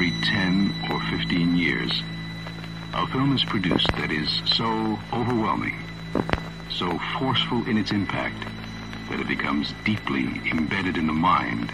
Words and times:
every 0.00 0.18
10 0.22 0.74
or 0.90 0.98
15 1.10 1.58
years, 1.58 2.02
a 2.94 3.06
film 3.08 3.36
is 3.36 3.44
produced 3.44 3.86
that 3.98 4.10
is 4.10 4.40
so 4.46 4.98
overwhelming, 5.12 5.76
so 6.70 6.98
forceful 7.18 7.68
in 7.68 7.76
its 7.76 7.90
impact, 7.90 8.46
that 9.10 9.20
it 9.20 9.28
becomes 9.28 9.74
deeply 9.84 10.40
embedded 10.50 10.96
in 10.96 11.06
the 11.06 11.12
mind. 11.12 11.70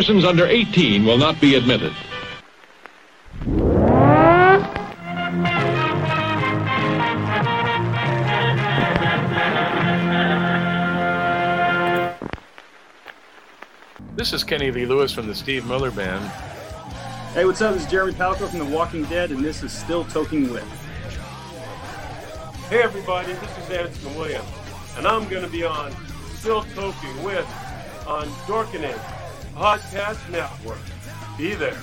Persons 0.00 0.24
under 0.24 0.46
18 0.46 1.04
will 1.04 1.18
not 1.18 1.38
be 1.42 1.56
admitted. 1.56 1.92
This 14.16 14.32
is 14.32 14.42
Kenny 14.42 14.70
Lee 14.70 14.86
Lewis 14.86 15.12
from 15.12 15.26
the 15.26 15.34
Steve 15.34 15.66
Miller 15.66 15.90
Band. 15.90 16.24
Hey, 17.34 17.44
what's 17.44 17.60
up? 17.60 17.74
This 17.74 17.84
is 17.84 17.90
Jeremy 17.90 18.14
Palko 18.14 18.48
from 18.48 18.58
The 18.60 18.74
Walking 18.74 19.04
Dead, 19.04 19.30
and 19.30 19.44
this 19.44 19.62
is 19.62 19.70
Still 19.70 20.06
Toking 20.06 20.50
With. 20.50 20.64
Hey 22.70 22.82
everybody, 22.82 23.34
this 23.34 23.58
is 23.58 23.68
Anscombe 23.68 24.16
Williams, 24.16 24.48
and 24.96 25.06
I'm 25.06 25.28
going 25.28 25.44
to 25.44 25.50
be 25.50 25.62
on 25.62 25.94
Still 26.36 26.62
Toking 26.62 27.22
With 27.22 27.44
on 28.06 28.28
Dorkening 28.46 28.98
Podcast 29.60 30.26
Network. 30.30 30.78
Be 31.36 31.52
there. 31.52 31.76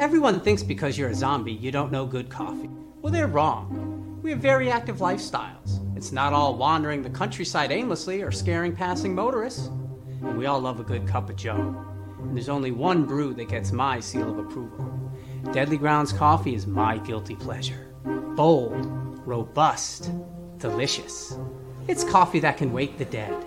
Everyone 0.00 0.40
thinks 0.40 0.62
because 0.62 0.96
you're 0.96 1.10
a 1.10 1.14
zombie, 1.14 1.52
you 1.52 1.70
don't 1.70 1.92
know 1.92 2.06
good 2.06 2.30
coffee. 2.30 2.70
Well, 3.02 3.12
they're 3.12 3.26
wrong. 3.26 4.18
We 4.22 4.30
have 4.30 4.38
very 4.38 4.70
active 4.70 5.00
lifestyles. 5.00 5.61
It's 6.02 6.10
not 6.10 6.32
all 6.32 6.56
wandering 6.56 7.04
the 7.04 7.10
countryside 7.10 7.70
aimlessly 7.70 8.22
or 8.22 8.32
scaring 8.32 8.74
passing 8.74 9.14
motorists. 9.14 9.68
And 9.68 10.36
we 10.36 10.46
all 10.46 10.58
love 10.58 10.80
a 10.80 10.82
good 10.82 11.06
cup 11.06 11.30
of 11.30 11.36
joe. 11.36 11.76
And 12.18 12.36
there's 12.36 12.48
only 12.48 12.72
one 12.72 13.04
brew 13.04 13.32
that 13.34 13.48
gets 13.48 13.70
my 13.70 14.00
seal 14.00 14.28
of 14.28 14.36
approval. 14.36 15.12
Deadly 15.52 15.76
Grounds 15.76 16.12
coffee 16.12 16.56
is 16.56 16.66
my 16.66 16.98
guilty 16.98 17.36
pleasure. 17.36 17.94
Bold, 18.34 18.84
robust, 19.24 20.10
delicious. 20.58 21.38
It's 21.86 22.02
coffee 22.02 22.40
that 22.40 22.56
can 22.56 22.72
wake 22.72 22.98
the 22.98 23.04
dead. 23.04 23.46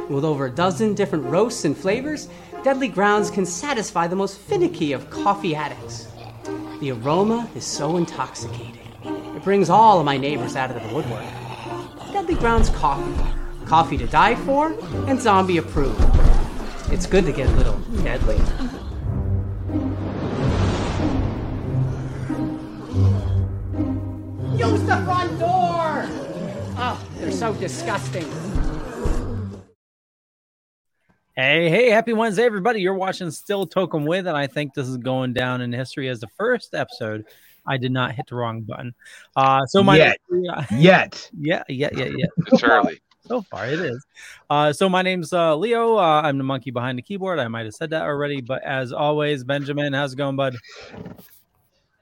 With 0.09 0.25
over 0.25 0.47
a 0.47 0.51
dozen 0.53 0.95
different 0.95 1.25
roasts 1.25 1.65
and 1.65 1.77
flavors, 1.77 2.29
Deadly 2.63 2.87
Grounds 2.87 3.29
can 3.29 3.45
satisfy 3.45 4.07
the 4.07 4.15
most 4.15 4.39
finicky 4.39 4.93
of 4.93 5.11
coffee 5.11 5.57
addicts. 5.57 6.07
The 6.79 6.93
aroma 6.93 7.51
is 7.57 7.65
so 7.65 7.97
intoxicating. 7.97 8.76
It 9.47 9.51
brings 9.51 9.71
all 9.71 10.01
of 10.01 10.05
my 10.05 10.17
neighbors 10.17 10.57
out 10.57 10.73
of 10.73 10.83
the 10.83 10.93
woodwork. 10.93 11.23
Deadly 12.13 12.35
Grounds 12.35 12.69
coffee. 12.71 13.15
Coffee 13.65 13.97
to 13.97 14.07
die 14.09 14.35
for 14.35 14.75
and 15.07 15.23
zombie 15.23 15.59
approved. 15.59 16.05
It's 16.91 17.07
good 17.07 17.25
to 17.27 17.33
get 17.33 17.49
a 17.49 17.53
little 17.53 17.79
deadly. 18.03 18.35
Use 24.59 24.83
the 24.83 25.01
front 25.05 25.39
door! 25.39 26.07
Oh, 26.77 27.07
they're 27.19 27.31
so 27.31 27.55
disgusting. 27.55 28.29
Hey, 31.37 31.71
hey, 31.71 31.91
happy 31.91 32.15
Wednesday, 32.15 32.43
everybody. 32.43 32.81
You're 32.81 32.95
watching 32.95 33.31
Still 33.31 33.65
Toking 33.65 34.07
With, 34.07 34.27
and 34.27 34.37
I 34.37 34.49
think 34.49 34.75
this 34.75 34.89
is 34.89 34.97
going 34.97 35.35
down 35.35 35.61
in 35.61 35.73
history 35.73 36.09
as 36.09 36.19
the 36.19 36.29
first 36.37 36.75
episode. 36.75 37.27
I 37.67 37.77
did 37.77 37.93
not 37.93 38.15
hit 38.15 38.27
the 38.29 38.37
wrong 38.37 38.63
button. 38.63 38.95
Uh, 39.35 39.67
so 39.67 39.83
my 39.83 39.97
Yet. 39.97 40.19
Yet. 40.73 41.31
yeah, 41.39 41.63
yeah, 41.69 41.91
yeah, 41.93 42.11
yeah. 42.17 42.27
It's 42.53 42.63
early. 42.63 43.01
So 43.27 43.43
far, 43.43 43.67
it 43.67 43.81
is. 43.81 44.07
Uh, 44.49 44.73
so 44.73 44.89
my 44.89 45.03
name's 45.03 45.33
uh, 45.33 45.57
Leo. 45.57 45.97
Uh, 45.97 46.23
I'm 46.23 46.39
the 46.39 46.45
monkey 46.45 46.71
behind 46.71 46.97
the 46.97 47.03
keyboard. 47.03 47.41
I 47.41 47.49
might 47.49 47.65
have 47.65 47.75
said 47.75 47.91
that 47.91 48.03
already, 48.03 48.41
but 48.41 48.63
as 48.63 48.93
always, 48.93 49.43
Benjamin, 49.43 49.93
how's 49.93 50.13
it 50.13 50.17
going, 50.17 50.37
bud? 50.37 50.57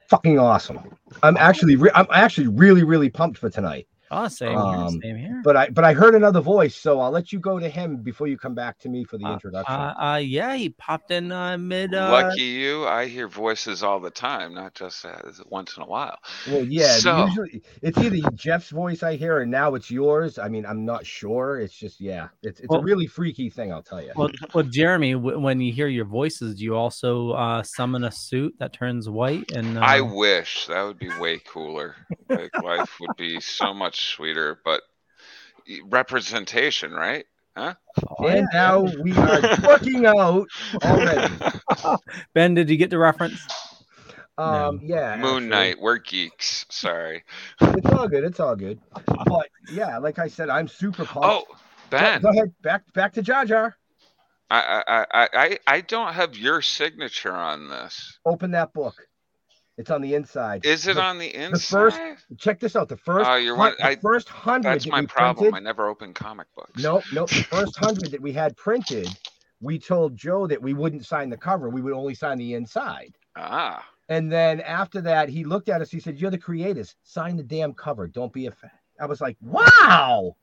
Fucking 0.07 0.37
awesome. 0.37 0.95
I'm 1.23 1.35
actually 1.37 1.77
re- 1.77 1.91
I'm 1.95 2.05
actually 2.11 2.47
really 2.47 2.83
really 2.83 3.09
pumped 3.09 3.39
for 3.39 3.49
tonight. 3.49 3.87
Oh, 4.17 4.27
same 4.29 4.57
Um, 4.57 4.93
here, 4.93 5.01
same 5.01 5.17
here. 5.17 5.41
But 5.43 5.57
I 5.57 5.69
but 5.69 5.83
I 5.83 5.93
heard 5.93 6.15
another 6.15 6.39
voice, 6.41 6.75
so 6.75 6.99
I'll 7.01 7.11
let 7.11 7.33
you 7.33 7.39
go 7.39 7.59
to 7.59 7.67
him 7.69 7.97
before 7.97 8.27
you 8.27 8.37
come 8.37 8.55
back 8.55 8.79
to 8.79 8.89
me 8.89 9.03
for 9.03 9.17
the 9.17 9.25
Uh, 9.25 9.33
introduction. 9.33 9.75
uh, 9.75 9.93
uh, 9.99 10.15
yeah, 10.23 10.55
he 10.55 10.69
popped 10.69 11.11
in 11.11 11.31
uh, 11.31 11.57
mid. 11.57 11.93
Uh, 11.93 12.11
Lucky 12.11 12.41
you, 12.43 12.85
I 12.87 13.07
hear 13.07 13.27
voices 13.27 13.83
all 13.83 13.99
the 13.99 14.09
time, 14.09 14.53
not 14.53 14.73
just 14.73 15.03
as 15.05 15.41
once 15.49 15.75
in 15.77 15.83
a 15.83 15.85
while. 15.85 16.17
well, 16.47 16.63
yeah, 16.63 16.93
so- 16.97 17.25
usually 17.25 17.61
it's 17.81 17.97
either 17.97 18.29
Jeff's 18.33 18.69
voice 18.69 19.03
I 19.03 19.15
hear, 19.15 19.39
and 19.41 19.51
now 19.51 19.75
it's 19.75 19.91
yours. 19.91 20.39
I 20.39 20.47
mean, 20.47 20.65
I'm 20.65 20.85
not 20.85 21.05
sure. 21.05 21.59
It's 21.59 21.73
just 21.73 21.99
yeah, 21.99 22.29
it's 22.41 22.59
it's 22.61 22.69
Well- 22.69 22.79
a 22.79 22.83
really 22.83 23.07
freaky 23.07 23.49
thing. 23.49 23.73
I'll 23.73 23.83
tell 23.83 24.01
you. 24.01 24.11
Well, 24.15 24.29
well, 24.53 24.63
Jeremy, 24.63 25.13
w- 25.13 25.39
when 25.39 25.59
you 25.59 25.73
hear 25.73 25.87
your 25.87 26.05
voices, 26.05 26.55
do 26.55 26.63
you 26.63 26.75
also 26.75 27.31
uh, 27.31 27.63
summon 27.63 28.03
a 28.05 28.11
suit 28.11 28.55
that 28.59 28.71
turns 28.73 29.09
white? 29.09 29.51
And 29.51 29.77
uh, 29.77 29.81
I 29.81 30.01
wish 30.01 30.67
that 30.67 30.83
would 30.83 30.99
be 30.99 31.09
way 31.19 31.39
cooler. 31.39 31.95
Like 32.29 32.51
life 32.63 32.91
would 33.01 33.15
be 33.17 33.39
so 33.39 33.73
much 33.73 34.04
sweeter, 34.05 34.59
but 34.63 34.81
representation, 35.85 36.91
right? 36.91 37.25
Huh? 37.57 37.73
oh, 38.19 38.27
and 38.27 38.47
now 38.51 38.81
we 38.81 39.15
are 39.15 39.41
working 39.67 40.05
out 40.05 40.47
already. 40.83 41.33
Ben, 42.33 42.53
did 42.53 42.69
you 42.69 42.77
get 42.77 42.89
the 42.89 42.97
reference? 42.97 43.39
Um, 44.37 44.81
yeah, 44.83 45.15
Moon 45.15 45.35
actually. 45.35 45.47
Knight, 45.47 45.79
we're 45.79 45.97
geeks. 45.97 46.65
Sorry. 46.69 47.23
It's 47.61 47.89
all 47.91 48.07
good. 48.09 48.25
It's 48.25 48.39
all 48.41 48.55
good. 48.55 48.79
But 49.25 49.47
yeah, 49.71 49.97
like 49.97 50.19
I 50.19 50.27
said, 50.27 50.49
I'm 50.49 50.67
super 50.67 51.05
pumped. 51.05 51.27
Oh, 51.27 51.43
Go- 51.49 51.55
Ben, 51.89 52.21
go 52.21 52.29
ahead. 52.29 52.53
Back 52.61 52.91
back 52.93 53.13
to 53.13 53.21
Jar 53.21 53.45
Jar. 53.45 53.77
I, 54.49 54.83
I, 54.87 55.05
I, 55.11 55.29
I, 55.33 55.59
I 55.65 55.81
don't 55.81 56.13
have 56.13 56.37
your 56.37 56.61
signature 56.61 57.33
on 57.33 57.67
this. 57.69 58.19
Open 58.25 58.51
that 58.51 58.73
book. 58.73 58.95
It's 59.77 59.91
on 59.91 60.01
the 60.01 60.15
inside. 60.15 60.65
Is 60.65 60.87
it 60.87 60.95
The- 60.95 61.01
on 61.03 61.17
the 61.19 61.33
inside? 61.35 61.51
The 61.53 61.59
first 61.59 61.99
Check 62.37 62.59
this 62.59 62.75
out. 62.75 62.87
The 62.87 62.97
first, 62.97 63.29
Oh, 63.29 63.35
you're 63.35 63.55
one- 63.57 63.75
the 63.77 63.85
I- 63.85 63.95
first 63.97 64.29
hundred. 64.29 64.69
That's 64.69 64.87
my 64.87 65.05
problem. 65.05 65.53
I 65.53 65.59
never 65.59 65.87
open 65.87 66.13
comic 66.13 66.47
books. 66.55 66.81
nope, 66.81 67.03
nope. 67.13 67.29
The 67.29 67.43
first 67.49 67.77
hundred 67.77 68.11
that 68.11 68.21
we 68.21 68.31
had 68.31 68.55
printed, 68.55 69.09
we 69.59 69.77
told 69.79 70.15
Joe 70.15 70.47
that 70.47 70.61
we 70.61 70.73
wouldn't 70.73 71.05
sign 71.05 71.29
the 71.29 71.37
cover. 71.37 71.69
We 71.69 71.81
would 71.81 71.93
only 71.93 72.15
sign 72.15 72.37
the 72.37 72.53
inside. 72.53 73.17
Ah, 73.35 73.85
And 74.07 74.31
then 74.31 74.61
after 74.61 75.01
that, 75.01 75.27
he 75.29 75.43
looked 75.43 75.67
at 75.67 75.81
us. 75.81 75.91
He 75.91 75.99
said, 75.99 76.19
"You're 76.19 76.31
the 76.31 76.37
creators. 76.37 76.95
Sign 77.03 77.35
the 77.35 77.43
damn 77.43 77.73
cover. 77.73 78.07
Don't 78.07 78.31
be 78.31 78.45
a 78.45 78.51
fan." 78.51 78.71
I 78.99 79.07
was 79.07 79.19
like, 79.19 79.35
"Wow." 79.41 80.35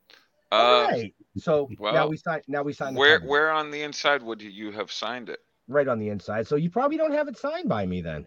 All 0.51 0.85
uh, 0.85 0.89
right. 0.91 1.15
So 1.39 1.71
now 1.81 2.07
we 2.07 2.19
sign. 2.19 2.43
Now 2.49 2.63
we 2.63 2.75
sign. 2.75 2.93
The 2.95 3.01
where, 3.01 3.19
cover. 3.19 3.31
where 3.31 3.51
on 3.51 3.71
the 3.71 3.81
inside 3.83 4.23
would 4.23 4.43
you 4.43 4.73
have 4.73 4.93
signed 4.93 5.31
it? 5.31 5.41
Right 5.69 5.89
on 5.89 5.99
the 5.99 6.11
inside. 6.11 6.47
So 6.47 6.57
you 6.57 6.69
probably 6.69 6.99
don't 6.99 7.13
have 7.13 7.29
it 7.29 7.39
signed 7.39 7.69
by 7.71 7.87
me 7.87 8.03
then. 8.03 8.27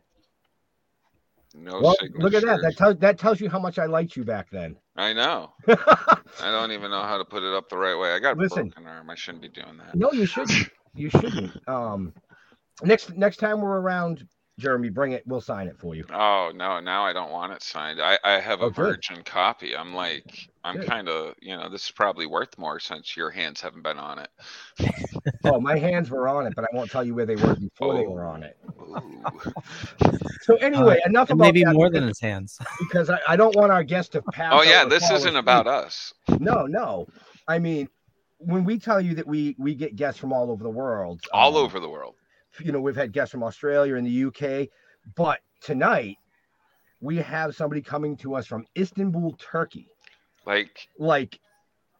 No 1.57 1.79
well, 1.79 1.95
look 2.16 2.33
at 2.33 2.43
that. 2.43 2.61
That 2.61 2.77
tells 2.77 2.97
that 2.97 3.17
tells 3.17 3.39
you 3.39 3.49
how 3.49 3.59
much 3.59 3.79
I 3.79 3.85
liked 3.85 4.16
you 4.16 4.23
back 4.23 4.49
then. 4.51 4.75
I 4.97 5.13
know. 5.13 5.53
I 5.67 6.17
don't 6.51 6.71
even 6.71 6.91
know 6.91 7.01
how 7.01 7.17
to 7.17 7.25
put 7.25 7.43
it 7.43 7.53
up 7.53 7.69
the 7.69 7.78
right 7.78 7.96
way. 7.97 8.11
I 8.11 8.19
got 8.19 8.37
a 8.37 8.40
Listen. 8.40 8.69
broken 8.69 8.87
arm. 8.87 9.09
I 9.09 9.16
shouldn't 9.16 9.41
be 9.41 9.49
doing 9.49 9.78
that. 9.78 9.96
no, 9.96 10.11
you 10.11 10.25
shouldn't. 10.25 10.69
You 10.93 11.09
shouldn't. 11.09 11.52
Um, 11.67 12.13
next 12.84 13.16
next 13.16 13.37
time 13.37 13.61
we're 13.61 13.79
around, 13.79 14.28
Jeremy, 14.57 14.90
bring 14.90 15.11
it. 15.11 15.23
We'll 15.28 15.41
sign 15.41 15.67
it 15.67 15.78
for 15.78 15.96
you. 15.96 16.05
Oh 16.13 16.52
no, 16.55 16.79
now 16.79 17.03
I 17.05 17.11
don't 17.11 17.31
want 17.31 17.52
it 17.52 17.61
signed. 17.61 18.02
I, 18.02 18.17
I 18.23 18.40
have 18.40 18.61
a 18.61 18.66
Oh, 18.66 18.69
good. 18.69 18.75
virgin 18.85 19.22
copy. 19.23 19.75
I'm 19.75 19.93
like, 19.93 20.47
I'm 20.63 20.81
kind 20.81 21.09
of, 21.09 21.35
you 21.41 21.57
know, 21.57 21.67
this 21.69 21.84
is 21.85 21.91
probably 21.91 22.25
worth 22.25 22.57
more 22.57 22.79
since 22.79 23.17
your 23.17 23.29
hands 23.31 23.59
haven't 23.59 23.84
been 23.84 23.97
on 23.97 24.19
it. 24.19 24.29
Oh, 25.43 25.59
my 25.59 25.78
hands 25.78 26.09
were 26.11 26.28
on 26.28 26.46
it, 26.47 26.53
but 26.55 26.66
I 26.66 26.67
won't 26.73 26.90
tell 26.91 27.03
you 27.03 27.16
where 27.16 27.25
they 27.25 27.35
were 27.35 27.55
before 27.55 27.93
they 27.96 28.05
Oh. 28.05 28.11
were 28.11 28.25
on 28.25 28.43
it. 28.43 28.57
So 30.41 30.55
anyway, 30.57 30.99
enough 31.05 31.31
about 31.31 31.43
maybe 31.46 31.63
that 31.63 31.73
more 31.73 31.90
than 31.90 32.07
his 32.07 32.19
hands. 32.19 32.57
because 32.79 33.09
I, 33.09 33.19
I 33.28 33.35
don't 33.35 33.55
want 33.55 33.72
our 33.72 33.84
guest 33.84 34.11
to 34.11 34.22
pass. 34.22 34.53
oh 34.55 34.61
yeah, 34.61 34.85
this 34.85 35.03
isn't 35.09 35.29
asleep. 35.29 35.35
about 35.35 35.66
us. 35.66 36.13
No, 36.40 36.67
no. 36.67 37.07
I 37.47 37.57
mean, 37.57 37.90
when 38.37 38.63
we 38.63 38.78
tell 38.78 39.02
you 39.02 39.16
that 39.16 39.25
we 39.25 39.55
we 39.57 39.73
get 39.73 39.96
guests 39.96 40.19
from 40.19 40.31
all 40.31 40.52
over 40.52 40.63
the 40.63 40.69
world, 40.69 41.22
All 41.34 41.57
um, 41.57 41.63
over 41.63 41.79
the 41.79 41.90
world. 41.90 42.16
You 42.59 42.72
know, 42.72 42.79
we've 42.81 42.96
had 42.96 43.11
guests 43.11 43.31
from 43.31 43.43
Australia 43.43 43.96
and 43.96 44.05
the 44.05 44.25
UK, 44.25 44.67
but 45.16 45.40
tonight 45.61 46.17
we 47.02 47.17
have 47.17 47.55
somebody 47.55 47.81
coming 47.81 48.16
to 48.17 48.35
us 48.35 48.47
from 48.47 48.66
Istanbul, 48.78 49.35
Turkey. 49.37 49.87
Like, 50.46 50.87
Like 50.97 51.40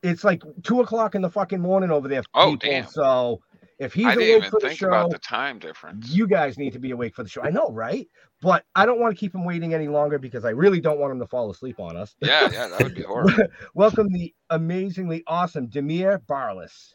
it's 0.04 0.24
like 0.24 0.44
two 0.63 0.81
o'clock 0.81 1.16
in 1.16 1.22
the 1.22 1.30
fucking 1.30 1.60
morning 1.60 1.92
over 1.92 2.07
there. 2.07 2.24
Oh, 2.34 2.52
people. 2.52 2.69
damn. 2.69 2.88
So 2.88 3.42
if 3.80 3.94
he's 3.94 4.06
I 4.06 4.16
didn't 4.16 4.30
awake 4.30 4.38
even 4.38 4.52
for 4.52 4.60
the 4.60 4.68
think 4.68 4.80
show, 4.80 4.88
about 4.88 5.10
the 5.10 5.18
time 5.19 5.60
difference. 5.60 6.10
you 6.10 6.28
guys 6.28 6.57
need 6.57 6.72
to 6.74 6.80
be 6.80 6.92
awake 6.92 7.16
for 7.16 7.24
the 7.24 7.30
show. 7.30 7.42
I 7.42 7.50
know, 7.50 7.69
right? 7.72 8.07
But 8.42 8.63
I 8.75 8.86
don't 8.86 9.00
want 9.00 9.16
to 9.16 9.19
keep 9.19 9.34
him 9.34 9.44
waiting 9.44 9.74
any 9.74 9.88
longer 9.88 10.19
because 10.19 10.46
I 10.46 10.52
really 10.52 10.80
don't 10.80 11.00
want 11.00 11.12
him 11.12 11.19
to 11.19 11.28
fall 11.28 11.50
asleep 11.50 11.80
on 11.80 11.98
us. 11.98 12.16
Yeah, 12.22 12.50
yeah, 12.52 12.68
that 12.68 12.84
would 12.84 12.96
be 12.96 13.02
horrible. 13.07 13.46
Welcome 13.74 14.10
the 14.12 14.34
amazingly 14.52 15.24
awesome 15.28 15.68
Demir 15.68 16.19
Barlas. 16.28 16.94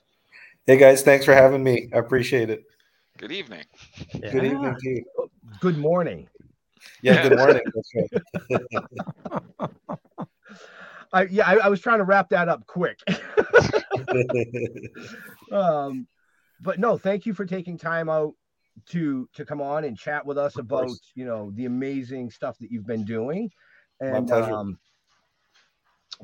Hey 0.67 0.77
guys, 0.77 1.03
thanks 1.03 1.25
for 1.25 1.35
having 1.35 1.65
me. 1.65 1.89
I 1.93 1.99
appreciate 1.99 2.49
it. 2.51 2.63
Good 3.21 3.33
evening. 3.33 3.65
Good 4.19 4.47
evening 4.47 4.77
to 4.81 4.89
you. 4.89 5.05
Good 5.61 5.77
morning. 5.77 6.27
Yeah, 7.03 7.29
good 7.29 7.37
morning. 7.37 7.61
That's 7.75 7.93
right. 7.95 8.09
I 11.13 11.25
yeah, 11.25 11.47
I, 11.47 11.57
I 11.57 11.69
was 11.69 11.83
trying 11.83 11.99
to 11.99 12.05
wrap 12.05 12.31
that 12.31 12.49
up 12.49 12.67
quick. 12.67 12.99
um, 15.53 16.09
but 16.63 16.79
no, 16.79 16.97
thank 16.97 17.27
you 17.27 17.35
for 17.35 17.45
taking 17.45 17.77
time 17.77 18.09
out 18.09 18.33
to 18.87 19.29
to 19.35 19.45
come 19.45 19.61
on 19.61 19.85
and 19.85 19.99
chat 19.99 20.25
with 20.25 20.39
us 20.39 20.57
about 20.57 20.89
you 21.15 21.27
know 21.27 21.53
the 21.57 21.67
amazing 21.67 22.31
stuff 22.31 22.57
that 22.61 22.71
you've 22.71 22.87
been 22.87 23.05
doing. 23.05 23.51
And 24.01 24.29
pleasure. 24.29 24.51
um, 24.51 24.79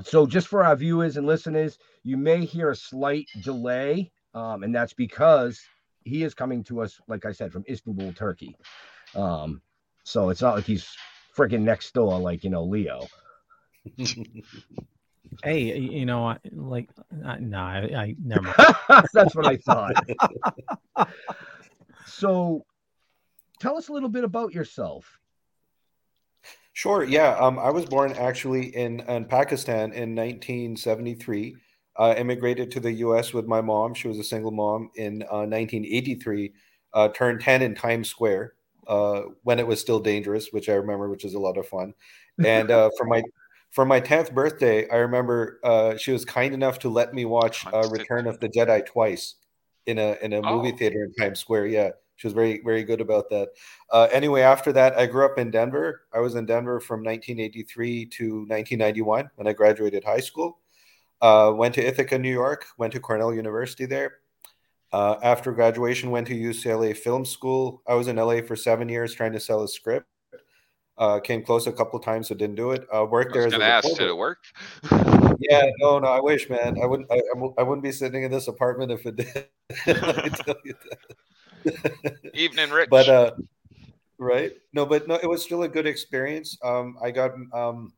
so 0.02 0.24
just 0.24 0.48
for 0.48 0.64
our 0.64 0.76
viewers 0.76 1.18
and 1.18 1.26
listeners, 1.26 1.76
you 2.04 2.16
may 2.16 2.46
hear 2.46 2.70
a 2.70 2.76
slight 2.76 3.26
delay, 3.42 4.10
um, 4.32 4.62
and 4.62 4.74
that's 4.74 4.94
because 4.94 5.60
he 6.06 6.22
is 6.22 6.34
coming 6.34 6.62
to 6.64 6.80
us, 6.80 7.00
like 7.08 7.26
I 7.26 7.32
said, 7.32 7.52
from 7.52 7.64
Istanbul, 7.68 8.12
Turkey. 8.12 8.56
Um, 9.14 9.60
so 10.04 10.30
it's 10.30 10.40
not 10.40 10.54
like 10.54 10.64
he's 10.64 10.88
freaking 11.36 11.62
next 11.62 11.92
door, 11.92 12.18
like 12.18 12.44
you 12.44 12.50
know 12.50 12.64
Leo. 12.64 13.06
Hey, 15.42 15.78
you 15.78 16.06
know, 16.06 16.34
like, 16.52 16.88
I, 17.24 17.38
no, 17.40 17.58
I, 17.58 17.90
I 17.94 18.16
never 18.24 18.42
mind. 18.42 18.56
That's 19.12 19.34
what 19.34 19.46
I 19.46 19.56
thought. 19.56 21.08
so, 22.06 22.64
tell 23.60 23.76
us 23.76 23.88
a 23.88 23.92
little 23.92 24.08
bit 24.08 24.24
about 24.24 24.54
yourself. 24.54 25.18
Sure. 26.72 27.04
Yeah. 27.04 27.36
Um, 27.38 27.58
I 27.58 27.70
was 27.70 27.84
born 27.84 28.12
actually 28.12 28.74
in, 28.74 29.00
in 29.00 29.26
Pakistan 29.26 29.92
in 29.92 30.14
1973. 30.14 31.56
Uh, 31.98 32.14
immigrated 32.18 32.70
to 32.72 32.80
the 32.80 32.92
U.S. 32.92 33.32
with 33.32 33.46
my 33.46 33.60
mom. 33.60 33.94
She 33.94 34.08
was 34.08 34.18
a 34.18 34.24
single 34.24 34.50
mom 34.50 34.90
in 34.96 35.22
uh, 35.24 35.46
1983. 35.48 36.52
Uh, 36.92 37.08
turned 37.08 37.40
10 37.40 37.62
in 37.62 37.74
Times 37.74 38.08
Square 38.08 38.54
uh, 38.86 39.22
when 39.42 39.58
it 39.58 39.66
was 39.66 39.80
still 39.80 40.00
dangerous, 40.00 40.48
which 40.50 40.68
I 40.68 40.74
remember, 40.74 41.08
which 41.10 41.24
is 41.24 41.34
a 41.34 41.38
lot 41.38 41.58
of 41.58 41.66
fun. 41.68 41.92
And 42.44 42.70
uh, 42.70 42.90
for 42.96 43.04
my 43.06 43.22
for 43.70 43.84
my 43.84 44.00
10th 44.00 44.32
birthday, 44.32 44.88
I 44.88 44.96
remember 44.96 45.60
uh, 45.64 45.96
she 45.96 46.12
was 46.12 46.24
kind 46.24 46.54
enough 46.54 46.78
to 46.80 46.88
let 46.88 47.12
me 47.12 47.24
watch 47.26 47.66
uh, 47.66 47.88
Return 47.90 48.26
of 48.26 48.40
the 48.40 48.48
Jedi 48.48 48.84
twice 48.86 49.34
in 49.86 49.98
a 49.98 50.16
in 50.22 50.32
a 50.32 50.40
movie 50.42 50.72
Oh. 50.72 50.76
theater 50.76 51.04
in 51.04 51.12
Times 51.14 51.40
Square. 51.40 51.66
Yeah, 51.66 51.90
she 52.16 52.26
was 52.26 52.34
very 52.34 52.62
very 52.64 52.84
good 52.84 53.00
about 53.00 53.28
that. 53.30 53.48
Uh, 53.90 54.08
anyway, 54.12 54.40
after 54.42 54.72
that, 54.72 54.96
I 54.98 55.06
grew 55.06 55.24
up 55.26 55.38
in 55.38 55.50
Denver. 55.50 56.02
I 56.14 56.20
was 56.20 56.34
in 56.34 56.46
Denver 56.46 56.80
from 56.80 57.00
1983 57.02 58.06
to 58.06 58.24
1991 58.48 59.30
when 59.36 59.46
I 59.46 59.52
graduated 59.52 60.04
high 60.04 60.20
school. 60.20 60.60
Uh, 61.20 61.52
went 61.54 61.74
to 61.74 61.86
Ithaca, 61.86 62.18
New 62.18 62.32
York. 62.32 62.66
Went 62.78 62.92
to 62.92 63.00
Cornell 63.00 63.34
University 63.34 63.86
there. 63.86 64.18
Uh, 64.92 65.16
after 65.22 65.52
graduation, 65.52 66.10
went 66.10 66.26
to 66.28 66.34
UCLA 66.34 66.96
Film 66.96 67.24
School. 67.24 67.82
I 67.86 67.94
was 67.94 68.08
in 68.08 68.16
LA 68.16 68.40
for 68.42 68.56
seven 68.56 68.88
years 68.88 69.14
trying 69.14 69.32
to 69.32 69.40
sell 69.40 69.62
a 69.62 69.68
script. 69.68 70.06
Uh, 70.98 71.20
came 71.20 71.42
close 71.42 71.66
a 71.66 71.72
couple 71.72 71.98
times, 71.98 72.28
so 72.28 72.34
didn't 72.34 72.54
do 72.56 72.70
it. 72.70 72.86
Uh, 72.94 73.04
worked 73.04 73.32
I 73.32 73.38
there 73.38 73.46
as 73.48 73.52
a 73.52 73.62
ask, 73.62 73.88
did 73.96 74.08
it 74.08 74.16
work? 74.16 74.38
Yeah, 75.38 75.66
no, 75.78 75.98
no, 75.98 76.08
I 76.08 76.20
wish, 76.20 76.48
man. 76.48 76.78
I 76.82 76.86
wouldn't. 76.86 77.10
I, 77.10 77.20
I 77.58 77.62
wouldn't 77.62 77.82
be 77.82 77.92
sitting 77.92 78.22
in 78.22 78.30
this 78.30 78.48
apartment 78.48 78.90
if 78.90 79.04
it 79.04 79.16
did. 79.16 79.48
Let 79.86 80.34
tell 80.46 80.56
you 80.64 80.74
that. 81.64 82.30
Evening, 82.32 82.70
Rich. 82.70 82.88
But 82.88 83.08
uh, 83.08 83.32
right? 84.18 84.52
No, 84.72 84.86
but 84.86 85.06
no, 85.06 85.16
it 85.16 85.28
was 85.28 85.42
still 85.42 85.62
a 85.64 85.68
good 85.68 85.86
experience. 85.86 86.56
Um, 86.64 86.96
I 87.02 87.10
got 87.10 87.32
um, 87.52 87.92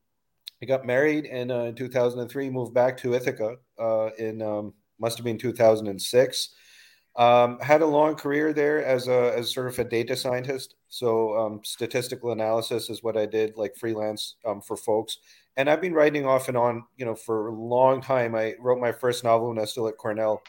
I 0.63 0.67
got 0.67 0.85
married 0.85 1.25
in 1.27 1.51
uh, 1.51 1.73
2003. 1.73 2.51
Moved 2.51 2.75
back 2.75 2.97
to 2.99 3.15
Ithaca 3.15 3.57
uh, 3.79 4.11
in 4.19 4.43
um, 4.43 4.75
must 4.99 5.17
have 5.19 5.25
been 5.25 5.39
2006. 5.39 6.55
Um, 7.17 7.59
had 7.61 7.83
a 7.83 7.87
long 7.87 8.15
career 8.15 8.53
there 8.53 8.85
as 8.85 9.09
a 9.09 9.37
as 9.37 9.53
sort 9.53 9.69
of 9.69 9.79
a 9.79 9.85
data 9.85 10.17
scientist. 10.17 10.75
So 10.89 11.37
um, 11.37 11.61
statistical 11.65 12.33
analysis 12.33 12.91
is 12.91 13.03
what 13.03 13.17
I 13.17 13.27
did, 13.27 13.57
like 13.57 13.77
freelance 13.77 14.37
um, 14.45 14.61
for 14.61 14.77
folks. 14.77 15.19
And 15.57 15.69
I've 15.69 15.81
been 15.81 15.95
writing 15.95 16.27
off 16.27 16.49
and 16.49 16.57
on, 16.57 16.85
you 16.97 17.05
know, 17.05 17.17
for 17.17 17.49
a 17.49 17.55
long 17.55 18.01
time. 18.01 18.35
I 18.35 18.55
wrote 18.61 18.81
my 18.81 18.93
first 18.93 19.25
novel 19.25 19.49
when 19.49 19.59
I 19.59 19.63
was 19.63 19.73
still 19.73 19.89
at 19.89 19.97
Cornell 19.97 20.43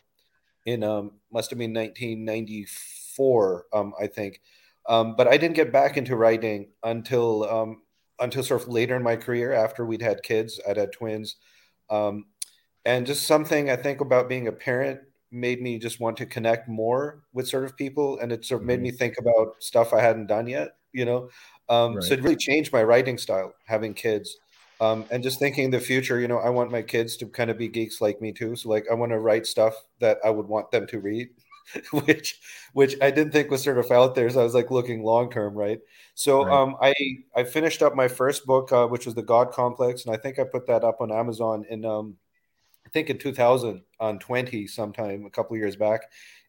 in 0.65 0.83
um, 0.83 1.13
must 1.31 1.50
have 1.50 1.57
been 1.57 1.73
1994, 1.73 3.65
um, 3.73 3.94
I 4.00 4.07
think. 4.07 4.41
But 4.88 5.27
I 5.27 5.38
didn't 5.38 5.55
get 5.55 5.71
back 5.71 5.97
into 5.97 6.15
writing 6.15 6.69
until 6.83 7.77
until 8.19 8.44
sort 8.44 8.62
of 8.62 8.68
later 8.68 8.95
in 8.95 9.04
my 9.04 9.16
career 9.16 9.54
after 9.54 9.86
we'd 9.86 10.01
had 10.01 10.24
kids. 10.24 10.60
I'd 10.68 10.77
had 10.77 10.92
twins, 10.92 11.38
um, 11.89 12.25
and 12.86 13.06
just 13.06 13.27
something 13.27 13.69
I 13.69 13.75
think 13.75 14.01
about 14.01 14.30
being 14.30 14.48
a 14.48 14.51
parent 14.51 15.01
made 15.31 15.62
me 15.62 15.77
just 15.77 16.00
want 16.00 16.18
to 16.18 16.25
connect 16.25 16.68
more 16.68 17.21
with 17.33 17.48
sort 17.48 17.63
of 17.66 17.77
people, 17.77 18.19
and 18.19 18.31
it 18.31 18.45
sort 18.45 18.62
of 18.62 18.68
made 18.68 18.81
me 18.81 18.92
think 18.92 19.16
about 19.19 19.56
stuff 19.60 19.94
I 19.94 20.01
hadn't 20.01 20.27
done 20.27 20.48
yet. 20.48 20.69
You 20.92 21.06
know, 21.06 21.30
um, 21.69 22.01
so 22.01 22.13
it 22.13 22.24
really 22.24 22.36
changed 22.36 22.74
my 22.74 22.83
writing 22.83 23.18
style 23.18 23.54
having 23.66 23.94
kids. 23.94 24.38
Um, 24.81 25.06
and 25.12 25.22
just 25.22 25.39
thinking 25.39 25.65
in 25.65 25.72
the 25.72 25.80
future, 25.80 26.19
you 26.19 26.27
know, 26.27 26.38
I 26.38 26.50
want 26.50 26.72
my 26.72 26.81
kids 26.81 27.18
to 27.18 27.27
kind 27.27 27.50
of 27.50 27.57
be 27.57 27.68
geeks 27.68 28.00
like 28.00 28.22
me 28.22 28.31
too. 28.31 28.56
So 28.56 28.69
like, 28.69 28.86
I 28.89 28.94
want 28.94 29.12
to 29.12 29.19
write 29.19 29.45
stuff 29.45 29.75
that 30.00 30.19
I 30.24 30.30
would 30.30 30.48
want 30.48 30.72
them 30.72 30.88
to 30.88 31.00
read, 31.01 31.30
which, 31.92 32.39
which 32.74 32.95
I 33.01 33.12
didn't 33.12 33.31
think 33.31 33.50
was 33.51 33.63
sort 33.63 33.77
of 33.77 33.92
out 33.92 34.16
there. 34.16 34.30
So 34.30 34.42
I 34.42 34.44
was 34.44 34.54
like 34.54 34.71
looking 34.71 35.04
long 35.04 35.30
term, 35.31 35.56
right? 35.56 35.80
So 36.16 36.45
Right. 36.45 36.62
um, 36.63 36.75
I 36.81 36.94
I 37.36 37.44
finished 37.44 37.81
up 37.81 37.95
my 37.95 38.07
first 38.07 38.45
book, 38.45 38.71
uh, 38.71 38.88
which 38.88 39.06
was 39.06 39.16
the 39.16 39.24
God 39.24 39.51
Complex, 39.51 40.06
and 40.06 40.13
I 40.13 40.18
think 40.18 40.39
I 40.39 40.44
put 40.44 40.68
that 40.68 40.83
up 40.83 41.01
on 41.01 41.12
Amazon 41.12 41.66
in 41.69 41.86
um, 41.86 42.18
I 42.86 42.89
think 42.89 43.10
in 43.10 43.18
2000 43.18 43.83
on 44.00 44.19
20 44.19 44.68
sometime 44.68 45.25
a 45.25 45.30
couple 45.30 45.57
years 45.57 45.75
back, 45.75 46.01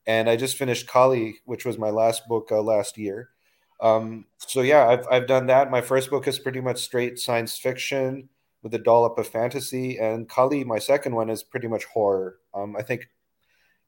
and 0.06 0.28
I 0.28 0.36
just 0.36 0.56
finished 0.56 0.88
Kali, 0.88 1.36
which 1.44 1.64
was 1.64 1.78
my 1.78 1.90
last 1.90 2.26
book 2.28 2.48
uh, 2.50 2.62
last 2.62 2.98
year. 2.98 3.30
Um, 3.80 4.26
so 4.38 4.60
yeah, 4.62 4.86
I've 4.88 5.06
I've 5.10 5.26
done 5.26 5.46
that. 5.46 5.70
My 5.70 5.80
first 5.80 6.10
book 6.10 6.28
is 6.28 6.38
pretty 6.38 6.60
much 6.60 6.82
straight 6.82 7.18
science 7.18 7.58
fiction 7.58 8.28
with 8.62 8.74
a 8.74 8.78
dollop 8.78 9.18
of 9.18 9.28
fantasy, 9.28 9.98
and 9.98 10.28
Kali, 10.28 10.64
my 10.64 10.78
second 10.78 11.14
one, 11.14 11.30
is 11.30 11.42
pretty 11.42 11.68
much 11.68 11.84
horror. 11.86 12.38
Um, 12.54 12.76
I 12.76 12.82
think, 12.82 13.08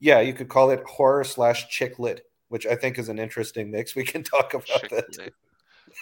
yeah, 0.03 0.19
you 0.19 0.33
could 0.33 0.49
call 0.49 0.69
it 0.71 0.83
horror 0.83 1.23
slash 1.23 1.69
chick 1.69 1.97
lit, 1.97 2.25
which 2.49 2.67
I 2.67 2.75
think 2.75 2.99
is 2.99 3.07
an 3.07 3.17
interesting 3.19 3.71
mix. 3.71 3.95
We 3.95 4.03
can 4.03 4.21
talk 4.21 4.53
about 4.53 4.81
that. 4.89 5.31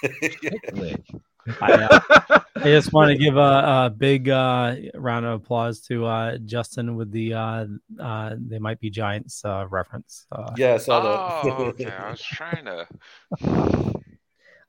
I, 1.62 1.72
uh, 1.74 2.40
I 2.56 2.64
just 2.64 2.94
want 2.94 3.12
to 3.12 3.18
give 3.18 3.36
a, 3.38 3.40
a 3.40 3.94
big 3.96 4.30
uh, 4.30 4.76
round 4.96 5.26
of 5.26 5.34
applause 5.42 5.82
to 5.82 6.06
uh, 6.06 6.38
Justin 6.40 6.96
with 6.96 7.12
the 7.12 7.34
uh, 7.36 7.66
uh, 8.00 8.36
"They 8.40 8.58
Might 8.60 8.80
Be 8.80 8.90
Giants" 8.90 9.44
uh, 9.46 9.66
reference. 9.70 10.26
Uh, 10.32 10.52
yeah, 10.58 10.74
I 10.74 10.78
saw 10.78 11.42
Oh, 11.44 11.66
okay. 11.70 11.92
I 11.92 12.12
was 12.12 12.22
trying 12.24 12.66
to. 12.66 12.88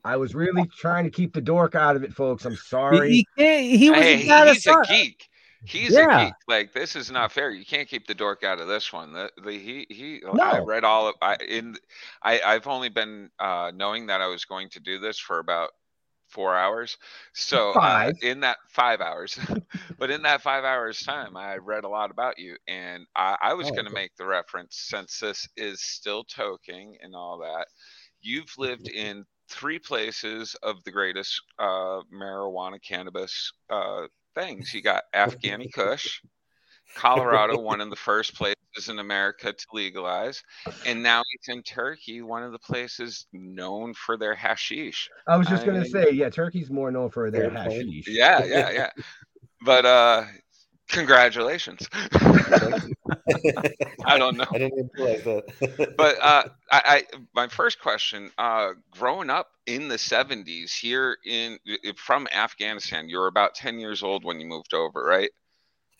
I 0.05 0.17
was 0.17 0.35
really 0.35 0.67
trying 0.79 1.05
to 1.05 1.11
keep 1.11 1.33
the 1.33 1.41
dork 1.41 1.75
out 1.75 1.95
of 1.97 2.05
it, 2.05 2.12
folks. 2.12 2.45
I'm 2.45 2.57
sorry. 2.57 3.11
He 3.12 3.27
can't. 3.39 3.65
He 3.65 3.91
was 3.91 4.01
Hey, 4.01 4.25
a 4.25 4.29
bad 4.29 4.49
he's 4.49 4.67
a 4.67 4.71
assault. 4.71 4.89
geek. 4.89 5.29
He's 5.64 5.97
Yeah. 5.97 5.99
a 5.99 6.07
geek. 6.07 6.37
Like 6.49 6.73
this 6.73 6.97
is 6.97 7.11
not 7.11 7.33
fair. 7.33 7.50
You 7.50 7.64
can't 7.64 7.88
keep 7.88 8.07
the 8.07 8.14
dork 8.14 8.42
out 8.42 8.61
of 8.61 8.69
this 8.69 8.92
one. 8.92 9.12
The, 9.12 9.31
the 9.42 9.52
he 9.52 9.87
he. 9.90 10.23
I 10.40 10.59
read 10.59 10.85
all 10.85 11.09
of 11.09 11.14
I 11.23 11.37
in. 11.37 11.76
I 12.23 12.40
I've 12.40 12.66
only 12.66 12.88
been 12.88 13.31
uh, 13.38 13.73
knowing 13.75 14.07
that 14.07 14.21
I 14.21 14.26
was 14.26 14.45
going 14.45 14.71
to 14.71 14.81
do 14.81 14.99
this 14.99 15.19
for 15.19 15.38
about 15.38 15.71
four 16.28 16.57
hours. 16.57 16.97
So 17.35 17.76
uh, 17.85 18.11
in 18.23 18.40
that 18.40 18.59
five 18.69 19.00
hours, 19.00 19.38
but 19.99 20.11
in 20.11 20.23
that 20.23 20.42
five 20.42 20.64
hours 20.64 21.02
time, 21.02 21.37
I 21.37 21.57
read 21.57 21.85
a 21.85 21.88
lot 21.88 22.11
about 22.11 22.38
you, 22.38 22.57
and 22.69 23.07
I, 23.16 23.37
I 23.42 23.54
was 23.54 23.71
Oh, 23.71 23.73
going 23.73 23.87
to 23.87 23.90
cool. 23.90 24.02
make 24.02 24.14
the 24.16 24.26
reference 24.26 24.76
since 24.76 25.19
this 25.21 25.49
is 25.57 25.83
still 25.83 26.25
toking 26.25 26.95
and 27.02 27.14
all 27.14 27.38
that. 27.38 27.66
You've 28.21 28.52
lived 28.59 28.88
in 28.88 29.25
three 29.49 29.78
places 29.78 30.54
of 30.62 30.83
the 30.85 30.90
greatest 30.92 31.40
uh, 31.59 32.02
marijuana 32.12 32.81
cannabis 32.83 33.52
uh, 33.71 34.07
things. 34.35 34.73
You 34.73 34.83
got 34.83 35.05
Afghani 35.15 35.73
Kush, 35.73 36.21
Colorado, 36.97 37.59
one 37.59 37.81
of 37.81 37.91
the 37.91 37.97
first 37.97 38.35
places 38.35 38.89
in 38.89 38.99
America 38.99 39.53
to 39.53 39.67
legalize, 39.73 40.43
and 40.87 41.03
now 41.03 41.23
it's 41.35 41.49
in 41.49 41.62
Turkey, 41.62 42.23
one 42.23 42.43
of 42.43 42.53
the 42.53 42.59
places 42.59 43.27
known 43.33 43.95
for 43.95 44.17
their 44.17 44.35
hashish. 44.35 45.09
I 45.27 45.37
was 45.37 45.47
just 45.47 45.67
gonna 45.67 45.85
say, 45.85 46.11
yeah, 46.12 46.31
Turkey's 46.31 46.71
more 46.71 46.91
known 46.91 47.11
for 47.11 47.31
their 47.31 47.51
hashish. 47.51 48.09
Yeah, 48.09 48.45
yeah, 48.45 48.71
yeah. 48.71 48.91
But 49.65 49.87
uh 49.87 50.25
congratulations. 50.89 51.89
I 54.05 54.19
don't 54.19 54.37
know. 54.37 54.47
I 54.53 54.59
didn't 54.59 54.79
even 54.79 54.91
realize 54.95 55.25
that. 55.25 55.95
But 55.97 56.19
uh 56.23 56.45
I, 56.71 56.83
I 56.85 57.05
my 57.35 57.49
first 57.49 57.81
question, 57.81 58.31
uh 58.39 58.71
growing 58.91 59.31
up 59.31 59.49
in 59.67 59.89
the 59.89 59.97
70s 59.97 60.73
here 60.73 61.17
in 61.25 61.59
from 61.97 62.27
Afghanistan, 62.33 63.09
you 63.09 63.19
were 63.19 63.29
about 63.29 63.55
10 63.55 63.79
years 63.79 64.03
old 64.03 64.25
when 64.25 64.41
you 64.41 64.47
moved 64.47 64.75
over, 64.75 65.05
right? 65.05 65.31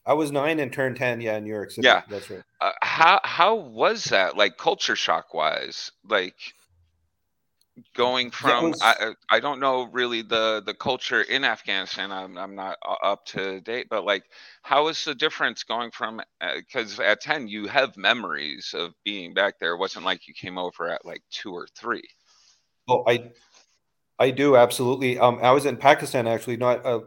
I 0.05 0.15
was 0.15 0.33
nine 0.33 0.59
and 0.59 0.73
turned 0.73 0.97
ten. 0.97 1.21
Yeah, 1.21 1.37
in 1.37 1.45
New 1.45 1.51
York 1.51 1.71
City. 1.71 1.87
Yeah. 1.87 2.03
that's 2.09 2.29
right. 2.29 2.43
Uh, 2.61 2.73
how 2.83 3.21
how 3.23 3.55
was 3.55 4.05
that 4.07 4.37
like 4.37 4.57
culture 4.57 4.97
shock 4.97 5.33
wise? 5.33 5.93
Like 6.09 6.35
going 7.95 8.31
from 8.31 8.71
was- 8.71 8.81
I 8.83 9.15
I 9.29 9.41
don't 9.41 9.61
know 9.61 9.85
really 9.85 10.23
the 10.23 10.63
the 10.65 10.75
culture 10.75 11.23
in 11.23 11.45
Afghanistan. 11.45 12.13
I'm 12.13 12.37
I'm 12.37 12.55
not 12.55 12.79
up 13.03 13.25
to 13.27 13.61
date, 13.61 13.89
but 13.89 14.05
like 14.05 14.25
how 14.63 14.89
is 14.89 15.05
the 15.05 15.15
difference 15.15 15.63
going 15.63 15.91
from 15.91 16.21
because 16.57 17.01
at 17.01 17.21
ten 17.21 17.49
you 17.49 17.67
have 17.67 17.97
memories 17.97 18.75
of 18.77 18.95
being 19.05 19.35
back 19.35 19.59
there. 19.59 19.75
It 19.75 19.79
wasn't 19.79 20.05
like 20.05 20.29
you 20.29 20.35
came 20.35 20.59
over 20.59 20.89
at 20.89 21.05
like 21.05 21.23
two 21.31 21.53
or 21.53 21.67
three. 21.75 22.05
Oh, 22.89 23.05
I, 23.07 23.31
I 24.19 24.31
do 24.31 24.57
absolutely. 24.57 25.19
Um, 25.19 25.39
I 25.43 25.53
was 25.53 25.67
in 25.67 25.77
Pakistan 25.77 26.27
actually, 26.27 26.57
not 26.57 26.85
uh, 26.85 27.01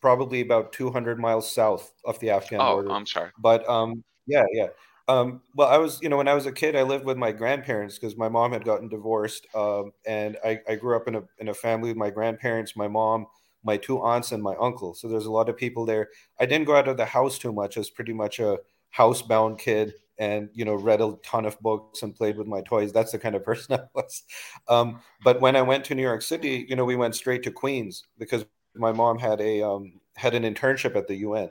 probably 0.00 0.40
about 0.40 0.72
200 0.72 1.18
miles 1.18 1.50
south 1.50 1.92
of 2.04 2.18
the 2.20 2.30
Afghan 2.30 2.60
Oh, 2.60 2.74
border. 2.74 2.92
I'm 2.92 3.06
sorry. 3.06 3.30
But 3.38 3.68
um, 3.68 4.04
yeah, 4.26 4.44
yeah. 4.52 4.68
Um, 5.06 5.42
well, 5.54 5.68
I 5.68 5.76
was, 5.76 6.00
you 6.02 6.08
know, 6.08 6.16
when 6.16 6.28
I 6.28 6.34
was 6.34 6.46
a 6.46 6.52
kid, 6.52 6.76
I 6.76 6.82
lived 6.82 7.04
with 7.04 7.18
my 7.18 7.30
grandparents 7.30 7.98
because 7.98 8.16
my 8.16 8.28
mom 8.28 8.52
had 8.52 8.64
gotten 8.64 8.88
divorced, 8.88 9.46
um, 9.54 9.92
and 10.06 10.38
I, 10.44 10.60
I 10.68 10.76
grew 10.76 10.96
up 10.96 11.06
in 11.08 11.16
a 11.16 11.22
in 11.38 11.48
a 11.48 11.54
family 11.54 11.90
with 11.90 11.96
my 11.98 12.08
grandparents, 12.10 12.74
my 12.74 12.88
mom, 12.88 13.26
my 13.62 13.76
two 13.76 14.00
aunts, 14.00 14.32
and 14.32 14.42
my 14.42 14.54
uncle. 14.58 14.94
So 14.94 15.08
there's 15.08 15.26
a 15.26 15.30
lot 15.30 15.50
of 15.50 15.56
people 15.58 15.84
there. 15.84 16.08
I 16.40 16.46
didn't 16.46 16.66
go 16.66 16.76
out 16.76 16.88
of 16.88 16.96
the 16.96 17.04
house 17.04 17.38
too 17.38 17.52
much. 17.52 17.76
I 17.76 17.80
was 17.80 17.90
pretty 17.90 18.14
much 18.14 18.38
a 18.40 18.58
housebound 18.96 19.58
kid, 19.58 19.92
and 20.18 20.48
you 20.54 20.64
know, 20.64 20.74
read 20.74 21.02
a 21.02 21.16
ton 21.22 21.44
of 21.44 21.60
books 21.60 22.02
and 22.02 22.14
played 22.16 22.38
with 22.38 22.46
my 22.46 22.62
toys. 22.62 22.90
That's 22.92 23.12
the 23.12 23.18
kind 23.18 23.34
of 23.34 23.44
person 23.46 23.74
I 23.74 23.84
was. 23.94 24.22
Um, 24.68 25.02
but 25.22 25.40
when 25.40 25.54
I 25.54 25.62
went 25.62 25.84
to 25.86 25.94
New 25.94 26.02
York 26.02 26.22
City, 26.22 26.64
you 26.66 26.76
know, 26.76 26.84
we 26.86 26.96
went 26.96 27.14
straight 27.14 27.42
to 27.42 27.50
Queens 27.50 28.04
because 28.18 28.46
my 28.74 28.92
mom 28.92 29.18
had 29.18 29.40
a 29.42 29.62
um, 29.62 30.00
had 30.16 30.34
an 30.34 30.44
internship 30.44 30.96
at 30.96 31.08
the 31.08 31.16
UN, 31.16 31.50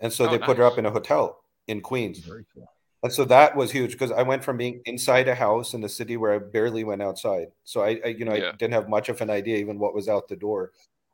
and 0.00 0.12
so 0.12 0.26
Oh, 0.26 0.30
they 0.30 0.38
put 0.38 0.58
her 0.58 0.64
up 0.64 0.78
in 0.78 0.84
a 0.86 0.90
hotel 0.90 1.38
in 1.66 1.80
Queens. 1.80 2.18
Very 2.18 2.44
cool. 2.54 2.68
And 3.02 3.12
so 3.12 3.24
that 3.26 3.56
was 3.56 3.70
huge 3.70 3.92
because 3.92 4.12
I 4.12 4.22
went 4.22 4.44
from 4.44 4.58
being 4.58 4.82
inside 4.84 5.26
a 5.28 5.34
house 5.34 5.72
in 5.72 5.80
the 5.80 5.88
city 5.88 6.16
where 6.18 6.34
I 6.34 6.38
barely 6.38 6.84
went 6.84 7.00
outside. 7.02 7.48
So 7.64 7.82
I, 7.82 8.00
I 8.04 8.08
you 8.08 8.24
know, 8.26 8.34
Yeah. 8.34 8.50
I 8.50 8.56
didn't 8.56 8.74
have 8.74 8.88
much 8.88 9.08
of 9.08 9.20
an 9.22 9.30
idea 9.30 9.56
even 9.56 9.78
what 9.78 9.94
was 9.94 10.08
out 10.08 10.28
the 10.28 10.36
door, 10.36 10.72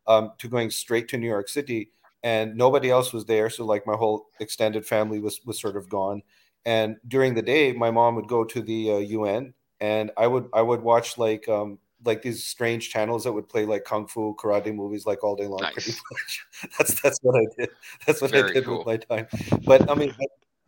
um, 0.08 0.32
to 0.38 0.48
going 0.48 0.70
straight 0.70 1.08
to 1.08 1.16
New 1.18 1.28
York 1.28 1.48
City, 1.48 1.90
and 2.24 2.56
nobody 2.56 2.90
else 2.90 3.12
was 3.12 3.24
there. 3.24 3.50
So 3.50 3.64
like 3.64 3.86
my 3.86 3.94
whole 3.94 4.26
extended 4.40 4.84
family 4.84 5.20
was 5.20 5.40
was 5.44 5.60
sort 5.60 5.76
of 5.76 5.88
gone. 5.88 6.22
And 6.64 6.96
during 7.06 7.34
the 7.34 7.42
day, 7.42 7.72
my 7.72 7.92
mom 7.92 8.16
would 8.16 8.26
go 8.28 8.42
to 8.44 8.60
the 8.60 8.90
uh, 8.92 8.98
UN, 8.98 9.54
and 9.80 10.10
I 10.16 10.26
would 10.26 10.48
I 10.52 10.62
would 10.62 10.82
watch 10.82 11.18
like 11.18 11.48
um 11.48 11.78
like 12.04 12.22
these 12.22 12.42
strange 12.44 12.90
channels 12.90 13.24
that 13.24 13.32
would 13.32 13.48
play 13.48 13.64
like 13.64 13.84
kung 13.84 14.06
fu 14.08 14.34
karate 14.36 14.74
movies 14.74 15.06
like 15.06 15.22
all 15.22 15.36
day 15.36 15.46
long. 15.46 15.60
Pretty 15.60 15.90
Nice. 15.92 16.02
much. 16.10 16.46
That's 16.78 17.00
that's 17.00 17.18
what 17.22 17.36
I 17.40 17.46
did. 17.56 17.70
That's 18.06 18.20
what 18.20 18.34
I 18.34 18.52
did 18.52 18.64
cool. 18.64 18.78
with 18.78 18.86
my 18.86 18.96
time. 18.96 19.26
But 19.64 19.88
I 19.90 19.94
mean, 19.94 20.12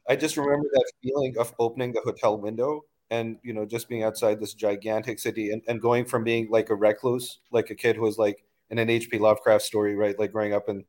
I, 0.08 0.16
just 0.16 0.36
remember 0.36 0.66
that 0.72 0.92
feeling 1.02 1.36
of 1.38 1.54
opening 1.58 1.92
the 1.92 2.00
hotel 2.00 2.38
window 2.38 2.82
and 3.10 3.38
you 3.42 3.52
know 3.54 3.64
just 3.64 3.88
being 3.88 4.02
outside 4.02 4.40
this 4.40 4.54
gigantic 4.54 5.18
city 5.18 5.50
and, 5.50 5.62
and 5.68 5.80
going 5.80 6.04
from 6.04 6.24
being 6.24 6.48
like 6.50 6.70
a 6.70 6.74
recluse, 6.74 7.40
like 7.50 7.70
a 7.70 7.74
kid 7.74 7.96
who 7.96 8.02
was 8.02 8.18
like 8.18 8.44
in 8.70 8.78
an 8.78 8.90
H.P. 8.90 9.18
Lovecraft 9.18 9.64
story, 9.64 9.94
right? 9.94 10.18
Like 10.18 10.32
growing 10.32 10.52
up 10.52 10.68
in, 10.68 10.84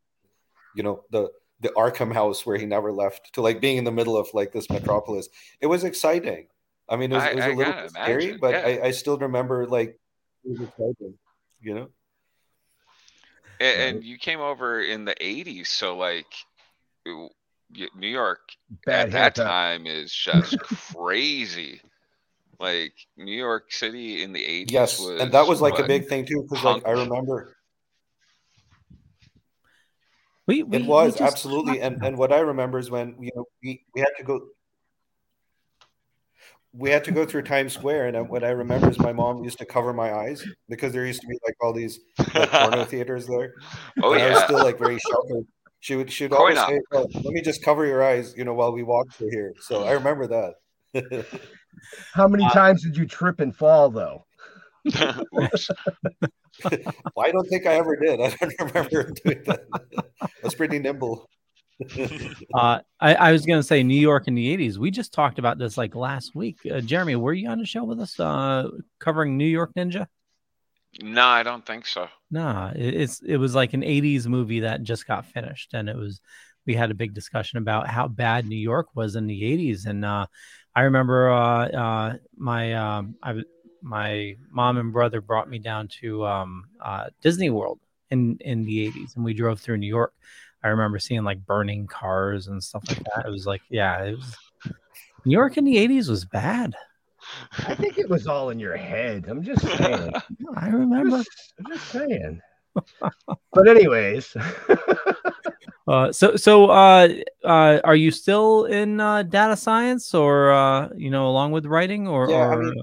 you 0.76 0.84
know, 0.84 1.04
the 1.12 1.30
the 1.62 1.70
Arkham 1.70 2.14
house 2.14 2.46
where 2.46 2.58
he 2.58 2.66
never 2.66 2.92
left, 2.92 3.34
to 3.34 3.42
like 3.42 3.60
being 3.60 3.78
in 3.78 3.84
the 3.84 3.92
middle 3.92 4.18
of 4.18 4.28
like 4.34 4.52
this 4.52 4.70
metropolis. 4.70 5.28
It 5.60 5.68
was 5.68 5.84
exciting. 5.84 6.48
I 6.88 6.96
mean, 6.96 7.12
it 7.12 7.16
was, 7.16 7.24
I- 7.24 7.30
it 7.30 7.36
was 7.36 7.46
a 7.46 7.50
little 7.54 7.74
bit 7.74 7.92
scary, 7.92 8.24
imagine, 8.26 8.40
but 8.40 8.54
yeah. 8.56 8.66
I, 8.66 8.88
I 8.88 8.92
still 8.92 9.18
remember 9.18 9.68
like 9.68 10.00
it 10.46 10.60
was 10.60 10.62
exciting, 10.70 11.18
you 11.62 11.74
know. 11.76 11.90
A- 13.62 13.88
And, 13.90 14.04
you 14.04 14.18
came 14.18 14.40
over 14.40 14.82
in 14.82 15.04
the 15.06 15.16
'80s, 15.16 15.68
so 15.68 15.98
like 15.98 16.34
New 17.96 18.08
York 18.08 18.42
Bad 18.86 19.08
at 19.08 19.12
that 19.12 19.36
time 19.36 19.86
is 19.86 20.14
just 20.14 20.58
crazy. 20.94 21.82
Like 22.60 22.94
New 23.18 23.38
York 23.38 23.72
City 23.72 24.24
in 24.24 24.34
the 24.34 24.44
'80s 24.44 24.72
Yes, 24.72 25.00
was 25.00 25.22
and 25.22 25.32
that 25.32 25.48
was 25.48 25.62
like 25.62 25.80
a 25.80 25.84
big 25.88 26.08
thing 26.08 26.26
too, 26.26 26.44
because 26.50 26.64
like 26.66 26.86
I 26.88 26.92
remember 26.92 27.56
We, 30.50 30.64
we 30.64 30.78
it 30.78 30.86
was 30.88 31.14
we 31.14 31.20
just 31.20 31.36
absolutely 31.36 31.80
and 31.80 32.04
and 32.04 32.18
what 32.18 32.34
i 32.34 32.40
remember 32.40 32.80
is 32.80 32.90
when 32.90 33.16
you 33.20 33.30
know 33.36 33.46
we, 33.64 33.86
we 33.94 34.02
had 34.02 34.10
to 34.18 34.24
go 34.24 34.42
we 36.74 36.90
had 36.90 37.04
to 37.04 37.12
go 37.12 37.24
through 37.24 37.44
times 37.44 37.74
square 37.74 38.08
and 38.08 38.18
uh, 38.18 38.24
what 38.24 38.44
i 38.44 38.50
remember 38.50 38.90
is 38.90 38.98
my 38.98 39.14
mom 39.14 39.44
used 39.44 39.60
to 39.60 39.66
cover 39.66 39.94
my 39.94 40.12
eyes 40.12 40.44
because 40.68 40.92
there 40.92 41.06
used 41.06 41.22
to 41.22 41.28
be 41.28 41.38
like 41.46 41.56
all 41.62 41.72
these 41.72 42.00
like 42.34 42.50
porno 42.50 42.84
theaters 42.94 43.28
there. 43.28 43.54
Oh 44.02 44.14
and 44.14 44.24
i 44.24 44.30
was 44.30 44.40
yeah, 44.40 44.46
still 44.46 44.64
like 44.64 44.80
very 44.80 44.98
sheltered 44.98 45.46
she 45.80 45.96
would 45.96 46.12
she'd 46.12 46.32
Coin 46.32 46.40
always 46.40 46.58
up. 46.58 46.70
say 46.70 46.80
oh, 46.94 47.08
let 47.14 47.34
me 47.34 47.42
just 47.42 47.64
cover 47.64 47.86
your 47.86 48.04
eyes 48.04 48.34
you 48.38 48.44
know 48.44 48.54
while 48.54 48.72
we 48.72 48.84
walk 48.84 49.12
through 49.14 49.30
here 49.32 49.54
so 49.62 49.84
i 49.86 49.92
remember 49.94 50.28
that 50.28 50.56
How 52.14 52.28
many 52.28 52.44
Uh, 52.46 52.50
times 52.50 52.84
did 52.84 52.98
you 52.98 53.06
trip 53.06 53.40
and 53.40 53.56
fall 53.56 53.90
though? 53.90 54.26
Well, 57.16 57.26
i 57.26 57.32
don't 57.32 57.48
think 57.48 57.66
i 57.66 57.74
ever 57.76 57.96
did 57.96 58.20
i 58.20 58.30
don't 58.36 58.54
remember 58.60 59.12
doing 59.24 59.42
that 59.46 59.62
i 60.22 60.28
was 60.44 60.56
pretty 60.56 60.80
nimble 60.80 61.26
Uh, 62.54 62.80
I, 63.00 63.16
I 63.16 63.32
was 63.32 63.46
gonna 63.46 63.64
say 63.64 63.84
New 63.84 63.96
York 64.00 64.28
in 64.28 64.36
the 64.36 64.58
'80s. 64.58 64.76
We 64.78 64.92
just 64.92 65.14
talked 65.14 65.40
about 65.40 65.58
this 65.58 65.78
like 65.78 65.96
last 65.96 66.36
week. 66.36 66.58
Uh, 66.70 66.82
Jeremy, 66.82 67.16
were 67.16 67.32
you 67.32 67.48
on 67.48 67.58
the 67.58 67.66
show 67.66 67.86
with 67.86 68.02
us 68.02 68.20
uh, 68.20 68.68
covering 69.00 69.38
New 69.38 69.46
York 69.46 69.72
Ninja? 69.78 70.08
No, 71.02 71.26
I 71.26 71.44
don't 71.44 71.66
think 71.66 71.86
so. 71.86 72.08
Nah, 72.32 72.72
it, 72.76 72.94
it's 72.94 73.22
it 73.22 73.38
was 73.38 73.56
like 73.56 73.74
an 73.74 73.84
'80s 73.84 74.28
movie 74.28 74.62
that 74.62 74.84
just 74.84 75.08
got 75.08 75.26
finished, 75.26 75.74
and 75.74 75.88
it 75.90 75.96
was 75.96 76.22
we 76.66 76.74
had 76.74 76.92
a 76.92 76.96
big 76.96 77.14
discussion 77.14 77.58
about 77.58 77.88
how 77.88 78.08
bad 78.08 78.46
New 78.46 78.58
York 78.58 78.88
was 78.96 79.16
in 79.16 79.28
the 79.28 79.44
'80s, 79.44 79.86
and 79.86 80.04
uh, 80.04 80.26
I 80.76 80.82
remember 80.82 81.32
uh, 81.32 81.68
uh, 81.70 82.14
my 82.36 82.74
um, 82.74 83.16
I 83.24 83.42
my 83.82 84.36
mom 84.52 84.78
and 84.78 84.92
brother 84.92 85.22
brought 85.22 85.50
me 85.50 85.60
down 85.60 85.88
to 86.02 86.26
um, 86.26 86.66
uh, 86.84 87.06
Disney 87.22 87.50
World 87.50 87.80
in 88.10 88.38
in 88.42 88.64
the 88.64 88.88
'80s, 88.88 89.16
and 89.16 89.24
we 89.24 89.34
drove 89.34 89.60
through 89.60 89.78
New 89.78 89.88
York. 89.88 90.14
I 90.64 90.70
remember 90.70 91.00
seeing 91.00 91.24
like 91.24 91.46
burning 91.46 91.88
cars 91.88 92.48
and 92.48 92.62
stuff 92.64 92.84
like 92.90 93.04
that. 93.16 93.26
It 93.26 93.30
was 93.32 93.46
like, 93.46 93.62
yeah, 93.70 94.04
it 94.04 94.18
was 94.18 94.36
New 95.26 95.32
York 95.34 95.58
in 95.58 95.66
the 95.66 95.78
'80s 95.78 96.10
was 96.10 96.26
bad. 96.26 96.76
I 97.68 97.76
think 97.76 97.98
it 97.98 98.10
was 98.10 98.28
all 98.28 98.50
in 98.50 98.60
your 98.60 98.76
head. 98.78 99.26
I'm 99.28 99.44
just 99.44 99.62
saying. 99.62 100.14
I 100.56 100.68
remember. 100.70 101.18
Just, 101.18 101.54
I'm 101.60 101.72
just 101.72 101.92
saying. 101.92 102.42
But 103.54 103.68
anyways, 103.68 104.36
Uh, 105.90 106.12
so 106.12 106.36
so 106.36 106.70
uh, 106.70 107.10
uh, 107.44 107.80
are 107.84 107.96
you 107.96 108.12
still 108.12 108.66
in 108.66 109.00
uh, 109.00 109.24
data 109.24 109.58
science 109.58 110.14
or 110.14 110.52
uh, 110.52 110.88
you 110.96 111.10
know 111.10 111.28
along 111.28 111.52
with 111.52 111.66
writing 111.66 112.08
or, 112.08 112.30
Yeah, 112.30 112.48
I 112.48 112.56
mean, 112.56 112.76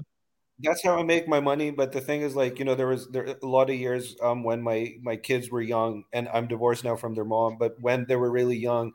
that's 0.59 0.83
how 0.83 0.99
I 0.99 1.03
make 1.03 1.25
my 1.25 1.39
money. 1.39 1.71
But 1.71 1.93
the 1.93 2.01
thing 2.01 2.21
is, 2.21 2.35
like, 2.35 2.59
you 2.59 2.65
know, 2.65 2.75
there 2.75 2.87
was 2.87 3.07
there 3.07 3.23
a 3.41 3.45
lot 3.47 3.69
of 3.69 3.77
years 3.77 4.17
um 4.21 4.43
when 4.43 4.61
my 4.61 4.95
my 5.01 5.15
kids 5.15 5.49
were 5.49 5.61
young, 5.61 6.03
and 6.11 6.27
I'm 6.33 6.47
divorced 6.49 6.83
now 6.83 6.97
from 6.97 7.15
their 7.15 7.23
mom. 7.23 7.57
But 7.57 7.79
when 7.79 8.05
they 8.09 8.17
were 8.17 8.29
really 8.29 8.57
young, 8.57 8.91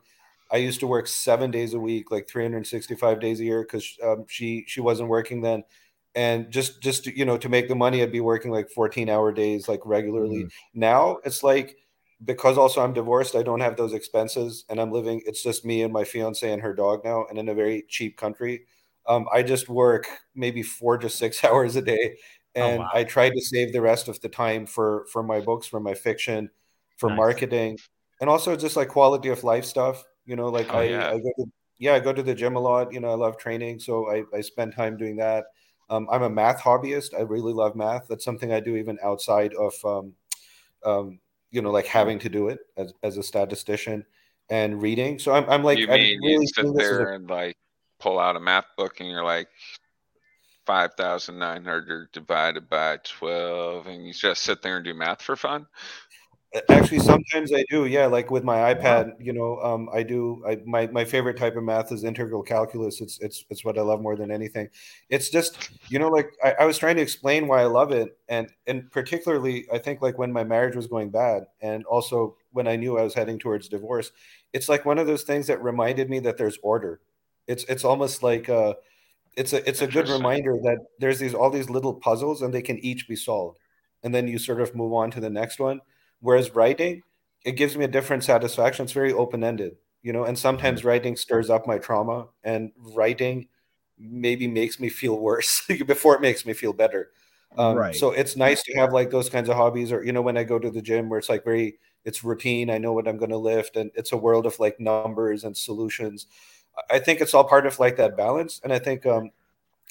I 0.53 0.57
used 0.57 0.79
to 0.81 0.87
work 0.87 1.07
seven 1.07 1.49
days 1.49 1.73
a 1.73 1.79
week, 1.79 2.11
like 2.11 2.29
365 2.29 3.19
days 3.19 3.39
a 3.39 3.43
year, 3.43 3.63
because 3.63 3.97
um, 4.03 4.25
she 4.27 4.63
she 4.67 4.81
wasn't 4.81 5.09
working 5.09 5.41
then. 5.41 5.63
And 6.15 6.51
just 6.51 6.81
just 6.81 7.05
to, 7.05 7.17
you 7.17 7.25
know 7.25 7.37
to 7.39 7.49
make 7.49 7.67
the 7.67 7.75
money, 7.75 8.03
I'd 8.03 8.11
be 8.11 8.19
working 8.21 8.51
like 8.51 8.69
14 8.69 9.09
hour 9.09 9.31
days, 9.31 9.67
like 9.67 9.79
regularly. 9.83 10.45
Now 10.75 11.17
it's 11.25 11.41
like 11.41 11.75
because 12.23 12.57
also 12.57 12.83
I'm 12.83 12.93
divorced, 12.93 13.35
I 13.35 13.41
don't 13.41 13.61
have 13.61 13.75
those 13.75 13.93
expenses, 13.93 14.63
and 14.69 14.79
I'm 14.79 14.91
living. 14.91 15.21
It's 15.25 15.41
just 15.41 15.65
me 15.65 15.81
and 15.81 15.91
my 15.91 16.03
fiance 16.03 16.49
and 16.49 16.61
her 16.61 16.73
dog 16.73 17.03
now, 17.03 17.25
and 17.29 17.39
in 17.39 17.49
a 17.49 17.55
very 17.55 17.83
cheap 17.89 18.15
country. 18.17 18.65
Um, 19.07 19.27
I 19.33 19.43
just 19.43 19.67
work 19.67 20.07
maybe 20.35 20.61
four 20.63 20.99
to 20.99 21.09
six 21.09 21.43
hours 21.43 21.75
a 21.75 21.81
day, 21.81 22.17
and 22.53 22.79
wow. 22.79 22.89
I 22.93 23.05
try 23.05 23.29
to 23.29 23.41
save 23.41 23.73
the 23.73 23.81
rest 23.81 24.07
of 24.07 24.21
the 24.21 24.29
time 24.29 24.67
for 24.67 25.07
for 25.11 25.23
my 25.23 25.39
books, 25.39 25.65
for 25.65 25.79
my 25.79 25.95
fiction, 25.95 26.51
for 26.97 27.09
Nice. 27.09 27.17
marketing, 27.17 27.79
and 28.21 28.29
also 28.29 28.55
just 28.55 28.75
like 28.75 28.89
quality 28.89 29.29
of 29.29 29.43
life 29.43 29.65
stuff. 29.65 30.03
You 30.25 30.35
know, 30.35 30.49
like 30.49 30.69
Oh, 30.69 30.79
I, 30.79 30.83
yeah. 30.83 31.07
I 31.09 31.17
go 31.19 31.31
to 31.37 31.45
yeah, 31.79 31.93
I 31.95 31.99
go 31.99 32.13
to 32.13 32.23
the 32.23 32.35
gym 32.35 32.55
a 32.55 32.59
lot. 32.59 32.93
You 32.93 32.99
know, 32.99 33.09
I 33.09 33.15
love 33.15 33.37
training, 33.37 33.79
so 33.79 34.09
I 34.09 34.23
I 34.35 34.41
spend 34.41 34.73
time 34.73 34.97
doing 34.97 35.17
that. 35.17 35.45
Um, 35.89 36.07
I'm 36.11 36.23
a 36.23 36.29
math 36.29 36.61
hobbyist. 36.61 37.13
I 37.17 37.21
really 37.21 37.53
love 37.53 37.75
math. 37.75 38.07
That's 38.07 38.23
something 38.25 38.53
I 38.53 38.59
do 38.59 38.75
even 38.77 38.97
outside 39.03 39.53
of 39.55 39.73
um, 39.85 40.13
um, 40.85 41.19
you 41.51 41.61
know, 41.61 41.71
like 41.71 41.85
having 41.85 42.19
to 42.19 42.29
do 42.29 42.47
it 42.49 42.59
as, 42.77 42.93
as 43.03 43.17
a 43.17 43.23
statistician 43.23 44.05
and 44.49 44.81
reading. 44.81 45.19
So 45.19 45.33
I'm, 45.33 45.49
I'm 45.49 45.63
like, 45.63 45.79
you 45.79 45.87
mean 45.87 46.19
really 46.21 46.41
you 46.41 46.47
sit 46.47 46.65
as 46.65 46.71
a- 46.71 46.77
there 46.77 47.13
and 47.13 47.29
like 47.29 47.55
pull 47.99 48.19
out 48.19 48.35
a 48.35 48.39
math 48.39 48.65
book 48.77 48.99
and 48.99 49.09
you're 49.09 49.23
like 49.23 49.47
five 50.65 50.93
thousand 50.95 51.37
nine 51.37 51.63
hundred 51.63 52.11
divided 52.11 52.69
by 52.69 52.97
twelve, 53.03 53.87
and 53.87 54.05
you 54.05 54.13
just 54.13 54.43
sit 54.43 54.61
there 54.61 54.77
and 54.77 54.85
do 54.85 54.93
math 54.93 55.21
for 55.21 55.35
fun? 55.35 55.67
Actually, 56.69 56.99
sometimes 56.99 57.51
I 57.51 57.65
do. 57.71 57.85
Yeah, 57.87 58.05
like 58.05 58.29
with 58.29 58.43
my 58.43 58.73
iPad, 58.75 59.13
you 59.19 59.33
know, 59.33 59.57
um, 59.61 59.89
I 59.91 60.03
do. 60.03 60.43
I, 60.47 60.59
my 60.65 60.85
my 60.87 61.03
favorite 61.03 61.35
type 61.35 61.55
of 61.55 61.63
math 61.63 61.91
is 61.91 62.03
integral 62.03 62.43
calculus. 62.43 63.01
It's 63.01 63.19
it's 63.21 63.43
it's 63.49 63.65
what 63.65 63.75
I 63.79 63.81
love 63.81 64.01
more 64.01 64.15
than 64.15 64.29
anything. 64.29 64.69
It's 65.09 65.29
just 65.31 65.71
you 65.89 65.97
know, 65.97 66.09
like 66.09 66.29
I, 66.43 66.53
I 66.59 66.65
was 66.65 66.77
trying 66.77 66.95
to 66.97 67.01
explain 67.01 67.47
why 67.47 67.61
I 67.61 67.65
love 67.65 67.91
it, 67.91 68.15
and 68.29 68.49
and 68.67 68.91
particularly 68.91 69.65
I 69.73 69.79
think 69.79 70.03
like 70.03 70.19
when 70.19 70.31
my 70.31 70.43
marriage 70.43 70.75
was 70.75 70.85
going 70.85 71.09
bad, 71.09 71.47
and 71.59 71.85
also 71.85 72.37
when 72.51 72.67
I 72.67 72.75
knew 72.75 72.99
I 72.99 73.03
was 73.03 73.15
heading 73.15 73.39
towards 73.39 73.67
divorce, 73.67 74.11
it's 74.53 74.69
like 74.69 74.85
one 74.85 74.99
of 74.99 75.07
those 75.07 75.23
things 75.23 75.47
that 75.47 75.63
reminded 75.63 76.07
me 76.07 76.19
that 76.19 76.37
there's 76.37 76.59
order. 76.61 77.01
It's 77.47 77.63
it's 77.63 77.83
almost 77.83 78.21
like 78.21 78.47
uh 78.47 78.75
it's 79.35 79.53
a 79.53 79.67
it's 79.67 79.81
a 79.81 79.87
good 79.87 80.09
reminder 80.09 80.57
that 80.63 80.77
there's 80.99 81.19
these 81.19 81.33
all 81.33 81.49
these 81.49 81.69
little 81.69 81.93
puzzles 81.95 82.41
and 82.41 82.53
they 82.53 82.61
can 82.61 82.77
each 82.79 83.07
be 83.07 83.15
solved. 83.15 83.59
And 84.03 84.13
then 84.13 84.27
you 84.27 84.37
sort 84.39 84.61
of 84.61 84.75
move 84.75 84.93
on 84.93 85.11
to 85.11 85.19
the 85.19 85.29
next 85.29 85.59
one. 85.59 85.81
Whereas 86.23 86.55
writing, 86.55 87.03
it 87.43 87.51
gives 87.53 87.75
me 87.75 87.83
a 87.83 87.89
different 87.89 88.23
satisfaction. 88.23 88.85
It's 88.85 88.93
very 88.93 89.11
open-ended, 89.11 89.75
you 90.03 90.13
know, 90.13 90.23
and 90.23 90.39
sometimes 90.39 90.85
writing 90.85 91.17
stirs 91.17 91.49
up 91.49 91.67
my 91.67 91.77
trauma 91.77 92.27
and 92.45 92.71
writing 92.95 93.49
maybe 93.99 94.47
makes 94.47 94.79
me 94.79 94.87
feel 94.87 95.19
worse 95.19 95.61
before 95.85 96.15
it 96.15 96.21
makes 96.21 96.45
me 96.45 96.53
feel 96.53 96.71
better. 96.71 97.11
Um, 97.57 97.75
right. 97.75 97.95
So 97.95 98.11
it's 98.11 98.37
nice 98.37 98.63
to 98.63 98.73
have 98.77 98.93
like 98.93 99.11
those 99.11 99.29
kinds 99.29 99.49
of 99.49 99.57
hobbies, 99.57 99.91
or 99.91 100.03
you 100.03 100.13
know, 100.13 100.21
when 100.21 100.37
I 100.37 100.45
go 100.45 100.57
to 100.57 100.71
the 100.71 100.81
gym 100.81 101.09
where 101.09 101.19
it's 101.19 101.29
like 101.29 101.43
very, 101.43 101.77
it's 102.05 102.23
routine. 102.23 102.69
I 102.69 102.77
know 102.77 102.93
what 102.93 103.07
I'm 103.07 103.17
going 103.17 103.29
to 103.31 103.37
lift, 103.37 103.75
and 103.75 103.91
it's 103.95 104.13
a 104.13 104.17
world 104.17 104.45
of 104.45 104.59
like 104.59 104.79
numbers 104.79 105.43
and 105.43 105.55
solutions. 105.55 106.27
I 106.89 106.99
think 106.99 107.21
it's 107.21 107.33
all 107.33 107.43
part 107.43 107.67
of 107.67 107.79
like 107.79 107.97
that 107.97 108.17
balance, 108.17 108.61
and 108.63 108.71
I 108.73 108.79
think, 108.79 109.05
um, 109.05 109.31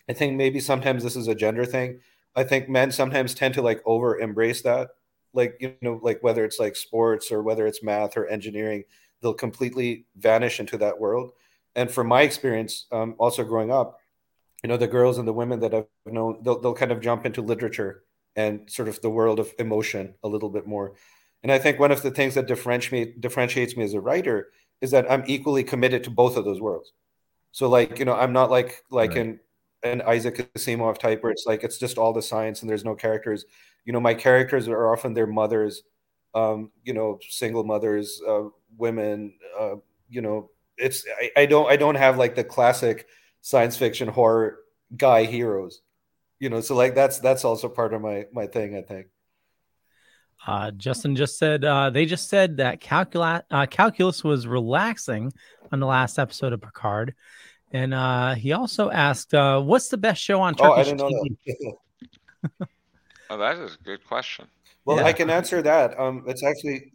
I 0.09 0.13
think 0.13 0.37
maybe 0.37 0.61
sometimes 0.61 1.05
this 1.05 1.17
is 1.17 1.29
a 1.29 1.35
gender 1.35 1.65
thing. 1.65 2.01
I 2.37 2.45
think 2.45 2.69
men 2.69 2.93
sometimes 2.93 3.35
tend 3.35 3.55
to 3.55 3.63
like 3.63 3.83
over 3.85 4.19
embrace 4.19 4.63
that, 4.63 4.91
like 5.35 5.57
you 5.61 5.75
know, 5.81 6.01
like 6.03 6.23
whether 6.23 6.45
it's 6.45 6.59
like 6.59 6.77
sports 6.77 7.33
or 7.33 7.43
whether 7.43 7.67
it's 7.67 7.83
math 7.83 8.17
or 8.17 8.27
engineering, 8.27 8.85
they'll 9.21 9.35
completely 9.35 10.07
vanish 10.17 10.61
into 10.61 10.79
that 10.79 10.99
world. 10.99 11.33
And 11.75 11.91
from 11.91 12.07
my 12.07 12.23
experience, 12.23 12.87
um, 12.93 13.15
also 13.19 13.45
growing 13.45 13.71
up, 13.71 13.99
you 14.63 14.69
know 14.69 14.77
the 14.77 14.87
girls 14.87 15.19
and 15.19 15.27
the 15.27 15.33
women 15.33 15.61
that 15.61 15.75
I've 15.75 15.87
known 16.07 16.39
they'll, 16.43 16.61
they'll 16.61 16.75
kind 16.75 16.93
of 16.93 17.01
jump 17.01 17.27
into 17.27 17.43
literature 17.43 18.05
and 18.37 18.71
sort 18.71 18.89
of 18.89 19.01
the 19.01 19.11
world 19.11 19.39
of 19.39 19.53
emotion 19.59 20.15
a 20.23 20.29
little 20.29 20.49
bit 20.49 20.67
more 20.67 20.95
and 21.43 21.51
I 21.51 21.59
think 21.59 21.79
one 21.79 21.91
of 21.91 22.03
the 22.03 22.11
things 22.11 22.35
that 22.35 22.47
differentiate 22.47 23.21
differentiates 23.21 23.77
me 23.77 23.85
as 23.85 23.95
a 23.95 24.01
writer 24.01 24.51
is 24.81 24.93
that 24.93 25.11
I'm 25.11 25.25
equally 25.27 25.65
committed 25.65 26.05
to 26.05 26.11
both 26.11 26.37
of 26.37 26.45
those 26.45 26.61
worlds 26.61 26.93
so 27.51 27.69
like 27.69 27.99
you 27.99 28.05
know 28.05 28.15
I'm 28.15 28.33
not 28.33 28.51
like 28.51 28.83
like 28.91 29.11
right. 29.11 29.19
an 29.19 29.41
an 29.83 30.03
Isaac 30.03 30.53
Asimov 30.55 30.99
type 30.99 31.23
where 31.23 31.33
it's 31.33 31.47
like 31.47 31.65
it's 31.65 31.79
just 31.79 31.99
all 31.99 32.13
the 32.13 32.23
science 32.23 32.63
and 32.63 32.71
there's 32.71 32.85
no 32.85 32.95
characters. 32.95 33.45
You 33.85 33.93
know 33.93 34.01
my 34.01 34.15
characters 34.15 34.69
are 34.69 34.93
often 34.93 35.15
their 35.15 35.27
mothers 35.27 35.83
um, 36.35 36.71
you 36.85 36.95
know 36.95 37.19
single 37.29 37.65
mothers 37.65 38.21
uh, 38.27 38.45
women 38.77 39.35
uh, 39.59 39.75
you 40.09 40.23
know 40.23 40.51
it's 40.79 41.05
I, 41.21 41.43
I 41.43 41.47
don't 41.47 41.71
I 41.71 41.77
don't 41.77 41.97
have 41.97 42.19
like 42.19 42.35
the 42.35 42.45
classic 42.45 43.07
science 43.41 43.77
fiction 43.77 44.09
horror 44.09 44.59
guy 44.97 45.25
heroes 45.25 45.81
you 46.39 46.49
know 46.49 46.61
so 46.61 46.75
like 46.75 46.95
that's 46.95 47.19
that's 47.19 47.45
also 47.45 47.69
part 47.69 47.95
of 47.95 48.01
my 48.01 48.27
my 48.33 48.47
thing 48.47 48.77
i 48.77 48.83
think. 48.83 49.07
Uh, 50.47 50.71
justin 50.73 51.15
just 51.15 51.39
said 51.39 51.65
uh, 51.65 51.91
they 51.91 52.05
just 52.05 52.29
said 52.29 52.57
that 52.57 52.81
calculus 52.81 53.43
uh, 53.51 53.67
calculus 53.67 54.25
was 54.25 54.47
relaxing 54.47 55.33
on 55.71 55.81
the 55.81 55.87
last 55.87 56.19
episode 56.19 56.53
of 56.53 56.61
picard 56.61 57.15
and 57.73 57.95
uh, 57.95 58.35
he 58.35 58.53
also 58.53 58.91
asked 58.91 59.35
uh, 59.35 59.61
what's 59.61 59.89
the 59.89 59.99
best 59.99 60.23
show 60.23 60.41
on 60.41 60.55
Turkish 60.55 60.71
oh, 60.71 60.81
I 60.81 60.85
didn't 60.85 60.99
know 60.99 61.09
TV? 61.09 61.37
That. 62.59 62.69
oh 63.31 63.39
that 63.39 63.59
is 63.59 63.75
a 63.81 63.85
good 63.85 64.05
question 64.05 64.47
well 64.85 64.97
yeah. 64.97 65.05
i 65.05 65.13
can 65.13 65.31
answer 65.31 65.63
that 65.63 65.99
um, 65.99 66.25
it's 66.27 66.43
actually 66.43 66.91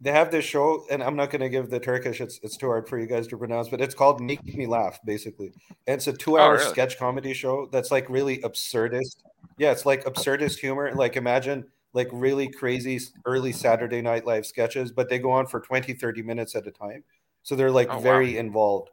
they 0.00 0.12
have 0.12 0.30
this 0.30 0.44
show, 0.44 0.84
and 0.90 1.02
I'm 1.02 1.16
not 1.16 1.30
going 1.30 1.40
to 1.40 1.48
give 1.48 1.70
the 1.70 1.80
Turkish; 1.80 2.20
it's 2.20 2.38
it's 2.42 2.56
too 2.56 2.66
hard 2.66 2.88
for 2.88 2.98
you 2.98 3.06
guys 3.06 3.26
to 3.28 3.36
pronounce. 3.36 3.68
But 3.68 3.80
it's 3.80 3.94
called 3.94 4.20
"Make 4.20 4.44
Me 4.54 4.66
Laugh," 4.66 4.98
basically. 5.04 5.52
And 5.86 5.96
it's 5.96 6.06
a 6.06 6.12
two-hour 6.12 6.54
oh, 6.54 6.58
really? 6.58 6.70
sketch 6.70 6.98
comedy 6.98 7.34
show 7.34 7.68
that's 7.72 7.90
like 7.90 8.08
really 8.08 8.38
absurdist. 8.38 9.16
Yeah, 9.58 9.72
it's 9.72 9.86
like 9.86 10.04
absurdist 10.04 10.58
humor. 10.58 10.92
Like 10.94 11.16
imagine 11.16 11.66
like 11.92 12.08
really 12.12 12.48
crazy 12.48 12.98
early 13.26 13.52
Saturday 13.52 14.02
Night 14.02 14.26
Live 14.26 14.46
sketches, 14.46 14.92
but 14.92 15.08
they 15.08 15.18
go 15.18 15.30
on 15.30 15.46
for 15.46 15.60
20, 15.60 15.92
30 15.92 16.22
minutes 16.22 16.54
at 16.54 16.66
a 16.66 16.70
time. 16.70 17.04
So 17.42 17.54
they're 17.54 17.70
like 17.70 17.88
oh, 17.90 17.98
very 17.98 18.34
wow. 18.34 18.40
involved. 18.40 18.90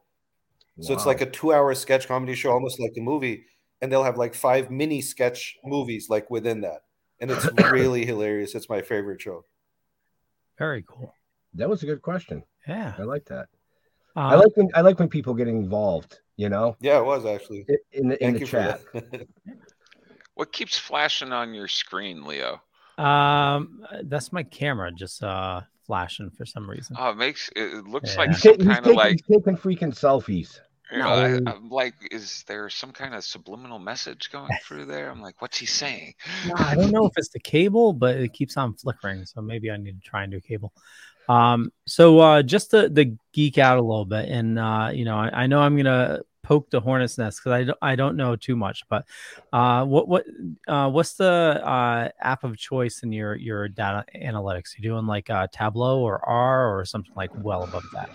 So 0.82 0.94
wow. 0.94 0.98
it's 0.98 1.06
like 1.06 1.22
a 1.22 1.26
two-hour 1.26 1.74
sketch 1.76 2.08
comedy 2.08 2.36
show, 2.36 2.52
almost 2.52 2.80
like 2.80 2.94
a 2.98 3.02
movie, 3.02 3.46
and 3.82 3.92
they'll 3.92 4.04
have 4.04 4.18
like 4.18 4.34
five 4.34 4.72
mini 4.72 5.02
sketch 5.02 5.58
movies 5.64 6.10
like 6.10 6.30
within 6.30 6.62
that, 6.62 6.84
and 7.20 7.32
it's 7.32 7.48
really 7.72 8.06
hilarious. 8.06 8.56
It's 8.56 8.70
my 8.70 8.82
favorite 8.82 9.22
show. 9.22 9.46
Very 10.58 10.84
cool. 10.88 11.14
That 11.56 11.70
was 11.70 11.84
a 11.84 11.86
good 11.86 12.02
question. 12.02 12.44
Yeah, 12.68 12.94
I 12.98 13.04
like 13.04 13.26
that. 13.26 13.48
Uh, 14.16 14.20
I 14.20 14.36
like 14.36 14.56
when 14.56 14.70
I 14.76 14.82
like 14.82 15.00
when 15.00 15.10
people 15.10 15.34
get 15.34 15.48
involved. 15.48 16.20
You 16.38 16.50
know. 16.50 16.78
Yeah, 16.80 17.00
it 17.00 17.06
was 17.06 17.26
actually 17.26 17.66
in 17.92 18.10
the 18.10 18.24
in 18.24 18.34
the 18.34 18.46
chat. 18.46 18.82
what 20.36 20.54
keeps 20.54 20.78
flashing 20.78 21.34
on 21.34 21.54
your 21.54 21.68
screen, 21.68 22.24
Leo? 22.24 22.62
Um, 22.98 23.86
that's 24.04 24.32
my 24.32 24.44
camera 24.44 24.92
just 24.92 25.24
uh 25.24 25.62
flashing 25.86 26.30
for 26.30 26.46
some 26.46 26.70
reason. 26.70 26.96
Oh, 27.00 27.10
it 27.10 27.18
makes 27.18 27.50
it 27.56 27.86
looks 27.86 28.14
yeah. 28.14 28.20
like 28.20 28.34
some 28.36 28.58
kind 28.58 28.86
of 28.86 28.96
like 28.96 29.18
taking 29.28 29.58
freaking 29.58 29.94
selfies. 29.94 30.60
You 30.92 30.98
know, 30.98 31.10
I, 31.10 31.52
am 31.52 31.70
like, 31.70 31.94
is 32.12 32.44
there 32.48 32.70
some 32.70 32.92
kind 32.92 33.14
of 33.14 33.24
subliminal 33.24 33.78
message 33.78 34.32
going 34.32 34.50
through 34.64 34.86
there? 34.86 35.12
I'm 35.12 35.22
like, 35.22 35.40
what's 35.40 35.58
he 35.58 35.68
saying? 35.68 36.16
I 36.56 36.74
don't 36.76 36.92
know 36.92 37.06
if 37.06 37.14
it's 37.16 37.30
the 37.30 37.40
cable, 37.40 37.94
but 37.94 38.18
it 38.18 38.34
keeps 38.34 38.58
on 38.58 38.74
flickering. 38.74 39.26
So 39.26 39.42
maybe 39.42 39.70
I 39.70 39.78
need 39.78 40.02
to 40.02 40.10
try 40.10 40.24
and 40.24 40.32
do 40.32 40.42
cable. 40.42 40.74
Um, 41.28 41.72
so 41.86 42.20
uh, 42.20 42.42
just 42.42 42.72
to, 42.72 42.90
the 42.90 43.16
geek 43.34 43.60
out 43.60 43.78
a 43.78 43.82
little 43.82 44.06
bit, 44.06 44.30
and 44.30 44.58
uh, 44.58 44.90
you 44.92 45.06
know, 45.06 45.16
I, 45.16 45.44
I 45.44 45.48
know 45.48 45.62
I'm 45.62 45.78
gonna 45.78 46.22
poke 46.42 46.72
the 46.72 46.80
hornet's 46.80 47.20
nest 47.20 47.40
because 47.40 47.52
I 47.52 47.64
don't, 47.66 47.78
I 47.84 47.96
don't 47.96 48.18
know 48.18 48.36
too 48.36 48.56
much, 48.56 48.84
but 48.90 49.06
uh, 49.54 49.86
what 49.86 50.08
what 50.08 50.26
uh, 50.68 50.90
what's 50.90 51.14
the 51.14 51.62
uh, 51.64 52.10
app 52.20 52.44
of 52.44 52.58
choice 52.58 53.04
in 53.04 53.12
your 53.12 53.36
your 53.36 53.68
data 53.68 54.06
analytics? 54.16 54.76
You 54.76 54.82
doing 54.82 55.06
like 55.06 55.30
uh, 55.30 55.46
Tableau 55.52 56.00
or 56.00 56.28
R 56.28 56.80
or 56.80 56.84
something 56.86 57.14
like 57.16 57.30
well 57.44 57.64
above 57.64 57.86
that? 57.94 58.10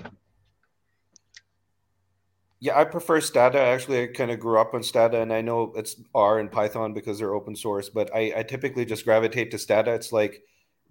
Yeah, 2.64 2.80
I 2.80 2.84
prefer 2.84 3.20
Stata. 3.20 3.60
Actually, 3.60 4.04
I 4.04 4.06
kind 4.06 4.30
of 4.30 4.40
grew 4.40 4.58
up 4.58 4.72
on 4.72 4.82
Stata, 4.82 5.20
and 5.20 5.34
I 5.34 5.42
know 5.42 5.74
it's 5.76 6.00
R 6.14 6.38
and 6.38 6.50
Python 6.50 6.94
because 6.94 7.18
they're 7.18 7.34
open 7.34 7.54
source. 7.54 7.90
But 7.90 8.10
I, 8.14 8.32
I 8.38 8.42
typically 8.42 8.86
just 8.86 9.04
gravitate 9.04 9.50
to 9.50 9.58
Stata. 9.58 9.92
It's 9.92 10.12
like 10.12 10.42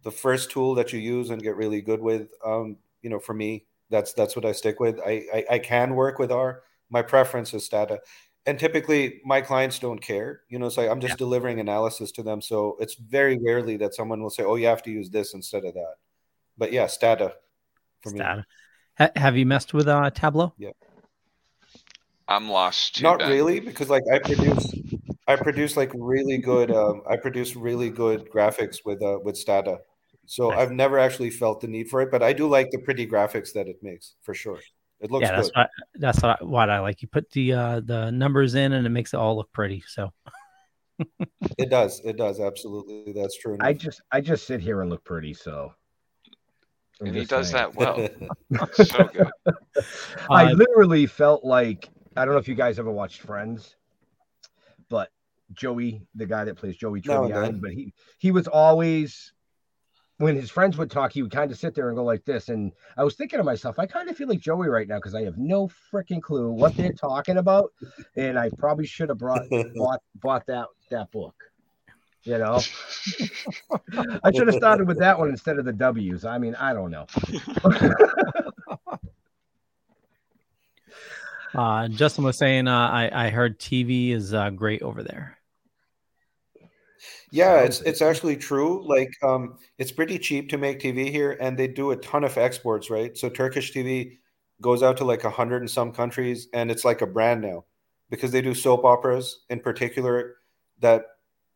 the 0.03 0.12
first 0.12 0.51
tool 0.51 0.75
that 0.75 0.93
you 0.93 0.99
use 0.99 1.31
and 1.31 1.41
get 1.41 1.55
really 1.55 1.81
good 1.81 1.99
with. 1.99 2.29
Um, 2.45 2.77
you 3.01 3.09
know, 3.09 3.17
for 3.17 3.33
me, 3.33 3.65
that's 3.89 4.13
that's 4.13 4.36
what 4.36 4.45
I 4.45 4.51
stick 4.51 4.79
with. 4.79 4.99
I, 4.99 5.23
I, 5.33 5.45
I 5.49 5.57
can 5.57 5.95
work 5.95 6.19
with 6.19 6.31
R. 6.31 6.62
My 6.91 7.01
preference 7.01 7.55
is 7.55 7.65
Stata, 7.65 8.01
and 8.45 8.59
typically 8.59 9.21
my 9.25 9.41
clients 9.41 9.79
don't 9.79 9.99
care. 9.99 10.41
You 10.49 10.59
know, 10.59 10.69
so 10.69 10.88
I'm 10.88 11.01
just 11.01 11.13
yeah. 11.13 11.25
delivering 11.25 11.59
analysis 11.59 12.12
to 12.12 12.21
them. 12.21 12.39
So 12.39 12.77
it's 12.79 12.93
very 12.93 13.39
rarely 13.43 13.77
that 13.77 13.95
someone 13.95 14.21
will 14.21 14.29
say, 14.29 14.43
"Oh, 14.43 14.57
you 14.57 14.67
have 14.67 14.83
to 14.83 14.91
use 14.91 15.09
this 15.09 15.33
instead 15.33 15.65
of 15.65 15.73
that." 15.73 15.95
But 16.55 16.71
yeah, 16.71 16.86
Stata. 16.86 17.33
For 18.03 18.12
Stata. 18.12 18.38
Me. 18.41 18.43
Ha- 18.99 19.12
have 19.15 19.36
you 19.36 19.47
messed 19.47 19.73
with 19.73 19.88
uh, 19.88 20.12
Tableau? 20.12 20.53
Yeah. 20.59 20.69
I'm 22.34 22.50
lost. 22.50 22.96
Too, 22.96 23.04
Not 23.04 23.19
ben. 23.19 23.30
really, 23.30 23.60
because 23.60 23.89
like 23.89 24.04
I 24.12 24.19
produce, 24.19 24.74
I 25.28 25.36
produce 25.36 25.78
like 25.78 25.91
really 25.93 26.38
good. 26.38 26.72
Um, 26.72 27.04
I 27.10 27.17
produce 27.17 27.56
really 27.56 27.89
good 27.89 28.30
graphics 28.30 28.78
with 28.86 29.02
uh, 29.02 29.19
with 29.24 29.38
Stata. 29.38 29.80
So. 30.26 30.52
I've 30.52 30.72
never 30.72 30.98
actually 30.98 31.30
felt 31.30 31.60
the 31.60 31.67
need 31.67 31.89
for 31.89 32.02
it, 32.02 32.10
but 32.10 32.24
I 32.24 32.32
do 32.32 32.48
like 32.48 32.72
the 32.72 32.80
pretty 32.80 33.06
graphics 33.06 33.52
that 33.54 33.67
it 33.67 33.84
makes 33.84 34.15
for 34.22 34.34
sure. 34.34 34.60
It 35.02 35.12
looks 35.12 35.24
yeah, 35.24 35.36
that's 35.36 35.50
good. 35.50 35.60
What, 35.60 35.69
that's 35.96 36.22
what 36.22 36.41
I, 36.41 36.43
what 36.46 36.69
I 36.69 36.80
like. 36.80 37.02
You 37.02 37.10
put 37.10 37.30
the 37.32 37.54
uh, 37.54 37.82
the 37.82 38.10
numbers 38.12 38.56
in, 38.56 38.72
and 38.72 38.86
it 38.86 38.89
makes 38.89 39.13
it 39.13 39.17
all 39.17 39.36
look 39.36 39.52
pretty. 39.52 39.84
So 39.86 40.13
it 41.58 41.69
does. 41.69 42.02
It 42.06 42.15
does 42.15 42.39
absolutely. 42.39 43.12
That's 43.12 43.38
true. 43.38 43.56
Enough. 43.56 43.67
I 43.67 43.74
just 43.74 44.02
I 44.12 44.22
just 44.22 44.48
sit 44.48 44.62
here 44.62 44.82
and 44.82 44.89
look 44.89 45.04
pretty. 45.04 45.34
So 45.34 45.74
I'm 47.02 47.08
and 47.08 47.15
he 47.17 47.26
does 47.26 47.52
saying. 47.52 47.74
that 47.74 47.76
well. 47.76 48.08
so 48.74 49.04
good. 49.06 49.30
I 50.30 50.46
uh, 50.46 50.54
literally 50.54 51.06
felt 51.06 51.43
like 51.43 51.89
I 52.15 52.26
don't 52.26 52.34
know 52.34 52.39
if 52.39 52.47
you 52.47 52.56
guys 52.56 52.80
ever 52.80 52.91
watched 52.91 53.21
Friends, 53.21 53.76
but 54.89 55.10
Joey, 55.54 56.06
the 56.15 56.26
guy 56.26 56.45
that 56.45 56.56
plays 56.56 56.76
Joey 56.76 57.02
Tribbiani, 57.02 57.52
no, 57.54 57.60
but 57.60 57.71
he 57.71 57.93
he 58.19 58.32
was 58.32 58.47
always 58.47 59.34
when 60.17 60.36
his 60.36 60.52
friends 60.52 60.78
would 60.78 60.91
talk, 60.91 61.12
he 61.12 61.21
would 61.21 61.32
kind 61.32 61.52
of 61.52 61.58
sit 61.58 61.76
there 61.76 61.89
and 61.89 61.97
go 61.97 62.04
like 62.04 62.23
this. 62.23 62.49
And 62.49 62.71
I 62.95 63.04
was 63.04 63.15
thinking 63.15 63.38
to 63.38 63.43
myself, 63.43 63.80
I 63.80 63.86
kind 63.86 64.10
of 64.10 64.15
feel 64.15 64.28
like 64.28 64.39
Joey 64.39 64.69
right 64.69 64.88
now 64.88 64.97
because 64.97 65.15
I 65.15 65.23
have 65.23 65.38
no 65.38 65.69
freaking 65.91 66.21
clue 66.21 66.52
what 66.52 66.76
they're 66.78 66.93
talking 66.93 67.38
about, 67.38 67.71
and 68.15 68.38
I 68.38 68.49
probably 68.58 68.86
should 68.86 69.10
have 69.10 69.17
brought 69.17 69.41
bought 69.76 70.02
bought 70.15 70.45
that 70.47 70.67
that 70.91 71.12
book. 71.12 71.36
You 72.23 72.38
know, 72.38 72.62
I 74.23 74.32
should 74.32 74.47
have 74.47 74.56
started 74.56 74.88
with 74.88 74.99
that 74.99 75.19
one 75.19 75.30
instead 75.30 75.60
of 75.60 75.65
the 75.65 75.73
W's. 75.73 76.23
I 76.23 76.38
mean, 76.38 76.56
I 76.56 76.73
don't 76.73 76.89
know. 76.89 77.06
Uh, 81.54 81.88
Justin 81.88 82.24
was 82.24 82.38
saying, 82.38 82.68
uh, 82.68 82.89
I, 82.89 83.28
I 83.28 83.30
heard 83.30 83.60
TV 83.60 84.12
is 84.12 84.34
uh, 84.34 84.50
great 84.50 84.82
over 84.82 85.04
there. 85.04 85.38
Yeah, 87.32 87.62
it's 87.62 87.82
it's 87.82 88.02
actually 88.02 88.38
true. 88.38 88.88
Like, 88.88 89.12
um, 89.24 89.58
it's 89.80 89.92
pretty 89.92 90.20
cheap 90.20 90.50
to 90.50 90.58
make 90.58 90.80
TV 90.80 91.10
here, 91.10 91.36
and 91.42 91.58
they 91.58 91.68
do 91.68 91.89
a 91.89 91.96
ton 91.98 92.24
of 92.24 92.38
exports, 92.38 92.92
right? 92.92 93.18
So 93.18 93.28
Turkish 93.28 93.74
TV 93.74 94.20
goes 94.62 94.84
out 94.84 94.98
to 94.98 95.04
like 95.04 95.24
a 95.24 95.32
hundred 95.32 95.63
and 95.63 95.70
some 95.70 95.92
countries, 95.92 96.48
and 96.54 96.70
it's 96.70 96.86
like 96.86 97.02
a 97.02 97.08
brand 97.08 97.42
now 97.42 97.66
because 98.12 98.32
they 98.32 98.42
do 98.42 98.54
soap 98.54 98.86
operas 98.86 99.46
in 99.50 99.60
particular. 99.60 100.36
That 100.80 101.06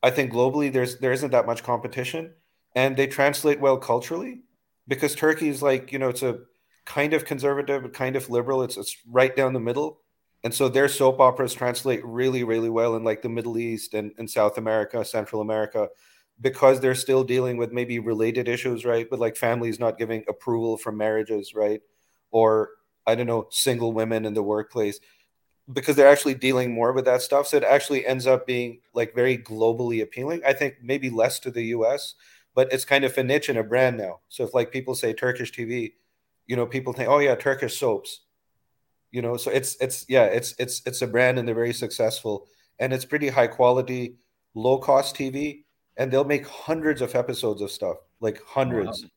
I 0.02 0.10
think 0.10 0.32
globally 0.32 0.74
there's 0.74 0.98
there 0.98 1.12
isn't 1.12 1.32
that 1.32 1.46
much 1.46 1.64
competition, 1.64 2.34
and 2.76 2.98
they 2.98 3.06
translate 3.06 3.60
well 3.60 3.78
culturally 3.78 4.42
because 4.88 5.14
Turkey 5.14 5.50
is 5.50 5.62
like 5.62 5.92
you 5.92 6.00
know 6.00 6.10
it's 6.10 6.24
a 6.24 6.40
kind 6.88 7.13
of 7.13 7.26
conservative, 7.26 7.84
but 7.84 7.93
kind 7.93 8.15
of 8.15 8.30
liberal. 8.30 8.63
It's 8.63 8.78
it's 8.78 8.97
right 9.12 9.36
down 9.36 9.54
the 9.54 9.60
middle. 9.60 10.00
And 10.43 10.54
so 10.54 10.69
their 10.69 10.88
soap 10.88 11.19
operas 11.19 11.54
translate 11.54 12.04
really, 12.06 12.43
really 12.43 12.69
well 12.69 12.95
in 12.95 13.04
like 13.04 13.21
the 13.21 13.30
Middle 13.30 13.58
East 13.58 13.93
and, 13.93 14.13
and 14.17 14.30
South 14.30 14.58
America, 14.58 15.04
Central 15.04 15.41
America, 15.41 15.89
because 16.39 16.80
they're 16.80 16.95
still 16.95 17.23
dealing 17.23 17.58
with 17.58 17.73
maybe 17.73 18.00
related 18.00 18.47
issues, 18.47 18.86
right? 18.86 19.08
But 19.10 19.19
like 19.19 19.36
families 19.36 19.80
not 19.80 19.97
giving 19.97 20.23
approval 20.30 20.78
for 20.78 20.91
marriages, 20.91 21.54
right? 21.54 21.82
Or 22.32 22.69
I 23.06 23.15
don't 23.15 23.28
know, 23.28 23.47
single 23.52 23.91
women 23.93 24.26
in 24.26 24.34
the 24.34 24.43
workplace 24.43 25.00
because 25.73 25.97
they're 25.97 26.08
actually 26.08 26.36
dealing 26.36 26.73
more 26.73 26.93
with 26.93 27.06
that 27.06 27.21
stuff. 27.21 27.47
So 27.47 27.58
it 27.58 27.63
actually 27.63 28.06
ends 28.06 28.26
up 28.26 28.47
being 28.47 28.80
like 28.93 29.13
very 29.13 29.38
globally 29.38 30.02
appealing. 30.02 30.41
I 30.45 30.54
think 30.54 30.76
maybe 30.82 31.10
less 31.10 31.39
to 31.39 31.52
the 31.52 31.65
US, 31.65 32.15
but 32.56 32.71
it's 32.71 32.86
kind 32.86 33.04
of 33.04 33.17
a 33.17 33.23
niche 33.23 33.50
and 33.50 33.58
a 33.58 33.63
brand 33.63 33.97
now. 33.97 34.21
So 34.30 34.45
if 34.45 34.54
like 34.54 34.71
people 34.71 34.95
say 34.95 35.13
Turkish 35.13 35.52
TV, 35.52 35.93
you 36.48 36.56
know, 36.56 36.66
people 36.66 36.94
think, 36.94 37.10
oh 37.10 37.20
yeah, 37.20 37.36
Turkish 37.36 37.78
soaps. 37.78 38.22
You 39.12 39.22
know, 39.22 39.38
so 39.38 39.52
it's 39.52 39.78
it's 39.80 40.06
yeah, 40.10 40.26
it's 40.26 40.54
it's 40.60 40.82
it's 40.86 41.02
a 41.02 41.08
brand 41.08 41.40
and 41.40 41.48
they're 41.48 41.56
very 41.56 41.74
successful 41.74 42.48
and 42.80 42.94
it's 42.94 43.06
pretty 43.06 43.30
high 43.30 43.48
quality, 43.48 44.18
low 44.54 44.78
cost 44.78 45.16
TV, 45.16 45.64
and 45.98 46.12
they'll 46.12 46.24
make 46.24 46.48
hundreds 46.48 47.02
of 47.02 47.16
episodes 47.16 47.62
of 47.62 47.72
stuff, 47.72 47.98
like 48.20 48.42
hundreds. 48.44 49.04
Wow. 49.04 49.10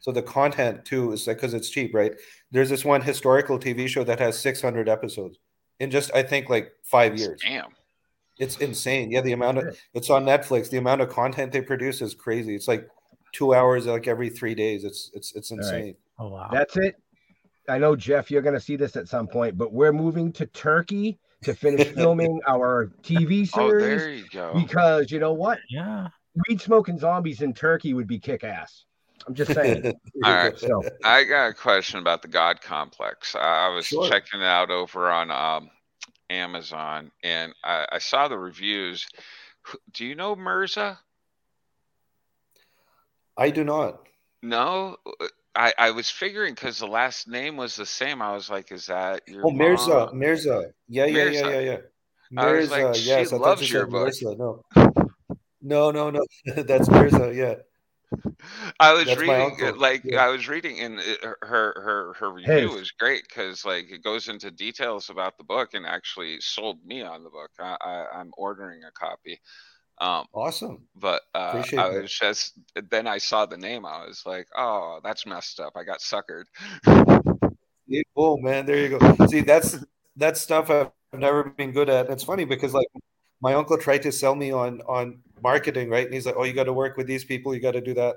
So 0.00 0.12
the 0.12 0.22
content 0.22 0.84
too 0.84 1.12
is 1.12 1.26
like 1.26 1.38
because 1.38 1.54
it's 1.54 1.70
cheap, 1.70 1.94
right? 1.94 2.12
There's 2.50 2.68
this 2.68 2.84
one 2.84 3.02
historical 3.02 3.58
TV 3.58 3.88
show 3.88 4.04
that 4.04 4.20
has 4.20 4.38
600 4.38 4.88
episodes 4.88 5.38
in 5.80 5.90
just 5.90 6.14
I 6.14 6.22
think 6.22 6.48
like 6.48 6.72
five 6.84 7.18
years. 7.18 7.40
Damn, 7.42 7.70
it's 8.38 8.56
insane. 8.58 9.10
Yeah, 9.10 9.22
the 9.22 9.32
amount 9.32 9.58
of 9.58 9.78
it's 9.94 10.10
on 10.10 10.24
Netflix. 10.24 10.70
The 10.70 10.78
amount 10.78 11.00
of 11.00 11.08
content 11.08 11.52
they 11.52 11.62
produce 11.62 12.00
is 12.00 12.14
crazy. 12.14 12.54
It's 12.54 12.68
like 12.68 12.88
two 13.32 13.54
hours 13.54 13.86
like 13.86 14.06
every 14.06 14.30
three 14.30 14.54
days. 14.54 14.84
It's 14.84 15.10
it's 15.14 15.34
it's 15.34 15.50
insane. 15.50 15.96
Right. 16.18 16.26
Oh 16.26 16.28
wow, 16.28 16.48
that's 16.52 16.76
it. 16.76 16.96
I 17.68 17.78
know 17.78 17.94
Jeff, 17.94 18.30
you're 18.30 18.42
going 18.42 18.54
to 18.54 18.60
see 18.60 18.76
this 18.76 18.96
at 18.96 19.08
some 19.08 19.26
point, 19.26 19.58
but 19.58 19.72
we're 19.72 19.92
moving 19.92 20.32
to 20.32 20.46
Turkey 20.46 21.18
to 21.42 21.54
finish 21.54 21.88
filming 21.94 22.40
our 22.48 22.92
TV 23.02 23.46
series. 23.46 23.52
Oh, 23.54 23.78
there 23.78 24.10
you 24.10 24.24
go. 24.32 24.52
Because 24.54 25.12
you 25.12 25.18
know 25.18 25.34
what? 25.34 25.58
Yeah, 25.68 26.08
weed 26.48 26.60
smoking 26.60 26.98
zombies 26.98 27.42
in 27.42 27.54
Turkey 27.54 27.94
would 27.94 28.06
be 28.06 28.18
kick 28.18 28.44
ass. 28.44 28.84
I'm 29.26 29.34
just 29.34 29.52
saying. 29.52 29.84
All 30.24 30.32
right. 30.32 30.58
So. 30.58 30.82
I 31.04 31.24
got 31.24 31.48
a 31.48 31.54
question 31.54 32.00
about 32.00 32.22
the 32.22 32.28
God 32.28 32.60
Complex. 32.60 33.34
I 33.34 33.68
was 33.68 33.86
sure. 33.86 34.08
checking 34.08 34.40
it 34.40 34.46
out 34.46 34.70
over 34.70 35.10
on 35.10 35.30
um, 35.30 35.70
Amazon, 36.30 37.10
and 37.22 37.52
I, 37.64 37.86
I, 37.92 37.98
saw 37.98 38.28
the 38.28 38.38
reviews. 38.38 39.06
Do 39.92 40.06
you 40.06 40.14
know 40.14 40.36
Mirza? 40.36 40.98
I 43.36 43.50
do 43.50 43.64
not. 43.64 44.06
No, 44.42 44.96
I, 45.58 45.72
I 45.76 45.90
was 45.90 46.08
figuring 46.08 46.54
because 46.54 46.78
the 46.78 46.86
last 46.86 47.26
name 47.26 47.56
was 47.56 47.74
the 47.74 47.84
same. 47.84 48.22
I 48.22 48.32
was 48.32 48.48
like, 48.48 48.70
"Is 48.70 48.86
that 48.86 49.22
your?" 49.26 49.44
Oh, 49.44 49.50
Mirza, 49.50 50.08
Mirza. 50.14 50.72
Yeah, 50.88 51.06
yeah, 51.06 51.12
Mirza. 51.12 51.38
yeah, 51.40 51.48
yeah, 51.48 51.60
yeah. 51.60 51.78
Mirza. 52.30 52.70
Like, 52.70 53.04
yes, 53.04 53.28
she 53.28 53.34
I 53.34 53.38
loves 53.38 53.72
your 53.72 53.86
book. 53.86 54.04
Mirza. 54.04 54.36
No, 54.36 54.62
no, 55.60 55.90
no, 55.90 56.10
no. 56.10 56.24
That's 56.62 56.88
Mirza. 56.88 57.34
Yeah. 57.34 57.56
I 58.80 58.92
was 58.92 59.06
That's 59.06 59.20
reading, 59.20 59.76
like 59.76 60.02
yeah. 60.04 60.24
I 60.24 60.28
was 60.28 60.48
reading, 60.48 60.78
and 60.78 61.00
uh, 61.00 61.32
her 61.42 61.74
her 61.76 62.14
her 62.20 62.32
review 62.32 62.52
hey. 62.52 62.66
was 62.66 62.92
great 62.92 63.24
because 63.28 63.64
like 63.64 63.90
it 63.90 64.04
goes 64.04 64.28
into 64.28 64.52
details 64.52 65.10
about 65.10 65.36
the 65.38 65.44
book 65.44 65.74
and 65.74 65.84
actually 65.84 66.40
sold 66.40 66.78
me 66.86 67.02
on 67.02 67.24
the 67.24 67.30
book. 67.30 67.50
I, 67.58 67.76
I 67.82 68.20
am 68.20 68.30
ordering 68.38 68.84
a 68.84 68.92
copy. 68.92 69.40
Um, 70.00 70.26
awesome. 70.32 70.86
But 70.94 71.22
uh, 71.34 71.62
I 71.76 71.88
was 71.88 72.12
just 72.12 72.58
then 72.90 73.06
I 73.06 73.18
saw 73.18 73.46
the 73.46 73.56
name. 73.56 73.84
I 73.84 74.06
was 74.06 74.22
like, 74.24 74.46
oh, 74.56 75.00
that's 75.02 75.26
messed 75.26 75.60
up. 75.60 75.72
I 75.76 75.84
got 75.84 76.00
suckered. 76.00 76.44
oh 78.16 78.36
man, 78.38 78.66
there 78.66 78.78
you 78.78 78.98
go. 78.98 79.26
See, 79.26 79.40
that's 79.40 79.84
that's 80.16 80.40
stuff 80.40 80.70
I've 80.70 80.90
never 81.12 81.44
been 81.44 81.72
good 81.72 81.88
at. 81.88 82.10
It's 82.10 82.24
funny 82.24 82.44
because 82.44 82.74
like 82.74 82.88
my 83.40 83.54
uncle 83.54 83.78
tried 83.78 84.02
to 84.02 84.12
sell 84.12 84.34
me 84.34 84.52
on 84.52 84.80
on 84.82 85.20
marketing, 85.42 85.90
right? 85.90 86.04
And 86.04 86.14
he's 86.14 86.26
like, 86.26 86.36
oh, 86.36 86.44
you 86.44 86.52
got 86.52 86.64
to 86.64 86.72
work 86.72 86.96
with 86.96 87.06
these 87.06 87.24
people, 87.24 87.54
you 87.54 87.60
got 87.60 87.72
to 87.72 87.80
do 87.80 87.94
that. 87.94 88.16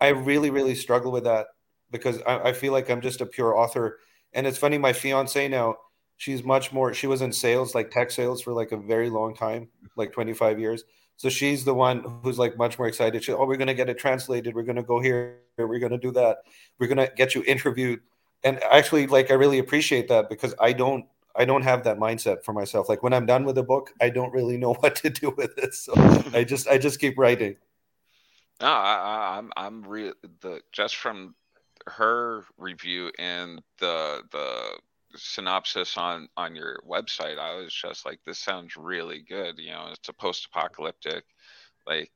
I 0.00 0.08
really, 0.08 0.50
really 0.50 0.74
struggle 0.74 1.12
with 1.12 1.24
that 1.24 1.48
because 1.90 2.20
I, 2.22 2.48
I 2.48 2.52
feel 2.52 2.72
like 2.72 2.90
I'm 2.90 3.00
just 3.00 3.20
a 3.20 3.26
pure 3.26 3.56
author. 3.56 3.98
And 4.32 4.46
it's 4.46 4.58
funny, 4.58 4.78
my 4.78 4.92
fiance 4.92 5.48
now, 5.48 5.76
she's 6.16 6.42
much 6.42 6.72
more, 6.72 6.94
she 6.94 7.06
was 7.06 7.22
in 7.22 7.32
sales, 7.32 7.74
like 7.74 7.90
tech 7.90 8.10
sales 8.10 8.40
for 8.42 8.52
like 8.52 8.72
a 8.72 8.76
very 8.76 9.10
long 9.10 9.34
time, 9.34 9.68
like 9.96 10.12
25 10.12 10.58
years. 10.58 10.84
So 11.20 11.28
she's 11.28 11.66
the 11.66 11.74
one 11.74 12.02
who's 12.22 12.38
like 12.38 12.56
much 12.56 12.78
more 12.78 12.88
excited. 12.88 13.22
She, 13.22 13.30
oh, 13.30 13.44
we're 13.44 13.58
going 13.58 13.68
to 13.68 13.74
get 13.74 13.90
it 13.90 13.98
translated. 13.98 14.54
We're 14.54 14.62
going 14.62 14.76
to 14.76 14.82
go 14.82 15.00
here. 15.00 15.40
We're 15.58 15.78
going 15.78 15.92
to 15.92 15.98
do 15.98 16.10
that. 16.12 16.44
We're 16.78 16.86
going 16.86 16.96
to 16.96 17.12
get 17.14 17.34
you 17.34 17.44
interviewed. 17.46 18.00
And 18.42 18.58
actually, 18.64 19.06
like, 19.06 19.30
I 19.30 19.34
really 19.34 19.58
appreciate 19.58 20.08
that 20.08 20.30
because 20.30 20.54
I 20.58 20.72
don't 20.72 21.04
I 21.36 21.44
don't 21.44 21.60
have 21.60 21.84
that 21.84 21.98
mindset 21.98 22.42
for 22.42 22.54
myself. 22.54 22.88
Like 22.88 23.02
when 23.02 23.12
I'm 23.12 23.26
done 23.26 23.44
with 23.44 23.58
a 23.58 23.62
book, 23.62 23.90
I 24.00 24.08
don't 24.08 24.32
really 24.32 24.56
know 24.56 24.72
what 24.80 24.96
to 24.96 25.10
do 25.10 25.34
with 25.36 25.58
it. 25.58 25.74
So 25.74 25.92
I 26.32 26.42
just 26.42 26.66
I 26.66 26.78
just 26.78 26.98
keep 26.98 27.18
writing. 27.18 27.56
No, 28.62 28.68
I, 28.68 29.36
I'm, 29.36 29.52
I'm 29.58 29.82
real 29.82 30.14
the 30.40 30.62
just 30.72 30.96
from 30.96 31.34
her 31.86 32.44
review 32.56 33.12
and 33.18 33.60
the 33.78 34.22
the 34.32 34.78
synopsis 35.16 35.96
on 35.96 36.28
on 36.36 36.54
your 36.54 36.80
website. 36.88 37.38
I 37.38 37.56
was 37.56 37.72
just 37.72 38.06
like, 38.06 38.20
this 38.26 38.38
sounds 38.38 38.76
really 38.76 39.24
good. 39.28 39.58
You 39.58 39.70
know, 39.70 39.88
it's 39.92 40.08
a 40.08 40.12
post 40.12 40.46
apocalyptic, 40.46 41.24
like. 41.86 42.12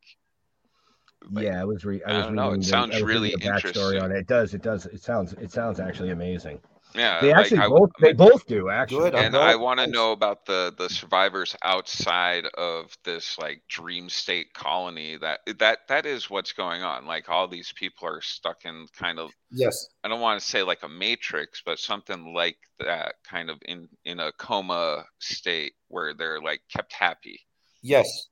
Like, 1.32 1.46
yeah, 1.46 1.62
I 1.62 1.64
was. 1.64 1.86
Re- 1.86 2.02
I, 2.06 2.12
was 2.12 2.22
I 2.22 2.26
don't 2.26 2.34
know. 2.34 2.52
It 2.52 2.64
sounds 2.64 3.00
really 3.00 3.32
interesting. 3.32 4.02
On 4.02 4.12
it. 4.12 4.18
it 4.18 4.26
does. 4.26 4.52
It 4.52 4.62
does. 4.62 4.84
It 4.84 5.02
sounds. 5.02 5.32
It 5.32 5.50
sounds 5.50 5.80
actually 5.80 6.10
amazing. 6.10 6.60
Yeah, 6.94 7.20
they 7.20 7.32
actually 7.32 7.58
like, 7.58 7.70
both 7.70 7.90
I, 7.98 8.02
they 8.02 8.12
both 8.12 8.46
do 8.46 8.70
actually. 8.70 9.10
Good, 9.10 9.14
and 9.16 9.36
I 9.36 9.56
want 9.56 9.80
to 9.80 9.86
know 9.88 10.12
about 10.12 10.46
the 10.46 10.72
the 10.78 10.88
survivors 10.88 11.56
outside 11.62 12.44
of 12.56 12.96
this 13.04 13.36
like 13.36 13.62
dream 13.68 14.08
state 14.08 14.54
colony. 14.54 15.16
That 15.16 15.40
that 15.58 15.80
that 15.88 16.06
is 16.06 16.30
what's 16.30 16.52
going 16.52 16.82
on. 16.82 17.04
Like 17.06 17.28
all 17.28 17.48
these 17.48 17.72
people 17.72 18.06
are 18.06 18.20
stuck 18.20 18.64
in 18.64 18.86
kind 18.96 19.18
of 19.18 19.32
yes. 19.50 19.88
I 20.04 20.08
don't 20.08 20.20
want 20.20 20.40
to 20.40 20.46
say 20.46 20.62
like 20.62 20.84
a 20.84 20.88
matrix, 20.88 21.62
but 21.66 21.80
something 21.80 22.32
like 22.32 22.58
that, 22.78 23.16
kind 23.28 23.50
of 23.50 23.58
in 23.66 23.88
in 24.04 24.20
a 24.20 24.30
coma 24.32 25.04
state 25.18 25.72
where 25.88 26.14
they're 26.14 26.40
like 26.40 26.60
kept 26.72 26.92
happy. 26.92 27.40
Yes. 27.82 28.28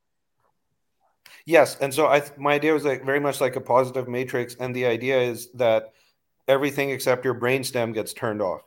Yes, 1.46 1.76
and 1.80 1.92
so 1.92 2.06
I 2.06 2.22
my 2.36 2.54
idea 2.54 2.72
was 2.72 2.84
like 2.84 3.04
very 3.04 3.18
much 3.18 3.40
like 3.40 3.56
a 3.56 3.60
positive 3.60 4.06
matrix, 4.06 4.54
and 4.54 4.76
the 4.76 4.86
idea 4.86 5.20
is 5.20 5.50
that 5.54 5.92
everything 6.48 6.90
except 6.90 7.24
your 7.24 7.34
brainstem 7.34 7.94
gets 7.94 8.12
turned 8.12 8.42
off, 8.42 8.62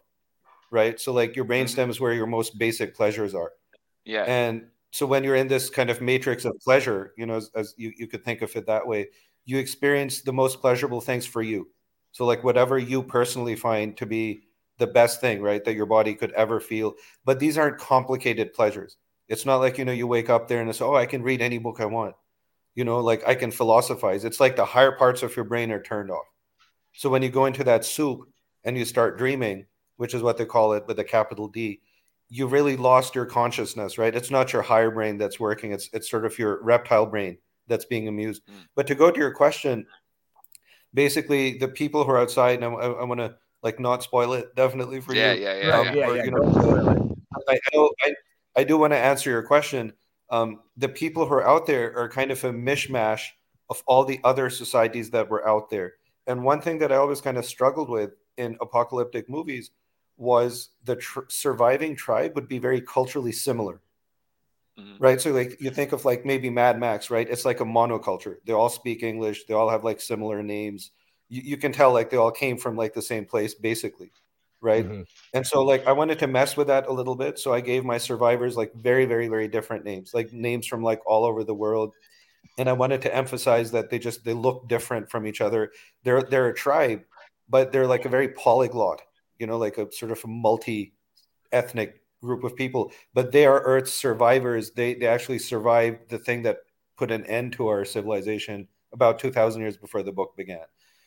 right? 0.72 1.00
So 1.00 1.14
like 1.14 1.36
your 1.36 1.46
brainstem 1.46 1.84
mm-hmm. 1.84 1.92
is 1.92 2.00
where 2.00 2.14
your 2.14 2.28
most 2.28 2.58
basic 2.58 2.96
pleasures 2.96 3.36
are. 3.36 3.52
Yeah. 4.04 4.24
And 4.24 4.68
so 4.92 5.06
when 5.06 5.24
you're 5.24 5.36
in 5.36 5.48
this 5.48 5.70
kind 5.70 5.90
of 5.90 6.02
matrix 6.02 6.46
of 6.46 6.58
pleasure, 6.60 7.14
you 7.18 7.26
know, 7.26 7.36
as, 7.36 7.52
as 7.56 7.74
you, 7.78 7.92
you 7.98 8.08
could 8.08 8.24
think 8.24 8.42
of 8.42 8.56
it 8.56 8.66
that 8.68 8.88
way, 8.88 9.10
you 9.46 9.58
experience 9.58 10.22
the 10.22 10.34
most 10.34 10.62
pleasurable 10.62 11.02
things 11.02 11.26
for 11.26 11.42
you. 11.42 11.68
So 12.12 12.26
like 12.26 12.44
whatever 12.44 12.80
you 12.80 13.04
personally 13.04 13.56
find 13.56 13.98
to 13.98 14.06
be 14.06 14.44
the 14.78 14.88
best 14.88 15.22
thing, 15.22 15.42
right, 15.42 15.64
that 15.66 15.76
your 15.76 15.86
body 15.86 16.16
could 16.16 16.32
ever 16.32 16.60
feel. 16.60 16.94
But 17.26 17.40
these 17.40 17.58
aren't 17.58 17.78
complicated 17.78 18.54
pleasures. 18.54 18.98
It's 19.28 19.46
not 19.46 19.58
like, 19.58 19.78
you 19.78 19.86
know, 19.86 19.92
you 19.92 20.08
wake 20.08 20.30
up 20.30 20.48
there 20.48 20.62
and 20.62 20.70
it's, 20.70 20.82
oh, 20.82 20.96
I 20.96 21.06
can 21.06 21.24
read 21.24 21.42
any 21.42 21.58
book 21.58 21.82
I 21.82 21.86
want. 21.86 22.16
You 22.74 22.84
know, 22.84 23.00
like 23.00 23.28
I 23.28 23.36
can 23.36 23.52
philosophize. 23.52 24.26
It's 24.26 24.40
like 24.40 24.56
the 24.56 24.66
higher 24.66 24.92
parts 24.92 25.24
of 25.24 25.36
your 25.36 25.46
brain 25.46 25.72
are 25.72 25.82
turned 25.82 26.12
off. 26.12 26.26
So 26.96 27.10
when 27.10 27.22
you 27.22 27.30
go 27.30 27.46
into 27.46 27.64
that 27.66 27.86
soup 27.86 28.22
and 28.64 28.78
you 28.78 28.86
start 28.86 29.18
dreaming, 29.18 29.66
which 29.98 30.14
is 30.14 30.22
what 30.22 30.38
they 30.38 30.46
call 30.46 30.74
it 30.74 30.86
with 30.88 31.00
a 31.00 31.04
capital 31.04 31.48
D, 31.48 31.82
you 32.30 32.48
really 32.48 32.76
lost 32.78 33.16
your 33.16 33.26
consciousness, 33.26 33.98
right? 33.98 34.16
It's 34.16 34.32
not 34.32 34.54
your 34.54 34.62
higher 34.62 34.90
brain 34.90 35.18
that's 35.18 35.40
working. 35.40 35.72
It's 35.72 35.90
it's 35.94 36.10
sort 36.10 36.26
of 36.26 36.38
your 36.40 36.62
reptile 36.64 37.06
brain 37.06 37.38
that's 37.68 37.86
being 37.86 38.08
amused. 38.08 38.46
Mm. 38.48 38.68
But 38.76 38.88
to 38.88 38.96
go 38.96 39.12
to 39.12 39.20
your 39.20 39.32
question, 39.32 39.86
basically 40.94 41.58
the 41.58 41.68
people 41.68 42.04
who 42.04 42.12
are 42.12 42.20
outside, 42.20 42.64
and 42.64 42.66
I, 42.66 42.70
I, 42.70 42.88
I 42.88 43.04
want 43.04 43.20
to 43.20 43.36
like 43.62 43.80
not 43.80 44.04
spoil 44.04 44.34
it 44.34 44.56
definitely 44.56 45.02
for 45.02 45.14
yeah, 45.14 45.34
you. 45.34 45.44
Yeah, 45.44 45.68
yeah, 45.68 45.78
um, 45.78 45.86
yeah. 45.98 46.14
yeah, 46.14 46.24
you 46.24 46.32
know, 46.32 47.16
I, 47.48 47.60
I, 47.74 48.14
I 48.56 48.64
do 48.64 48.78
want 48.78 48.94
to 48.94 48.98
answer 48.98 49.30
your 49.30 49.44
question. 49.44 49.94
Um, 50.30 50.62
the 50.78 50.90
people 50.90 51.28
who 51.28 51.34
are 51.34 51.48
out 51.48 51.68
there 51.68 51.96
are 51.98 52.10
kind 52.10 52.32
of 52.32 52.44
a 52.44 52.52
mishmash 52.52 53.28
of 53.70 53.84
all 53.86 54.06
the 54.06 54.20
other 54.24 54.50
societies 54.50 55.12
that 55.12 55.30
were 55.30 55.48
out 55.48 55.70
there. 55.70 55.94
And 56.28 56.44
one 56.44 56.62
thing 56.62 56.80
that 56.80 56.92
I 56.92 56.96
always 56.96 57.22
kind 57.22 57.38
of 57.38 57.46
struggled 57.46 57.90
with 57.90 58.12
in 58.38 58.58
apocalyptic 58.62 59.30
movies 59.30 59.72
was 60.18 60.70
the 60.84 60.96
tr- 60.96 61.22
surviving 61.28 61.96
tribe 61.96 62.36
would 62.36 62.48
be 62.48 62.60
very 62.60 62.82
culturally 62.82 63.32
similar. 63.32 63.82
Mm-hmm. 64.80 65.04
Right. 65.04 65.22
So, 65.22 65.32
like, 65.32 65.62
you 65.62 65.70
think 65.70 65.94
of 65.94 66.04
like 66.04 66.26
maybe 66.26 66.50
Mad 66.50 66.80
Max, 66.80 67.10
right? 67.10 67.30
It's 67.30 67.46
like 67.46 67.62
a 67.62 67.66
monoculture. 67.66 68.38
They 68.46 68.52
all 68.54 68.70
speak 68.70 69.04
English, 69.04 69.46
they 69.46 69.54
all 69.54 69.70
have 69.70 69.86
like 69.86 70.02
similar 70.02 70.44
names. 70.44 70.92
You, 71.30 71.42
you 71.44 71.58
can 71.58 71.72
tell 71.72 71.94
like 71.94 72.10
they 72.10 72.18
all 72.18 72.32
came 72.32 72.58
from 72.58 72.76
like 72.76 72.94
the 72.94 73.02
same 73.02 73.26
place, 73.26 73.54
basically. 73.54 74.12
Right. 74.60 74.86
Mm-hmm. 74.86 75.04
And 75.34 75.48
so, 75.48 75.64
like, 75.64 75.86
I 75.88 75.94
wanted 75.94 76.20
to 76.20 76.28
mess 76.28 76.58
with 76.58 76.68
that 76.68 76.88
a 76.88 76.92
little 76.92 77.16
bit. 77.16 77.40
So, 77.40 77.54
I 77.54 77.62
gave 77.62 77.86
my 77.86 77.98
survivors 77.98 78.58
like 78.58 78.74
very, 78.74 79.06
very, 79.06 79.30
very 79.30 79.48
different 79.48 79.86
names, 79.86 80.14
like 80.14 80.34
names 80.34 80.68
from 80.68 80.84
like 80.84 81.00
all 81.06 81.24
over 81.24 81.46
the 81.46 81.54
world 81.54 81.94
and 82.58 82.70
I 82.70 82.74
wanted 82.74 83.02
to 83.04 83.16
emphasize 83.16 83.72
that 83.72 83.90
they 83.90 84.00
just 84.00 84.24
they 84.26 84.34
look 84.34 84.68
different 84.70 85.10
from 85.10 85.26
each 85.28 85.42
other. 85.42 85.72
They're 86.04 86.24
they're 86.24 86.50
a 86.50 86.54
tribe, 86.56 87.02
but 87.50 87.72
they're 87.72 87.88
like 87.88 88.06
a 88.06 88.10
very 88.10 88.30
polyglot. 88.30 89.02
you 89.40 89.48
know, 89.48 89.58
like 89.58 89.78
a 89.78 89.92
sort 89.92 90.12
of 90.12 90.24
a 90.24 90.28
multi 90.28 90.94
ethnic 91.52 92.02
group 92.22 92.44
of 92.44 92.56
people, 92.56 92.92
but 93.14 93.32
they 93.32 93.46
are 93.46 93.62
Earth's 93.62 93.94
survivors. 93.94 94.72
They 94.72 94.94
they 94.96 95.08
actually 95.08 95.40
survived 95.40 96.10
the 96.10 96.18
thing 96.18 96.44
that 96.44 96.58
put 96.98 97.12
an 97.12 97.26
end 97.26 97.54
to 97.54 97.68
our 97.68 97.84
civilization 97.86 98.68
about 98.94 99.20
2,000 99.20 99.62
years 99.62 99.76
before 99.78 100.04
the 100.04 100.12
book 100.14 100.36
began. 100.38 100.64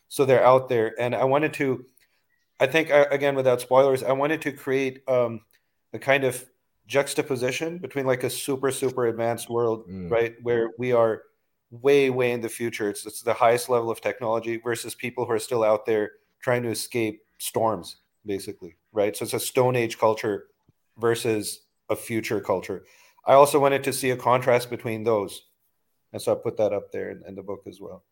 So 0.09 0.25
they're 0.27 0.45
out 0.45 0.69
there, 0.69 0.95
and 1.01 1.15
I 1.15 1.25
wanted 1.25 1.55
to, 1.55 1.87
I 2.61 2.67
think 2.67 2.91
again 2.91 3.35
without 3.35 3.61
spoilers, 3.63 4.03
I 4.03 4.13
wanted 4.13 4.43
to 4.43 4.53
create 4.53 5.03
um, 5.09 5.41
a 5.95 5.99
kind 5.99 6.25
of 6.25 6.45
juxtaposition 6.87 7.79
between 7.79 8.07
like 8.07 8.25
a 8.25 8.31
super 8.31 8.71
super 8.71 9.07
advanced 9.07 9.49
world, 9.51 9.89
Mm. 9.89 10.11
right, 10.11 10.35
where 10.43 10.71
we 10.79 10.93
are 10.93 11.23
way 11.71 12.11
way 12.11 12.33
in 12.33 12.41
the 12.41 12.49
future. 12.49 12.89
It's 12.89 13.07
it's 13.07 13.23
the 13.23 13.35
highest 13.35 13.69
level 13.69 13.91
of 13.91 14.01
technology 14.01 14.57
versus 14.57 14.95
people 14.95 15.27
who 15.27 15.33
are 15.33 15.39
still 15.39 15.65
out 15.65 15.87
there 15.87 16.13
trying 16.41 16.63
to 16.63 16.71
escape 16.71 17.23
storms, 17.39 17.97
basically, 18.25 18.77
right? 18.93 19.17
So 19.17 19.25
it's 19.25 19.35
a 19.35 19.41
Stone 19.41 19.77
Age 19.77 19.99
culture 19.99 20.47
versus 20.99 21.63
a 21.89 21.97
future 21.97 22.41
culture. 22.41 22.85
I 23.27 23.35
also 23.35 23.61
wanted 23.61 23.85
to 23.85 23.93
see 23.93 24.11
a 24.11 24.17
contrast 24.17 24.71
between 24.71 25.05
those. 25.05 25.43
And 26.13 26.23
so 26.23 26.33
I 26.33 26.37
put 26.37 26.57
that 26.57 26.73
up 26.73 26.91
there 26.93 27.11
in, 27.11 27.23
in 27.27 27.35
the 27.35 27.43
book 27.43 27.65
as 27.67 27.81
well. 27.81 28.03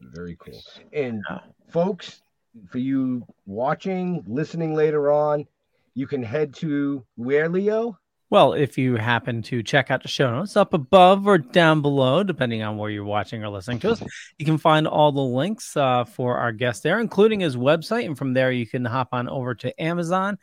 Very 0.00 0.36
cool. 0.38 0.60
And 0.92 1.22
folks, 1.68 2.22
for 2.70 2.78
you 2.78 3.26
watching, 3.46 4.24
listening 4.26 4.74
later 4.74 5.10
on, 5.10 5.46
you 5.94 6.06
can 6.06 6.22
head 6.22 6.54
to 6.56 7.04
where, 7.16 7.48
Leo? 7.48 7.98
Well, 8.30 8.52
if 8.52 8.78
you 8.78 8.94
happen 8.94 9.42
to 9.42 9.60
check 9.60 9.90
out 9.90 10.02
the 10.02 10.08
show 10.08 10.30
notes 10.30 10.56
up 10.56 10.72
above 10.72 11.26
or 11.26 11.36
down 11.36 11.82
below, 11.82 12.22
depending 12.22 12.62
on 12.62 12.76
where 12.76 12.88
you're 12.88 13.04
watching 13.04 13.42
or 13.42 13.48
listening 13.48 13.80
to 13.80 13.90
us, 13.90 14.02
you 14.38 14.46
can 14.46 14.56
find 14.56 14.86
all 14.86 15.10
the 15.10 15.20
links 15.20 15.76
uh, 15.76 16.04
for 16.04 16.36
our 16.36 16.52
guest 16.52 16.84
there, 16.84 17.00
including 17.00 17.40
his 17.40 17.56
website. 17.56 18.06
And 18.06 18.16
from 18.16 18.32
there, 18.32 18.52
you 18.52 18.68
can 18.68 18.84
hop 18.84 19.08
on 19.10 19.28
over 19.28 19.56
to 19.56 19.82
Amazon. 19.82 20.38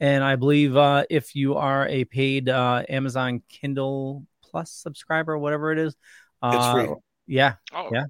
And 0.00 0.24
I 0.24 0.36
believe 0.36 0.76
uh, 0.78 1.04
if 1.10 1.34
you 1.34 1.56
are 1.56 1.86
a 1.88 2.04
paid 2.04 2.48
uh, 2.48 2.84
Amazon 2.88 3.42
Kindle 3.50 4.26
Plus 4.42 4.70
subscriber, 4.70 5.36
whatever 5.36 5.72
it 5.72 5.78
is, 5.78 5.94
uh, 6.40 6.72
free. 6.72 6.88
Yeah. 7.26 7.54
Oh. 7.72 7.90
Yeah. 7.92 8.04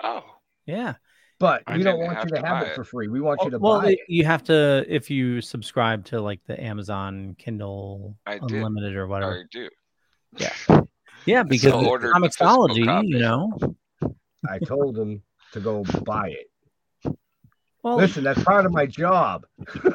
Oh. 0.00 0.24
Yeah. 0.66 0.94
But 1.42 1.64
I 1.66 1.76
we 1.76 1.82
don't 1.82 1.98
want 1.98 2.22
you 2.22 2.36
to 2.36 2.40
to 2.40 2.46
have 2.46 2.62
it 2.62 2.68
it. 2.68 2.74
for 2.76 2.84
free. 2.84 3.08
We 3.08 3.20
want 3.20 3.40
you 3.42 3.50
to 3.50 3.58
well, 3.58 3.80
buy 3.80 3.88
it. 3.88 3.98
Well 3.98 4.06
you 4.06 4.24
have 4.24 4.44
to 4.44 4.86
if 4.88 5.10
you 5.10 5.40
subscribe 5.40 6.04
to 6.04 6.20
like 6.20 6.38
the 6.46 6.62
Amazon 6.62 7.34
Kindle 7.36 8.16
I 8.24 8.38
did. 8.38 8.52
Unlimited 8.52 8.94
or 8.94 9.08
whatever. 9.08 9.40
I 9.40 9.42
do. 9.50 9.68
Yeah. 10.38 10.52
Yeah, 11.24 11.44
because 11.44 11.60
still 11.60 11.78
it's 11.78 11.88
ordered 11.88 12.14
the 12.16 12.30
physical 12.30 13.04
you 13.04 13.18
know. 13.20 13.56
I 14.48 14.58
told 14.58 14.98
him 14.98 15.22
to 15.52 15.60
go 15.60 15.84
buy 16.04 16.30
it. 16.30 16.50
Well, 17.82 17.96
Listen, 17.96 18.22
that's 18.22 18.42
part 18.44 18.64
of 18.64 18.72
my 18.72 18.86
job. 18.86 19.44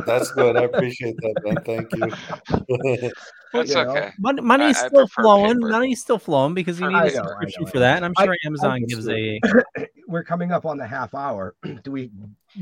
That's 0.06 0.30
good. 0.32 0.58
I 0.58 0.64
appreciate 0.64 1.16
that, 1.18 1.42
Ben. 1.66 1.88
Thank 1.88 1.96
you. 1.96 3.12
That's 3.54 3.74
You 3.74 3.78
okay. 3.80 4.12
Mon- 4.20 4.46
money's 4.46 4.78
I- 4.78 4.86
I 4.86 4.88
still 4.90 5.08
prefer 5.08 5.22
flowing. 5.24 5.54
paper. 5.56 5.70
Money's 5.70 6.02
still 6.02 6.20
flowing 6.20 6.54
because 6.54 6.82
you 6.82 6.88
need 6.90 6.96
I 6.96 7.06
a 7.06 7.10
subscription 7.12 7.64
know, 7.64 7.68
I 7.70 7.72
for 7.72 7.80
that. 7.80 7.96
And 7.96 8.06
I'm 8.06 8.14
sure 8.20 8.34
I 8.34 8.38
Amazon 8.46 8.84
gives 8.84 9.08
a. 9.08 9.40
We're 10.10 10.26
coming 10.26 10.52
up 10.52 10.66
on 10.66 10.78
the 10.78 10.86
half 10.86 11.16
hour. 11.16 11.56
Do 11.84 11.92
we, 11.92 12.12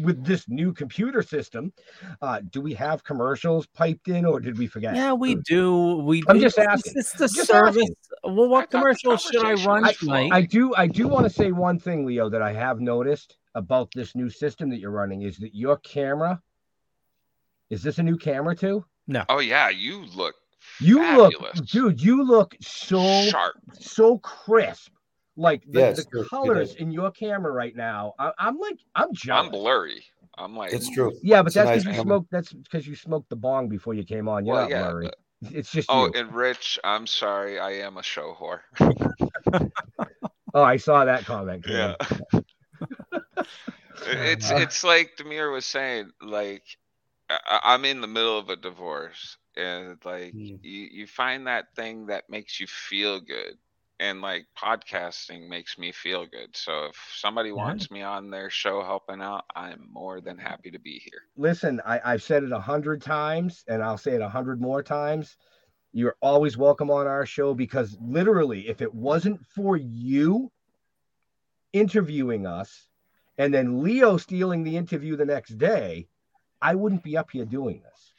with 0.01 0.23
this 0.23 0.47
new 0.47 0.73
computer 0.73 1.23
system, 1.23 1.73
uh, 2.21 2.41
do 2.51 2.61
we 2.61 2.73
have 2.75 3.03
commercials 3.03 3.65
piped 3.65 4.07
in, 4.09 4.25
or 4.25 4.39
did 4.39 4.57
we 4.59 4.67
forget? 4.67 4.95
Yeah, 4.95 5.13
we 5.13 5.35
do. 5.35 5.95
We. 5.97 6.21
I'm 6.27 6.35
do. 6.37 6.41
just 6.43 6.57
It's- 6.59 6.71
asking. 6.71 6.93
It's, 6.97 7.11
the 7.13 7.27
Just 7.27 7.47
service. 7.47 7.77
asking. 7.77 7.95
Well, 8.23 8.47
what 8.49 8.69
thought 8.69 8.81
commercials 8.81 9.21
should 9.23 9.43
I 9.43 9.53
run 9.65 9.81
was 9.83 9.97
tonight? 9.97 10.29
I 10.31 10.41
do. 10.43 10.75
I 10.75 10.85
do 10.85 11.07
want 11.07 11.23
to 11.25 11.29
say 11.31 11.51
one 11.51 11.79
thing, 11.79 12.05
Leo, 12.05 12.29
that 12.29 12.43
I 12.43 12.53
have 12.53 12.79
noticed 12.79 13.37
about 13.55 13.89
this 13.95 14.15
new 14.15 14.29
system 14.29 14.69
that 14.69 14.79
you're 14.79 14.91
running 14.91 15.23
is 15.23 15.37
that 15.37 15.55
your 15.55 15.77
camera. 15.77 16.39
Is 17.69 17.81
this 17.81 17.97
a 17.97 18.03
new 18.03 18.17
camera 18.17 18.55
too? 18.55 18.85
No. 19.07 19.23
Oh 19.29 19.39
yeah, 19.39 19.69
you 19.69 20.05
look 20.15 20.35
You 20.79 20.97
Fabulous. 20.99 21.55
look, 21.55 21.65
dude. 21.65 22.01
You 22.01 22.23
look 22.23 22.55
so 22.61 23.21
sharp. 23.23 23.55
so 23.79 24.19
crisp. 24.19 24.91
Like 25.37 25.63
the, 25.67 25.79
Yes, 25.79 25.97
the 25.97 26.05
true, 26.05 26.25
colors 26.27 26.75
in 26.75 26.91
your 26.91 27.11
camera 27.11 27.51
right 27.51 27.75
now. 27.75 28.13
I, 28.17 28.31
I'm 28.39 28.57
like, 28.57 28.77
I'm 28.95 29.13
jealous. 29.13 29.45
I'm 29.45 29.51
blurry. 29.51 30.05
I'm 30.37 30.55
like 30.55 30.71
it's 30.73 30.89
true. 30.89 31.11
Yeah, 31.23 31.41
but 31.41 31.47
It's 31.47 31.55
a 31.57 31.59
that's 31.59 31.67
nice 31.67 31.83
because 31.83 31.97
you 31.97 32.03
smoked. 32.03 32.31
That's 32.31 32.53
because 32.53 32.87
you 32.87 32.95
smoked 32.95 33.29
the 33.29 33.35
bong 33.35 33.67
before 33.67 33.93
you 33.93 34.03
came 34.03 34.27
on. 34.29 34.45
You're 34.45 34.55
Well, 34.55 34.63
not 34.63 34.69
yeah, 34.71 34.83
blurry. 34.91 35.09
It's 35.41 35.71
just 35.71 35.89
Oh, 35.91 36.05
you. 36.05 36.13
and 36.15 36.33
Rich, 36.33 36.79
I'm 36.83 37.05
sorry, 37.07 37.59
I 37.59 37.71
am 37.71 37.97
a 37.97 38.03
show 38.03 38.35
whore. 38.39 38.61
oh, 40.53 40.63
I 40.63 40.77
saw 40.77 41.05
that 41.05 41.25
comment. 41.25 41.65
Yeah. 41.69 41.95
It's 44.05 44.49
Uh, 44.49 44.51
it's 44.51 44.83
like 44.83 45.15
Demir 45.17 45.51
was 45.51 45.65
saying, 45.65 46.11
like 46.21 46.63
I, 47.29 47.59
I'm 47.63 47.85
in 47.85 48.01
the 48.01 48.07
middle 48.07 48.37
of 48.37 48.49
a 48.49 48.55
divorce, 48.55 49.37
and 49.55 49.97
like 50.05 50.35
Mm. 50.35 50.59
you 50.61 50.87
you 50.91 51.07
find 51.07 51.47
that 51.47 51.73
thing 51.75 52.07
that 52.07 52.29
makes 52.29 52.59
you 52.59 52.67
feel 52.67 53.19
good, 53.19 53.57
and 53.99 54.21
like 54.21 54.45
podcasting 54.57 55.47
makes 55.49 55.77
me 55.77 55.91
feel 55.91 56.25
good. 56.25 56.55
So 56.55 56.85
if 56.85 56.97
somebody 57.15 57.51
wants 57.51 57.91
me 57.91 58.01
on 58.01 58.29
their 58.29 58.49
show 58.49 58.83
helping 58.83 59.21
out, 59.21 59.45
I'm 59.55 59.87
more 59.91 60.21
than 60.21 60.37
happy 60.37 60.71
to 60.71 60.79
be 60.79 60.99
here. 60.99 61.23
Listen, 61.37 61.81
I, 61.85 61.99
I've 62.03 62.23
said 62.23 62.43
it 62.43 62.51
a 62.51 62.59
hundred 62.59 63.01
times, 63.01 63.63
and 63.67 63.81
I'll 63.83 63.97
say 63.97 64.13
it 64.15 64.21
a 64.21 64.29
hundred 64.29 64.61
more 64.61 64.83
times. 64.83 65.37
You're 65.93 66.15
always 66.21 66.57
welcome 66.57 66.89
on 66.91 67.07
our 67.07 67.25
show 67.25 67.53
because 67.53 67.97
literally, 68.01 68.67
if 68.67 68.81
it 68.81 68.93
wasn't 68.93 69.43
for 69.45 69.77
you 69.77 70.51
interviewing 71.73 72.45
us, 72.45 72.89
and 73.37 73.53
then 73.53 73.83
Leo 73.83 74.17
stealing 74.17 74.63
the 74.63 74.77
interview 74.77 75.15
the 75.15 75.25
next 75.25 75.57
day, 75.57 76.07
I 76.61 76.75
wouldn't 76.75 77.03
be 77.03 77.17
up 77.17 77.31
here 77.31 77.45
doing 77.45 77.81
this. 77.81 78.13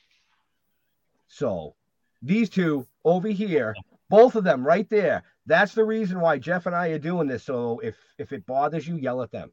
So 1.29 1.75
these 2.23 2.49
two 2.49 2.87
over 3.05 3.29
here, 3.29 3.75
both 4.09 4.37
of 4.37 4.45
them 4.45 4.67
right 4.67 4.89
there. 4.89 5.25
That's 5.47 5.75
the 5.75 5.85
reason 5.85 6.21
why 6.21 6.39
Jeff 6.39 6.67
and 6.67 6.75
I 6.75 6.89
are 6.89 6.99
doing 6.99 7.29
this. 7.29 7.45
So 7.45 7.81
if 7.81 7.97
if 8.19 8.33
it 8.33 8.47
bothers 8.47 8.87
you, 8.87 8.97
yell 8.97 9.23
at 9.23 9.31
them. 9.31 9.53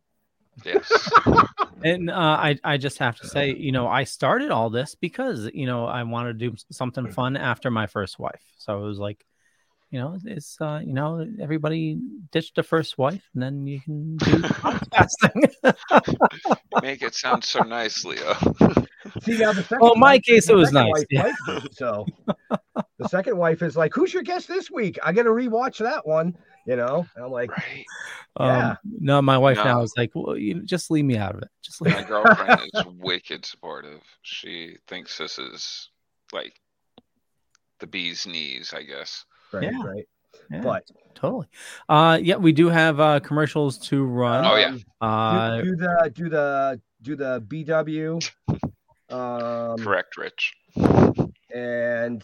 Yes. 0.65 0.91
And 1.84 2.10
uh, 2.10 2.13
I, 2.13 2.58
I 2.63 2.78
just 2.78 2.99
have 2.99 3.17
to 3.17 3.28
say, 3.28 3.54
you 3.54 3.73
know, 3.73 3.88
I 3.88 4.06
started 4.06 4.52
all 4.52 4.69
this 4.69 4.95
because, 4.95 5.49
you 5.54 5.65
know, 5.65 5.86
I 5.86 6.04
wanted 6.04 6.39
to 6.39 6.49
do 6.49 6.56
something 6.71 7.12
fun 7.12 7.36
after 7.36 7.69
my 7.69 7.88
first 7.88 8.17
wife. 8.17 8.41
So 8.58 8.82
it 8.82 8.88
was 8.88 8.99
like, 8.99 9.26
you 9.93 9.99
know, 9.99 10.17
it's, 10.25 10.60
uh, 10.60 10.82
you 10.84 10.91
know, 10.91 11.23
everybody 11.39 11.99
ditch 12.32 12.51
the 12.56 12.63
first 12.63 12.97
wife 12.97 13.29
and 13.36 13.43
then 13.43 13.67
you 13.67 13.79
can 13.79 14.17
do 14.17 14.25
podcasting. 14.41 15.53
Make 16.82 17.03
it 17.03 17.13
sound 17.13 17.43
so 17.43 17.60
nice, 17.60 18.03
Leo. 18.03 18.34
See 19.21 19.38
now 19.38 19.53
the 19.53 19.62
second. 19.62 19.82
Well, 19.82 19.93
in 19.93 19.99
my 19.99 20.13
wife- 20.13 20.23
case, 20.23 20.49
it 20.49 20.56
was 20.56 20.71
nice, 20.71 20.89
wife 20.89 21.06
yeah. 21.12 21.32
likes 21.47 21.77
so 21.77 22.08
the 22.97 23.08
second 23.08 23.38
wife 23.38 23.62
is 23.62 23.77
like, 23.77 23.93
"Who's 23.93 24.12
your 24.12 24.23
guest 24.23 24.47
this 24.47 24.71
week? 24.71 24.97
I 25.03 25.13
got 25.13 25.23
to 25.23 25.29
rewatch 25.29 25.77
that 25.77 26.08
one." 26.08 26.36
You 26.65 26.77
know, 26.77 27.06
and 27.15 27.25
I'm 27.25 27.32
like, 27.32 27.51
right. 27.51 27.86
Yeah. 28.39 28.69
um, 28.69 28.77
no, 28.99 29.21
my 29.21 29.38
wife 29.38 29.58
now 29.58 29.82
is 29.82 29.93
like, 29.97 30.12
well, 30.15 30.38
you 30.38 30.63
just 30.63 30.89
leave 30.89 31.06
me 31.06 31.17
out 31.17 31.36
of 31.36 31.41
it. 31.43 31.49
Just 31.62 31.82
leave. 31.82 31.93
My 31.93 32.03
girlfriend 32.03 32.62
is 32.73 32.84
wicked 32.97 33.45
supportive. 33.45 34.01
She 34.23 34.77
thinks 34.88 35.17
this 35.17 35.38
is 35.38 35.89
like 36.32 36.53
the 37.79 37.86
bee's 37.86 38.25
knees, 38.25 38.73
I 38.73 38.84
guess. 38.84 39.25
Right, 39.53 39.63
Yeah. 39.63 39.83
right. 39.85 40.07
Yeah, 40.51 40.61
But 40.61 40.83
totally. 41.15 41.47
Uh, 41.87 42.19
yeah, 42.21 42.35
we 42.35 42.51
do 42.51 42.67
have 42.69 42.99
uh, 42.99 43.19
commercials 43.21 43.77
to 43.89 44.03
run. 44.03 44.45
Oh, 44.45 44.55
yeah. 44.55 44.67
um, 44.67 44.81
Uh, 45.01 45.61
do, 45.61 45.63
do 45.63 45.75
the 45.75 46.11
do 46.13 46.29
the 46.29 46.81
do 47.01 47.15
the 47.15 47.41
BW, 47.47 48.31
um, 49.09 49.77
Correct, 49.77 50.17
Rich. 50.17 50.53
and 51.53 52.23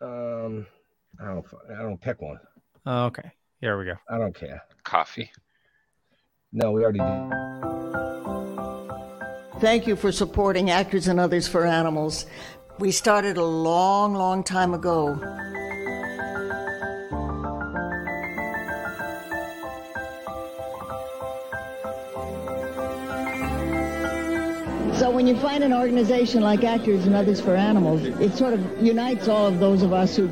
um, 0.00 0.66
I 1.20 1.26
don't 1.26 1.46
I 1.78 1.82
don't 1.82 2.00
pick 2.00 2.20
one. 2.20 2.38
okay, 2.86 3.30
here 3.60 3.78
we 3.78 3.84
go. 3.86 3.94
I 4.08 4.18
don't 4.18 4.34
care. 4.34 4.62
Coffee. 4.84 5.30
No, 6.52 6.70
we 6.72 6.82
already 6.84 6.98
did. 6.98 7.30
Thank 9.60 9.86
you 9.86 9.96
for 9.96 10.10
supporting 10.12 10.70
Actors 10.70 11.06
and 11.08 11.18
Others 11.20 11.48
for 11.48 11.64
Animals. 11.66 12.26
We 12.78 12.90
started 12.90 13.36
a 13.36 13.44
long, 13.44 14.14
long 14.14 14.42
time 14.42 14.74
ago. 14.74 15.14
So 24.98 25.10
when 25.10 25.26
you 25.26 25.36
find 25.36 25.64
an 25.64 25.72
organization 25.72 26.42
like 26.42 26.64
Actors 26.64 27.06
and 27.06 27.14
Others 27.14 27.40
for 27.40 27.56
Animals, 27.56 28.02
it 28.04 28.34
sort 28.34 28.54
of 28.54 28.82
unites 28.82 29.26
all 29.26 29.46
of 29.46 29.58
those 29.58 29.82
of 29.82 29.92
us 29.92 30.14
who 30.16 30.28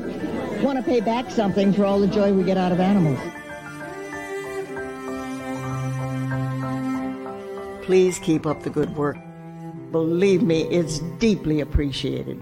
want 0.61 0.77
to 0.77 0.83
pay 0.83 1.01
back 1.01 1.31
something 1.31 1.73
for 1.73 1.83
all 1.83 1.99
the 1.99 2.07
joy 2.07 2.31
we 2.31 2.43
get 2.43 2.57
out 2.57 2.71
of 2.71 2.79
animals. 2.79 3.19
Please 7.85 8.19
keep 8.19 8.45
up 8.45 8.61
the 8.61 8.69
good 8.69 8.95
work. 8.95 9.17
Believe 9.91 10.43
me, 10.43 10.61
it's 10.63 10.99
deeply 11.19 11.59
appreciated. 11.59 12.39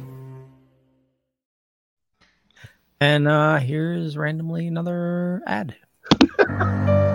And 3.01 3.27
uh, 3.27 3.57
here's 3.57 4.17
randomly 4.17 4.67
another 4.67 5.41
ad. 5.47 5.75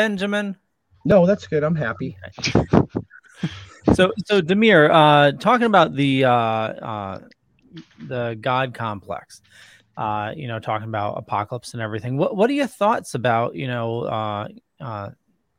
Benjamin? 0.00 0.56
No, 1.04 1.26
that's 1.26 1.46
good. 1.46 1.62
I'm 1.62 1.74
happy. 1.74 2.16
so 3.92 4.12
so 4.24 4.40
Demir, 4.40 4.88
uh, 4.90 5.32
talking 5.32 5.66
about 5.66 5.94
the 5.94 6.24
uh, 6.24 6.30
uh, 6.32 7.20
the 7.98 8.38
God 8.40 8.72
complex, 8.72 9.42
uh, 9.98 10.32
you 10.34 10.48
know, 10.48 10.58
talking 10.58 10.88
about 10.88 11.18
apocalypse 11.18 11.74
and 11.74 11.82
everything. 11.82 12.16
What 12.16 12.34
what 12.34 12.48
are 12.48 12.54
your 12.54 12.66
thoughts 12.66 13.14
about 13.14 13.56
you 13.56 13.66
know 13.66 14.04
uh, 14.04 14.48
uh, 14.80 15.10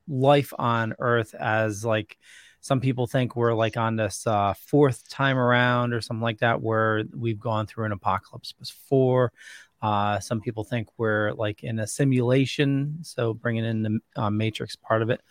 life 0.08 0.54
on 0.58 0.96
Earth 0.98 1.36
as 1.36 1.86
like 1.86 2.18
some 2.62 2.82
people 2.82 3.06
think 3.06 3.36
we're 3.36 3.54
like 3.54 3.78
on 3.78 3.96
this 3.96 4.26
uh, 4.26 4.56
fourth 4.56 5.08
time 5.08 5.38
around 5.38 5.94
or 5.94 6.02
something 6.02 6.24
like 6.24 6.40
that, 6.40 6.64
where 6.64 7.04
we've 7.16 7.40
gone 7.40 7.68
through 7.68 7.86
an 7.86 7.92
apocalypse 7.92 8.54
before. 8.54 9.34
Uh, 9.82 10.20
some 10.20 10.40
people 10.42 10.64
think 10.64 10.88
we're 10.98 11.32
like 11.34 11.64
in 11.64 11.80
a 11.80 11.88
simulation, 11.88 13.00
so 13.02 13.34
bringing 13.34 13.66
in 13.66 13.82
the 13.82 14.00
uh, 14.16 14.30
Matrix 14.30 14.76
part 14.76 15.02
of 15.02 15.10
it. 15.10 15.22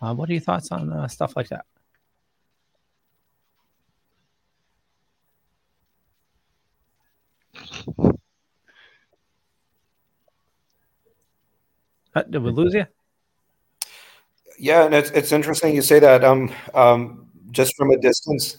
Uh, 0.00 0.12
what 0.14 0.28
are 0.28 0.32
your 0.32 0.42
thoughts 0.42 0.72
on 0.72 0.92
uh, 0.92 1.06
stuff 1.06 1.36
like 1.36 1.48
that? 1.48 1.64
Uh, 12.14 12.22
did 12.28 12.42
we 12.42 12.50
lose 12.50 12.74
you? 12.74 12.84
Yeah, 14.58 14.84
and 14.84 14.94
it's 14.94 15.10
it's 15.10 15.32
interesting 15.32 15.74
you 15.74 15.82
say 15.82 15.98
that. 16.00 16.24
Um, 16.24 16.52
um, 16.74 17.26
just 17.50 17.74
from 17.76 17.90
a 17.90 17.98
distance, 17.98 18.58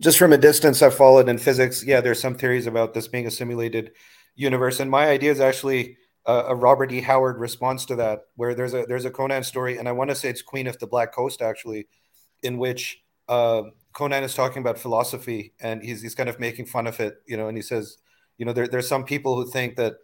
just 0.00 0.18
from 0.18 0.32
a 0.32 0.38
distance, 0.38 0.82
I've 0.82 0.94
followed 0.94 1.28
in 1.28 1.38
physics. 1.38 1.84
Yeah, 1.84 2.00
there's 2.00 2.20
some 2.20 2.34
theories 2.34 2.66
about 2.66 2.94
this 2.94 3.08
being 3.08 3.26
a 3.26 3.30
simulated 3.30 3.92
universe, 4.38 4.80
and 4.80 4.90
my 4.90 5.08
idea 5.08 5.32
is 5.32 5.40
actually 5.40 5.98
a, 6.24 6.32
a 6.32 6.54
Robert 6.54 6.92
E. 6.92 7.00
Howard 7.00 7.38
response 7.38 7.84
to 7.86 7.96
that, 7.96 8.20
where 8.36 8.54
there's 8.54 8.72
a 8.72 8.86
there's 8.86 9.04
a 9.04 9.10
Conan 9.10 9.42
story, 9.42 9.76
and 9.76 9.88
I 9.88 9.92
want 9.92 10.10
to 10.10 10.16
say 10.16 10.30
it's 10.30 10.42
Queen 10.42 10.66
of 10.66 10.78
the 10.78 10.86
Black 10.86 11.12
Coast 11.12 11.42
actually, 11.42 11.88
in 12.42 12.56
which 12.58 13.02
uh, 13.28 13.62
Conan 13.92 14.22
is 14.22 14.34
talking 14.34 14.62
about 14.62 14.78
philosophy, 14.78 15.52
and 15.60 15.82
he's 15.82 16.00
he's 16.00 16.14
kind 16.14 16.28
of 16.28 16.38
making 16.38 16.66
fun 16.66 16.86
of 16.86 17.00
it, 17.00 17.16
you 17.26 17.36
know, 17.36 17.48
and 17.48 17.58
he 17.58 17.62
says, 17.62 17.98
you 18.38 18.46
know, 18.46 18.52
there, 18.52 18.68
there's 18.68 18.88
some 18.88 19.04
people 19.04 19.34
who 19.36 19.50
think 19.50 19.76
that 19.76 19.94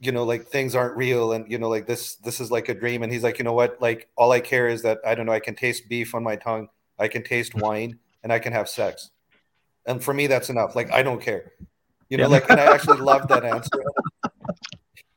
you 0.00 0.12
know 0.12 0.24
like 0.24 0.46
things 0.46 0.74
aren't 0.74 0.96
real 0.96 1.32
and 1.32 1.50
you 1.50 1.58
know 1.58 1.68
like 1.68 1.86
this 1.86 2.14
this 2.16 2.40
is 2.40 2.50
like 2.50 2.68
a 2.68 2.74
dream. 2.74 3.02
And 3.02 3.12
he's 3.12 3.24
like 3.24 3.38
you 3.38 3.44
know 3.44 3.52
what? 3.52 3.80
Like 3.80 4.08
all 4.16 4.32
i 4.32 4.40
care 4.40 4.68
is 4.68 4.82
that 4.82 4.98
i 5.04 5.14
don't 5.14 5.26
know 5.26 5.32
i 5.32 5.40
can 5.40 5.56
taste 5.56 5.88
beef 5.88 6.14
on 6.14 6.22
my 6.22 6.36
tongue 6.36 6.68
i 7.00 7.08
can 7.08 7.24
taste 7.24 7.54
wine 7.54 7.98
and 8.22 8.32
i 8.32 8.38
can 8.38 8.52
have 8.52 8.68
sex. 8.68 9.10
And 9.86 10.02
for 10.02 10.14
me 10.14 10.28
that's 10.28 10.50
enough. 10.50 10.76
Like 10.76 10.92
i 10.92 11.02
don't 11.02 11.20
care 11.20 11.52
you 12.10 12.16
know 12.16 12.24
Yeah. 12.24 12.28
like 12.28 12.50
and 12.50 12.60
i 12.60 12.64
actually 12.74 13.00
love 13.00 13.28
that 13.28 13.44
answer 13.44 13.80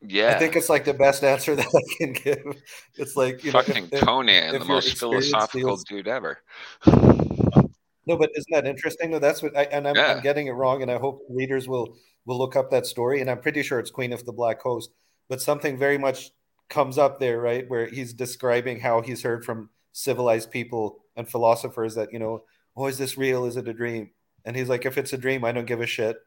Yeah. 0.02 0.34
i 0.36 0.40
think 0.40 0.56
it's 0.56 0.70
like 0.70 0.84
the 0.86 0.94
best 0.94 1.24
answer 1.24 1.56
that 1.60 1.68
i 1.68 1.84
can 1.98 2.14
give 2.14 2.62
it's 2.98 3.16
like 3.16 3.44
you 3.44 3.52
know 3.52 3.62
Fucking 3.62 3.86
if- 3.86 3.94
if- 3.94 4.02
Conan, 4.02 4.56
if 4.56 4.62
the 4.62 4.68
most 4.68 4.98
philosophical 4.98 5.70
feels- 5.78 5.84
dude 5.86 6.08
ever. 6.08 6.40
no 6.88 8.18
but 8.18 8.32
isn't 8.36 8.52
that 8.52 8.66
interesting 8.66 9.12
though 9.12 9.20
that's 9.20 9.42
what 9.44 9.56
i 9.58 9.64
and 9.66 9.88
I'm, 9.88 9.96
Yeah. 9.96 10.14
I'm 10.14 10.22
getting 10.22 10.48
it 10.48 10.52
wrong 10.52 10.82
and 10.82 10.92
i 10.92 10.98
hope 10.98 11.24
readers 11.30 11.68
will 11.68 11.96
will 12.26 12.38
look 12.38 12.56
up 12.56 12.72
that 12.72 12.86
story 12.86 13.22
and 13.22 13.30
i'm 13.30 13.40
pretty 13.40 13.64
sure 13.64 13.80
it's 13.80 13.92
queen 13.92 14.14
of 14.14 14.26
the 14.26 14.34
black 14.34 14.60
coast 14.60 14.92
but 15.30 15.42
something 15.42 15.78
very 15.78 15.98
much 15.98 16.32
comes 16.70 16.98
up 16.98 17.20
there 17.20 17.40
right 17.40 17.70
where 17.70 17.86
he's 17.88 18.14
describing 18.14 18.80
how 18.80 19.02
he's 19.02 19.22
heard 19.24 19.44
from 19.46 19.70
civilized 19.94 20.50
people 20.52 21.00
and 21.16 21.28
philosophers 21.30 21.96
that 21.96 22.12
you 22.14 22.20
know 22.20 22.44
oh 22.78 22.88
is 22.88 22.98
this 22.98 23.18
real 23.18 23.46
is 23.46 23.58
it 23.58 23.68
a 23.68 23.74
dream 23.74 24.10
and 24.46 24.56
he's 24.56 24.70
like 24.70 24.86
if 24.86 24.98
it's 24.98 25.14
a 25.14 25.18
dream 25.18 25.44
i 25.44 25.52
don't 25.52 25.66
give 25.68 25.82
a 25.82 25.86
shit 25.86 26.18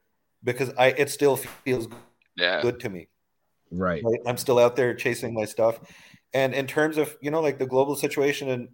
because 0.44 0.72
i 0.78 0.88
it 0.88 1.10
still 1.10 1.36
feels 1.36 1.88
Yeah. 2.36 2.60
good 2.62 2.80
to 2.80 2.90
me 2.90 3.08
Right. 3.70 4.02
right? 4.02 4.20
I'm 4.26 4.36
still 4.36 4.58
out 4.58 4.76
there 4.76 4.94
chasing 4.94 5.34
my 5.34 5.44
stuff. 5.44 5.80
And 6.32 6.54
in 6.54 6.66
terms 6.66 6.98
of, 6.98 7.16
you 7.20 7.30
know, 7.30 7.40
like 7.40 7.58
the 7.58 7.66
global 7.66 7.96
situation 7.96 8.50
and, 8.50 8.68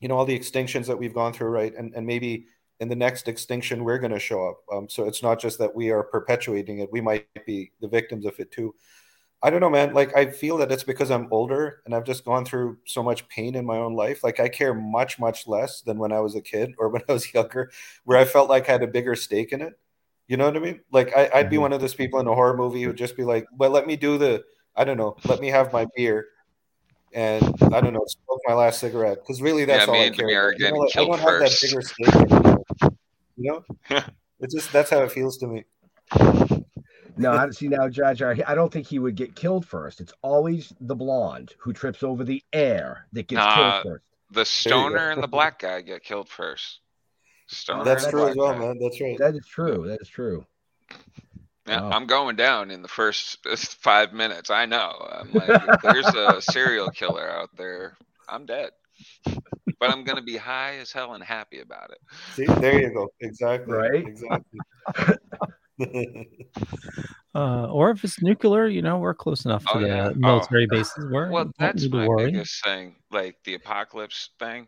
you 0.00 0.08
know, 0.08 0.16
all 0.16 0.24
the 0.24 0.38
extinctions 0.38 0.86
that 0.86 0.98
we've 0.98 1.14
gone 1.14 1.32
through, 1.32 1.48
right? 1.48 1.74
And, 1.76 1.94
and 1.94 2.06
maybe 2.06 2.46
in 2.80 2.88
the 2.88 2.96
next 2.96 3.28
extinction, 3.28 3.84
we're 3.84 3.98
going 3.98 4.12
to 4.12 4.18
show 4.18 4.48
up. 4.48 4.60
Um, 4.72 4.88
so 4.88 5.06
it's 5.06 5.22
not 5.22 5.40
just 5.40 5.58
that 5.58 5.74
we 5.74 5.90
are 5.90 6.02
perpetuating 6.02 6.80
it, 6.80 6.92
we 6.92 7.00
might 7.00 7.26
be 7.46 7.72
the 7.80 7.88
victims 7.88 8.26
of 8.26 8.38
it 8.40 8.50
too. 8.50 8.74
I 9.42 9.50
don't 9.50 9.60
know, 9.60 9.70
man. 9.70 9.94
Like, 9.94 10.16
I 10.16 10.26
feel 10.26 10.58
that 10.58 10.72
it's 10.72 10.84
because 10.84 11.10
I'm 11.10 11.28
older 11.30 11.82
and 11.86 11.94
I've 11.94 12.04
just 12.04 12.26
gone 12.26 12.44
through 12.44 12.78
so 12.86 13.02
much 13.02 13.26
pain 13.28 13.54
in 13.54 13.64
my 13.66 13.78
own 13.78 13.94
life. 13.94 14.22
Like, 14.22 14.40
I 14.40 14.48
care 14.48 14.74
much, 14.74 15.18
much 15.18 15.46
less 15.46 15.80
than 15.82 15.98
when 15.98 16.12
I 16.12 16.20
was 16.20 16.34
a 16.34 16.42
kid 16.42 16.74
or 16.78 16.88
when 16.90 17.02
I 17.08 17.12
was 17.12 17.32
younger, 17.32 17.70
where 18.04 18.18
I 18.18 18.24
felt 18.26 18.50
like 18.50 18.68
I 18.68 18.72
had 18.72 18.82
a 18.82 18.86
bigger 18.86 19.16
stake 19.16 19.52
in 19.52 19.62
it. 19.62 19.78
You 20.30 20.36
know 20.36 20.44
what 20.44 20.56
I 20.56 20.60
mean? 20.60 20.80
Like 20.92 21.12
I, 21.16 21.28
I'd 21.34 21.50
be 21.50 21.56
mm-hmm. 21.56 21.62
one 21.62 21.72
of 21.72 21.80
those 21.80 21.92
people 21.94 22.20
in 22.20 22.28
a 22.28 22.34
horror 22.34 22.56
movie 22.56 22.80
who'd 22.82 22.96
just 22.96 23.16
be 23.16 23.24
like, 23.24 23.46
"Well, 23.58 23.70
let 23.70 23.88
me 23.88 23.96
do 23.96 24.16
the, 24.16 24.44
I 24.76 24.84
don't 24.84 24.96
know, 24.96 25.16
let 25.24 25.40
me 25.40 25.48
have 25.48 25.72
my 25.72 25.88
beer, 25.96 26.28
and 27.12 27.42
I 27.74 27.80
don't 27.80 27.92
know, 27.92 28.04
smoke 28.06 28.40
my 28.46 28.54
last 28.54 28.78
cigarette." 28.78 29.18
Because 29.22 29.42
really, 29.42 29.64
that's 29.64 29.86
Yeah, 29.88 29.92
all 29.92 29.94
me 29.94 30.02
I 30.02 30.04
and 30.04 30.16
care 30.16 30.26
Demir 30.28 30.48
about. 30.50 30.60
You 30.60 30.70
know, 30.70 30.78
like, 30.78 30.88
I 30.90 30.92
killed 30.92 31.08
don't 31.08 31.18
have 31.18 31.40
that 31.40 31.50
first. 31.50 31.62
bigger 31.62 31.82
stake. 31.82 32.14
in 32.14 32.46
it, 32.46 32.94
You 33.38 33.64
know, 33.90 34.00
it's 34.38 34.54
just 34.54 34.72
that's 34.72 34.90
how 34.90 35.00
it 35.02 35.10
feels 35.10 35.36
to 35.38 35.48
me. 35.48 35.64
No, 37.16 37.32
I 37.32 37.50
see 37.50 37.66
now, 37.66 37.88
Judge. 37.88 38.22
I, 38.22 38.36
I 38.46 38.54
don't 38.54 38.72
think 38.72 38.86
he 38.86 39.00
would 39.00 39.16
get 39.16 39.34
killed 39.34 39.66
first. 39.66 40.00
It's 40.00 40.12
always 40.22 40.72
the 40.80 40.94
blonde 40.94 41.54
who 41.58 41.72
trips 41.72 42.04
over 42.04 42.22
the 42.22 42.42
air 42.52 43.08
that 43.14 43.26
gets 43.26 43.38
Nah, 43.38 43.54
killed 43.82 43.82
first. 43.82 44.04
the 44.30 44.44
stoner 44.44 45.10
and 45.10 45.20
the 45.20 45.26
black 45.28 45.58
guy 45.58 45.80
get 45.80 46.04
killed 46.04 46.28
first. 46.28 46.78
Stoner 47.52 47.84
That's 47.84 48.06
true 48.08 48.28
as 48.28 48.36
well, 48.36 48.56
man. 48.56 48.78
That's 48.78 49.00
right. 49.00 49.18
That 49.18 49.34
is 49.34 49.44
true. 49.46 49.84
That 49.88 50.00
is 50.00 50.08
true. 50.08 50.46
Yeah, 51.66 51.82
Wow. 51.82 51.90
I'm 51.90 52.06
going 52.06 52.36
down 52.36 52.70
in 52.70 52.80
the 52.82 52.88
first 52.88 53.44
five 53.82 54.12
minutes. 54.12 54.50
I 54.50 54.66
know. 54.66 54.92
I'm 55.12 55.32
like, 55.32 55.82
there's 55.82 56.06
a 56.14 56.40
serial 56.52 56.90
killer 56.90 57.28
out 57.28 57.50
there. 57.56 57.96
I'm 58.28 58.46
dead. 58.46 58.70
But 59.78 59.90
I'm 59.90 60.04
gonna 60.04 60.22
be 60.22 60.36
high 60.36 60.76
as 60.76 60.92
hell 60.92 61.14
and 61.14 61.24
happy 61.24 61.60
about 61.60 61.90
it. 61.90 61.98
See, 62.34 62.44
there 62.46 62.80
you 62.80 62.90
go. 62.92 63.08
Exactly. 63.20 63.72
Right? 63.74 64.06
Exactly. 64.06 64.60
Uh, 67.32 67.66
or 67.70 67.90
if 67.90 68.02
it's 68.02 68.20
nuclear, 68.20 68.66
you 68.66 68.82
know, 68.82 68.98
we're 68.98 69.14
close 69.14 69.44
enough 69.44 69.64
to 69.64 69.70
Oh, 69.76 69.80
the 69.80 69.86
yeah. 69.86 70.10
military 70.16 70.64
Oh. 70.70 70.74
bases. 70.76 71.06
We're 71.10 71.30
Well, 71.30 71.52
that's 71.60 71.82
need 71.84 71.90
to 71.92 71.96
my 71.98 72.08
worry. 72.08 72.32
biggest 72.32 72.62
thing. 72.64 72.96
Like 73.12 73.36
the 73.44 73.54
apocalypse 73.54 74.30
thing. 74.40 74.66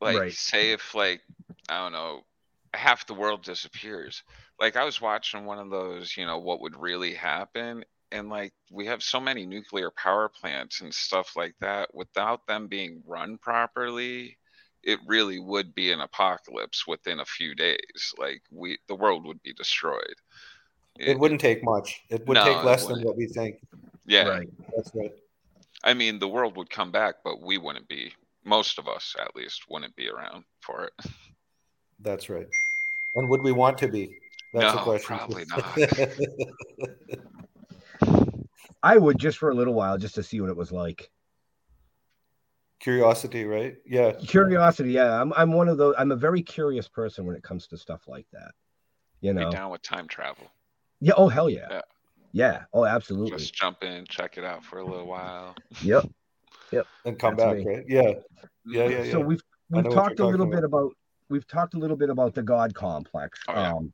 Like, 0.00 0.18
Right. 0.18 0.32
say 0.32 0.72
if 0.72 0.92
like 0.96 1.22
I 1.68 1.78
don't 1.78 1.92
know, 1.92 2.22
half 2.72 3.06
the 3.06 3.14
world 3.14 3.42
disappears. 3.42 4.22
Like 4.60 4.76
I 4.76 4.84
was 4.84 5.00
watching 5.00 5.44
one 5.44 5.58
of 5.58 5.70
those, 5.70 6.16
you 6.16 6.26
know, 6.26 6.38
what 6.38 6.60
would 6.60 6.76
really 6.76 7.14
happen, 7.14 7.84
and 8.12 8.28
like 8.28 8.52
we 8.70 8.86
have 8.86 9.02
so 9.02 9.20
many 9.20 9.46
nuclear 9.46 9.90
power 9.90 10.28
plants 10.28 10.80
and 10.80 10.94
stuff 10.94 11.36
like 11.36 11.54
that. 11.60 11.94
Without 11.94 12.46
them 12.46 12.68
being 12.68 13.02
run 13.06 13.38
properly, 13.38 14.38
it 14.84 14.98
really 15.06 15.38
would 15.38 15.74
be 15.74 15.90
an 15.90 16.00
apocalypse 16.00 16.86
within 16.86 17.20
a 17.20 17.24
few 17.24 17.54
days. 17.54 18.14
Like 18.18 18.42
we, 18.50 18.78
the 18.88 18.94
world 18.94 19.26
would 19.26 19.42
be 19.42 19.52
destroyed. 19.52 20.14
it 20.98 21.18
wouldn't 21.18 21.40
take 21.40 21.64
much. 21.64 22.02
It 22.10 22.26
would 22.26 22.34
No, 22.34 22.44
take 22.44 22.62
less 22.62 22.86
than 22.86 23.02
what 23.02 23.16
we 23.16 23.26
think. 23.26 23.56
Yeah. 24.06 24.28
Right. 24.28 24.48
That's 24.76 24.94
right. 24.94 25.12
I 25.82 25.94
mean, 25.94 26.18
the 26.18 26.28
world 26.28 26.56
would 26.56 26.70
come 26.70 26.92
back, 26.92 27.16
but 27.24 27.42
we 27.42 27.58
wouldn't 27.58 27.88
be. 27.88 28.12
Most 28.44 28.78
of 28.78 28.88
us, 28.88 29.14
at 29.18 29.34
least, 29.34 29.64
wouldn't 29.70 29.96
be 29.96 30.08
around 30.08 30.44
for 30.60 30.84
it. 30.84 30.92
That's 32.04 32.28
right. 32.28 32.46
And 33.14 33.28
would 33.28 33.42
we 33.42 33.50
want 33.52 33.78
to 33.78 33.88
be? 33.88 34.18
That's 34.52 34.72
the 34.72 34.78
No, 34.78 34.84
question. 34.84 35.16
probably 35.16 35.44
not. 35.48 35.78
I 38.82 38.98
would 38.98 39.18
just 39.18 39.38
for 39.38 39.50
a 39.50 39.54
little 39.54 39.74
while, 39.74 39.96
just 39.98 40.14
to 40.16 40.22
see 40.22 40.40
what 40.40 40.50
it 40.50 40.56
was 40.56 40.70
like. 40.70 41.10
Curiosity, 42.80 43.44
right? 43.44 43.76
Yeah. 43.86 44.12
Curiosity, 44.12 44.92
yeah. 44.92 45.20
I'm 45.20 45.32
I'm 45.32 45.52
one 45.52 45.68
of 45.68 45.78
those. 45.78 45.94
I'm 45.96 46.12
a 46.12 46.16
very 46.16 46.42
curious 46.42 46.86
person 46.86 47.24
when 47.24 47.34
it 47.34 47.42
comes 47.42 47.66
to 47.68 47.78
stuff 47.78 48.02
like 48.06 48.26
that. 48.32 48.52
You 49.22 49.32
Be 49.32 49.40
know. 49.40 49.50
down 49.50 49.70
with 49.72 49.80
time 49.80 50.06
travel. 50.06 50.50
Yeah. 51.00 51.14
Oh 51.16 51.28
hell 51.28 51.48
yeah. 51.48 51.66
Yeah. 51.70 51.80
Yeah. 52.32 52.62
Oh 52.74 52.84
absolutely. 52.84 53.38
Just 53.38 53.54
jump 53.54 53.82
in, 53.82 54.04
check 54.06 54.36
it 54.36 54.44
out 54.44 54.62
for 54.62 54.78
a 54.80 54.84
little 54.84 55.06
while. 55.06 55.54
Yep. 55.82 56.10
Yep. 56.72 56.86
And 57.06 57.18
come 57.18 57.36
That's 57.36 57.54
back, 57.54 57.64
me. 57.64 57.74
right? 57.74 57.84
Yeah. 57.88 58.02
Yeah, 58.66 58.88
yeah, 58.88 59.02
yeah. 59.04 59.12
So 59.12 59.20
we've 59.20 59.40
we've 59.70 59.84
talked 59.84 60.20
a 60.20 60.26
little 60.26 60.46
talking 60.46 60.50
bit 60.50 60.64
about 60.64 60.92
we've 61.28 61.46
talked 61.46 61.74
a 61.74 61.78
little 61.78 61.96
bit 61.96 62.10
about 62.10 62.34
the 62.34 62.42
God 62.42 62.74
complex. 62.74 63.40
Oh, 63.48 63.54
yeah. 63.54 63.72
Um, 63.74 63.92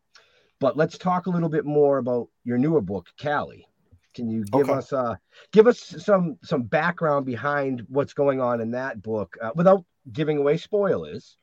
but 0.58 0.76
let's 0.76 0.98
talk 0.98 1.26
a 1.26 1.30
little 1.30 1.48
bit 1.48 1.64
more 1.64 1.98
about 1.98 2.28
your 2.44 2.58
newer 2.58 2.80
book, 2.80 3.08
Kali. 3.18 3.66
Can 4.14 4.28
you 4.28 4.44
give 4.44 4.68
Okay. 4.68 4.72
us 4.72 4.92
uh 4.92 5.14
give 5.52 5.66
us 5.66 5.78
some 5.78 6.36
some 6.42 6.62
background 6.64 7.26
behind 7.26 7.86
what's 7.88 8.12
going 8.12 8.40
on 8.40 8.60
in 8.60 8.72
that 8.72 9.00
book 9.02 9.36
uh, 9.40 9.52
without 9.54 9.84
giving 10.12 10.38
away 10.38 10.56
spoilers? 10.56 11.36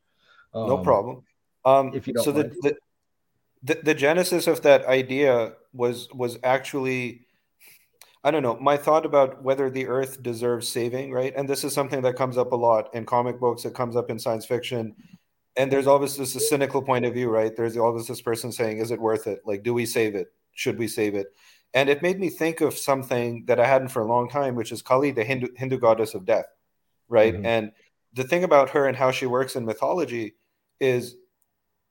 no 0.54 0.78
Um, 0.78 0.84
problem. 0.84 1.24
Um, 1.64 1.92
if 1.94 2.08
you 2.08 2.14
don't 2.14 2.24
so 2.26 2.32
the, 2.32 2.44
the 2.62 2.76
the 3.64 3.82
the 3.84 3.94
genesis 3.94 4.48
of 4.48 4.62
that 4.64 4.86
idea 4.86 5.54
was 5.74 6.10
was 6.14 6.38
actually 6.44 7.28
I 8.24 8.32
don't 8.32 8.44
know. 8.44 8.58
My 8.60 8.76
thought 8.76 9.06
about 9.06 9.42
whether 9.44 9.70
the 9.70 9.88
Earth 9.88 10.22
deserves 10.22 10.68
saving, 10.68 11.14
right? 11.14 11.34
And 11.36 11.48
this 11.48 11.64
is 11.64 11.74
something 11.74 12.02
that 12.02 12.18
comes 12.18 12.38
up 12.38 12.52
a 12.52 12.56
lot 12.56 12.94
in 12.94 13.06
comic 13.06 13.40
books. 13.40 13.64
It 13.64 13.74
comes 13.74 13.96
up 13.96 14.10
in 14.10 14.20
science 14.20 14.46
fiction, 14.46 14.96
and 15.58 15.72
there's 15.72 15.88
always 15.88 16.16
this 16.16 16.36
a 16.36 16.40
cynical 16.40 16.82
point 16.82 17.06
of 17.06 17.14
view, 17.14 17.30
right? 17.30 17.56
There's 17.56 17.78
always 17.78 18.08
this 18.08 18.22
person 18.22 18.52
saying, 18.52 18.78
"Is 18.78 18.92
it 18.92 19.00
worth 19.02 19.28
it? 19.28 19.42
Like, 19.46 19.64
do 19.64 19.74
we 19.74 19.86
save 19.86 20.16
it? 20.16 20.28
Should 20.54 20.78
we 20.78 20.88
save 20.88 21.16
it?" 21.16 21.28
And 21.74 21.90
it 21.90 22.02
made 22.02 22.20
me 22.20 22.30
think 22.30 22.62
of 22.62 22.78
something 22.78 23.46
that 23.46 23.60
I 23.60 23.66
hadn't 23.66 23.90
for 23.90 24.02
a 24.02 24.08
long 24.08 24.30
time, 24.30 24.56
which 24.56 24.72
is 24.72 24.82
Kali, 24.82 25.12
the 25.12 25.24
Hindu, 25.24 25.48
Hindu 25.56 25.80
goddess 25.80 26.14
of 26.14 26.26
death, 26.26 26.46
right? 27.10 27.34
Mhm. 27.34 27.46
And 27.46 27.72
the 28.14 28.24
thing 28.24 28.44
about 28.44 28.70
her 28.72 28.88
and 28.88 28.96
how 28.96 29.12
she 29.12 29.26
works 29.26 29.56
in 29.56 29.66
mythology 29.66 30.36
is 30.80 31.16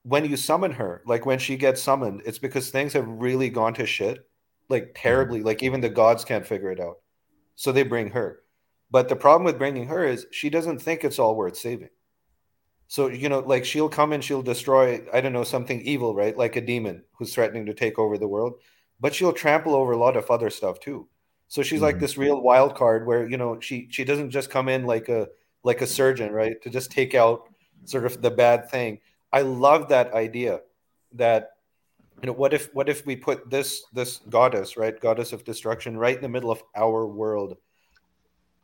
when 0.03 0.25
you 0.25 0.37
summon 0.37 0.71
her, 0.71 1.03
like 1.05 1.25
when 1.25 1.39
she 1.39 1.57
gets 1.57 1.81
summoned, 1.81 2.21
it's 2.25 2.39
because 2.39 2.69
things 2.69 2.93
have 2.93 3.07
really 3.07 3.49
gone 3.49 3.73
to 3.75 3.85
shit, 3.85 4.27
like 4.69 4.93
terribly. 4.95 5.43
Like 5.43 5.61
even 5.63 5.81
the 5.81 5.89
gods 5.89 6.25
can't 6.25 6.47
figure 6.47 6.71
it 6.71 6.79
out. 6.79 6.97
So 7.55 7.71
they 7.71 7.83
bring 7.83 8.09
her. 8.11 8.43
But 8.89 9.09
the 9.09 9.15
problem 9.15 9.43
with 9.43 9.57
bringing 9.57 9.87
her 9.87 10.05
is 10.05 10.27
she 10.31 10.49
doesn't 10.49 10.79
think 10.79 11.03
it's 11.03 11.19
all 11.19 11.35
worth 11.35 11.57
saving. 11.57 11.89
So, 12.87 13.07
you 13.07 13.29
know, 13.29 13.39
like 13.39 13.65
she'll 13.65 13.89
come 13.89 14.13
and 14.13 14.23
she'll 14.23 14.41
destroy, 14.41 15.03
I 15.13 15.21
don't 15.21 15.33
know, 15.33 15.43
something 15.43 15.81
evil, 15.81 16.15
right? 16.15 16.37
Like 16.37 16.55
a 16.55 16.61
demon 16.61 17.03
who's 17.17 17.33
threatening 17.33 17.65
to 17.65 17.73
take 17.73 17.99
over 17.99 18.17
the 18.17 18.27
world. 18.27 18.61
But 18.99 19.13
she'll 19.13 19.33
trample 19.33 19.75
over 19.75 19.91
a 19.91 19.97
lot 19.97 20.17
of 20.17 20.31
other 20.31 20.49
stuff 20.49 20.79
too. 20.79 21.07
So 21.49 21.63
she's 21.63 21.81
like 21.81 21.99
Mhm. 21.99 21.99
this 21.99 22.17
real 22.17 22.41
wild 22.41 22.75
card 22.75 23.05
where, 23.05 23.27
you 23.29 23.37
know, 23.37 23.59
she 23.59 23.87
she 23.91 24.03
doesn't 24.03 24.31
just 24.31 24.49
come 24.49 24.69
in 24.69 24.85
like 24.85 25.09
a 25.09 25.27
like 25.63 25.81
a 25.81 25.87
surgeon, 25.87 26.31
right? 26.31 26.61
To 26.63 26.69
just 26.69 26.91
take 26.91 27.13
out 27.15 27.49
sort 27.85 28.05
of 28.05 28.21
the 28.21 28.31
bad 28.31 28.69
thing. 28.69 28.99
I 29.33 29.41
love 29.41 29.89
that 29.89 30.13
idea 30.13 30.61
that 31.13 31.51
you 32.21 32.27
know 32.27 32.33
what 32.33 32.53
if 32.53 32.73
what 32.73 32.89
if 32.89 33.05
we 33.05 33.15
put 33.15 33.49
this 33.49 33.83
this 33.93 34.19
goddess 34.29 34.77
right 34.77 34.99
goddess 34.99 35.33
of 35.33 35.43
destruction 35.43 35.97
right 35.97 36.15
in 36.15 36.21
the 36.21 36.29
middle 36.29 36.51
of 36.51 36.63
our 36.75 37.07
world 37.07 37.57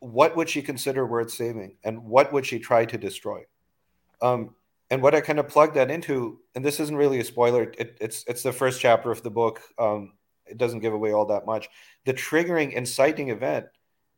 what 0.00 0.36
would 0.36 0.48
she 0.48 0.62
consider 0.62 1.06
worth 1.06 1.30
saving 1.30 1.76
and 1.84 2.04
what 2.04 2.32
would 2.32 2.44
she 2.46 2.58
try 2.58 2.84
to 2.84 2.98
destroy 2.98 3.42
um 4.22 4.54
and 4.90 5.02
what 5.02 5.14
i 5.14 5.20
kind 5.20 5.38
of 5.38 5.48
plug 5.48 5.74
that 5.74 5.90
into 5.90 6.40
and 6.54 6.64
this 6.64 6.80
isn't 6.80 6.96
really 6.96 7.20
a 7.20 7.24
spoiler 7.24 7.72
it, 7.78 7.96
it's 8.00 8.24
it's 8.26 8.42
the 8.42 8.52
first 8.52 8.80
chapter 8.80 9.10
of 9.10 9.22
the 9.22 9.30
book 9.30 9.60
um 9.78 10.12
it 10.46 10.58
doesn't 10.58 10.80
give 10.80 10.92
away 10.92 11.12
all 11.12 11.26
that 11.26 11.46
much 11.46 11.68
the 12.04 12.14
triggering 12.14 12.72
inciting 12.72 13.30
event 13.30 13.66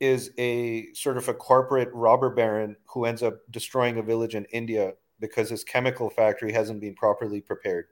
is 0.01 0.31
a 0.39 0.93
sort 0.93 1.17
of 1.17 1.29
a 1.29 1.35
corporate 1.35 1.89
robber 1.95 2.31
baron 2.31 2.77
who 2.87 3.05
ends 3.07 3.23
up 3.23 3.39
destroying 3.51 3.99
a 3.99 4.03
village 4.03 4.35
in 4.35 4.45
india 4.47 4.93
because 5.21 5.49
his 5.49 5.65
chemical 5.65 6.11
factory 6.11 6.53
hasn't 6.53 6.81
been 6.81 6.95
properly 6.95 7.41
prepared 7.41 7.87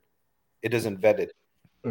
it 0.63 0.75
isn't 0.75 1.01
vetted 1.01 1.29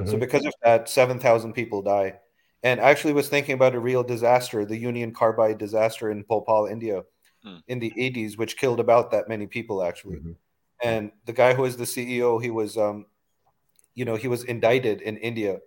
so 0.05 0.17
Mhm. 0.17 0.19
because 0.19 0.45
of 0.45 0.53
that, 0.63 0.89
seven 0.89 1.19
thousand 1.19 1.53
people 1.53 1.81
die. 1.81 2.19
And 2.63 2.79
I 2.79 2.89
actually 2.89 3.13
was 3.13 3.29
thinking 3.29 3.53
about 3.55 3.75
a 3.75 3.79
real 3.79 4.03
disaster, 4.03 4.65
the 4.65 4.77
Union 4.77 5.13
Carbide 5.13 5.57
disaster 5.57 6.09
in 6.11 6.23
Bhopal, 6.23 6.65
India, 6.67 7.03
Hmm. 7.43 7.57
in 7.67 7.79
the 7.79 7.91
eighties, 7.97 8.37
which 8.37 8.55
killed 8.57 8.79
about 8.79 9.11
that 9.11 9.27
many 9.27 9.47
people 9.47 9.83
actually. 9.83 10.17
Mhm. 10.17 10.35
And 10.81 11.11
the 11.25 11.33
guy 11.33 11.53
who 11.53 11.63
was 11.63 11.75
the 11.75 11.85
CEO, 11.85 12.37
he 12.41 12.49
was, 12.49 12.77
um, 12.77 13.05
you 13.95 14.05
know, 14.05 14.15
he 14.15 14.27
was 14.29 14.43
indicted 14.45 15.01
in 15.01 15.17
India, 15.17 15.59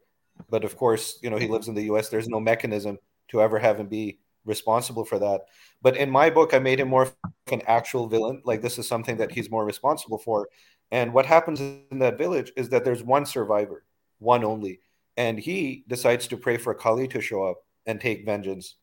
but 0.48 0.64
of 0.64 0.76
course, 0.76 1.18
you 1.22 1.30
know, 1.30 1.36
he 1.36 1.48
lives 1.48 1.68
in 1.68 1.74
the 1.74 1.84
U.S. 1.84 2.08
There's 2.08 2.28
no 2.28 2.40
mechanism 2.40 2.98
to 3.28 3.42
ever 3.42 3.58
have 3.58 3.78
him 3.78 3.88
be 3.88 4.18
responsible 4.46 5.04
for 5.04 5.18
that. 5.18 5.42
But 5.82 5.96
in 5.96 6.10
my 6.10 6.30
book, 6.30 6.54
I 6.54 6.58
made 6.60 6.80
him 6.80 6.88
more 6.88 7.02
of 7.02 7.16
an 7.52 7.62
actual 7.66 8.06
villain. 8.06 8.40
Like 8.44 8.62
this 8.62 8.78
is 8.78 8.88
something 8.88 9.16
that 9.18 9.32
he's 9.32 9.50
more 9.50 9.64
responsible 9.64 10.18
for. 10.18 10.48
And 10.90 11.12
what 11.12 11.26
happens 11.26 11.60
in 11.60 11.98
that 11.98 12.16
village 12.16 12.52
is 12.56 12.68
that 12.70 12.84
there's 12.84 13.02
one 13.02 13.26
survivor, 13.26 13.84
one 14.18 14.44
only, 14.44 14.80
and 15.16 15.38
he 15.38 15.84
decides 15.88 16.28
to 16.28 16.36
pray 16.36 16.56
for 16.56 16.74
Kali 16.74 17.08
to 17.08 17.20
show 17.20 17.44
up 17.44 17.58
and 17.86 18.00
take 18.00 18.24
vengeance 18.24 18.76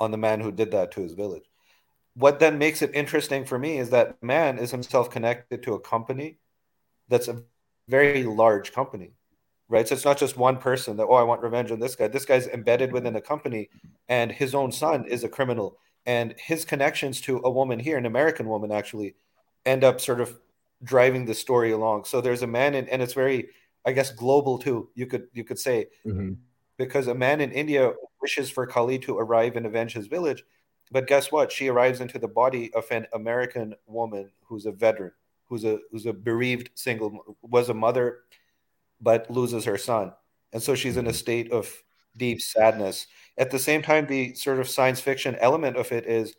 on 0.00 0.10
the 0.10 0.16
man 0.18 0.40
who 0.40 0.50
did 0.50 0.70
that 0.72 0.90
to 0.92 1.02
his 1.02 1.12
village. 1.12 1.44
What 2.14 2.38
then 2.38 2.58
makes 2.58 2.82
it 2.82 2.94
interesting 2.94 3.44
for 3.44 3.58
me 3.58 3.78
is 3.78 3.90
that 3.90 4.22
man 4.22 4.58
is 4.58 4.70
himself 4.70 5.10
connected 5.10 5.62
to 5.64 5.74
a 5.74 5.80
company 5.80 6.38
that's 7.08 7.28
a 7.28 7.44
very 7.88 8.24
large 8.24 8.72
company, 8.72 9.12
right? 9.68 9.86
So 9.88 9.94
it's 9.94 10.04
not 10.04 10.18
just 10.18 10.36
one 10.36 10.58
person 10.58 10.96
that, 10.98 11.06
oh, 11.06 11.14
I 11.14 11.24
want 11.24 11.42
revenge 11.42 11.70
on 11.72 11.80
this 11.80 11.96
guy. 11.96 12.08
This 12.08 12.24
guy's 12.24 12.48
embedded 12.48 12.92
within 12.92 13.16
a 13.16 13.20
company, 13.20 13.70
and 14.08 14.32
his 14.32 14.54
own 14.54 14.72
son 14.72 15.06
is 15.06 15.24
a 15.24 15.28
criminal. 15.28 15.78
And 16.06 16.34
his 16.38 16.64
connections 16.64 17.20
to 17.22 17.40
a 17.44 17.50
woman 17.50 17.78
here, 17.80 17.98
an 17.98 18.06
American 18.06 18.48
woman 18.48 18.72
actually, 18.72 19.16
end 19.66 19.84
up 19.84 20.00
sort 20.00 20.20
of 20.20 20.38
driving 20.82 21.24
the 21.26 21.34
story 21.34 21.72
along. 21.72 22.04
So 22.04 22.20
there's 22.20 22.42
a 22.42 22.46
man 22.46 22.74
in, 22.74 22.88
and 22.88 23.02
it's 23.02 23.14
very, 23.14 23.50
I 23.86 23.92
guess, 23.92 24.10
global 24.12 24.58
too. 24.58 24.90
You 24.94 25.06
could 25.06 25.28
you 25.32 25.44
could 25.44 25.58
say 25.58 25.88
Mhm. 26.04 26.36
because 26.78 27.06
a 27.06 27.14
man 27.14 27.40
in 27.40 27.52
India 27.52 27.92
wishes 28.20 28.50
for 28.50 28.66
Kali 28.66 28.98
to 29.00 29.18
arrive 29.18 29.56
and 29.56 29.66
avenge 29.66 29.92
his 29.92 30.06
village, 30.06 30.44
but 30.90 31.06
guess 31.06 31.32
what? 31.32 31.50
She 31.50 31.68
arrives 31.68 32.00
into 32.00 32.18
the 32.18 32.28
body 32.28 32.72
of 32.74 32.90
an 32.90 33.06
American 33.12 33.74
woman 33.86 34.30
who's 34.44 34.66
a 34.66 34.72
veteran, 34.72 35.12
who's 35.48 35.64
a 35.64 35.78
who's 35.90 36.06
a 36.06 36.12
bereaved 36.12 36.70
single, 36.74 37.36
was 37.42 37.68
a 37.68 37.74
mother, 37.74 38.20
but 39.00 39.30
loses 39.30 39.64
her 39.64 39.78
son, 39.78 40.12
and 40.52 40.62
so 40.62 40.74
she's 40.74 40.96
in 40.96 41.06
a 41.06 41.12
state 41.12 41.50
of 41.52 41.72
deep 42.16 42.40
sadness. 42.40 43.06
At 43.38 43.50
the 43.50 43.58
same 43.58 43.82
time, 43.82 44.06
the 44.06 44.34
sort 44.34 44.60
of 44.60 44.68
science 44.68 45.00
fiction 45.00 45.36
element 45.40 45.76
of 45.76 45.90
it 45.90 46.06
is 46.06 46.34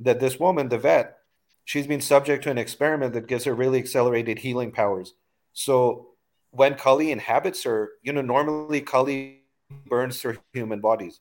that 0.00 0.20
this 0.20 0.38
woman, 0.38 0.68
the 0.68 0.78
vet, 0.78 1.18
she's 1.64 1.86
been 1.86 2.00
subject 2.00 2.44
to 2.44 2.50
an 2.50 2.58
experiment 2.58 3.14
that 3.14 3.26
gives 3.26 3.44
her 3.44 3.54
really 3.54 3.78
accelerated 3.78 4.38
healing 4.38 4.70
powers. 4.70 5.14
So 5.52 6.08
when 6.50 6.74
Kali 6.74 7.10
inhabits 7.10 7.62
her, 7.64 7.92
you 8.02 8.12
know, 8.12 8.20
normally 8.20 8.80
Kali 8.80 9.44
burns 9.86 10.20
through 10.20 10.38
human 10.52 10.80
bodies 10.80 11.20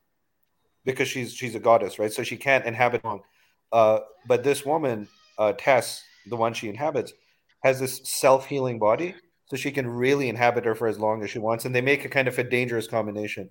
because 0.86 1.08
she's 1.08 1.34
she's 1.34 1.56
a 1.56 1.60
goddess, 1.60 2.00
right? 2.00 2.12
So 2.12 2.24
she 2.24 2.38
can't 2.38 2.66
inhabit 2.66 3.04
long. 3.06 3.22
Uh, 3.72 4.00
but 4.28 4.44
this 4.44 4.66
woman, 4.66 5.08
uh, 5.38 5.54
Tess, 5.58 6.04
the 6.28 6.36
one 6.36 6.54
she 6.54 6.70
inhabits, 6.70 7.14
has 7.64 7.80
this 7.80 8.02
self 8.04 8.46
healing 8.46 8.80
body, 8.80 9.16
so 9.46 9.56
she 9.56 9.72
can 9.72 9.88
really 9.88 10.30
inhabit 10.30 10.66
her 10.66 10.76
for 10.76 10.88
as 10.88 11.00
long 11.00 11.24
as 11.24 11.30
she 11.32 11.40
wants, 11.40 11.66
and 11.66 11.74
they 11.76 11.82
make 11.82 12.06
a 12.06 12.10
kind 12.10 12.28
of 12.28 12.38
a 12.38 12.44
dangerous 12.44 12.88
combination 12.88 13.50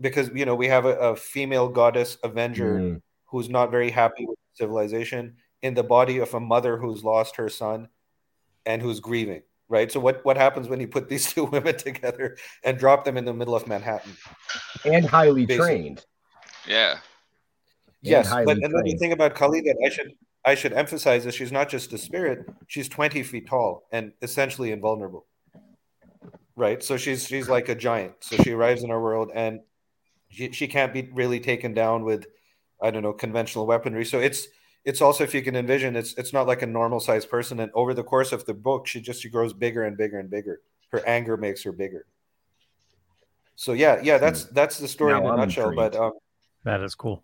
because 0.00 0.30
you 0.34 0.46
know 0.46 0.54
we 0.54 0.66
have 0.68 0.86
a, 0.86 0.96
a 0.98 1.16
female 1.16 1.68
goddess 1.68 2.16
avenger 2.24 2.78
Mm. 2.80 3.02
who's 3.26 3.48
not 3.48 3.70
very 3.70 3.90
happy 3.90 4.24
with 4.26 4.38
civilization 4.54 5.36
in 5.62 5.74
the 5.74 5.82
body 5.82 6.18
of 6.18 6.32
a 6.34 6.40
mother 6.40 6.78
who's 6.78 7.04
lost 7.04 7.36
her 7.36 7.48
son 7.50 7.88
and 8.64 8.80
who's 8.80 8.98
grieving 9.00 9.42
right 9.68 9.92
so 9.92 10.00
what 10.00 10.24
what 10.24 10.38
happens 10.38 10.68
when 10.68 10.80
you 10.80 10.88
put 10.88 11.08
these 11.08 11.30
two 11.32 11.44
women 11.44 11.76
together 11.76 12.36
and 12.64 12.78
drop 12.78 13.04
them 13.04 13.16
in 13.18 13.24
the 13.26 13.34
middle 13.34 13.54
of 13.54 13.66
manhattan 13.68 14.16
And 14.86 15.04
highly 15.04 15.44
Basically. 15.46 15.66
trained. 15.68 16.04
Yeah. 16.66 16.98
yes 18.02 18.30
but 18.30 18.48
and 18.48 18.62
then 18.62 18.70
the 18.72 18.80
trained. 18.80 18.98
thing 18.98 19.12
about 19.12 19.34
kali 19.34 19.60
that 19.60 19.76
i 19.84 19.88
should 19.88 20.12
i 20.44 20.54
should 20.54 20.72
emphasize 20.72 21.26
is 21.26 21.34
she's 21.34 21.52
not 21.52 21.68
just 21.68 21.92
a 21.92 21.98
spirit 21.98 22.46
she's 22.66 22.88
20 22.88 23.22
feet 23.24 23.48
tall 23.48 23.88
and 23.92 24.12
essentially 24.22 24.70
invulnerable. 24.70 25.26
Right? 26.56 26.82
So 26.82 26.96
she's 26.96 27.26
she's 27.26 27.48
like 27.48 27.68
a 27.68 27.74
giant. 27.74 28.14
So 28.20 28.36
she 28.36 28.52
arrives 28.52 28.82
in 28.84 28.90
our 28.90 29.00
world 29.00 29.30
and 29.34 29.60
she, 30.28 30.52
she 30.52 30.68
can't 30.68 30.92
be 30.92 31.08
really 31.12 31.40
taken 31.40 31.74
down 31.74 32.04
with 32.04 32.26
i 32.82 32.90
don't 32.90 33.02
know 33.02 33.12
conventional 33.12 33.66
weaponry. 33.66 34.04
So 34.04 34.18
it's 34.20 34.46
it's 34.84 35.00
also 35.00 35.24
if 35.24 35.34
you 35.34 35.42
can 35.42 35.56
envision 35.56 35.96
it's 35.96 36.14
it's 36.14 36.32
not 36.32 36.46
like 36.46 36.62
a 36.62 36.66
normal 36.66 37.00
sized 37.00 37.28
person. 37.30 37.60
And 37.60 37.70
over 37.74 37.94
the 37.94 38.04
course 38.04 38.32
of 38.32 38.44
the 38.44 38.54
book 38.54 38.86
she 38.86 39.00
just 39.00 39.22
she 39.22 39.30
grows 39.30 39.52
bigger 39.52 39.84
and 39.84 39.96
bigger 39.96 40.18
and 40.18 40.30
bigger. 40.30 40.60
Her 40.90 41.04
anger 41.06 41.36
makes 41.36 41.62
her 41.64 41.72
bigger. 41.72 42.06
So 43.56 43.72
yeah 43.72 44.00
yeah 44.02 44.18
that's 44.18 44.44
that's 44.44 44.78
the 44.78 44.88
story 44.88 45.12
Now 45.12 45.20
in 45.20 45.26
a 45.26 45.28
I'm 45.30 45.38
nutshell 45.38 45.74
but 45.74 45.96
um 45.96 46.12
That 46.64 46.82
is 46.82 46.94
cool. 46.94 47.22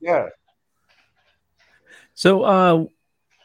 yeah 0.00 0.28
So 2.14 2.42
uh 2.42 2.84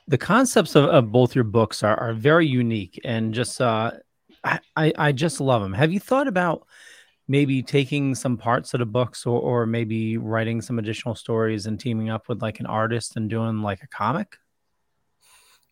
the 0.08 0.18
concepts 0.18 0.76
of, 0.76 0.86
of 0.86 1.12
both 1.12 1.34
your 1.34 1.44
books 1.44 1.82
are, 1.82 2.00
are 2.00 2.14
very 2.14 2.48
unique 2.48 3.00
and 3.04 3.34
just 3.34 3.60
uh 3.60 3.92
I, 4.44 4.60
I 4.76 4.94
I 4.98 5.12
just 5.12 5.42
love 5.42 5.62
them. 5.62 5.74
Have 5.74 5.92
you 5.92 6.00
thought 6.00 6.28
about 6.28 6.68
maybe 7.28 7.64
taking 7.64 8.14
some 8.14 8.38
parts 8.38 8.76
of 8.76 8.80
the 8.80 8.86
books 8.86 9.26
or, 9.26 9.40
or 9.40 9.66
maybe 9.66 10.18
writing 10.18 10.62
some 10.62 10.78
additional 10.78 11.16
stories 11.16 11.66
and 11.66 11.80
teaming 11.80 12.10
up 12.12 12.30
with 12.30 12.42
like 12.44 12.60
an 12.60 12.68
artist 12.68 13.16
and 13.18 13.30
doing 13.30 13.64
like 13.64 13.82
a 13.82 13.88
comic? 13.88 14.38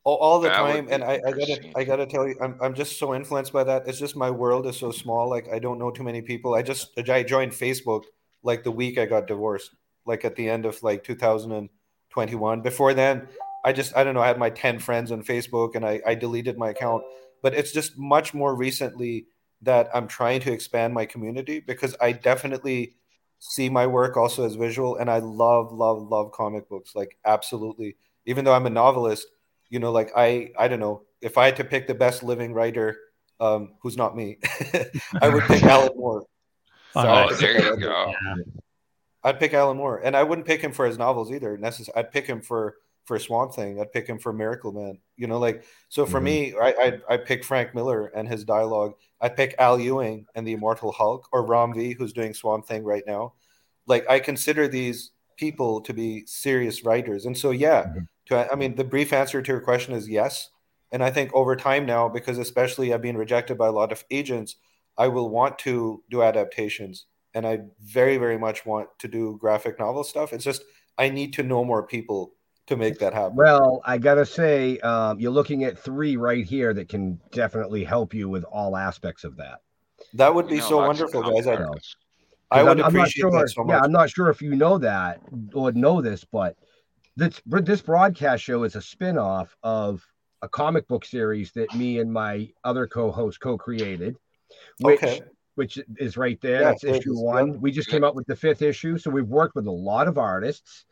all, 0.04 0.18
all 0.18 0.40
the 0.40 0.50
That 0.50 0.56
time 0.56 0.88
and 0.90 1.04
I, 1.04 1.14
I 1.26 1.32
gotta 1.32 1.60
i 1.76 1.84
gotta 1.84 2.06
tell 2.06 2.28
you 2.28 2.36
I'm, 2.42 2.58
I'm 2.62 2.74
just 2.74 3.00
so 3.00 3.14
influenced 3.16 3.54
by 3.54 3.64
that 3.64 3.88
it's 3.88 4.00
just 4.00 4.16
my 4.16 4.30
world 4.30 4.68
is 4.68 4.78
so 4.78 4.92
small 4.92 5.30
like 5.30 5.48
i 5.52 5.60
don't 5.60 5.80
know 5.80 5.92
too 5.92 6.04
many 6.04 6.22
people 6.22 6.54
i 6.56 6.62
just 6.62 6.98
i 7.10 7.24
joined 7.24 7.52
facebook 7.52 8.04
like 8.44 8.64
the 8.64 8.72
week 8.72 8.98
i 8.98 9.06
got 9.06 9.28
divorced 9.28 9.72
like 10.06 10.26
at 10.26 10.36
the 10.36 10.50
end 10.50 10.66
of 10.66 10.82
like 10.84 11.04
2021 11.04 12.62
before 12.62 12.94
then 12.94 13.28
i 13.66 13.74
just 13.74 13.96
i 13.96 14.04
don't 14.04 14.14
know 14.14 14.22
i 14.22 14.28
had 14.28 14.38
my 14.38 14.50
10 14.50 14.80
friends 14.80 15.12
on 15.12 15.24
facebook 15.24 15.76
and 15.76 15.86
i, 15.86 16.02
I 16.06 16.16
deleted 16.16 16.58
my 16.58 16.70
account. 16.70 17.04
But 17.42 17.54
it's 17.54 17.74
just 17.74 17.98
much 17.98 18.34
more 18.34 18.56
recently 18.56 19.26
that 19.62 19.90
i'm 19.94 20.08
trying 20.08 20.40
to 20.42 20.52
expand 20.52 20.94
my 20.94 21.06
community 21.06 21.60
because 21.60 21.96
i 22.00 22.12
definitely 22.12 22.96
see 23.40 23.68
my 23.68 23.86
work 23.86 24.16
also 24.16 24.46
as 24.46 24.56
visual. 24.56 24.96
And 24.96 25.10
i 25.10 25.18
love 25.18 25.74
love 25.74 26.02
love 26.02 26.32
comic 26.32 26.70
books 26.70 26.96
like 26.96 27.18
absolutely. 27.26 27.98
Even 28.26 28.46
though 28.46 28.54
i'm 28.54 28.66
a 28.66 28.70
novelist 28.70 29.28
you 29.74 29.80
know 29.80 29.92
like 29.92 30.12
i 30.16 30.52
i 30.58 30.68
don't 30.68 30.80
know 30.80 31.02
if 31.22 31.38
i 31.38 31.46
had 31.46 31.56
to 31.56 31.64
pick 31.64 31.88
the 31.88 31.96
best 31.96 32.22
living 32.22 32.54
writer 32.54 32.96
um 33.40 33.74
who's 33.82 33.98
not 33.98 34.16
me 34.16 34.38
i 35.22 35.28
would 35.28 35.44
pick 35.44 35.64
alan 35.74 35.90
moore 35.98 36.24
So 36.94 37.00
right. 37.04 37.08
I 37.08 37.24
Oh, 37.26 37.28
pick 37.30 37.38
there 37.40 37.62
you 37.62 37.68
Alan 37.68 37.80
Moore. 37.80 38.16
go. 38.36 38.52
i'd 39.26 39.40
pick 39.40 39.54
alan 39.54 39.78
moore 39.78 40.02
and 40.04 40.18
i 40.18 40.24
wouldn't 40.24 40.46
pick 40.46 40.60
him 40.62 40.74
for 40.74 40.86
his 40.86 40.98
novels 40.98 41.32
either 41.32 41.58
necessarily 41.58 41.98
i'd 42.00 42.12
pick 42.12 42.26
him 42.28 42.42
for 42.42 42.76
for 43.06 43.20
Swamp 43.20 43.54
Thing. 43.54 43.82
I'd 43.82 43.92
pick 43.92 44.08
him 44.08 44.18
for 44.18 44.32
Miracle 44.32 44.72
Man. 44.72 44.98
You 45.18 45.28
know, 45.28 45.38
like 45.38 45.66
so 45.90 46.06
for 46.06 46.22
Mhm. 46.22 46.24
me, 46.24 46.54
I 46.56 46.70
I 47.10 47.14
I 47.16 47.18
pick 47.18 47.44
Frank 47.44 47.76
Miller 47.76 48.06
and 48.16 48.30
his 48.30 48.46
dialogue. 48.46 48.94
I 49.20 49.28
pick 49.28 49.56
Al 49.60 49.78
Ewing 49.78 50.26
and 50.36 50.48
the 50.48 50.54
Immortal 50.54 50.94
Hulk, 50.94 51.28
or 51.34 51.46
Ram 51.46 51.74
V, 51.74 51.96
who's 51.96 52.14
doing 52.14 52.34
Swamp 52.34 52.66
Thing 52.66 52.86
right 52.86 53.04
now. 53.06 53.34
Like 53.88 54.10
I 54.10 54.20
consider 54.22 54.70
these 54.70 55.12
people 55.36 55.82
to 55.82 55.94
be 55.94 56.26
serious 56.28 56.86
writers, 56.86 57.26
and 57.26 57.38
so 57.38 57.52
yeah. 57.52 57.92
To 58.28 58.50
I 58.50 58.56
mean, 58.56 58.76
the 58.76 58.86
brief 58.86 59.12
answer 59.12 59.42
to 59.42 59.52
your 59.52 59.60
question 59.60 59.94
is 59.94 60.08
yes. 60.08 60.50
And 60.94 61.04
I 61.04 61.12
think 61.12 61.34
over 61.34 61.58
time 61.58 61.86
now, 61.86 62.08
because 62.08 62.38
especially 62.38 62.94
I've 62.94 63.02
been 63.02 63.18
rejected 63.18 63.58
by 63.58 63.68
a 63.68 63.74
lot 63.74 63.92
of 63.92 64.06
agents, 64.12 64.56
I 64.98 65.08
will 65.08 65.30
want 65.30 65.58
to 65.60 66.04
do 66.10 66.22
adaptations, 66.22 67.06
and 67.34 67.46
I 67.48 67.62
very 67.82 68.18
very 68.18 68.38
much 68.38 68.66
want 68.66 68.90
to 69.00 69.08
do 69.08 69.38
graphic 69.40 69.80
novel 69.80 70.04
stuff. 70.04 70.34
It's 70.34 70.44
just 70.44 70.64
I 70.98 71.10
need 71.10 71.34
to 71.34 71.44
know 71.44 71.64
more 71.64 71.84
people 71.86 72.34
to 72.68 72.78
make 72.78 73.00
that 73.00 73.14
happen. 73.14 73.36
Well, 73.36 73.82
I 73.86 73.98
gotta 73.98 74.26
say, 74.26 74.80
um, 74.80 75.20
you're 75.20 75.32
looking 75.32 75.64
at 75.64 75.78
three 75.78 76.16
right 76.16 76.46
here 76.46 76.74
that 76.74 76.90
can 76.90 77.20
definitely 77.32 77.84
help 77.84 78.14
you 78.14 78.30
with 78.30 78.44
all 78.46 78.78
aspects 78.78 79.24
of 79.24 79.36
that. 79.38 79.60
That 80.14 80.34
would 80.34 80.48
be 80.48 80.56
You 80.56 80.62
know 80.62 80.70
so 80.70 80.78
wonderful, 80.78 81.22
guys. 81.24 81.48
I, 81.48 81.56
artists. 81.56 81.96
I 82.52 82.64
would 82.64 82.80
I'm, 82.80 82.86
I'm 82.86 82.94
not 82.94 83.02
appreciate 83.02 83.22
sure. 83.22 83.32
that 83.32 83.50
so 83.50 83.64
much. 83.64 83.74
Yeah, 83.74 83.82
I'm 83.82 83.92
not 83.92 84.10
sure 84.10 84.30
if 84.30 84.42
you 84.42 84.56
know 84.56 84.78
that 84.78 85.20
or 85.54 85.72
know 85.72 86.02
this, 86.02 86.24
but 86.24 86.56
this 87.16 87.42
this 87.46 87.82
broadcast 87.82 88.44
show 88.44 88.64
is 88.64 88.76
a 88.76 88.82
spin-off 88.82 89.56
of 89.64 90.06
a 90.42 90.50
comic 90.50 90.88
book 90.88 91.06
series 91.06 91.52
that 91.54 91.74
me 91.74 92.00
and 92.00 92.12
my 92.12 92.50
other 92.64 92.86
co-host 92.86 93.40
co-created, 93.40 94.18
which 94.80 95.04
Okay. 95.04 95.22
which 95.56 95.80
is 95.98 96.18
right 96.18 96.40
there. 96.42 96.62
Yeah, 96.62 96.70
That's 96.72 96.84
issue 96.84 97.14
is. 97.14 97.20
one. 97.22 97.52
Yep. 97.54 97.58
We 97.62 97.72
just 97.72 97.90
came 97.90 98.04
out 98.04 98.16
with 98.16 98.26
the 98.26 98.36
fifth 98.36 98.62
issue, 98.64 98.98
so 98.98 99.12
we've 99.12 99.28
worked 99.28 99.56
with 99.56 99.68
a 99.68 99.72
lot 99.72 100.08
of 100.08 100.18
artists. 100.18 100.86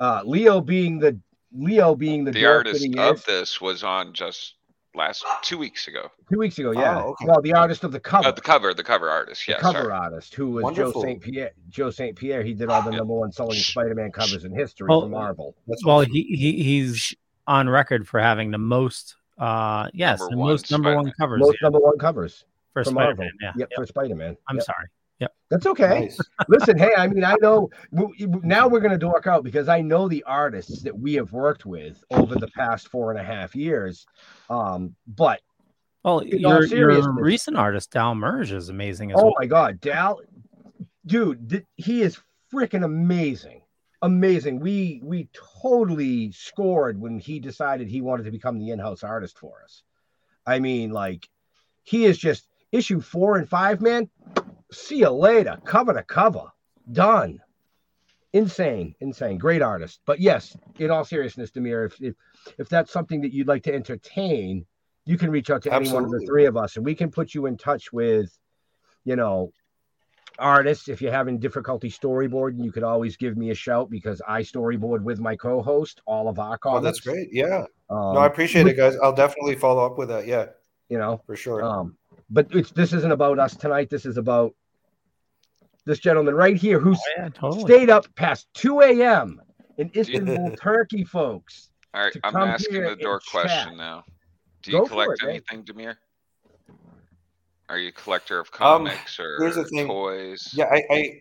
Uh, 0.00 0.22
Leo 0.24 0.60
being 0.60 0.98
the 0.98 1.18
Leo 1.56 1.94
being 1.94 2.24
the, 2.24 2.32
The 2.32 2.44
artist 2.46 2.84
he 2.84 2.98
of 2.98 3.18
is. 3.18 3.24
this 3.24 3.60
was 3.60 3.84
on 3.84 4.12
just 4.12 4.54
last 4.96 5.24
two 5.42 5.56
weeks 5.58 5.86
ago. 5.88 6.10
two 6.32 6.38
weeks 6.38 6.58
ago. 6.58 6.72
Yeah, 6.72 6.98
Oh, 7.02 7.10
okay. 7.10 7.26
well, 7.26 7.40
the 7.40 7.52
artist 7.52 7.84
of 7.84 7.92
the 7.92 8.00
cover. 8.00 8.26
Uh, 8.28 8.32
the 8.32 8.40
cover, 8.40 8.74
the 8.74 8.82
cover 8.82 9.08
artist. 9.08 9.46
the 9.46 9.52
Yeah, 9.52 9.58
cover 9.60 9.82
sorry. 9.82 9.92
artist 9.92 10.34
who 10.34 10.50
was 10.50 10.62
Wonderful. 10.64 11.02
Joe 11.02 11.08
St. 11.08 11.20
Pierre. 11.20 11.50
Joe 11.68 11.90
St. 11.90 12.16
Pierre. 12.16 12.42
He 12.42 12.54
did 12.54 12.68
all 12.70 12.82
the 12.82 12.90
Yeah. 12.90 12.98
number 12.98 13.14
one 13.14 13.30
selling 13.32 13.58
Spider-Man 13.58 14.10
covers 14.12 14.44
in 14.44 14.52
history 14.54 14.86
Well, 14.88 15.02
for 15.02 15.08
Marvel. 15.08 15.56
That's 15.68 15.84
Well, 15.84 16.00
he, 16.00 16.22
he 16.22 16.62
he's 16.64 17.14
on 17.46 17.68
record 17.68 18.08
for 18.08 18.18
having 18.20 18.50
the 18.50 18.58
most 18.58 19.14
uh 19.38 19.88
yes, 19.94 20.20
Number 20.20 20.30
the 20.30 20.36
most 20.42 20.70
number 20.70 20.94
one 20.94 21.04
Spider-Man. 21.06 21.14
covers 21.20 21.40
Most 21.40 21.58
yeah, 21.60 21.66
number 21.66 21.78
one 21.80 21.98
covers 21.98 22.44
for 22.74 22.84
for 22.84 22.90
Spider 22.90 23.14
Man. 23.16 23.30
Yeah. 23.40 23.52
Yep, 23.56 23.68
Yep. 23.70 23.76
for 23.76 23.86
Spider-Man. 23.86 24.36
I'm 24.48 24.56
Yep. 24.56 24.64
sorry. 24.64 24.86
Yep. 25.20 25.32
That's 25.50 25.66
okay. 25.66 26.00
Nice. 26.00 26.20
Listen, 26.48 26.76
hey, 26.76 26.90
I 26.96 27.06
mean, 27.06 27.24
I 27.24 27.36
know 27.40 27.70
w- 27.94 28.26
w- 28.26 28.40
now 28.44 28.66
we're 28.68 28.80
going 28.80 28.92
to 28.92 28.98
dork 28.98 29.26
out 29.28 29.44
because 29.44 29.68
I 29.68 29.80
know 29.80 30.08
the 30.08 30.24
artists 30.24 30.82
that 30.82 30.98
we 30.98 31.14
have 31.14 31.32
worked 31.32 31.64
with 31.64 32.02
over 32.10 32.34
the 32.34 32.48
past 32.48 32.88
four 32.88 33.12
and 33.12 33.20
a 33.20 33.22
half 33.24 33.54
years. 33.54 34.04
Um, 34.50 34.96
but 35.06 35.40
Well, 36.02 36.24
your 36.26 36.64
your 36.66 37.12
recent 37.14 37.56
artist 37.56 37.92
Dal 37.92 38.14
Merge 38.16 38.52
is 38.52 38.68
amazing 38.68 39.12
as 39.12 39.18
oh 39.20 39.26
well. 39.26 39.34
my 39.38 39.46
God, 39.46 39.80
Dal, 39.80 40.20
dude, 41.06 41.48
th- 41.48 41.64
he 41.76 42.02
is 42.02 42.18
freaking 42.52 42.84
amazing, 42.84 43.62
amazing. 44.02 44.58
We 44.58 45.00
we 45.04 45.28
totally 45.62 46.32
scored 46.32 47.00
when 47.00 47.20
he 47.20 47.38
decided 47.38 47.88
he 47.88 48.00
wanted 48.00 48.24
to 48.24 48.32
become 48.32 48.58
the 48.58 48.70
in-house 48.70 49.04
artist 49.04 49.38
for 49.38 49.62
us. 49.62 49.82
I 50.44 50.58
mean, 50.58 50.90
like, 50.90 51.28
he 51.84 52.04
is 52.04 52.18
just 52.18 52.48
issue 52.74 53.00
four 53.00 53.36
and 53.36 53.48
five, 53.48 53.80
man. 53.80 54.08
See 54.72 54.98
you 54.98 55.10
later, 55.10 55.58
cover 55.64 55.94
to 55.94 56.02
cover, 56.02 56.46
done. 56.90 57.40
Insane, 58.32 58.96
insane, 59.00 59.38
great 59.38 59.62
artist. 59.62 60.00
But 60.06 60.18
yes, 60.18 60.56
in 60.78 60.90
all 60.90 61.04
seriousness, 61.04 61.52
Demir, 61.52 61.86
if 61.86 62.00
if, 62.00 62.14
if 62.58 62.68
that's 62.68 62.92
something 62.92 63.20
that 63.20 63.32
you'd 63.32 63.46
like 63.46 63.62
to 63.64 63.74
entertain, 63.74 64.66
you 65.04 65.16
can 65.16 65.30
reach 65.30 65.50
out 65.50 65.62
to 65.62 65.72
any 65.72 65.88
one 65.92 66.04
of 66.04 66.10
the 66.10 66.24
three 66.26 66.46
of 66.46 66.56
us, 66.56 66.76
and 66.76 66.84
we 66.84 66.96
can 66.96 67.10
put 67.12 67.32
you 67.32 67.46
in 67.46 67.56
touch 67.56 67.92
with, 67.92 68.36
you 69.04 69.14
know, 69.14 69.52
artists. 70.36 70.88
If 70.88 71.00
you're 71.00 71.12
having 71.12 71.38
difficulty 71.38 71.88
storyboarding, 71.88 72.64
you 72.64 72.72
could 72.72 72.82
always 72.82 73.16
give 73.16 73.36
me 73.36 73.50
a 73.50 73.54
shout 73.54 73.88
because 73.88 74.20
I 74.26 74.40
storyboard 74.42 75.02
with 75.02 75.20
my 75.20 75.36
co-host 75.36 76.00
all 76.04 76.28
of 76.28 76.40
our 76.40 76.58
Oh, 76.64 76.80
that's 76.80 77.00
great. 77.00 77.28
Yeah. 77.30 77.66
Um, 77.88 78.14
No, 78.14 78.16
I 78.18 78.26
appreciate 78.26 78.64
with- 78.64 78.72
it, 78.72 78.76
guys. 78.76 78.96
I'll 79.00 79.14
definitely 79.14 79.54
follow 79.54 79.86
up 79.86 79.96
with 79.96 80.08
that. 80.08 80.26
Yeah, 80.26 80.46
You 80.88 80.98
know, 80.98 81.22
for 81.24 81.36
sure. 81.36 81.62
um, 81.62 81.96
but 82.30 82.46
it's 82.50 82.70
this 82.70 82.92
isn't 82.92 83.12
about 83.12 83.38
us 83.38 83.56
tonight. 83.56 83.90
This 83.90 84.06
is 84.06 84.16
about 84.16 84.54
this 85.86 85.98
gentleman 85.98 86.34
right 86.34 86.56
here 86.56 86.78
who 86.80 86.94
Oh, 86.94 86.98
yeah, 87.18 87.28
totally. 87.28 87.64
stayed 87.64 87.90
up 87.90 88.06
past 88.16 88.48
2 88.54 88.80
a.m. 88.80 89.40
in 89.78 89.90
Istanbul, 89.94 90.54
Turkey, 90.60 91.04
folks. 91.04 91.70
All 91.92 92.02
right, 92.02 92.16
I'm 92.24 92.36
asking 92.36 92.82
the 92.84 92.96
door 92.96 93.14
and 93.14 93.22
chat. 93.22 93.30
question 93.30 93.76
now. 93.76 94.04
Do 94.62 94.72
you 94.72 94.78
Go 94.78 94.86
collect 94.86 95.12
it, 95.22 95.26
man. 95.26 95.30
anything, 95.50 95.64
Demir? 95.64 95.96
Are 97.68 97.78
you 97.78 97.88
a 97.88 97.92
collector 97.92 98.38
of 98.38 98.48
Um, 98.60 98.86
comics 98.86 99.18
or 99.20 99.36
here's 99.40 99.56
the 99.56 99.64
thing. 99.64 99.86
toys? 99.86 100.50
Yeah, 100.54 100.66
I, 100.70 100.82
I 100.90 101.20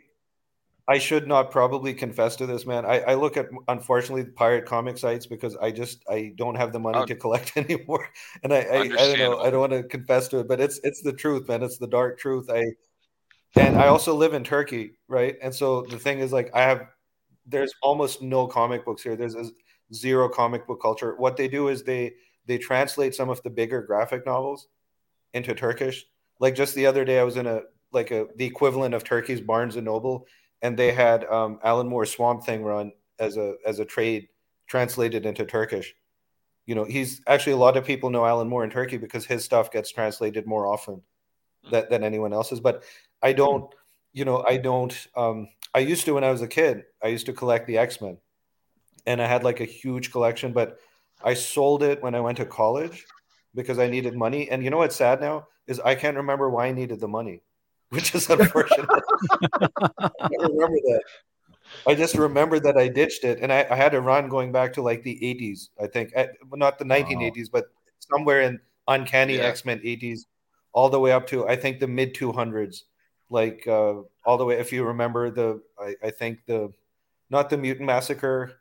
I 0.87 0.97
should 0.97 1.27
not 1.27 1.49
probably 1.49 1.93
confess 1.93 2.35
to 2.37 2.45
this, 2.45 2.65
man. 2.65 2.85
I, 2.85 2.99
I 3.01 3.13
look 3.13 3.37
at 3.37 3.47
unfortunately 3.69 4.25
pirate 4.25 4.65
comic 4.65 4.97
sites 4.97 5.25
because 5.25 5.55
I 5.55 5.71
just 5.71 6.03
I 6.09 6.33
don't 6.35 6.55
have 6.55 6.73
the 6.73 6.79
money 6.79 6.99
Oh. 6.99 7.05
to 7.05 7.15
collect 7.15 7.53
anymore, 7.57 8.07
and 8.43 8.53
I 8.53 8.57
I, 8.59 8.79
I 8.81 8.87
don't 8.87 9.19
know 9.19 9.39
I 9.39 9.49
don't 9.49 9.61
want 9.61 9.71
to 9.71 9.83
confess 9.83 10.27
to 10.29 10.39
it, 10.39 10.47
but 10.47 10.59
it's 10.59 10.79
it's 10.83 11.01
the 11.01 11.13
truth, 11.13 11.47
man. 11.47 11.63
It's 11.63 11.77
the 11.77 11.87
dark 11.87 12.19
truth. 12.19 12.49
I 12.49 12.63
and 13.55 13.77
I 13.77 13.87
also 13.87 14.13
live 14.15 14.33
in 14.33 14.43
Turkey, 14.43 14.91
right? 15.07 15.35
And 15.41 15.53
so 15.53 15.83
the 15.83 15.99
thing 15.99 16.19
is, 16.19 16.33
like, 16.33 16.49
I 16.53 16.61
have 16.61 16.87
there's 17.45 17.73
almost 17.81 18.21
no 18.21 18.47
comic 18.47 18.83
books 18.83 19.03
here. 19.03 19.15
There's 19.15 19.35
a 19.35 19.45
zero 19.93 20.27
comic 20.27 20.65
book 20.67 20.81
culture. 20.81 21.15
What 21.17 21.37
they 21.37 21.47
do 21.47 21.67
is 21.69 21.83
they 21.83 22.13
they 22.45 22.57
translate 22.57 23.15
some 23.15 23.29
of 23.29 23.41
the 23.43 23.49
bigger 23.49 23.81
graphic 23.83 24.25
novels 24.25 24.67
into 25.33 25.53
Turkish. 25.53 26.05
Like 26.39 26.55
just 26.55 26.75
the 26.75 26.85
other 26.87 27.05
day, 27.05 27.19
I 27.19 27.23
was 27.23 27.37
in 27.37 27.47
a 27.47 27.61
like 27.93 28.11
a 28.11 28.27
the 28.35 28.45
equivalent 28.45 28.93
of 28.95 29.03
Turkey's 29.03 29.39
Barnes 29.39 29.75
and 29.75 29.85
Noble, 29.85 30.25
and 30.63 30.77
they 30.77 30.91
had 30.93 31.25
um, 31.25 31.59
Alan 31.61 31.87
Moore's 31.87 32.09
Swamp 32.09 32.43
Thing 32.45 32.63
run 32.63 32.93
as 33.19 33.37
a 33.37 33.55
as 33.67 33.79
a 33.79 33.85
trade 33.85 34.29
translated 34.65 35.25
into 35.27 35.45
Turkish. 35.45 35.93
You 36.65 36.73
know, 36.73 36.85
he's 36.85 37.21
actually 37.27 37.53
a 37.53 37.57
lot 37.57 37.77
of 37.77 37.85
people 37.85 38.09
know 38.09 38.25
Alan 38.25 38.47
Moore 38.47 38.63
in 38.63 38.69
Turkey 38.69 38.97
because 38.97 39.25
his 39.25 39.43
stuff 39.43 39.71
gets 39.71 39.91
translated 39.91 40.47
more 40.47 40.65
often 40.65 41.01
that, 41.71 41.89
than 41.89 42.03
anyone 42.03 42.31
else's. 42.31 42.61
But 42.61 42.83
I 43.21 43.33
don't, 43.33 43.71
you 44.13 44.23
know, 44.23 44.43
I 44.47 44.55
don't. 44.57 44.95
Um, 45.15 45.49
I 45.75 45.79
used 45.79 46.05
to 46.05 46.13
when 46.13 46.23
I 46.23 46.31
was 46.31 46.41
a 46.41 46.47
kid. 46.47 46.85
I 47.03 47.07
used 47.07 47.25
to 47.25 47.33
collect 47.33 47.67
the 47.67 47.77
X 47.77 47.99
Men, 47.99 48.17
and 49.05 49.21
I 49.21 49.27
had 49.27 49.43
like 49.43 49.59
a 49.59 49.65
huge 49.65 50.11
collection. 50.11 50.53
But 50.53 50.79
I 51.21 51.33
sold 51.33 51.83
it 51.83 52.01
when 52.01 52.15
I 52.15 52.21
went 52.21 52.37
to 52.37 52.45
college 52.45 53.05
because 53.53 53.79
I 53.79 53.89
needed 53.89 54.15
money. 54.15 54.49
And 54.49 54.63
you 54.63 54.69
know 54.69 54.77
what's 54.77 54.95
sad 54.95 55.19
now 55.19 55.47
is 55.67 55.81
I 55.81 55.95
can't 55.95 56.17
remember 56.17 56.49
why 56.49 56.67
I 56.67 56.71
needed 56.71 57.01
the 57.01 57.07
money, 57.09 57.41
which 57.93 58.15
is 58.15 58.29
unfortunate. 58.29 58.89
I 58.89 60.09
remember 60.39 60.79
that. 60.89 61.03
I 61.87 61.95
just 61.95 62.15
remember 62.15 62.59
that 62.59 62.77
I 62.77 62.87
ditched 62.87 63.23
it, 63.23 63.39
and 63.41 63.51
I, 63.51 63.65
I 63.69 63.75
had 63.75 63.93
a 63.93 64.01
run 64.01 64.29
going 64.29 64.51
back 64.51 64.73
to 64.73 64.81
like 64.81 65.03
the 65.03 65.15
80s, 65.15 65.69
I 65.81 65.87
think, 65.87 66.11
well, 66.15 66.57
not 66.57 66.77
the 66.77 66.85
1980s, 66.85 67.49
but 67.51 67.65
somewhere 67.99 68.41
in 68.41 68.59
uncanny 68.87 69.37
Yeah. 69.37 69.43
X 69.43 69.65
Men 69.65 69.79
80s, 69.79 70.25
all 70.73 70.89
the 70.89 70.99
way 70.99 71.11
up 71.11 71.27
to 71.27 71.47
I 71.47 71.55
think 71.55 71.79
the 71.79 71.87
mid 71.87 72.13
200s, 72.15 72.83
like 73.29 73.65
uh, 73.67 74.01
all 74.25 74.37
the 74.37 74.45
way. 74.45 74.59
If 74.59 74.71
you 74.73 74.83
remember 74.83 75.31
the, 75.31 75.61
I, 75.79 75.95
I 76.07 76.11
think 76.11 76.45
the, 76.45 76.71
not 77.29 77.49
the 77.49 77.57
Mutant 77.57 77.87
Massacre, 77.87 78.59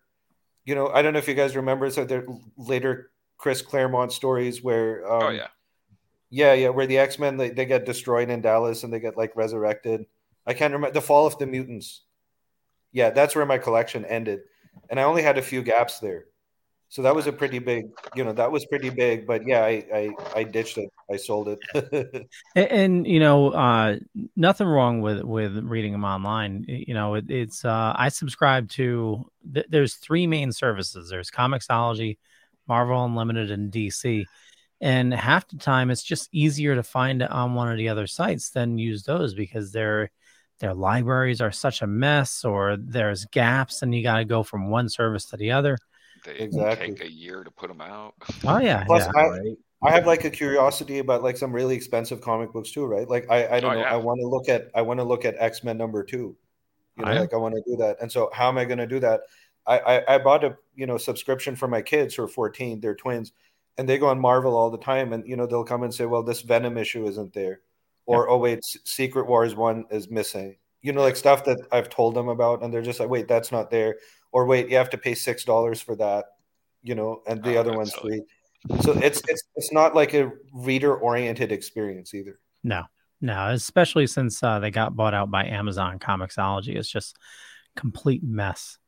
you 0.65 0.75
know, 0.75 0.89
I 0.89 1.03
don't 1.03 1.13
know 1.13 1.19
if 1.19 1.29
you 1.29 1.35
guys 1.35 1.57
remember. 1.57 1.91
So 1.91 2.05
there 2.05 2.25
later 2.57 3.11
Chris 3.37 3.63
Claremont 3.63 4.13
stories 4.13 4.63
where, 4.63 5.05
um, 5.11 5.23
oh 5.25 5.31
yeah. 5.31 5.49
Yeah, 6.33 6.55
yeah, 6.55 6.71
where 6.71 6.87
the 6.87 6.97
X 6.97 7.19
Men 7.19 7.37
they, 7.37 7.51
they 7.51 7.67
get 7.67 7.85
destroyed 7.85 8.31
in 8.31 8.41
Dallas 8.41 8.85
and 8.85 8.93
they 8.93 9.01
get 9.01 9.19
like 9.19 9.37
resurrected. 9.37 10.07
I 10.47 10.55
can't 10.55 10.73
remember 10.73 10.95
the 10.95 11.03
Fall 11.03 11.27
of 11.27 11.37
the 11.37 11.47
Mutants. 11.47 12.05
Yeah, 12.91 13.11
that's 13.11 13.37
where 13.37 13.45
my 13.45 13.59
collection 13.59 14.07
ended, 14.07 14.41
and 14.89 14.99
I 14.99 15.03
only 15.03 15.23
had 15.23 15.37
a 15.37 15.43
few 15.43 15.63
gaps 15.63 15.99
there. 15.99 16.25
So 16.89 17.03
that 17.03 17.15
was 17.15 17.27
a 17.27 17.33
pretty 17.33 17.59
big, 17.59 17.87
you 18.15 18.25
know, 18.25 18.33
that 18.33 18.51
was 18.51 18.65
pretty 18.67 18.89
big. 18.89 19.27
But 19.27 19.47
yeah, 19.47 19.63
I 19.63 19.85
I, 19.95 20.11
I 20.35 20.45
ditched 20.45 20.79
it. 20.79 20.89
I 21.11 21.17
sold 21.17 21.49
it. 21.49 21.59
And, 22.57 22.69
and, 22.71 23.07
you 23.07 23.21
know, 23.21 23.51
uh, 23.51 23.97
nothing 24.35 24.67
wrong 24.67 25.03
with 25.03 25.23
with 25.23 25.57
reading 25.59 25.93
them 25.93 26.05
online. 26.05 26.65
You 26.67 26.95
know, 26.95 27.15
it, 27.15 27.31
it's 27.31 27.65
uh, 27.67 27.93
I 27.95 28.09
subscribe 28.09 28.71
to. 28.71 29.31
Th- 29.53 29.67
there's 29.69 29.97
three 29.97 30.27
main 30.27 30.51
services. 30.51 31.11
There's 31.11 31.31
Comixology, 31.31 32.17
Marvel 32.67 33.05
Unlimited, 33.05 33.51
and 33.51 33.71
DC. 33.71 34.25
And 34.83 35.15
half 35.15 35.49
the 35.49 35.59
time, 35.59 35.91
it's 35.91 36.05
just 36.05 36.29
easier 36.33 36.77
to 36.77 36.85
find 36.85 37.23
it 37.23 37.31
on 37.33 37.55
one 37.55 37.71
of 37.73 37.79
the 37.79 37.89
other 37.91 38.09
sites 38.09 38.51
than 38.51 38.79
use 38.79 39.05
those 39.05 39.35
because 39.35 39.73
their 39.73 40.11
their 40.61 40.75
libraries 40.75 41.41
are 41.41 41.53
such 41.53 41.83
a 41.83 41.89
mess, 41.89 42.45
or 42.45 42.77
there's 42.79 43.27
gaps, 43.27 43.83
and 43.83 43.95
you 43.95 44.03
got 44.05 44.19
to 44.19 44.27
go 44.27 44.43
from 44.45 44.71
one 44.71 44.89
service 44.91 45.27
to 45.27 45.39
the 45.39 45.53
other. 45.53 45.79
They 46.25 46.37
Exactly. 46.39 46.87
take 46.95 47.05
a 47.05 47.11
year 47.11 47.45
to 47.45 47.51
put 47.51 47.69
them 47.69 47.81
out. 47.81 48.15
Oh 48.47 48.59
yeah, 48.59 48.85
Plus, 48.87 49.05
yeah. 49.07 49.11
I, 49.17 49.29
Right? 49.29 49.59
I 49.83 49.91
have 49.93 50.07
like 50.07 50.25
a 50.25 50.31
curiosity 50.31 50.99
about 50.99 51.23
like 51.23 51.37
some 51.37 51.53
really 51.53 51.75
expensive 51.75 52.21
comic 52.21 52.53
books 52.53 52.71
too, 52.73 52.87
right? 52.87 53.09
Like 53.09 53.27
I, 53.31 53.57
I 53.57 53.61
don't 53.61 53.73
Oh, 53.73 53.75
know. 53.75 53.81
yeah. 53.81 53.93
I 53.93 53.97
want 53.97 54.21
to 54.21 54.29
look 54.29 54.49
at 54.49 54.71
I 54.75 54.83
want 54.83 55.01
to 55.01 55.05
look 55.05 55.25
at 55.25 55.37
X 55.39 55.65
Men 55.65 55.77
number 55.79 56.05
two. 56.05 56.37
You 56.97 57.07
know, 57.07 57.13
yeah. 57.13 57.21
like 57.21 57.35
I 57.35 57.39
want 57.39 57.55
to 57.57 57.63
do 57.67 57.77
that. 57.79 57.99
And 58.01 58.13
so 58.13 58.31
how 58.33 58.49
am 58.49 58.59
I 58.59 58.65
going 58.67 58.79
to 58.79 58.87
do 58.87 59.01
that? 59.01 59.23
I, 59.67 59.79
I 59.81 60.15
I 60.15 60.19
bought 60.19 60.45
a 60.45 60.57
you 60.75 60.87
know 60.87 60.99
subscription 60.99 61.57
for 61.57 61.69
my 61.69 61.83
kids 61.83 62.15
who 62.15 62.25
are 62.25 62.29
14, 62.29 62.81
they're 62.81 62.95
twins, 62.97 63.33
and 63.79 63.89
they 63.89 63.99
go 63.99 64.09
on 64.09 64.21
Marvel 64.21 64.57
all 64.57 64.71
the 64.71 64.79
time, 64.79 65.13
and 65.13 65.27
you 65.27 65.37
know 65.37 65.47
they'll 65.47 65.65
come 65.65 65.83
and 65.83 65.95
say, 65.95 66.07
well, 66.07 66.23
this 66.23 66.43
Venom 66.43 66.77
issue 66.79 67.07
isn't 67.07 67.33
there, 67.33 67.61
or 68.07 68.29
oh 68.29 68.39
wait, 68.39 68.61
Secret 68.85 69.27
Wars 69.27 69.55
one 69.55 69.85
is 69.91 70.11
missing. 70.11 70.57
You 70.83 70.93
know, 70.93 71.03
like 71.03 71.17
stuff 71.17 71.45
that 71.45 71.59
I've 71.71 71.89
told 71.89 72.15
them 72.15 72.29
about, 72.29 72.63
and 72.63 72.73
they're 72.73 72.83
just 72.83 73.01
like, 73.01 73.09
wait, 73.09 73.29
that's 73.29 73.53
not 73.53 73.71
there, 73.71 73.97
or 74.33 74.47
wait, 74.47 74.69
you 74.69 74.77
have 74.77 74.91
to 74.91 74.99
pay 74.99 75.15
six 75.15 75.45
dollars 75.45 75.81
for 75.81 75.97
that, 75.97 76.27
you 76.83 76.95
know, 76.95 77.23
and 77.27 77.43
the 77.43 77.57
Oh, 77.57 77.61
other 77.61 77.73
one's 77.73 77.95
silly. 77.95 78.23
free. 78.69 78.81
So 78.83 78.93
it's 78.93 79.23
it's 79.29 79.43
it's 79.57 79.73
not 79.73 79.95
like 79.95 80.15
a 80.15 80.31
reader 80.53 80.95
oriented 80.97 81.53
experience 81.53 82.15
either. 82.15 82.39
No, 82.63 82.85
no, 83.21 83.49
especially 83.49 84.07
since 84.07 84.43
uh, 84.43 84.59
they 84.59 84.71
got 84.71 84.95
bought 84.97 85.15
out 85.15 85.31
by 85.31 85.45
Amazon 85.47 85.99
Comixology. 85.99 86.77
It's 86.77 86.89
just 86.91 87.17
complete 87.77 88.23
mess. 88.23 88.79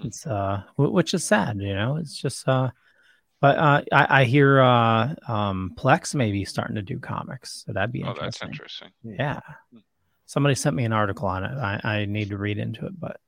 It's 0.00 0.26
uh, 0.26 0.62
wh- 0.76 0.92
which 0.92 1.14
is 1.14 1.24
sad, 1.24 1.58
you 1.60 1.74
know. 1.74 1.96
It's 1.96 2.16
just 2.16 2.46
uh, 2.48 2.70
but 3.40 3.58
uh, 3.58 3.82
I, 3.92 4.20
I 4.20 4.24
hear 4.24 4.60
uh, 4.60 5.14
um, 5.28 5.72
Plex 5.76 6.14
may 6.14 6.32
be 6.32 6.44
starting 6.44 6.76
to 6.76 6.82
do 6.82 6.98
comics, 6.98 7.64
so 7.66 7.72
that'd 7.72 7.92
be 7.92 8.02
Oh, 8.02 8.14
that's 8.18 8.42
interesting. 8.42 8.48
interesting. 8.48 8.88
Yeah, 9.18 9.40
somebody 10.26 10.54
sent 10.54 10.76
me 10.76 10.84
an 10.84 10.92
article 10.92 11.28
on 11.28 11.44
it. 11.44 11.56
I, 11.56 11.80
I 11.84 12.04
need 12.06 12.30
to 12.30 12.38
read 12.38 12.58
into 12.58 12.86
it, 12.86 12.98
but 12.98 13.20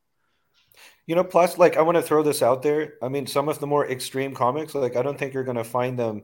You 1.07 1.15
know, 1.15 1.25
plus, 1.25 1.57
like, 1.59 1.77
I 1.77 1.83
want 1.83 1.97
to 1.97 2.03
throw 2.03 2.23
this 2.23 2.43
out 2.43 2.63
there. 2.63 2.95
I 3.03 3.09
mean, 3.09 3.27
some 3.27 3.49
of 3.49 3.59
the 3.61 3.67
more 3.67 3.89
extreme 3.91 4.35
comics, 4.35 4.75
like, 4.75 4.97
I 4.97 5.03
don't 5.03 5.19
think 5.19 5.33
you're 5.35 5.45
going 5.45 5.57
to 5.57 5.65
find 5.65 5.99
them 5.99 6.23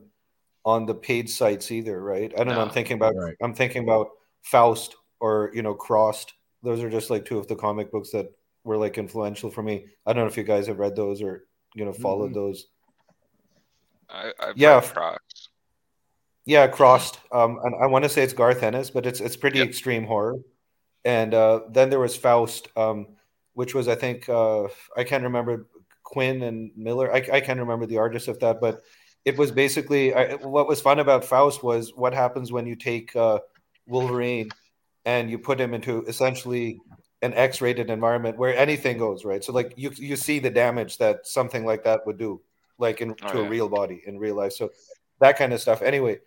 on 0.63 0.85
the 0.85 0.95
paid 0.95 1.29
sites 1.29 1.71
either, 1.71 2.01
right? 2.01 2.31
I 2.37 2.43
don't 2.43 2.55
know. 2.55 2.61
I'm 2.61 2.69
thinking 2.71 2.97
about, 2.97 3.15
Right. 3.15 3.35
I'm 3.41 3.53
thinking 3.53 3.83
about 3.83 4.09
Faust 4.43 4.95
or 5.19 5.51
you 5.53 5.61
know, 5.63 5.73
Crossed. 5.73 6.33
Those 6.63 6.81
are 6.83 6.89
just 6.89 7.09
like 7.09 7.25
two 7.25 7.37
of 7.37 7.47
the 7.47 7.55
comic 7.55 7.91
books 7.91 8.11
that 8.11 8.27
were 8.63 8.77
like 8.77 8.97
influential 8.97 9.51
for 9.51 9.61
me. 9.63 9.85
I 10.05 10.13
don't 10.13 10.23
know 10.23 10.27
if 10.29 10.37
you 10.37 10.43
guys 10.43 10.65
have 10.67 10.79
read 10.79 10.95
those 10.95 11.21
or 11.21 11.45
you 11.75 11.85
know 11.85 11.93
followed 11.93 12.33
those. 12.33 12.65
I, 14.09 14.31
I've 14.39 14.57
Yeah. 14.57 14.81
Crocs. 14.81 15.49
Yeah, 16.45 16.67
Crossed. 16.67 17.19
Um, 17.31 17.59
and 17.63 17.73
I 17.81 17.87
want 17.87 18.03
to 18.03 18.09
say 18.09 18.21
it's 18.21 18.33
Garth 18.33 18.61
Ennis, 18.61 18.91
but 18.91 19.05
it's 19.05 19.19
it's 19.19 19.35
pretty 19.35 19.59
Yep. 19.59 19.67
extreme 19.67 20.05
horror. 20.05 20.35
And 21.03 21.33
uh, 21.33 21.61
then 21.69 21.89
there 21.89 21.99
was 21.99 22.15
Faust, 22.15 22.67
um, 22.77 23.07
which 23.53 23.73
was 23.73 23.87
I 23.87 23.95
think 23.95 24.29
uh, 24.29 24.65
I 24.95 25.03
can't 25.03 25.23
remember 25.23 25.67
Quinn 26.03 26.43
and 26.43 26.71
Miller. 26.75 27.11
I, 27.11 27.17
I 27.33 27.41
can't 27.41 27.59
remember 27.59 27.85
the 27.87 27.97
artist 27.97 28.27
of 28.27 28.39
that, 28.39 28.61
but 28.61 28.83
it 29.23 29.37
was 29.37 29.51
basically 29.51 30.13
I, 30.13 30.35
what 30.35 30.67
was 30.67 30.81
fun 30.81 30.99
about 30.99 31.25
Faust 31.25 31.63
was 31.63 31.93
what 31.95 32.13
happens 32.13 32.51
when 32.51 32.67
you 32.67 32.75
take 32.75 33.15
uh, 33.15 33.39
Wolverine 33.87 34.49
and 35.05 35.29
you 35.31 35.39
put 35.39 35.59
him 35.59 35.73
into 35.73 36.03
essentially 36.05 36.79
an 37.23 37.33
X-rated 37.33 37.89
environment 37.89 38.37
where 38.37 38.55
anything 38.55 38.99
goes, 38.99 39.25
right? 39.25 39.43
So 39.43 39.51
like 39.51 39.73
you 39.77 39.91
you 39.95 40.15
see 40.15 40.37
the 40.37 40.51
damage 40.51 40.99
that 40.99 41.25
something 41.25 41.65
like 41.65 41.83
that 41.85 42.05
would 42.05 42.19
do, 42.19 42.41
like 42.77 43.01
in 43.01 43.15
Oh, 43.23 43.31
to 43.31 43.39
a 43.39 43.49
real 43.49 43.69
body 43.69 44.01
in 44.05 44.19
real 44.19 44.35
life. 44.35 44.53
So 44.53 44.71
that 45.19 45.37
kind 45.37 45.53
of 45.53 45.61
stuff. 45.61 45.81
Anyway, 45.81 46.19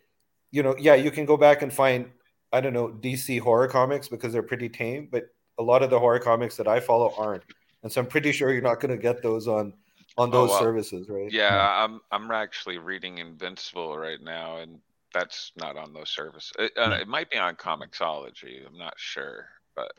you 0.50 0.62
know, 0.62 0.74
yeah, 0.78 0.94
you 0.94 1.10
can 1.10 1.26
go 1.26 1.36
back 1.36 1.62
and 1.62 1.72
find 1.72 2.10
I 2.52 2.60
don't 2.60 2.72
know 2.72 2.88
DC 2.88 3.40
horror 3.40 3.68
comics 3.68 4.08
because 4.08 4.32
they're 4.32 4.42
pretty 4.42 4.68
tame, 4.68 5.08
but 5.10 5.24
a 5.58 5.62
lot 5.62 5.82
of 5.82 5.90
the 5.90 5.98
horror 5.98 6.20
comics 6.20 6.56
that 6.56 6.68
I 6.68 6.80
follow 6.80 7.12
aren't, 7.18 7.44
and 7.82 7.92
so 7.92 8.00
I'm 8.00 8.06
pretty 8.06 8.32
sure 8.32 8.52
you're 8.52 8.62
not 8.62 8.80
going 8.80 8.90
to 8.90 9.02
get 9.02 9.22
those 9.22 9.46
on 9.48 9.74
on 10.16 10.30
Oh, 10.30 10.46
those 10.46 10.58
services, 10.58 11.08
right? 11.08 11.30
Yeah, 11.30 11.84
I'm 11.84 12.00
I'm 12.10 12.30
actually 12.30 12.78
reading 12.78 13.18
Invincible 13.18 13.98
right 13.98 14.20
now, 14.20 14.58
and 14.58 14.80
that's 15.12 15.52
not 15.56 15.76
on 15.76 15.92
those 15.92 16.10
services. 16.10 16.52
It, 16.58 16.72
uh, 16.76 16.96
it 17.00 17.08
might 17.08 17.30
be 17.30 17.38
on 17.38 17.56
Comixology. 17.56 18.66
I'm 18.66 18.78
not 18.78 18.94
sure, 18.96 19.46
but 19.76 19.92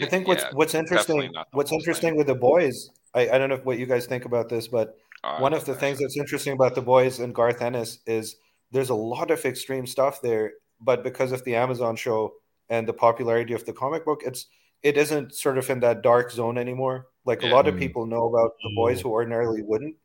I 0.00 0.06
think 0.06 0.26
what's 0.26 0.42
yeah, 0.42 0.50
what's 0.52 0.74
interesting 0.74 1.32
what's 1.52 1.72
interesting 1.72 2.10
thing. 2.10 2.16
with 2.16 2.26
the 2.26 2.34
boys, 2.34 2.90
I, 3.14 3.28
I 3.30 3.38
don't 3.38 3.48
know 3.48 3.60
what 3.62 3.78
you 3.78 3.86
guys 3.86 4.06
think 4.06 4.24
about 4.24 4.48
this, 4.48 4.66
but 4.66 4.98
Oh, 5.24 5.40
one 5.40 5.54
of 5.54 5.64
the 5.64 5.74
things 5.74 5.98
that's 6.00 6.16
interesting 6.18 6.52
about 6.52 6.74
the 6.74 6.82
boys 6.82 7.18
and 7.20 7.34
Garth 7.34 7.62
Ennis 7.62 8.00
is 8.06 8.36
there's 8.72 8.90
a 8.90 8.94
lot 8.94 9.30
of 9.30 9.44
extreme 9.44 9.86
stuff 9.86 10.20
there, 10.20 10.52
but 10.80 11.02
because 11.02 11.32
of 11.32 11.42
the 11.44 11.54
Amazon 11.54 11.96
show 11.96 12.34
and 12.68 12.86
the 12.86 12.92
popularity 12.92 13.54
of 13.54 13.64
the 13.64 13.72
comic 13.72 14.04
book, 14.04 14.22
it's 14.24 14.46
it 14.82 14.98
isn't 14.98 15.34
sort 15.34 15.56
of 15.56 15.70
in 15.70 15.80
that 15.80 16.02
dark 16.02 16.30
zone 16.30 16.58
anymore. 16.58 17.06
Like 17.24 17.42
a 17.42 17.46
lot 17.46 17.66
of 17.68 17.74
Mm. 17.74 17.78
people 17.78 18.06
know 18.06 18.28
about 18.28 18.52
the 18.62 18.70
boys 18.76 19.00
who 19.00 19.08
ordinarily 19.10 19.62
wouldn't, 19.62 19.96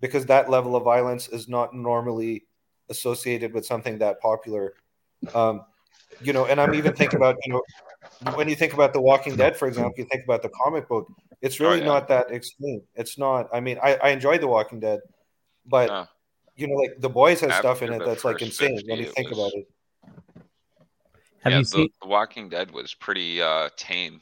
because 0.00 0.26
that 0.26 0.48
level 0.48 0.76
of 0.76 0.84
violence 0.84 1.28
is 1.28 1.48
not 1.48 1.74
normally 1.74 2.46
associated 2.90 3.52
with 3.52 3.66
something 3.66 3.98
that 3.98 4.20
popular. 4.20 4.74
Um, 5.34 5.64
you 6.22 6.32
know, 6.32 6.46
and 6.46 6.60
I'm 6.60 6.74
even 6.74 6.94
thinking 6.94 7.16
about 7.16 7.36
you 7.44 7.52
know 7.54 7.62
when 8.34 8.48
you 8.48 8.54
think 8.54 8.72
about 8.74 8.92
The 8.92 9.00
Walking 9.00 9.36
Dead, 9.36 9.56
for 9.56 9.66
example, 9.68 9.94
you 9.96 10.04
think 10.04 10.24
about 10.24 10.42
the 10.42 10.50
comic 10.50 10.88
book. 10.88 11.08
It's 11.42 11.60
Oh, 11.60 11.64
really 11.64 11.80
yeah. 11.80 11.86
not 11.86 12.08
that 12.08 12.30
extreme. 12.30 12.82
It's 12.94 13.16
not. 13.18 13.48
I 13.52 13.60
mean, 13.60 13.78
I, 13.82 13.96
I 13.96 14.08
enjoy 14.10 14.38
The 14.38 14.46
Walking 14.48 14.80
Dead, 14.80 15.00
but 15.66 15.88
No. 15.88 16.06
you 16.56 16.66
know, 16.68 16.74
like 16.74 17.00
The 17.00 17.08
Boys 17.08 17.40
has 17.40 17.54
stuff 17.54 17.82
in 17.82 17.92
it 17.92 18.04
that's 18.04 18.24
like 18.24 18.42
insane 18.42 18.76
50, 18.76 18.90
when 18.90 18.98
you 19.00 19.06
think 19.06 19.30
was- 19.30 19.38
about 19.38 19.52
it. 19.54 19.66
have 21.42 21.52
yeah, 21.52 21.58
you 21.58 21.64
the, 21.64 21.68
seen? 21.68 21.88
the 22.02 22.08
Walking 22.08 22.48
Dead 22.48 22.70
was 22.70 22.94
pretty 22.94 23.40
uh 23.40 23.70
tame. 23.76 24.20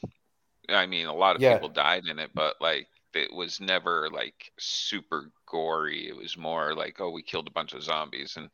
I 0.69 0.85
mean, 0.85 1.07
a 1.07 1.13
lot 1.13 1.35
of 1.35 1.41
Yeah. 1.41 1.55
people 1.55 1.69
died 1.69 2.03
in 2.09 2.19
it, 2.19 2.31
but 2.33 2.55
like 2.61 2.87
it 3.13 3.33
was 3.33 3.59
never 3.59 4.09
like 4.11 4.51
super 4.59 5.31
gory. 5.47 6.07
It 6.07 6.15
was 6.15 6.37
more 6.37 6.75
like, 6.75 7.01
oh, 7.01 7.09
we 7.09 7.23
killed 7.23 7.47
a 7.47 7.51
bunch 7.51 7.73
of 7.73 7.81
zombies, 7.83 8.37
and 8.37 8.49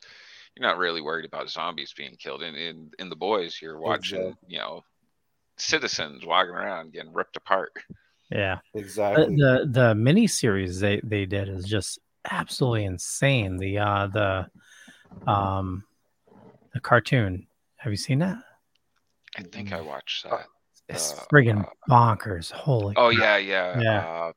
you're 0.56 0.66
not 0.66 0.78
really 0.78 1.02
worried 1.02 1.26
about 1.26 1.50
zombies 1.50 1.92
being 1.94 2.16
killed. 2.16 2.42
And 2.42 2.56
in, 2.56 2.90
in 2.98 3.10
the 3.10 3.16
boys, 3.16 3.58
you're 3.60 3.78
watching, 3.78 4.20
Exactly. 4.22 4.48
you 4.54 4.58
know, 4.58 4.82
citizens 5.58 6.24
walking 6.24 6.54
around 6.54 6.94
getting 6.94 7.12
ripped 7.12 7.36
apart. 7.36 7.72
Yeah, 8.30 8.58
Exactly. 8.74 9.36
the, 9.36 9.68
the 9.70 9.94
mini 9.94 10.26
series 10.26 10.80
they 10.80 11.00
they 11.04 11.26
did 11.26 11.48
is 11.48 11.64
just 11.64 11.98
absolutely 12.28 12.84
insane. 12.84 13.56
The 13.56 13.78
uh 13.78 14.06
the 14.08 14.46
um 15.30 15.84
the 16.74 16.80
cartoon. 16.80 17.46
Have 17.76 17.92
you 17.92 17.96
seen 17.96 18.18
that? 18.18 18.38
I 19.38 19.42
think 19.42 19.72
I 19.72 19.80
watched 19.80 20.26
Uh, 20.26 20.38
that. 20.38 20.46
It's 20.88 21.12
Uh, 21.12 21.24
friggin' 21.32 21.64
uh, 21.64 21.68
bonkers. 21.88 22.50
Holy. 22.50 22.94
Oh 22.96 23.10
crap. 23.14 23.20
yeah, 23.20 23.36
yeah, 23.36 23.80
Yeah. 23.80 24.06
Uh, 24.06 24.32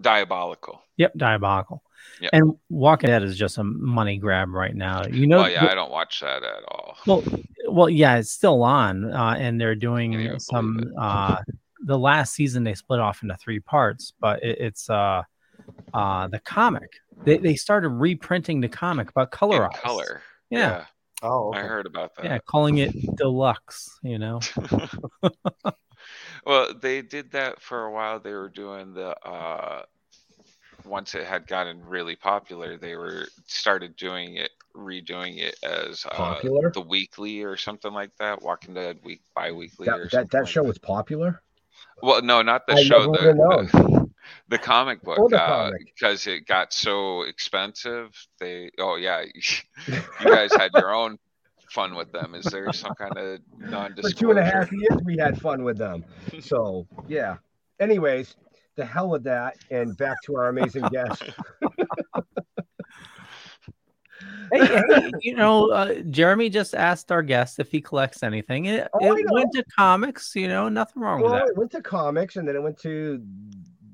diabolical. 0.00 0.80
Yep, 0.96 1.14
diabolical. 1.16 1.82
Yep. 2.20 2.30
And 2.32 2.52
Walking 2.68 3.08
Dead 3.08 3.22
is 3.24 3.36
just 3.36 3.58
a 3.58 3.64
money 3.64 4.18
grab 4.18 4.50
right 4.50 4.74
now. 4.74 5.06
You 5.06 5.26
know, 5.26 5.44
oh 5.44 5.46
yeah, 5.46 5.66
I 5.66 5.74
don't 5.74 5.90
watch 5.90 6.20
that 6.20 6.42
at 6.44 6.62
all. 6.68 6.96
well, 7.06 7.24
well, 7.68 7.88
yeah, 7.88 8.16
it's 8.18 8.30
still 8.30 8.62
on, 8.62 9.10
uh, 9.12 9.34
and 9.38 9.60
they're 9.60 9.74
doing 9.74 10.12
Can't 10.12 10.42
some. 10.42 10.92
Uh, 10.98 11.38
the 11.84 11.98
last 11.98 12.34
season 12.34 12.64
they 12.64 12.74
split 12.74 13.00
off 13.00 13.22
into 13.22 13.36
three 13.36 13.60
parts, 13.60 14.12
but 14.20 14.42
it, 14.42 14.58
it's 14.60 14.88
uh, 14.90 15.22
uh, 15.92 16.28
the 16.28 16.40
comic. 16.40 16.90
They 17.24 17.38
they 17.38 17.54
started 17.54 17.90
reprinting 17.90 18.60
the 18.60 18.68
comic, 18.68 19.12
but 19.14 19.30
In 19.32 19.38
colorized. 19.38 19.74
color. 19.74 20.22
Yeah, 20.50 20.86
oh, 21.22 21.52
I 21.52 21.60
heard 21.60 21.86
about 21.86 22.14
that. 22.16 22.24
yeah, 22.24 22.38
calling 22.46 22.78
it 22.78 22.92
deluxe. 23.16 23.98
You 24.02 24.18
know, 24.18 24.40
well, 26.46 26.74
they 26.74 27.02
did 27.02 27.32
that 27.32 27.60
for 27.60 27.84
a 27.84 27.92
while. 27.92 28.20
They 28.20 28.32
were 28.32 28.48
doing 28.48 28.94
the 28.94 29.16
uh 29.26 29.82
once 30.84 31.14
it 31.14 31.24
had 31.24 31.46
gotten 31.46 31.82
really 31.84 32.16
popular, 32.16 32.76
they 32.76 32.96
were 32.96 33.26
started 33.46 33.96
doing 33.96 34.36
it, 34.36 34.50
redoing 34.76 35.38
it 35.38 35.56
as 35.62 36.04
uh, 36.06 36.14
Popular? 36.14 36.70
the 36.72 36.80
weekly 36.80 37.42
or 37.42 37.56
something 37.56 37.92
like 37.92 38.10
that. 38.18 38.42
Walking 38.42 38.74
Dead 38.74 38.98
week 39.02 39.22
bi-weekly 39.34 39.88
or 39.88 40.04
That, 40.04 40.10
that, 40.10 40.30
that 40.30 40.42
like 40.42 40.48
show 40.52 40.62
was 40.62 40.78
popular. 40.78 41.42
Well, 42.02 42.22
no, 42.22 42.42
not 42.42 42.66
the 42.66 42.74
I 42.74 42.82
show. 42.82 43.06
never. 43.06 43.32
The, 43.32 44.10
the 44.48 44.58
comic 44.58 45.02
book. 45.02 45.18
Oh, 45.20 45.28
the 45.28 45.42
uh, 45.42 45.70
because 45.78 46.26
it 46.26 46.46
got 46.46 46.72
so 46.72 47.22
expensive. 47.22 48.10
They. 48.38 48.70
Oh 48.78 48.96
yeah, 48.96 49.22
you 49.86 50.00
guys 50.24 50.52
had 50.52 50.70
your 50.74 50.94
own 50.94 51.18
fun 51.70 51.94
with 51.94 52.12
them. 52.12 52.34
Is 52.34 52.44
there 52.46 52.72
some 52.72 52.94
kind 52.94 53.16
of 53.16 53.40
non-disclosure? 53.58 54.16
two 54.16 54.30
and 54.30 54.38
a 54.38 54.44
half 54.44 54.70
years, 54.72 54.98
we 55.04 55.16
had 55.18 55.40
fun 55.40 55.64
with 55.64 55.76
them. 55.76 56.04
So 56.40 56.86
yeah. 57.08 57.36
Anyways, 57.80 58.36
the 58.76 58.84
hell 58.84 59.10
with 59.10 59.24
that, 59.24 59.56
and 59.70 59.96
back 59.96 60.16
to 60.26 60.36
our 60.36 60.48
amazing 60.48 60.84
guest. 60.92 61.22
hey, 64.52 64.66
hey, 64.66 65.10
you 65.20 65.34
know, 65.34 65.70
uh, 65.70 65.94
Jeremy 66.10 66.48
just 66.48 66.74
asked 66.74 67.10
our 67.12 67.22
guest 67.22 67.58
if 67.58 67.70
he 67.70 67.80
collects 67.80 68.22
anything. 68.22 68.66
It, 68.66 68.88
Oh, 68.94 69.16
it 69.16 69.26
went 69.30 69.52
to 69.52 69.64
comics. 69.76 70.34
You 70.34 70.48
know, 70.48 70.68
nothing 70.68 71.02
wrong 71.02 71.22
with 71.22 71.32
that. 71.32 71.48
it 71.48 71.56
went 71.56 71.70
to 71.72 71.82
comics, 71.82 72.36
and 72.36 72.46
then 72.46 72.56
it 72.56 72.62
went 72.62 72.78
to 72.80 73.22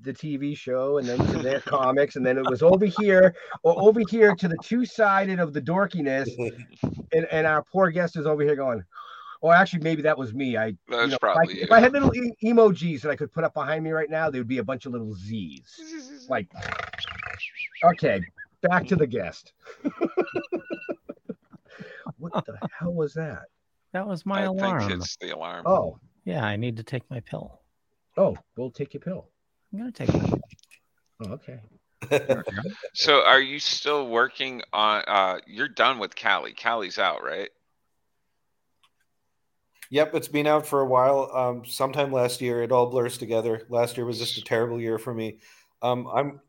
the 0.02 0.12
TV 0.12 0.56
show, 0.56 0.98
and 0.98 1.06
then 1.06 1.18
to 1.18 1.38
their 1.38 1.60
comics, 1.60 2.16
and 2.16 2.24
then 2.24 2.38
it 2.38 2.48
was 2.48 2.62
over 2.62 2.86
here, 2.86 3.34
or 3.62 3.78
over 3.80 4.00
here 4.08 4.34
to 4.34 4.48
the 4.48 4.56
two 4.62 4.84
sided 4.86 5.38
of 5.38 5.52
the 5.52 5.60
dorkiness, 5.60 6.28
and, 7.12 7.26
and 7.30 7.46
our 7.46 7.62
poor 7.62 7.90
guest 7.90 8.16
is 8.16 8.26
over 8.26 8.42
here 8.42 8.56
going. 8.56 8.82
Or 9.42 9.54
actually, 9.54 9.80
maybe 9.80 10.02
that 10.02 10.18
was 10.18 10.34
me. 10.34 10.58
I, 10.58 10.66
you 10.66 10.76
That's 10.88 11.08
know, 11.08 11.14
if 11.16 11.24
I, 11.24 11.32
probably 11.32 11.62
if. 11.62 11.72
I 11.72 11.80
had 11.80 11.92
little 11.92 12.14
e- 12.14 12.34
emojis 12.44 13.00
that 13.00 13.10
I 13.10 13.16
could 13.16 13.32
put 13.32 13.42
up 13.42 13.54
behind 13.54 13.82
me 13.82 13.90
right 13.90 14.10
now, 14.10 14.28
there 14.28 14.38
would 14.40 14.48
be 14.48 14.58
a 14.58 14.64
bunch 14.64 14.84
of 14.84 14.92
little 14.92 15.14
Z's. 15.14 16.26
Like, 16.28 16.46
okay, 17.84 18.20
back 18.62 18.86
to 18.88 18.96
the 18.96 19.06
guest. 19.06 19.52
what 22.18 22.32
the 22.44 22.58
hell 22.78 22.92
was 22.92 23.14
that? 23.14 23.42
That 23.92 24.06
was 24.06 24.24
my 24.26 24.42
I 24.42 24.44
alarm. 24.44 24.80
think 24.88 24.92
it's 25.02 25.16
the 25.16 25.30
alarm. 25.34 25.64
Oh, 25.66 25.98
Yeah, 26.24 26.44
I 26.44 26.56
need 26.56 26.76
to 26.76 26.82
take 26.82 27.08
my 27.10 27.20
pill. 27.20 27.60
oh, 28.16 28.36
we'll 28.56 28.70
take 28.70 28.94
your 28.94 29.00
pill. 29.00 29.28
I'm 29.72 29.78
gonna 29.78 29.92
take 29.92 30.12
my 30.12 30.20
pill. 30.20 30.40
Oh, 31.26 31.32
okay. 31.32 31.60
So 32.94 33.22
are 33.24 33.40
you 33.42 33.58
still 33.60 34.08
working 34.08 34.62
on 34.72 35.02
uh 35.06 35.38
you're 35.46 35.68
done 35.68 35.98
with 35.98 36.16
Kali. 36.16 36.52
Kali's 36.54 36.98
out, 36.98 37.22
right? 37.22 37.50
Yep, 39.90 40.14
it's 40.14 40.28
been 40.28 40.46
out 40.46 40.66
for 40.66 40.80
a 40.80 40.86
while. 40.86 41.30
Um, 41.34 41.64
sometime 41.66 42.12
last 42.12 42.40
year, 42.40 42.62
it 42.62 42.70
all 42.72 42.86
blurs 42.86 43.18
together. 43.18 43.66
Last 43.68 43.96
year 43.96 44.06
was 44.06 44.18
just 44.18 44.38
a 44.38 44.42
terrible 44.42 44.80
year 44.80 44.98
for 44.98 45.12
me. 45.12 45.38
Um, 45.82 46.06
I'm 46.06 46.40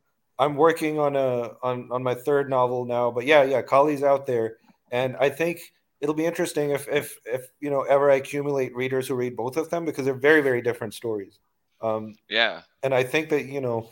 I'm 0.42 0.56
working 0.56 0.98
on 0.98 1.16
a 1.16 1.52
on 1.62 1.90
on 1.92 2.02
my 2.02 2.16
third 2.16 2.50
novel 2.50 2.86
now, 2.86 3.12
but 3.12 3.28
yeah, 3.28 3.44
yeah, 3.44 3.62
Kali's 3.62 4.02
out 4.02 4.26
there, 4.26 4.58
and 4.92 5.16
I 5.18 5.30
think 5.30 5.60
it'll 6.02 6.16
be 6.16 6.26
interesting 6.26 6.72
if 6.72 6.88
if 6.88 7.16
if 7.26 7.46
you 7.60 7.70
know 7.70 7.82
ever 7.84 8.10
I 8.10 8.16
accumulate 8.16 8.76
readers 8.76 9.08
who 9.08 9.14
read 9.14 9.38
both 9.38 9.56
of 9.56 9.70
them 9.70 9.86
because 9.86 10.04
they're 10.04 10.16
very 10.16 10.42
very 10.42 10.64
different 10.64 10.96
stories. 10.96 11.38
Um, 11.80 12.16
Yeah. 12.28 12.62
and 12.82 12.92
I 12.92 13.04
think 13.04 13.30
that 13.30 13.46
you 13.46 13.62
know, 13.62 13.92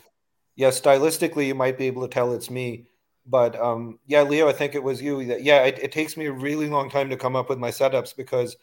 yeah, 0.56 0.70
stylistically 0.70 1.46
you 1.46 1.54
might 1.54 1.78
be 1.78 1.86
able 1.86 2.02
to 2.02 2.12
tell 2.12 2.32
it's 2.32 2.50
me, 2.50 2.86
but 3.24 3.54
um, 3.54 4.00
yeah, 4.08 4.22
Leo, 4.22 4.48
I 4.48 4.52
think 4.52 4.74
it 4.74 4.82
was 4.82 5.00
you. 5.00 5.24
That 5.26 5.44
yeah, 5.44 5.62
it, 5.62 5.78
it 5.78 5.92
takes 5.92 6.16
me 6.16 6.26
a 6.26 6.32
really 6.32 6.68
long 6.68 6.90
time 6.90 7.10
to 7.10 7.16
come 7.16 7.36
up 7.36 7.48
with 7.48 7.60
my 7.60 7.70
setups 7.70 8.16
because 8.16 8.56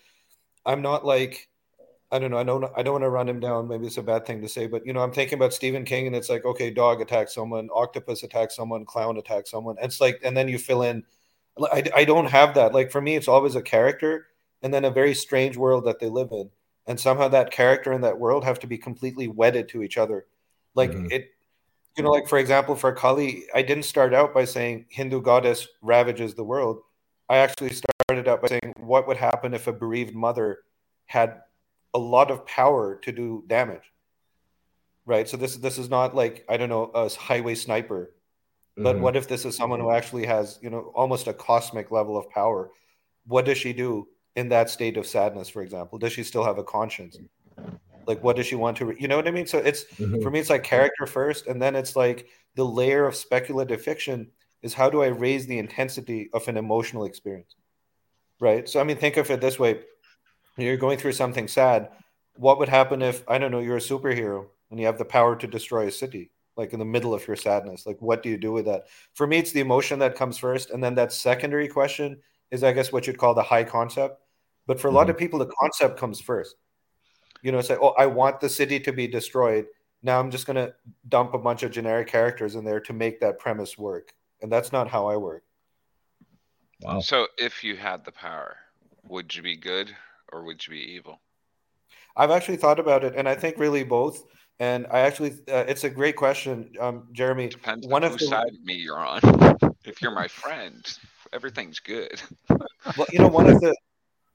I'm 0.66 0.82
not 0.82 1.06
like 1.06 1.48
I 2.12 2.20
don't 2.20 2.32
know. 2.32 2.38
I 2.38 2.44
don't. 2.44 2.66
I 2.78 2.84
don't 2.84 2.94
want 2.94 3.04
to 3.04 3.10
run 3.10 3.28
him 3.28 3.42
down. 3.42 3.68
Maybe 3.68 3.86
it's 3.86 3.98
a 3.98 4.04
bad 4.04 4.26
thing 4.26 4.42
to 4.42 4.48
say, 4.48 4.68
but 4.68 4.86
you 4.86 4.94
know, 4.94 5.02
I'm 5.02 5.12
thinking 5.12 5.38
about 5.38 5.54
Stephen 5.54 5.84
King, 5.84 6.08
and 6.08 6.16
it's 6.16 6.30
like, 6.30 6.46
okay, 6.46 6.72
dog 6.72 7.02
attacks 7.02 7.36
someone, 7.36 7.68
octopus 7.74 8.24
attacks 8.24 8.56
someone, 8.56 8.86
clown 8.86 9.18
attacks 9.18 9.52
someone. 9.52 9.76
And 9.78 9.88
it's 9.88 10.00
like, 10.00 10.22
and 10.24 10.36
then 10.36 10.48
you 10.48 10.58
fill 10.58 10.84
in. 10.84 11.04
I, 11.60 11.84
I 11.94 12.06
don't 12.06 12.28
have 12.28 12.54
that. 12.54 12.74
Like 12.74 12.92
for 12.92 13.02
me, 13.02 13.16
it's 13.16 13.28
always 13.28 13.56
a 13.56 13.62
character, 13.62 14.28
and 14.62 14.74
then 14.74 14.86
a 14.86 14.92
very 14.92 15.14
strange 15.14 15.58
world 15.58 15.86
that 15.86 16.00
they 16.00 16.08
live 16.08 16.30
in, 16.32 16.50
and 16.86 16.98
somehow 16.98 17.28
that 17.28 17.52
character 17.52 17.92
and 17.92 18.04
that 18.06 18.20
world 18.20 18.46
have 18.46 18.60
to 18.60 18.68
be 18.68 18.78
completely 18.78 19.28
wedded 19.28 19.68
to 19.70 19.84
each 19.84 19.98
other. 19.98 20.28
Like 20.76 20.92
mm-hmm. 20.92 21.12
it, 21.12 21.32
you 21.98 22.04
know, 22.04 22.12
like 22.12 22.30
for 22.30 22.38
example, 22.38 22.76
for 22.76 22.94
Kali, 22.94 23.44
I 23.54 23.64
didn't 23.64 23.84
start 23.84 24.14
out 24.14 24.34
by 24.34 24.46
saying 24.46 24.86
Hindu 24.90 25.22
goddess 25.22 25.68
ravages 25.82 26.36
the 26.36 26.44
world. 26.44 26.80
I 27.28 27.38
actually 27.38 27.72
started 27.74 28.30
out 28.30 28.42
by 28.42 28.48
saying, 28.48 28.74
what 28.78 29.08
would 29.08 29.18
happen 29.18 29.54
if 29.54 29.68
a 29.68 29.74
bereaved 29.74 30.16
mother 30.16 30.60
had 31.08 31.42
a 31.98 32.00
lot 32.16 32.32
of 32.32 32.46
power 32.46 32.98
to 33.04 33.12
do 33.12 33.44
damage? 33.48 33.92
Right. 35.06 35.28
So 35.28 35.38
this 35.38 35.56
this 35.58 35.78
is 35.78 35.90
not 35.90 36.16
like 36.16 36.46
I 36.50 36.58
don't 36.58 36.70
know 36.70 36.86
a 36.94 37.10
highway 37.10 37.56
sniper, 37.56 38.14
but 38.78 38.98
Mhm. 38.98 39.02
what 39.02 39.16
if 39.16 39.28
this 39.28 39.46
is 39.46 39.56
someone 39.56 39.80
who 39.80 39.92
actually 39.92 40.26
has 40.26 40.60
you 40.62 40.70
know 40.70 40.92
almost 40.96 41.28
a 41.28 41.34
cosmic 41.34 41.92
level 41.92 42.18
of 42.18 42.30
power? 42.30 42.72
What 43.26 43.46
does 43.46 43.58
she 43.58 43.74
do 43.74 44.10
in 44.36 44.50
that 44.50 44.70
state 44.70 44.98
of 44.98 45.08
sadness? 45.08 45.50
For 45.50 45.62
example, 45.64 45.98
does 46.00 46.14
she 46.14 46.24
still 46.24 46.44
have 46.44 46.60
a 46.60 46.64
conscience? 46.64 47.20
Like, 48.08 48.24
what 48.24 48.38
does 48.38 48.48
she 48.48 48.56
want 48.56 48.78
to? 48.78 48.86
Re- 48.88 48.98
you 49.00 49.08
know 49.08 49.18
what 49.18 49.28
I 49.28 49.32
mean? 49.32 49.48
So 49.48 49.60
it's 49.60 49.86
Mhm. 50.00 50.22
for 50.24 50.32
me, 50.32 50.40
it's 50.40 50.50
like 50.50 50.64
character 50.64 51.06
first, 51.08 51.48
and 51.48 51.62
then 51.62 51.76
it's 51.76 51.96
like 51.96 52.30
the 52.56 52.66
layer 52.66 53.08
of 53.08 53.16
speculative 53.16 53.82
fiction 53.82 54.32
is 54.64 54.74
how 54.74 54.90
do 54.90 55.04
I 55.04 55.08
raise 55.08 55.48
the 55.48 55.60
intensity 55.60 56.30
of 56.34 56.48
an 56.50 56.58
emotional 56.58 57.06
experience, 57.06 57.56
right? 58.42 58.68
So 58.70 58.80
I 58.82 58.84
mean, 58.84 58.98
think 58.98 59.18
of 59.18 59.30
it 59.32 59.42
this 59.42 59.60
way: 59.60 59.82
you're 60.66 60.78
going 60.78 60.98
through 60.98 61.14
something 61.14 61.48
sad. 61.48 61.90
What 62.36 62.60
would 62.60 62.70
happen 62.70 63.02
if 63.02 63.24
I 63.28 63.38
don't 63.38 63.52
know 63.52 63.60
you're 63.60 63.78
a 63.78 63.82
superhero 63.82 64.48
and 64.70 64.80
you 64.80 64.86
have 64.86 64.98
the 64.98 65.06
power 65.06 65.36
to 65.36 65.48
destroy 65.48 65.88
a 65.88 65.92
city, 65.92 66.32
like 66.56 66.74
in 66.74 66.80
the 66.80 66.86
middle 66.86 67.14
of 67.14 67.28
your 67.28 67.36
sadness? 67.36 67.86
Like, 67.86 68.02
what 68.02 68.24
do 68.24 68.30
you 68.30 68.38
do 68.38 68.52
with 68.52 68.66
that? 68.66 68.88
For 69.14 69.28
me, 69.28 69.38
it's 69.38 69.52
the 69.52 69.60
emotion 69.60 70.00
that 70.00 70.16
comes 70.16 70.38
first, 70.38 70.72
and 70.72 70.84
then 70.84 70.96
that 70.96 71.14
secondary 71.14 71.68
question 71.68 72.20
is, 72.52 72.64
I 72.64 72.72
guess, 72.72 72.92
what 72.92 73.08
you'd 73.08 73.18
call 73.18 73.34
the 73.34 73.44
high 73.44 73.64
concept. 73.64 74.22
But 74.66 74.80
for 74.80 74.88
a 74.88 74.92
lot 74.92 75.04
mm-hmm. 75.04 75.12
of 75.12 75.18
people, 75.18 75.40
the 75.40 75.52
concept 75.60 76.00
comes 76.00 76.20
first. 76.20 76.56
You 77.42 77.52
know, 77.52 77.62
say, 77.62 77.78
"Oh, 77.80 77.94
I 77.98 78.06
want 78.08 78.40
the 78.40 78.50
city 78.50 78.80
to 78.82 78.92
be 78.92 79.08
destroyed." 79.08 79.68
Now 80.04 80.20
I'm 80.20 80.32
just 80.32 80.46
going 80.46 80.58
to 80.58 80.74
dump 81.08 81.34
a 81.34 81.40
bunch 81.40 81.64
of 81.64 81.72
generic 81.72 82.08
characters 82.08 82.56
in 82.56 82.64
there 82.64 82.80
to 82.82 82.94
make 82.94 83.20
that 83.22 83.40
premise 83.40 83.78
work, 83.78 84.14
and 84.42 84.52
that's 84.52 84.72
not 84.72 84.88
how 84.88 85.08
I 85.08 85.18
work. 85.18 85.44
Wow. 86.82 87.00
So 87.00 87.28
if 87.38 87.64
you 87.64 87.76
had 87.76 88.06
the 88.06 88.12
power, 88.12 88.58
would 89.08 89.36
you 89.36 89.42
be 89.42 89.56
good 89.56 89.96
or 90.32 90.44
would 90.44 90.66
you 90.66 90.72
be 90.72 90.80
evil? 90.80 91.22
I've 92.16 92.32
actually 92.32 92.58
thought 92.58 92.80
about 92.80 93.04
it, 93.04 93.14
and 93.16 93.30
I 93.30 93.36
think 93.36 93.58
really 93.58 93.84
both. 93.84 94.24
And 94.60 94.88
I 94.90 95.02
actually, 95.02 95.34
uh, 95.48 95.66
it's 95.68 95.84
a 95.84 95.90
great 95.90 96.16
question, 96.16 96.72
um, 96.80 97.08
Jeremy. 97.12 97.48
Depends 97.48 97.86
One 97.88 98.04
on 98.04 98.08
of 98.12 98.20
whose 98.20 98.30
the 98.30 98.36
side 98.36 98.48
of 98.48 98.64
me 98.64 98.76
you're 98.76 99.00
on. 99.00 99.22
If 99.86 100.02
you're 100.02 100.12
my 100.12 100.28
friend, 100.28 100.86
everything's 101.32 101.80
good. 101.80 102.22
well, 102.50 103.08
you 103.10 103.20
know, 103.20 103.30
one 103.30 103.48
of 103.48 103.62
the 103.62 103.74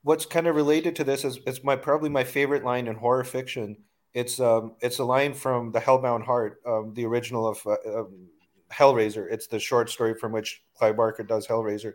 what's 0.03 0.25
kind 0.25 0.47
of 0.47 0.57
related 0.57 0.97
to 0.97 1.05
this 1.05 1.27
is 1.27 1.39
it's 1.47 1.63
my 1.63 1.77
probably 1.77 2.09
my 2.09 2.25
favorite 2.25 2.65
line 2.65 2.87
in 2.87 2.97
horror 2.97 3.25
fiction. 3.25 3.77
It's 4.15 4.41
um 4.41 4.77
it's 4.81 4.99
a 4.99 5.05
line 5.05 5.35
from 5.35 5.71
the 5.71 5.79
Hellbound 5.81 6.25
Heart, 6.25 6.63
um, 6.67 6.95
the 6.95 7.05
original 7.05 7.47
of 7.47 7.59
uh, 7.67 8.01
um, 8.01 8.29
Hellraiser. 8.73 9.31
It's 9.31 9.47
the 9.47 9.59
short 9.59 9.91
story 9.91 10.15
from 10.15 10.33
which 10.33 10.63
Clive 10.75 10.97
Barker 10.97 11.23
does 11.23 11.47
Hellraiser. 11.47 11.95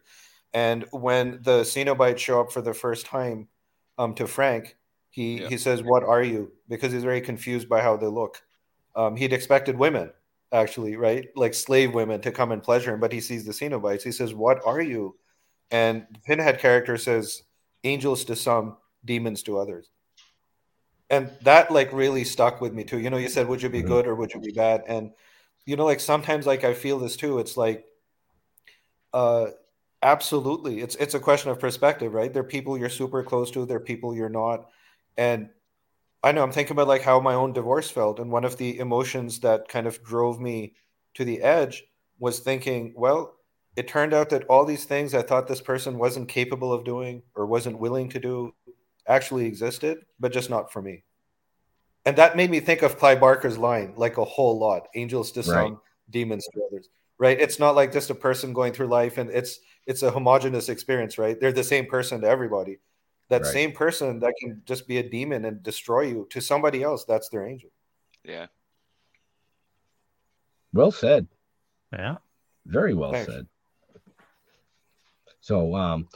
And 0.54 0.86
when 0.92 1.40
the 1.42 1.62
Cenobites 1.62 2.20
show 2.20 2.42
up 2.42 2.52
for 2.52 2.62
the 2.62 2.74
first 2.74 3.08
time 3.08 3.48
um, 3.98 4.14
to 4.16 4.28
Frank, 4.28 4.76
he 5.10 5.38
he 5.48 5.58
says, 5.58 5.84
"What 5.84 6.04
are 6.04 6.24
you?" 6.24 6.52
Because 6.70 6.92
he's 6.94 7.04
very 7.04 7.22
confused 7.22 7.70
by 7.70 7.82
how 7.82 7.98
they 7.98 8.08
look. 8.08 8.42
Um, 8.96 9.16
he'd 9.16 9.34
expected 9.34 9.78
women, 9.78 10.12
actually, 10.52 10.96
right, 10.96 11.28
like 11.36 11.54
slave 11.54 11.94
women, 11.94 12.22
to 12.22 12.32
come 12.32 12.52
and 12.52 12.64
pleasure 12.64 12.94
him, 12.94 13.00
but 13.00 13.12
he 13.12 13.22
sees 13.22 13.46
the 13.46 13.52
Cenobites. 13.54 14.04
He 14.04 14.12
says, 14.12 14.34
"What 14.34 14.60
are 14.66 14.82
you?" 14.82 15.16
And 15.72 16.06
the 16.12 16.20
Pinhead 16.20 16.60
character 16.60 16.98
says, 16.98 17.44
"Angels 17.84 18.26
to 18.26 18.36
some, 18.36 18.78
demons 19.06 19.44
to 19.44 19.58
others." 19.58 19.90
And 21.10 21.32
that 21.44 21.72
like 21.72 21.92
really 21.94 22.24
stuck 22.24 22.60
with 22.60 22.74
me 22.74 22.84
too. 22.84 23.00
You 23.00 23.10
know, 23.10 23.18
you 23.18 23.30
said, 23.30 23.48
"Would 23.48 23.62
you 23.62 23.70
be 23.70 23.82
good 23.82 24.08
or 24.08 24.16
would 24.16 24.34
you 24.34 24.42
be 24.42 24.52
bad?" 24.52 24.84
And 24.88 25.12
you 25.66 25.76
know, 25.76 25.86
like 25.86 26.00
sometimes 26.00 26.46
like 26.46 26.64
I 26.64 26.74
feel 26.74 27.00
this 27.00 27.16
too. 27.16 27.40
It's 27.40 27.56
like, 27.58 27.86
uh, 29.14 29.48
absolutely, 30.02 30.82
it's 30.82 30.96
it's 30.96 31.14
a 31.14 31.20
question 31.20 31.52
of 31.52 31.60
perspective, 31.60 32.14
right? 32.14 32.34
There 32.34 32.42
are 32.42 32.48
people 32.48 32.78
you're 32.78 32.90
super 32.90 33.24
close 33.24 33.52
to, 33.52 33.66
there 33.66 33.78
are 33.78 33.82
people 33.82 34.16
you're 34.16 34.30
not, 34.30 34.70
and 35.18 35.50
I 36.24 36.32
know 36.32 36.44
I'm 36.44 36.52
thinking 36.52 36.74
about 36.74 36.88
like 36.88 37.04
how 37.04 37.20
my 37.20 37.34
own 37.34 37.54
divorce 37.54 37.90
felt, 37.90 38.20
and 38.20 38.32
one 38.32 38.46
of 38.46 38.58
the 38.58 38.80
emotions 38.80 39.40
that 39.42 39.68
kind 39.68 39.88
of 39.88 40.04
drove 40.04 40.40
me 40.40 40.76
to 41.16 41.26
the 41.26 41.42
edge 41.42 41.84
was 42.20 42.40
thinking, 42.40 42.94
well, 42.96 43.36
it 43.76 43.88
turned 43.88 44.14
out 44.14 44.30
that 44.32 44.46
all 44.46 44.66
these 44.66 44.86
things 44.86 45.14
I 45.14 45.22
thought 45.22 45.48
this 45.48 45.62
person 45.62 46.00
wasn't 46.00 46.30
capable 46.30 46.74
of 46.74 46.84
doing 46.84 47.22
or 47.36 47.46
wasn't 47.46 47.80
willing 47.80 48.10
to 48.10 48.20
do 48.20 48.54
actually 49.08 49.46
existed, 49.46 50.00
but 50.20 50.34
just 50.34 50.50
not 50.50 50.74
for 50.74 50.82
me. 50.82 51.04
And 52.06 52.18
that 52.18 52.36
made 52.36 52.50
me 52.50 52.60
think 52.60 52.82
of 52.82 52.98
Clive 52.98 53.20
Barker's 53.20 53.58
line 53.58 53.94
like 53.96 54.18
a 54.18 54.26
whole 54.26 54.58
lot 54.58 54.88
angels 54.96 55.32
to 55.34 55.44
some, 55.44 55.80
demons 56.10 56.48
to 56.54 56.62
others. 56.66 56.90
Right? 57.20 57.40
It's 57.40 57.60
not 57.60 57.76
like 57.76 57.92
just 57.92 58.10
a 58.10 58.16
person 58.16 58.54
going 58.54 58.74
through 58.74 58.88
life 58.88 59.18
and 59.18 59.30
it's 59.30 59.60
it's 59.88 60.04
a 60.04 60.12
homogenous 60.12 60.70
experience, 60.70 61.18
right? 61.18 61.40
They're 61.40 61.52
the 61.52 61.64
same 61.64 61.86
person 61.88 62.22
to 62.22 62.28
everybody. 62.28 62.78
That 63.30 63.42
Right. 63.42 63.52
same 63.52 63.72
person 63.72 64.20
that 64.20 64.34
can 64.40 64.62
just 64.66 64.88
be 64.88 64.98
a 65.00 65.10
demon 65.10 65.46
and 65.46 65.64
destroy 65.64 66.02
you 66.02 66.28
to 66.30 66.40
somebody 66.42 66.84
else, 66.84 67.04
that's 67.06 67.30
their 67.30 67.46
angel. 67.46 67.72
Yeah. 68.24 68.48
Well 70.74 70.92
said. 70.92 71.28
Yeah. 71.92 72.18
Very 72.66 72.94
well 72.94 73.14
Thanks. 73.14 73.32
said. 73.32 73.48
So, 75.40 75.76
um, 75.76 76.08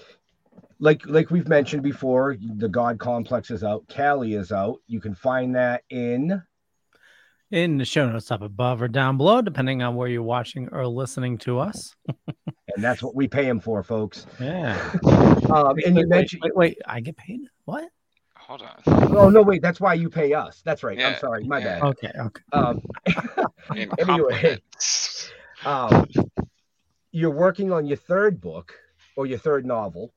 like 0.79 1.05
like 1.05 1.31
we've 1.31 1.47
mentioned 1.47 1.83
before, 1.83 2.35
the 2.57 2.67
God 2.67 2.99
Complex 2.99 3.51
is 3.51 3.63
out. 3.63 3.87
Kali 3.87 4.33
is 4.33 4.51
out. 4.51 4.81
You 4.87 4.99
can 4.99 5.15
find 5.15 5.55
that 5.55 5.83
in. 5.89 6.41
In 7.51 7.77
the 7.77 7.83
show 7.83 8.09
notes 8.09 8.31
up 8.31 8.41
above 8.41 8.81
or 8.81 8.87
down 8.87 9.17
below, 9.17 9.41
depending 9.41 9.83
on 9.83 9.95
where 9.95 10.07
you're 10.07 10.23
watching 10.23 10.69
or 10.71 10.87
listening 10.87 11.37
to 11.39 11.59
us. 11.59 11.93
And 12.07 12.81
that's 12.81 13.03
what 13.03 13.13
we 13.13 13.27
pay 13.27 13.45
him 13.45 13.59
for, 13.59 13.83
folks. 13.83 14.25
Yeah. 14.39 14.77
Um, 15.51 15.75
and 15.85 15.87
you 15.87 15.93
Wait, 15.93 15.95
wait, 15.95 16.07
mentioned. 16.07 16.41
wait, 16.43 16.55
wait, 16.55 16.77
I 16.85 17.01
get 17.01 17.17
paid? 17.17 17.41
What? 17.65 17.89
Hold 18.37 18.61
on. 18.61 19.17
Oh 19.17 19.29
no, 19.29 19.41
wait. 19.41 19.61
That's 19.61 19.81
why 19.81 19.95
you 19.95 20.09
pay 20.09 20.33
us. 20.33 20.61
That's 20.63 20.81
right. 20.81 20.97
I'm 21.01 21.17
sorry. 21.19 21.43
My 21.43 21.59
yeah. 21.59 21.79
bad. 21.79 21.83
Okay, 21.83 22.11
okay. 22.17 22.41
Um, 22.53 22.81
anyway, 23.99 24.61
um, 25.65 26.07
you're 27.11 27.31
working 27.31 27.73
on 27.73 27.85
your 27.85 27.97
third 27.97 28.39
book 28.39 28.73
or 29.17 29.25
your 29.25 29.39
third 29.39 29.65
novel. 29.65 30.13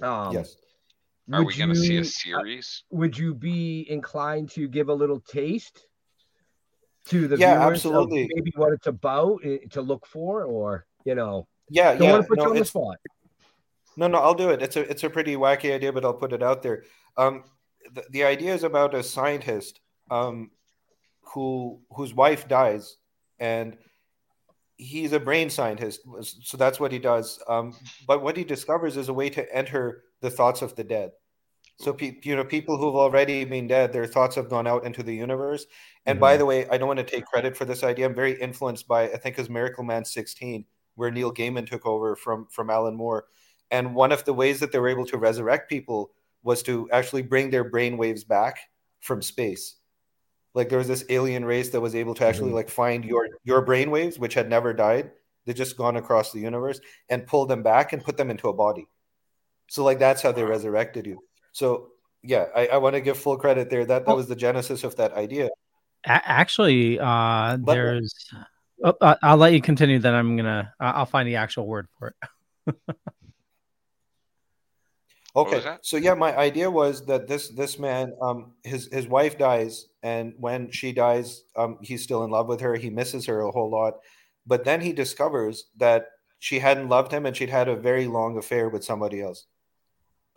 Um, 0.00 0.32
yes. 0.32 0.56
Are 1.30 1.40
would 1.40 1.48
we 1.48 1.56
going 1.56 1.70
to 1.70 1.76
see 1.76 1.98
a 1.98 2.04
series? 2.04 2.84
would 2.90 3.18
you 3.18 3.34
be 3.34 3.86
inclined 3.90 4.50
to 4.52 4.68
give 4.68 4.88
a 4.88 4.94
little 4.94 5.20
taste 5.20 5.86
to 7.08 7.28
the 7.28 7.36
Yeah, 7.36 7.58
viewers 7.58 7.78
absolutely. 7.78 8.28
maybe 8.34 8.52
what 8.56 8.72
it's 8.72 8.86
about 8.86 9.40
eh, 9.44 9.58
to 9.70 9.82
look 9.82 10.06
for, 10.06 10.44
or 10.44 10.86
you 11.04 11.14
know, 11.14 11.46
Yeah, 11.68 11.92
don't 11.92 12.02
yeah. 12.02 12.12
want 12.12 12.22
to 12.24 12.28
put 12.28 12.38
no, 12.38 12.44
you 12.44 12.50
on 12.50 12.56
the 12.56 12.64
spot. 12.64 12.96
No, 13.96 14.08
no, 14.08 14.18
I'll 14.18 14.34
do 14.34 14.50
it. 14.50 14.62
It's 14.62 14.76
a 14.76 14.88
it's 14.90 15.04
a 15.04 15.10
pretty 15.10 15.36
wacky 15.36 15.74
idea, 15.74 15.92
but 15.92 16.04
I'll 16.04 16.14
put 16.14 16.32
it 16.32 16.42
out 16.42 16.62
there. 16.62 16.84
Um, 17.16 17.44
the, 17.92 18.04
the 18.10 18.24
idea 18.24 18.54
is 18.54 18.64
about 18.64 18.94
a 18.94 19.02
scientist 19.02 19.80
um, 20.10 20.50
who 21.22 21.80
whose 21.90 22.12
wife 22.12 22.46
dies, 22.48 22.96
and 23.38 23.76
he's 24.76 25.12
a 25.12 25.20
brain 25.20 25.48
scientist, 25.48 26.00
so 26.20 26.56
that's 26.58 26.78
what 26.78 26.92
he 26.92 26.98
does. 26.98 27.42
Um, 27.48 27.74
but 28.06 28.22
what 28.22 28.36
he 28.36 28.44
discovers 28.44 28.96
is 28.96 29.08
a 29.08 29.14
way 29.14 29.30
to 29.30 29.54
enter 29.54 30.02
the 30.20 30.30
thoughts 30.30 30.60
of 30.60 30.76
the 30.76 30.84
dead, 30.84 31.12
So, 31.78 31.92
pe- 31.92 32.18
you 32.22 32.34
know, 32.34 32.44
people 32.44 32.78
who've 32.78 32.96
already 32.96 33.44
been 33.44 33.66
dead, 33.66 33.92
their 33.92 34.06
thoughts 34.06 34.36
have 34.36 34.48
gone 34.48 34.66
out 34.66 34.84
into 34.84 35.02
the 35.02 35.14
universe. 35.14 35.66
And 36.06 36.18
by 36.18 36.32
mm-hmm. 36.32 36.38
the 36.38 36.46
way, 36.46 36.68
I 36.68 36.78
don't 36.78 36.88
want 36.88 37.00
to 37.00 37.04
take 37.04 37.26
credit 37.26 37.56
for 37.56 37.66
this 37.66 37.84
idea. 37.84 38.06
I'm 38.06 38.14
very 38.14 38.40
influenced 38.40 38.88
by, 38.88 39.10
I 39.10 39.16
think, 39.18 39.36
it 39.36 39.42
was 39.42 39.50
Miracle 39.50 39.84
Man 39.84 40.04
16, 40.04 40.64
where 40.94 41.10
Neil 41.10 41.32
Gaiman 41.32 41.68
took 41.68 41.84
over 41.84 42.16
from 42.16 42.46
from 42.50 42.70
Alan 42.70 42.96
Moore. 42.96 43.26
And 43.70 43.94
one 43.94 44.12
of 44.12 44.24
the 44.24 44.32
ways 44.32 44.60
that 44.60 44.72
they 44.72 44.78
were 44.78 44.88
able 44.88 45.06
to 45.06 45.18
resurrect 45.18 45.68
people 45.68 46.12
was 46.42 46.62
to 46.62 46.88
actually 46.92 47.22
bring 47.22 47.50
their 47.50 47.64
brain 47.64 47.98
waves 47.98 48.24
back 48.24 48.58
from 49.00 49.20
space. 49.20 49.76
Like 50.54 50.70
there 50.70 50.78
was 50.78 50.88
this 50.88 51.04
alien 51.10 51.44
race 51.44 51.70
that 51.70 51.80
was 51.80 51.94
able 51.94 52.14
to 52.14 52.24
actually 52.24 52.48
mm-hmm. 52.48 52.56
like 52.56 52.70
find 52.70 53.04
your 53.04 53.28
your 53.44 53.60
brain 53.60 53.90
waves, 53.90 54.18
which 54.18 54.34
had 54.34 54.48
never 54.48 54.72
died. 54.72 55.10
They 55.44 55.52
just 55.52 55.76
gone 55.76 55.96
across 55.96 56.32
the 56.32 56.40
universe 56.40 56.80
and 57.08 57.26
pull 57.26 57.44
them 57.46 57.62
back 57.62 57.92
and 57.92 58.02
put 58.02 58.16
them 58.16 58.30
into 58.30 58.48
a 58.48 58.54
body. 58.54 58.88
So 59.68 59.84
like 59.84 59.98
that's 59.98 60.22
how 60.22 60.32
they 60.32 60.44
resurrected 60.44 61.06
you. 61.06 61.22
So 61.56 61.92
yeah, 62.22 62.48
I, 62.54 62.66
I 62.66 62.76
want 62.76 62.96
to 62.96 63.00
give 63.00 63.16
full 63.16 63.38
credit 63.38 63.70
there. 63.70 63.86
That 63.86 64.04
that 64.04 64.14
was 64.14 64.26
the 64.26 64.36
genesis 64.36 64.84
of 64.84 64.94
that 64.96 65.14
idea. 65.14 65.48
A- 66.04 66.28
actually, 66.28 67.00
uh, 67.00 67.56
But- 67.56 67.72
there's. 67.72 68.12
Oh, 68.84 68.92
I- 69.00 69.16
I'll 69.22 69.38
let 69.38 69.54
you 69.54 69.62
continue. 69.62 69.98
Then 69.98 70.12
I'm 70.14 70.36
gonna. 70.36 70.74
I- 70.78 70.90
I'll 70.90 71.06
find 71.06 71.26
the 71.26 71.36
actual 71.36 71.66
word 71.66 71.88
for 71.98 72.14
it. 72.66 72.76
Okay. 75.36 75.62
So 75.82 75.98
yeah, 75.98 76.14
my 76.14 76.34
idea 76.34 76.70
was 76.70 77.04
that 77.06 77.28
this 77.28 77.50
this 77.50 77.78
man, 77.78 78.14
um, 78.22 78.52
his 78.64 78.88
his 78.90 79.06
wife 79.06 79.36
dies, 79.36 79.84
and 80.02 80.32
when 80.38 80.70
she 80.70 80.92
dies, 80.92 81.44
um, 81.56 81.76
he's 81.82 82.02
still 82.02 82.24
in 82.24 82.30
love 82.30 82.48
with 82.48 82.62
her. 82.62 82.74
He 82.74 82.88
misses 82.88 83.26
her 83.26 83.42
a 83.42 83.50
whole 83.50 83.68
lot, 83.70 84.00
but 84.46 84.64
then 84.64 84.80
he 84.80 84.94
discovers 84.94 85.68
that 85.76 86.06
she 86.38 86.58
hadn't 86.58 86.88
loved 86.88 87.12
him, 87.12 87.26
and 87.26 87.36
she'd 87.36 87.50
had 87.50 87.68
a 87.68 87.76
very 87.76 88.06
long 88.06 88.38
affair 88.38 88.70
with 88.70 88.82
somebody 88.82 89.20
else. 89.20 89.44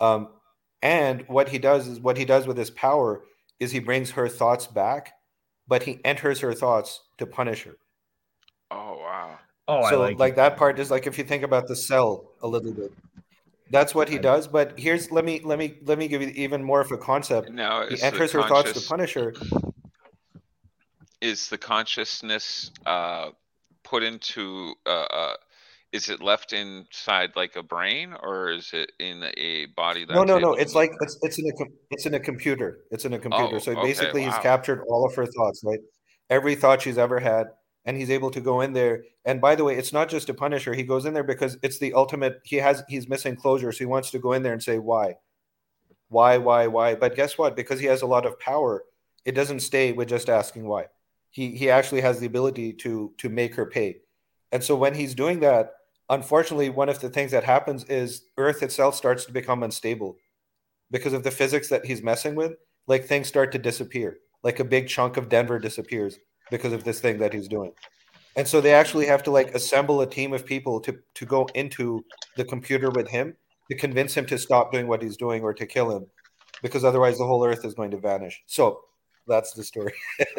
Um, 0.01 0.36
and 0.82 1.27
what 1.27 1.49
he 1.49 1.59
does 1.59 1.88
is 1.88 1.99
what 1.99 2.17
he 2.17 2.25
does 2.25 2.47
with 2.47 2.57
his 2.57 2.69
power 2.69 3.23
is 3.59 3.71
he 3.71 3.80
brings 3.80 4.11
her 4.11 4.27
thoughts 4.27 4.67
back, 4.67 5.13
but 5.67 5.84
he 5.84 5.99
enters 6.05 6.39
her 6.39 6.53
thoughts 6.53 7.01
to 7.17 7.25
punish 7.25 7.63
her. 7.63 7.75
Oh 8.71 8.97
wow. 8.97 9.39
Oh, 9.67 9.82
I 9.82 9.89
so 9.91 9.99
like, 9.99 10.17
like, 10.17 10.36
that 10.38 10.57
part 10.57 10.80
is 10.80 10.89
like 10.89 11.05
if 11.05 11.17
you 11.17 11.23
think 11.23 11.43
about 11.43 11.67
the 11.67 11.75
cell 11.75 12.32
a 12.41 12.47
little 12.47 12.73
bit 12.73 12.91
that's 13.71 13.93
what 13.93 14.09
he 14.09 14.17
does 14.17 14.47
but 14.47 14.73
here's 14.80 15.11
let 15.11 15.23
me 15.23 15.41
let 15.43 15.59
me 15.59 15.77
let 15.84 15.99
me 15.99 16.07
give 16.07 16.23
you 16.23 16.30
even 16.30 16.63
more 16.63 16.82
of 16.82 16.91
a 16.91 16.97
concept 16.97 17.51
Now 17.51 17.88
he 17.88 18.01
enters 18.01 18.32
her 18.32 18.41
thoughts 18.41 18.73
to 18.73 18.82
punish 18.88 19.13
her 19.13 19.32
Is 21.21 21.49
the 21.49 21.57
consciousness 21.57 22.71
uh, 22.86 23.30
put 23.84 24.03
into? 24.03 24.73
Uh, 24.86 24.89
uh, 24.89 25.34
is 25.91 26.09
it 26.09 26.21
left 26.21 26.53
inside 26.53 27.31
like 27.35 27.55
a 27.55 27.63
brain, 27.63 28.13
or 28.21 28.51
is 28.51 28.71
it 28.73 28.91
in 28.99 29.23
a 29.37 29.65
body? 29.75 30.05
No 30.07 30.23
no 30.23 30.37
no 30.37 30.53
it's 30.53 30.75
like 30.75 30.91
it's, 31.01 31.17
it's 31.21 31.39
in 31.39 31.45
a 31.45 31.65
it's 31.91 32.05
in 32.05 32.13
a 32.13 32.19
computer 32.19 32.81
it's 32.91 33.05
in 33.05 33.13
a 33.13 33.19
computer. 33.19 33.55
Oh, 33.55 33.59
so 33.59 33.71
okay, 33.71 33.81
basically 33.81 34.23
he's 34.23 34.37
captured 34.37 34.83
all 34.87 35.05
of 35.05 35.15
her 35.15 35.25
thoughts 35.25 35.61
right? 35.63 35.79
Every 36.29 36.55
thought 36.55 36.81
she's 36.81 36.97
ever 36.97 37.19
had 37.19 37.47
and 37.85 37.97
he's 37.97 38.11
able 38.11 38.29
to 38.31 38.41
go 38.41 38.61
in 38.61 38.73
there 38.73 39.03
and 39.25 39.41
by 39.41 39.55
the 39.55 39.63
way 39.63 39.75
it's 39.75 39.91
not 39.91 40.09
just 40.09 40.27
to 40.27 40.33
punish 40.33 40.65
her 40.65 40.73
he 40.73 40.83
goes 40.83 41.05
in 41.05 41.13
there 41.13 41.23
because 41.23 41.57
it's 41.63 41.79
the 41.79 41.93
ultimate 41.93 42.39
he 42.43 42.57
has 42.57 42.83
he's 42.87 43.09
missing 43.09 43.35
closure 43.35 43.71
so 43.71 43.79
he 43.79 43.85
wants 43.85 44.11
to 44.11 44.19
go 44.19 44.33
in 44.33 44.43
there 44.43 44.53
and 44.53 44.61
say 44.61 44.77
why? 44.77 45.15
Why 46.09 46.37
why 46.37 46.67
why? 46.67 46.95
But 46.95 47.15
guess 47.15 47.37
what? 47.37 47.55
Because 47.55 47.79
he 47.79 47.87
has 47.87 48.03
a 48.03 48.07
lot 48.07 48.25
of 48.25 48.39
power 48.39 48.83
it 49.25 49.33
doesn't 49.33 49.59
stay 49.61 49.91
with 49.91 50.09
just 50.09 50.29
asking 50.29 50.67
why. 50.67 50.87
He 51.31 51.55
he 51.55 51.69
actually 51.69 52.01
has 52.01 52.19
the 52.19 52.25
ability 52.27 52.73
to 52.73 53.13
to 53.17 53.29
make 53.29 53.55
her 53.55 53.65
pay. 53.65 54.01
And 54.51 54.63
so 54.63 54.75
when 54.75 54.95
he's 54.95 55.13
doing 55.13 55.39
that 55.41 55.73
unfortunately 56.10 56.70
one 56.70 56.89
of 56.89 56.99
the 56.99 57.10
things 57.10 57.32
that 57.32 57.43
happens 57.43 57.84
is 57.86 58.24
earth 58.38 58.64
itself 58.64 58.95
starts 58.95 59.26
to 59.26 59.32
become 59.32 59.64
unstable 59.64 60.18
because 60.91 61.14
of 61.14 61.24
the 61.24 61.32
physics 61.32 61.70
that 61.70 61.86
he's 61.86 62.01
messing 62.01 62.36
with. 62.36 62.53
Like 62.88 63.05
things 63.05 63.28
start 63.28 63.51
to 63.51 63.60
disappear. 63.60 64.18
Like 64.43 64.60
a 64.60 64.64
big 64.64 64.88
chunk 64.88 65.18
of 65.18 65.30
denver 65.30 65.60
disappears 65.60 66.18
because 66.49 66.74
of 66.74 66.84
this 66.84 66.99
thing 66.99 67.20
that 67.20 67.34
he's 67.34 67.47
doing. 67.47 67.72
And 68.36 68.47
so 68.47 68.62
they 68.62 68.74
actually 68.74 69.05
have 69.05 69.24
to 69.24 69.32
like 69.32 69.53
assemble 69.53 70.01
a 70.01 70.07
team 70.07 70.34
of 70.34 70.45
people 70.45 70.80
to 70.82 70.97
to 71.16 71.26
go 71.26 71.47
into 71.55 72.03
the 72.38 72.45
computer 72.45 72.89
with 72.89 73.07
him 73.07 73.36
to 73.70 73.78
convince 73.78 74.16
him 74.16 74.26
to 74.28 74.38
stop 74.38 74.72
doing 74.72 74.88
what 74.88 75.01
he's 75.01 75.18
doing 75.18 75.43
or 75.43 75.53
to 75.53 75.66
kill 75.66 75.95
him 75.95 76.07
because 76.64 76.84
otherwise 76.84 77.18
the 77.18 77.26
whole 77.26 77.45
earth 77.45 77.66
is 77.66 77.74
going 77.74 77.91
to 77.91 77.97
vanish. 77.97 78.41
So 78.47 78.82
that's 79.28 79.53
the 79.53 79.64
story. 79.64 79.93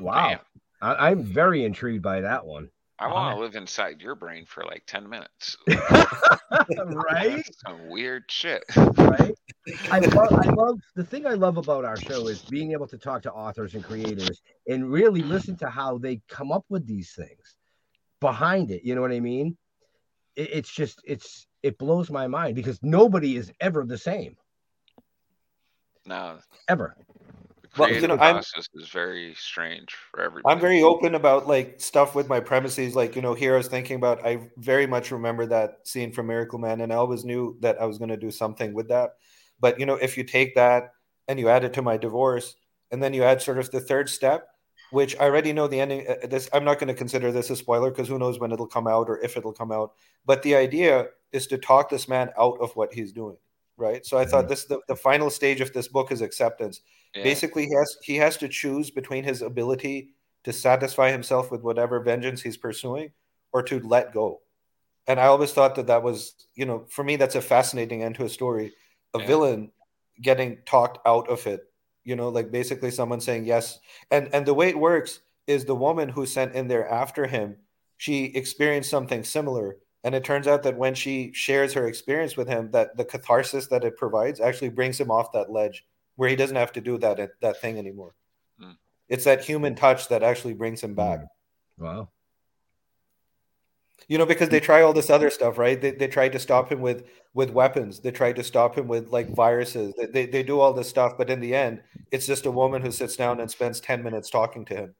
Wow. 0.00 0.40
I, 0.80 1.10
I'm 1.10 1.22
very 1.22 1.64
intrigued 1.64 2.02
by 2.02 2.22
that 2.22 2.44
one. 2.44 2.70
I 3.00 3.06
want 3.06 3.34
to 3.34 3.40
live 3.40 3.56
inside 3.56 4.02
your 4.02 4.14
brain 4.14 4.44
for 4.44 4.62
like 4.64 4.82
ten 4.86 5.08
minutes. 5.08 5.56
right? 6.78 7.42
Some 7.66 7.88
weird 7.88 8.24
shit. 8.28 8.62
right? 8.76 9.34
I 9.90 9.98
love, 10.14 10.34
I 10.34 10.48
love 10.48 10.78
the 10.96 11.04
thing 11.04 11.26
I 11.26 11.34
love 11.34 11.56
about 11.56 11.86
our 11.86 11.96
show 11.96 12.28
is 12.28 12.42
being 12.42 12.72
able 12.72 12.86
to 12.88 12.98
talk 12.98 13.22
to 13.22 13.32
authors 13.32 13.74
and 13.74 13.82
creators 13.82 14.42
and 14.68 14.90
really 14.90 15.22
listen 15.22 15.56
to 15.58 15.70
how 15.70 15.96
they 15.96 16.20
come 16.28 16.52
up 16.52 16.64
with 16.68 16.86
these 16.86 17.12
things 17.12 17.56
behind 18.20 18.70
it. 18.70 18.84
You 18.84 18.94
know 18.94 19.00
what 19.00 19.12
I 19.12 19.20
mean? 19.20 19.56
It, 20.36 20.50
it's 20.52 20.70
just 20.70 21.00
it's 21.04 21.46
it 21.62 21.78
blows 21.78 22.10
my 22.10 22.26
mind 22.26 22.54
because 22.54 22.78
nobody 22.82 23.36
is 23.36 23.50
ever 23.60 23.84
the 23.84 23.98
same 23.98 24.36
No, 26.04 26.38
ever. 26.68 26.96
The 27.80 27.92
Well, 27.94 28.02
you 28.02 28.08
know, 28.08 28.16
I'm- 28.16 28.36
is 28.38 28.88
very 28.88 29.34
strange 29.34 29.94
for 29.94 30.20
everybody. 30.20 30.52
I'm 30.52 30.60
very 30.60 30.82
open 30.82 31.14
about 31.14 31.46
like 31.46 31.80
stuff 31.80 32.14
with 32.14 32.28
my 32.28 32.40
premises. 32.40 32.94
Like, 32.94 33.16
you 33.16 33.22
know, 33.22 33.34
here 33.34 33.54
I 33.54 33.58
was 33.58 33.68
thinking 33.68 33.96
about, 33.96 34.24
I 34.26 34.50
very 34.56 34.86
much 34.86 35.10
remember 35.10 35.46
that 35.46 35.86
scene 35.86 36.12
from 36.12 36.26
Miracle 36.26 36.58
Man, 36.58 36.80
and 36.80 36.92
I 36.92 36.96
always 36.96 37.24
knew 37.24 37.56
that 37.60 37.80
I 37.80 37.86
was 37.86 37.98
going 37.98 38.10
to 38.10 38.16
do 38.16 38.30
something 38.30 38.72
with 38.72 38.88
that. 38.88 39.10
But, 39.60 39.78
you 39.78 39.86
know, 39.86 39.94
if 39.96 40.16
you 40.16 40.24
take 40.24 40.54
that 40.54 40.92
and 41.28 41.38
you 41.38 41.48
add 41.48 41.64
it 41.64 41.72
to 41.74 41.82
my 41.82 41.96
divorce, 41.96 42.56
and 42.90 43.02
then 43.02 43.14
you 43.14 43.22
add 43.22 43.40
sort 43.42 43.58
of 43.58 43.70
the 43.70 43.80
third 43.80 44.08
step, 44.08 44.48
which 44.90 45.14
I 45.18 45.24
already 45.24 45.52
know 45.52 45.68
the 45.68 45.80
ending. 45.80 46.06
uh, 46.08 46.26
This 46.26 46.48
I'm 46.52 46.64
not 46.64 46.78
going 46.78 46.88
to 46.88 46.94
consider 46.94 47.30
this 47.30 47.50
a 47.50 47.56
spoiler 47.56 47.90
because 47.90 48.08
who 48.08 48.18
knows 48.18 48.40
when 48.40 48.50
it'll 48.52 48.66
come 48.66 48.88
out 48.88 49.08
or 49.08 49.20
if 49.22 49.36
it'll 49.36 49.52
come 49.52 49.70
out. 49.70 49.92
But 50.26 50.42
the 50.42 50.56
idea 50.56 51.06
is 51.32 51.46
to 51.48 51.58
talk 51.58 51.88
this 51.90 52.08
man 52.08 52.30
out 52.36 52.58
of 52.60 52.74
what 52.74 52.92
he's 52.92 53.12
doing, 53.12 53.36
right? 53.80 54.04
So 54.06 54.18
I 54.18 54.24
thought 54.24 54.44
mm-hmm. 54.44 54.50
this 54.50 54.64
the, 54.66 54.80
the 54.88 54.96
final 54.96 55.30
stage 55.30 55.60
of 55.60 55.72
this 55.72 55.88
book 55.88 56.12
is 56.12 56.20
acceptance 56.22 56.80
Yeah. 57.14 57.24
basically 57.24 57.66
he 57.66 57.74
has 57.74 57.96
he 58.02 58.16
has 58.16 58.36
to 58.38 58.48
choose 58.48 58.90
between 58.90 59.24
his 59.24 59.42
ability 59.42 60.10
to 60.44 60.52
satisfy 60.52 61.10
himself 61.10 61.50
with 61.50 61.62
whatever 61.62 62.00
vengeance 62.00 62.40
he's 62.42 62.56
pursuing 62.56 63.10
or 63.52 63.62
to 63.64 63.80
let 63.80 64.12
go 64.14 64.40
and 65.08 65.18
i 65.18 65.26
always 65.26 65.52
thought 65.52 65.74
that 65.74 65.88
that 65.88 66.02
was 66.02 66.46
you 66.54 66.66
know 66.66 66.86
for 66.88 67.02
me 67.04 67.16
that's 67.16 67.34
a 67.34 67.40
fascinating 67.42 68.02
end 68.02 68.14
to 68.14 68.24
a 68.24 68.28
story 68.28 68.72
a 69.14 69.18
Yeah. 69.18 69.26
villain 69.26 69.72
getting 70.22 70.58
talked 70.66 70.98
out 71.06 71.28
of 71.28 71.46
it 71.46 71.60
you 72.04 72.14
know 72.16 72.28
like 72.28 72.50
basically 72.52 72.90
someone 72.90 73.20
saying 73.20 73.44
yes 73.44 73.80
and 74.10 74.28
and 74.32 74.46
the 74.46 74.54
way 74.54 74.68
it 74.68 74.78
works 74.78 75.20
is 75.46 75.64
the 75.64 75.74
woman 75.74 76.08
who 76.08 76.24
sent 76.26 76.54
in 76.54 76.68
there 76.68 76.88
after 76.88 77.26
him 77.26 77.56
she 77.96 78.26
experienced 78.26 78.88
something 78.90 79.24
similar 79.24 79.76
and 80.02 80.14
it 80.14 80.24
turns 80.24 80.46
out 80.46 80.62
that 80.62 80.76
when 80.76 80.94
she 80.94 81.30
shares 81.32 81.72
her 81.74 81.86
experience 81.86 82.36
with 82.36 82.48
him 82.48 82.70
that 82.70 82.96
the 82.96 83.04
catharsis 83.04 83.66
that 83.68 83.84
it 83.84 83.96
provides 83.96 84.40
actually 84.40 84.70
brings 84.70 84.98
him 84.98 85.10
off 85.10 85.32
that 85.32 85.50
ledge 85.50 85.86
where 86.16 86.28
he 86.28 86.36
doesn't 86.36 86.56
have 86.56 86.72
to 86.72 86.80
do 86.80 86.98
that 86.98 87.30
that 87.40 87.60
thing 87.60 87.78
anymore. 87.78 88.14
Mm. 88.60 88.76
it's 89.08 89.24
that 89.24 89.44
human 89.44 89.74
touch 89.74 90.08
that 90.08 90.22
actually 90.22 90.54
brings 90.54 90.82
him 90.82 90.94
back. 90.94 91.20
Wow. 91.78 92.08
you 94.08 94.18
know 94.18 94.26
because 94.26 94.48
they 94.50 94.60
try 94.60 94.82
all 94.82 94.92
this 94.92 95.10
other 95.10 95.30
stuff 95.30 95.58
right? 95.58 95.80
They, 95.80 95.92
they 95.92 96.08
tried 96.08 96.32
to 96.32 96.38
stop 96.38 96.70
him 96.70 96.80
with 96.80 97.06
with 97.34 97.50
weapons. 97.50 98.00
They 98.00 98.10
tried 98.10 98.36
to 98.36 98.44
stop 98.44 98.76
him 98.76 98.88
with 98.88 99.08
like 99.08 99.34
viruses. 99.34 99.94
They, 99.96 100.06
they, 100.06 100.26
they 100.26 100.42
do 100.42 100.60
all 100.60 100.72
this 100.72 100.88
stuff 100.88 101.16
but 101.18 101.30
in 101.30 101.40
the 101.40 101.54
end 101.54 101.82
it's 102.10 102.26
just 102.26 102.46
a 102.46 102.50
woman 102.50 102.82
who 102.82 102.90
sits 102.90 103.16
down 103.16 103.40
and 103.40 103.50
spends 103.50 103.80
10 103.80 104.02
minutes 104.02 104.30
talking 104.30 104.64
to 104.66 104.74
him 104.74 104.94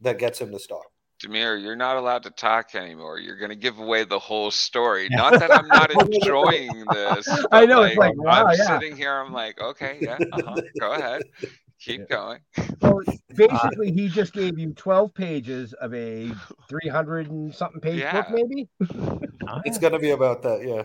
that 0.00 0.18
gets 0.18 0.40
him 0.40 0.52
to 0.52 0.58
stop 0.58 0.86
Demir, 1.22 1.60
you're 1.60 1.76
not 1.76 1.96
allowed 1.96 2.24
to 2.24 2.30
talk 2.30 2.74
anymore. 2.74 3.18
You're 3.18 3.38
going 3.38 3.50
to 3.50 3.56
give 3.56 3.78
away 3.78 4.04
the 4.04 4.18
whole 4.18 4.50
story. 4.50 5.08
Not 5.10 5.38
that 5.40 5.50
I'm 5.50 5.68
not 5.68 5.90
enjoying 6.12 6.84
this. 6.86 7.26
I 7.52 7.60
but, 7.60 7.68
know, 7.68 7.82
it's 7.82 7.96
like, 7.96 8.12
wow, 8.16 8.44
I'm 8.44 8.56
yeah. 8.56 8.78
sitting 8.78 8.96
here. 8.96 9.12
I'm 9.12 9.32
like, 9.32 9.60
okay, 9.60 9.98
yeah, 10.02 10.18
uh-huh, 10.32 10.60
go 10.78 10.92
ahead, 10.92 11.22
keep 11.80 12.06
going. 12.08 12.40
Well, 12.82 13.00
basically, 13.34 13.92
he 13.92 14.08
just 14.08 14.34
gave 14.34 14.58
you 14.58 14.74
12 14.74 15.14
pages 15.14 15.72
of 15.72 15.94
a 15.94 16.30
300 16.68 17.30
and 17.30 17.54
something 17.54 17.80
page 17.80 18.00
Yeah. 18.00 18.12
book, 18.12 18.26
maybe. 18.30 18.68
it's 19.64 19.78
gonna 19.78 19.98
be 19.98 20.10
about 20.10 20.42
that 20.42 20.66
yeah 20.66 20.82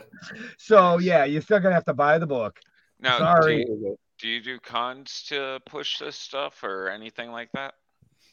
So, 0.58 1.00
yeah, 1.00 1.26
you're 1.26 1.42
still 1.42 1.60
going 1.60 1.72
to 1.72 1.76
have 1.76 1.86
to 1.86 1.94
buy 1.94 2.18
the 2.18 2.28
book. 2.28 2.60
Now, 3.00 3.18
Sorry. 3.18 3.66
Do, 3.66 3.72
you, 3.72 3.98
do 4.20 4.28
you 4.28 4.42
do 4.42 4.60
cons 4.60 5.24
to 5.30 5.60
push 5.66 6.00
this 6.00 6.16
stuff 6.16 6.64
or 6.64 6.90
anything 6.90 7.32
like 7.32 7.52
that? 7.54 7.74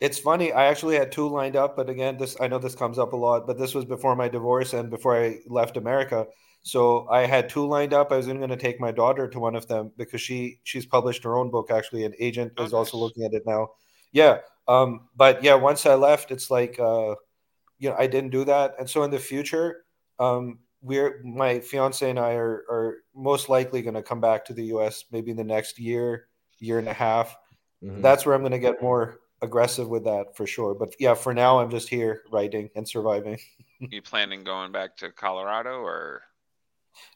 It's 0.00 0.18
funny. 0.18 0.52
I 0.52 0.66
actually 0.66 0.94
had 0.96 1.10
two 1.10 1.28
lined 1.28 1.56
up, 1.56 1.76
but 1.76 1.90
again, 1.90 2.16
this 2.18 2.36
I 2.40 2.46
know 2.46 2.58
this 2.58 2.74
comes 2.74 2.98
up 2.98 3.12
a 3.12 3.16
lot, 3.16 3.46
but 3.46 3.58
this 3.58 3.74
was 3.74 3.84
before 3.84 4.14
my 4.14 4.28
divorce 4.28 4.72
and 4.72 4.90
before 4.90 5.16
I 5.16 5.38
left 5.46 5.76
America. 5.76 6.26
So 6.62 7.08
I 7.08 7.26
had 7.26 7.48
two 7.48 7.66
lined 7.66 7.92
up. 7.94 8.12
I 8.12 8.16
was 8.16 8.26
even 8.28 8.38
going 8.38 8.50
to 8.50 8.56
take 8.56 8.80
my 8.80 8.92
daughter 8.92 9.28
to 9.28 9.40
one 9.40 9.56
of 9.56 9.66
them 9.66 9.92
because 9.96 10.20
she 10.20 10.60
she's 10.64 10.86
published 10.86 11.24
her 11.24 11.36
own 11.36 11.50
book. 11.50 11.70
Actually, 11.70 12.04
an 12.04 12.14
agent 12.20 12.52
Oh, 12.58 12.64
is 12.64 12.72
also 12.72 12.96
looking 12.96 13.24
at 13.24 13.32
it 13.34 13.42
now. 13.46 13.70
Yeah. 14.12 14.38
Um. 14.68 15.08
But 15.16 15.42
yeah, 15.42 15.54
once 15.54 15.84
I 15.86 15.94
left, 15.94 16.30
it's 16.30 16.50
like 16.50 16.78
uh, 16.78 17.14
you 17.78 17.90
know, 17.90 17.96
I 17.98 18.06
didn't 18.06 18.30
do 18.30 18.44
that, 18.44 18.74
and 18.78 18.88
so 18.88 19.02
in 19.04 19.10
the 19.10 19.18
future, 19.18 19.84
um, 20.18 20.60
we're 20.82 21.20
my 21.24 21.60
fiance 21.60 22.08
and 22.08 22.18
I 22.18 22.34
are 22.34 22.64
are 22.70 22.96
most 23.14 23.48
likely 23.48 23.82
going 23.82 23.94
to 23.94 24.02
come 24.02 24.20
back 24.20 24.44
to 24.46 24.54
the 24.54 24.66
U.S. 24.66 25.04
maybe 25.12 25.30
in 25.30 25.36
the 25.36 25.44
next 25.44 25.78
year, 25.78 26.28
year 26.60 26.78
and 26.78 26.88
a 26.88 26.92
half. 26.92 27.36
Mhm. 27.82 28.02
That's 28.02 28.26
where 28.26 28.34
I'm 28.34 28.42
going 28.42 28.52
to 28.52 28.58
get 28.58 28.82
more 28.82 29.18
aggressive 29.42 29.88
with 29.88 30.04
that 30.04 30.36
for 30.36 30.46
sure. 30.46 30.74
But 30.74 30.94
yeah, 30.98 31.14
for 31.14 31.32
now, 31.34 31.60
I'm 31.60 31.70
just 31.70 31.88
here 31.88 32.22
writing 32.30 32.70
and 32.74 32.88
surviving. 32.88 33.38
You 33.80 34.02
planning 34.02 34.42
going 34.42 34.72
back 34.72 34.96
to 34.96 35.12
Colorado 35.12 35.78
or? 35.82 36.22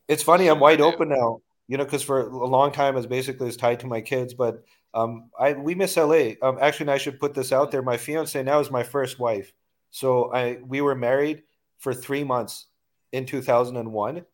It's 0.06 0.22
funny. 0.22 0.46
I'm 0.46 0.60
wide 0.60 0.80
open 0.80 1.08
now. 1.08 1.40
You 1.66 1.76
know, 1.76 1.84
because 1.84 2.04
for 2.04 2.20
a 2.28 2.46
long 2.46 2.70
time, 2.70 2.96
as 2.96 3.04
basically 3.04 3.48
is 3.48 3.56
tied 3.56 3.80
to 3.80 3.88
my 3.88 4.00
kids. 4.00 4.32
But 4.32 4.62
um, 4.94 5.30
I 5.36 5.54
we 5.54 5.74
miss 5.74 5.96
LA. 5.96 6.34
Um, 6.40 6.58
actually, 6.60 6.92
I 6.92 6.98
should 6.98 7.18
put 7.18 7.34
this 7.34 7.50
out 7.50 7.72
there. 7.72 7.82
My 7.82 7.96
fiance 7.96 8.40
now 8.44 8.60
is 8.60 8.70
my 8.70 8.84
first 8.84 9.18
wife. 9.18 9.52
So 9.90 10.32
I 10.32 10.58
we 10.64 10.80
were 10.82 10.94
married 10.94 11.42
for 11.78 11.92
three 11.92 12.22
months 12.22 12.66
in 13.10 13.26
2001, 13.26 14.24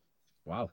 Wow. 0.45 0.69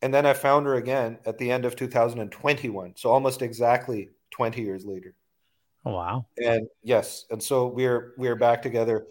and 0.00 0.14
then 0.14 0.26
I 0.26 0.32
found 0.32 0.66
her 0.66 0.76
again 0.76 1.18
at 1.26 1.38
the 1.38 1.50
end 1.50 1.64
of 1.64 1.74
2021. 1.74 2.94
So 2.96 3.10
almost 3.10 3.42
exactly 3.42 4.10
20 4.30 4.62
years 4.62 4.84
later. 4.84 5.16
Oh, 5.84 5.92
wow. 5.92 6.26
And 6.42 6.66
yes, 6.82 7.26
and 7.30 7.42
so 7.42 7.66
we're 7.66 8.14
we're 8.16 8.36
back 8.36 8.62
together. 8.62 9.06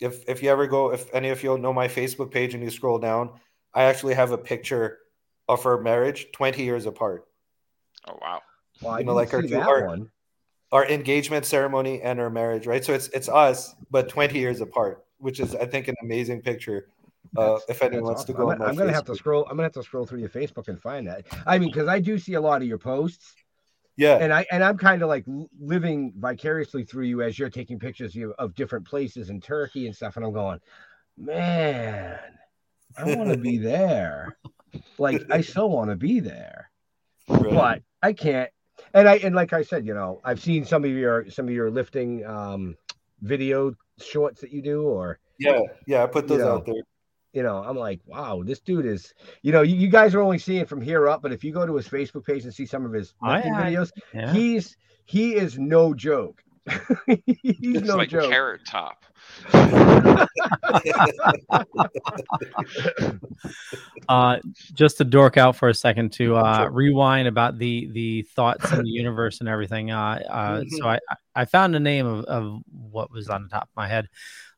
If 0.00 0.28
if 0.28 0.42
you 0.42 0.50
ever 0.50 0.66
go, 0.66 0.92
if 0.92 1.12
any 1.14 1.28
of 1.28 1.42
you 1.42 1.56
know 1.58 1.72
my 1.72 1.88
Facebook 1.88 2.30
page 2.30 2.54
and 2.54 2.62
you 2.62 2.70
scroll 2.70 2.98
down, 2.98 3.30
I 3.74 3.84
actually 3.84 4.14
have 4.14 4.32
a 4.32 4.38
picture 4.38 4.98
of 5.48 5.64
our 5.66 5.80
marriage 5.80 6.28
20 6.32 6.62
years 6.62 6.86
apart. 6.86 7.26
Oh 8.08 8.18
wow. 8.20 8.40
Well, 8.80 8.98
You 8.98 9.04
know, 9.06 9.14
like 9.14 9.32
our 9.34 9.42
two- 9.42 9.56
our- 9.56 9.86
one. 9.86 10.10
Our 10.72 10.86
engagement 10.88 11.46
ceremony 11.46 12.02
and 12.02 12.18
our 12.18 12.30
marriage, 12.30 12.66
right? 12.66 12.84
So 12.84 12.94
it's 12.94 13.06
it's 13.08 13.28
us, 13.28 13.76
but 13.92 14.08
20 14.08 14.36
years 14.40 14.60
apart, 14.60 15.04
which 15.18 15.38
is 15.38 15.54
I 15.54 15.66
think 15.66 15.86
an 15.86 15.94
amazing 16.02 16.42
picture. 16.42 16.88
Uh, 17.36 17.60
if 17.68 17.80
anyone 17.80 18.02
That's 18.02 18.16
wants 18.16 18.24
to 18.24 18.32
go, 18.32 18.50
I'm, 18.50 18.60
I'm 18.60 18.74
gonna 18.74 18.92
have 18.92 19.04
to 19.04 19.14
scroll. 19.14 19.44
I'm 19.44 19.50
gonna 19.50 19.64
have 19.64 19.72
to 19.72 19.84
scroll 19.84 20.04
through 20.04 20.18
your 20.18 20.30
Facebook 20.30 20.66
and 20.66 20.80
find 20.80 21.06
that. 21.06 21.26
I 21.46 21.58
mean, 21.58 21.68
because 21.70 21.86
I 21.86 22.00
do 22.00 22.18
see 22.18 22.34
a 22.34 22.40
lot 22.40 22.60
of 22.60 22.66
your 22.66 22.78
posts, 22.78 23.36
Yeah, 23.96 24.16
and 24.16 24.32
I 24.32 24.44
and 24.50 24.64
I'm 24.64 24.76
kind 24.76 25.02
of 25.02 25.08
like 25.08 25.24
living 25.60 26.12
vicariously 26.16 26.84
through 26.84 27.04
you 27.04 27.22
as 27.22 27.38
you're 27.38 27.50
taking 27.50 27.78
pictures 27.78 28.16
of, 28.16 28.32
of 28.38 28.54
different 28.54 28.86
places 28.86 29.30
in 29.30 29.40
Turkey 29.40 29.86
and 29.86 29.94
stuff, 29.94 30.16
and 30.16 30.24
I'm 30.24 30.32
going, 30.32 30.60
man, 31.16 32.18
I 32.98 33.14
want 33.14 33.30
to 33.30 33.36
be 33.36 33.58
there. 33.72 34.36
Like 34.98 35.22
I 35.30 35.40
so 35.40 35.66
want 35.66 35.90
to 35.90 35.96
be 35.96 36.18
there, 36.20 36.70
right. 37.28 37.50
but 37.50 37.82
I 38.02 38.12
can't. 38.12 38.50
And 38.92 39.08
I 39.08 39.16
and 39.16 39.34
like 39.34 39.52
I 39.52 39.62
said, 39.62 39.86
you 39.86 39.94
know, 39.94 40.20
I've 40.24 40.40
seen 40.40 40.64
some 40.64 40.84
of 40.84 40.90
your 40.90 41.30
some 41.30 41.46
of 41.46 41.54
your 41.54 41.70
lifting 41.70 42.26
um 42.26 42.76
video 43.20 43.74
shorts 44.00 44.40
that 44.40 44.50
you 44.50 44.62
do, 44.62 44.82
or 44.82 45.20
yeah, 45.38 45.60
yeah. 45.86 46.02
I 46.02 46.06
put 46.06 46.24
You 46.24 46.30
those 46.30 46.40
know, 46.40 46.54
out 46.54 46.66
there. 46.66 46.82
You 47.34 47.42
know, 47.42 47.58
I'm 47.58 47.76
like, 47.76 48.00
wow, 48.06 48.42
this 48.44 48.60
dude 48.60 48.86
is, 48.86 49.12
you 49.42 49.50
know, 49.50 49.62
you, 49.62 49.74
you 49.74 49.88
guys 49.88 50.14
are 50.14 50.20
only 50.20 50.38
seeing 50.38 50.64
from 50.66 50.80
here 50.80 51.08
up, 51.08 51.20
but 51.20 51.32
if 51.32 51.42
you 51.42 51.52
go 51.52 51.66
to 51.66 51.74
his 51.74 51.88
Facebook 51.88 52.24
page 52.24 52.44
and 52.44 52.54
see 52.54 52.64
some 52.64 52.86
of 52.86 52.92
his 52.92 53.14
Oh, 53.22 53.32
yeah. 53.32 53.42
videos, 53.66 53.90
Yeah. 54.14 54.32
he's 54.32 54.76
he 55.04 55.34
is 55.34 55.58
no 55.58 55.92
joke. 55.94 56.43
He's 57.06 57.16
It's 57.62 57.88
no 57.88 57.96
like 57.96 58.08
joke. 58.08 58.30
Carrot 58.30 58.62
Top. 58.66 59.04
uh 64.08 64.38
just 64.74 64.98
to 64.98 65.04
dork 65.04 65.36
out 65.36 65.56
for 65.56 65.68
a 65.68 65.74
second 65.74 66.12
to 66.12 66.36
uh 66.36 66.68
rewind 66.70 67.26
about 67.26 67.58
the 67.58 67.88
the 67.92 68.22
thoughts 68.34 68.70
in 68.72 68.82
the 68.82 68.88
universe 68.88 69.40
and 69.40 69.48
everything 69.48 69.90
uh 69.90 70.22
uh 70.30 70.62
so 70.68 70.86
i 70.88 70.98
i 71.34 71.44
found 71.44 71.74
the 71.74 71.80
name 71.80 72.06
of, 72.06 72.24
of 72.26 72.60
what 72.70 73.10
was 73.10 73.28
on 73.28 73.42
the 73.42 73.48
top 73.48 73.64
of 73.64 73.76
my 73.76 73.88
head. 73.88 74.08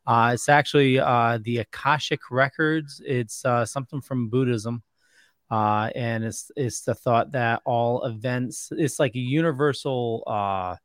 Uh 0.07 0.33
it's 0.35 0.49
actually 0.49 0.99
uh 0.99 1.39
the 1.43 1.59
akashic 1.59 2.21
records. 2.31 3.01
It's 3.05 3.45
uh 3.45 3.65
something 3.65 4.01
from 4.01 4.29
buddhism. 4.29 4.83
Uh 5.51 5.91
and 5.95 6.25
it's 6.25 6.51
it's 6.57 6.83
the 6.83 6.95
thought 6.95 7.33
that 7.33 7.63
all 7.65 8.05
events 8.05 8.69
it's 8.73 8.99
like 8.99 9.15
a 9.15 9.21
universal 9.21 10.23
uh 10.27 10.77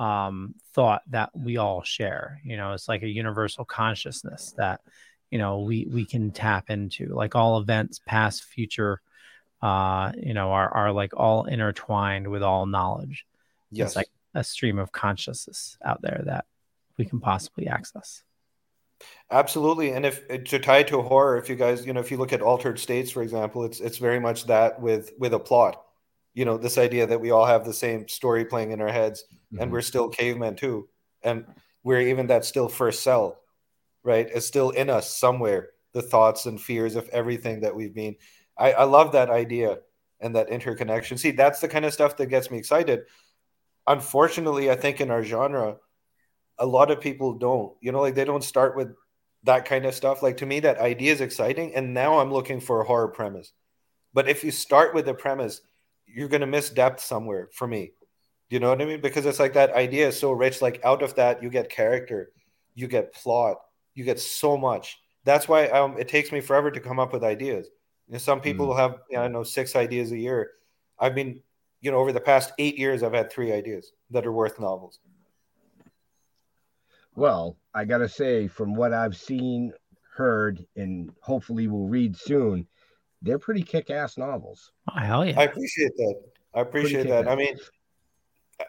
um 0.00 0.54
thought 0.72 1.02
that 1.10 1.30
we 1.34 1.58
all 1.58 1.82
share 1.82 2.40
you 2.42 2.56
know 2.56 2.72
it's 2.72 2.88
like 2.88 3.02
a 3.02 3.08
universal 3.08 3.64
consciousness 3.66 4.54
that 4.56 4.80
you 5.30 5.38
know 5.38 5.60
we 5.60 5.86
we 5.92 6.06
can 6.06 6.30
tap 6.30 6.70
into 6.70 7.06
like 7.14 7.36
all 7.36 7.60
events 7.60 8.00
past 8.06 8.42
future 8.42 9.00
uh 9.60 10.10
you 10.16 10.32
know 10.32 10.50
are 10.52 10.72
are 10.72 10.92
like 10.92 11.12
all 11.14 11.44
intertwined 11.44 12.26
with 12.26 12.42
all 12.42 12.64
knowledge 12.66 13.26
Yes. 13.70 13.90
it's 13.90 13.96
like 13.96 14.10
a 14.34 14.42
stream 14.42 14.78
of 14.78 14.90
consciousness 14.90 15.76
out 15.84 16.00
there 16.00 16.22
that 16.24 16.46
we 16.96 17.04
can 17.04 17.20
possibly 17.20 17.68
access 17.68 18.22
Absolutely, 19.30 19.92
and 19.92 20.04
if 20.04 20.26
to 20.44 20.58
tie 20.58 20.82
to 20.82 21.00
horror, 21.02 21.38
if 21.38 21.48
you 21.48 21.56
guys, 21.56 21.86
you 21.86 21.92
know, 21.92 22.00
if 22.00 22.10
you 22.10 22.16
look 22.16 22.32
at 22.32 22.42
Altered 22.42 22.78
States, 22.78 23.10
for 23.10 23.22
example, 23.22 23.64
it's 23.64 23.80
it's 23.80 23.98
very 23.98 24.20
much 24.20 24.46
that 24.46 24.80
with 24.80 25.12
with 25.18 25.32
a 25.32 25.38
plot. 25.38 25.82
You 26.34 26.44
know, 26.44 26.56
this 26.56 26.78
idea 26.78 27.06
that 27.06 27.20
we 27.20 27.30
all 27.30 27.46
have 27.46 27.64
the 27.64 27.72
same 27.74 28.08
story 28.08 28.44
playing 28.44 28.70
in 28.70 28.80
our 28.80 28.92
heads, 28.92 29.24
and 29.58 29.68
Mhm. 29.68 29.72
we're 29.72 29.80
still 29.82 30.08
cavemen 30.08 30.56
too, 30.56 30.88
and 31.22 31.44
we're 31.82 32.00
even 32.00 32.28
that 32.28 32.44
still 32.44 32.68
first 32.68 33.02
cell, 33.02 33.40
right? 34.04 34.28
It's 34.32 34.46
still 34.46 34.70
in 34.70 34.90
us 34.90 35.16
somewhere. 35.16 35.70
The 35.92 36.02
thoughts 36.02 36.46
and 36.46 36.60
fears 36.60 36.96
of 36.96 37.08
everything 37.10 37.60
that 37.62 37.74
we've 37.74 37.94
been. 37.94 38.16
I, 38.56 38.72
I 38.72 38.84
love 38.84 39.12
that 39.12 39.30
idea 39.30 39.80
and 40.20 40.36
that 40.36 40.50
interconnection. 40.50 41.18
See, 41.18 41.32
that's 41.32 41.60
the 41.60 41.68
kind 41.68 41.84
of 41.84 41.92
stuff 41.92 42.16
that 42.18 42.26
gets 42.26 42.50
me 42.50 42.58
excited. 42.58 43.02
Unfortunately, 43.86 44.70
I 44.70 44.76
think 44.76 45.00
in 45.00 45.10
our 45.10 45.22
genre, 45.22 45.78
a 46.58 46.66
lot 46.66 46.90
of 46.90 47.00
people 47.00 47.34
don't 47.34 47.74
you 47.80 47.92
know 47.92 48.00
like 48.00 48.14
they 48.14 48.24
don't 48.24 48.44
start 48.44 48.76
with 48.76 48.94
that 49.44 49.64
kind 49.64 49.86
of 49.86 49.94
stuff 49.94 50.22
like 50.22 50.36
to 50.38 50.46
me 50.46 50.60
that 50.60 50.78
idea 50.78 51.12
is 51.12 51.20
exciting 51.20 51.74
and 51.74 51.94
now 51.94 52.18
i'm 52.20 52.32
looking 52.32 52.60
for 52.60 52.80
a 52.80 52.84
horror 52.84 53.08
premise 53.08 53.52
but 54.14 54.28
if 54.28 54.44
you 54.44 54.50
start 54.50 54.94
with 54.94 55.06
the 55.06 55.14
premise 55.14 55.62
you're 56.14 56.28
going 56.28 56.40
to 56.40 56.46
miss 56.46 56.70
depth 56.70 57.00
somewhere 57.00 57.48
for 57.52 57.66
me. 57.66 57.92
You 58.48 58.58
know 58.58 58.70
what 58.70 58.82
i 58.82 58.84
mean? 58.84 59.00
Because 59.00 59.26
it's 59.26 59.38
like 59.38 59.52
that 59.52 59.72
idea 59.74 60.08
is 60.08 60.18
so 60.18 60.32
rich 60.32 60.60
like 60.60 60.80
out 60.84 61.02
of 61.02 61.14
that 61.14 61.42
you 61.42 61.50
get 61.50 61.70
character 61.70 62.32
you 62.74 62.88
get 62.88 63.12
plot 63.12 63.58
you 63.94 64.04
get 64.04 64.20
so 64.20 64.56
much. 64.56 65.00
That's 65.24 65.48
why 65.48 65.66
um, 65.68 65.98
it 65.98 66.08
takes 66.08 66.32
me 66.32 66.40
forever 66.40 66.70
to 66.70 66.80
come 66.80 66.98
up 66.98 67.12
with 67.12 67.22
ideas. 67.22 67.68
You 68.06 68.14
know, 68.14 68.18
some 68.18 68.40
people 68.40 68.66
will 68.66 68.76
have 68.76 68.98
you 69.10 69.16
know, 69.16 69.20
i 69.20 69.24
don't 69.24 69.32
know 69.32 69.42
six 69.42 69.76
ideas 69.76 70.12
a 70.12 70.18
year. 70.18 70.52
I've 70.98 71.14
been 71.14 71.40
you 71.80 71.90
know 71.90 71.98
over 71.98 72.12
the 72.12 72.20
past 72.20 72.52
eight 72.58 72.78
years 72.78 73.02
i've 73.02 73.14
had 73.14 73.30
three 73.32 73.52
ideas 73.52 73.92
that 74.10 74.26
are 74.26 74.32
worth 74.32 74.58
novels. 74.58 75.00
Well, 77.14 77.56
I 77.74 77.84
gotta 77.84 78.08
say, 78.08 78.48
from 78.48 78.74
what 78.74 78.92
I've 78.92 79.16
seen, 79.16 79.72
heard, 80.14 80.64
and 80.76 81.12
hopefully 81.20 81.68
will 81.68 81.88
read 81.88 82.16
soon, 82.16 82.66
they're 83.22 83.38
pretty 83.38 83.62
kick-ass 83.62 84.16
novels. 84.18 84.72
oh, 84.94 84.98
hell 85.00 85.24
yeah 85.26 85.38
I 85.38 85.44
appreciate 85.44 85.96
that. 85.96 86.14
I 86.54 86.60
appreciate 86.62 87.08
that. 87.08 87.28
I 87.28 87.36
mean, 87.36 87.56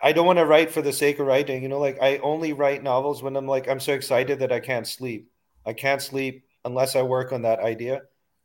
I 0.03 0.11
don't 0.11 0.25
want 0.25 0.39
to 0.39 0.45
write 0.45 0.71
for 0.71 0.81
the 0.81 0.93
sake 0.93 1.19
of 1.19 1.27
writing. 1.27 1.63
You 1.63 1.69
know, 1.69 1.79
like 1.79 1.97
I 2.01 2.17
only 2.19 2.53
write 2.53 2.83
novels 2.83 3.23
when 3.23 3.35
I'm 3.35 3.47
like 3.47 3.67
I'm 3.67 3.79
so 3.79 3.93
excited 3.93 4.39
that 4.39 4.51
I 4.51 4.59
can't 4.59 4.87
sleep. 4.87 5.29
I 5.65 5.73
can't 5.73 6.01
sleep 6.01 6.43
unless 6.65 6.95
I 6.95 7.01
work 7.01 7.31
on 7.33 7.41
that 7.43 7.59
idea. 7.59 8.01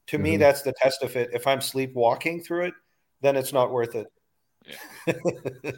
To 0.09 0.19
me, 0.19 0.37
Mhm. 0.37 0.39
that's 0.39 0.63
the 0.63 0.73
test 0.73 1.03
of 1.03 1.17
it. 1.17 1.31
If 1.33 1.47
I'm 1.47 1.61
sleepwalking 1.61 2.43
through 2.43 2.67
it, 2.67 2.75
then 3.21 3.37
it's 3.37 3.53
not 3.53 3.71
worth 3.73 3.95
it. 3.95 4.07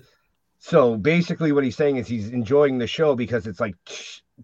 So 0.60 0.96
basically, 0.96 1.52
what 1.52 1.62
he's 1.62 1.76
saying 1.76 1.98
is 1.98 2.08
he's 2.08 2.30
enjoying 2.30 2.78
the 2.78 2.86
show 2.88 3.14
because 3.14 3.46
it's 3.46 3.60
like 3.60 3.76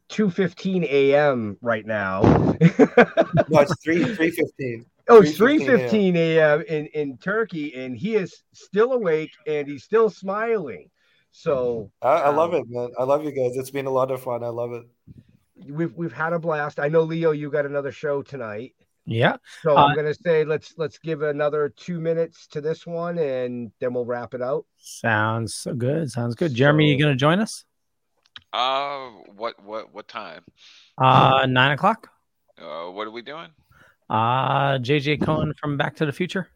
two 0.09 0.31
fifteen 0.31 0.85
a.m. 0.85 1.57
right 1.61 1.85
now. 1.85 2.21
no, 2.21 3.59
it's 3.61 3.75
three 3.83 4.05
three 4.15 4.31
fifteen. 4.31 4.87
Oh, 5.09 5.21
it's 5.21 5.37
three 5.37 5.59
3:15 5.59 5.67
fifteen 5.67 6.17
a.m. 6.17 6.63
in 6.63 6.87
in 6.87 7.19
Turkey, 7.19 7.75
and 7.75 7.97
he 7.97 8.15
is 8.17 8.43
still 8.53 8.93
awake 8.93 9.33
and 9.47 9.69
he's 9.69 9.85
still 9.85 10.09
smiling. 10.09 10.91
So 11.31 11.91
I, 12.01 12.09
I 12.09 12.29
love 12.31 12.55
um, 12.55 12.61
it, 12.61 12.65
man. 12.69 12.91
I 12.99 13.03
love 13.05 13.25
you 13.25 13.33
guys. 13.33 13.57
It's 13.57 13.71
been 13.71 13.87
a 13.87 13.91
lot 13.91 14.11
of 14.11 14.23
fun. 14.23 14.43
I 14.45 14.49
love 14.49 14.73
it. 14.73 14.85
We've 15.69 15.93
we've 15.95 16.13
had 16.13 16.33
a 16.33 16.39
blast. 16.39 16.81
I 16.81 16.89
know 16.89 17.03
Leo, 17.03 17.33
you 17.33 17.51
got 17.51 17.67
another 17.67 17.93
show 17.93 18.23
tonight. 18.23 18.75
yeah 19.07 19.37
So 19.63 19.77
Uh, 19.77 19.87
I'm 19.87 19.97
gonna 19.97 20.15
say 20.15 20.45
let's 20.45 20.75
let's 20.79 20.99
give 20.99 21.23
another 21.23 21.69
two 21.69 22.01
minutes 22.01 22.47
to 22.49 22.61
this 22.61 22.87
one, 22.87 23.19
and 23.19 23.73
then 23.81 23.93
we'll 23.95 24.07
wrap 24.07 24.33
it 24.35 24.43
out. 24.43 24.65
sounds 24.79 25.55
so 25.55 25.75
good 25.75 26.11
sounds 26.11 26.35
good 26.35 26.55
jeremy 26.55 26.91
you 26.91 26.99
gonna 26.99 27.17
join 27.17 27.41
us 27.41 27.65
Uh, 28.53 29.11
what 29.37 29.63
what 29.63 29.93
what 29.93 30.09
time? 30.09 30.45
uh 30.99 31.47
nine 31.49 31.73
o'clock 31.73 32.09
Uh, 32.57 32.89
what 32.91 33.07
are 33.07 33.11
we 33.11 33.23
doing? 33.23 33.49
Uh 34.11 34.79
jj 34.79 35.21
cohen 35.23 35.53
from 35.55 35.77
back 35.77 35.97
to 35.97 36.07
the 36.07 36.13
future 36.13 36.49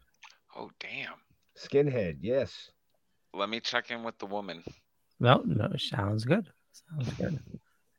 Oh 0.57 0.69
damn. 0.79 1.13
Skinhead, 1.57 2.17
yes. 2.21 2.69
Let 3.33 3.49
me 3.49 3.59
check 3.61 3.91
in 3.91 4.03
with 4.03 4.17
the 4.17 4.25
woman. 4.25 4.63
no 5.19 5.41
no 5.45 5.69
sounds 5.77 6.25
good 6.25 6.47
sounds 6.73 7.09
good 7.13 7.39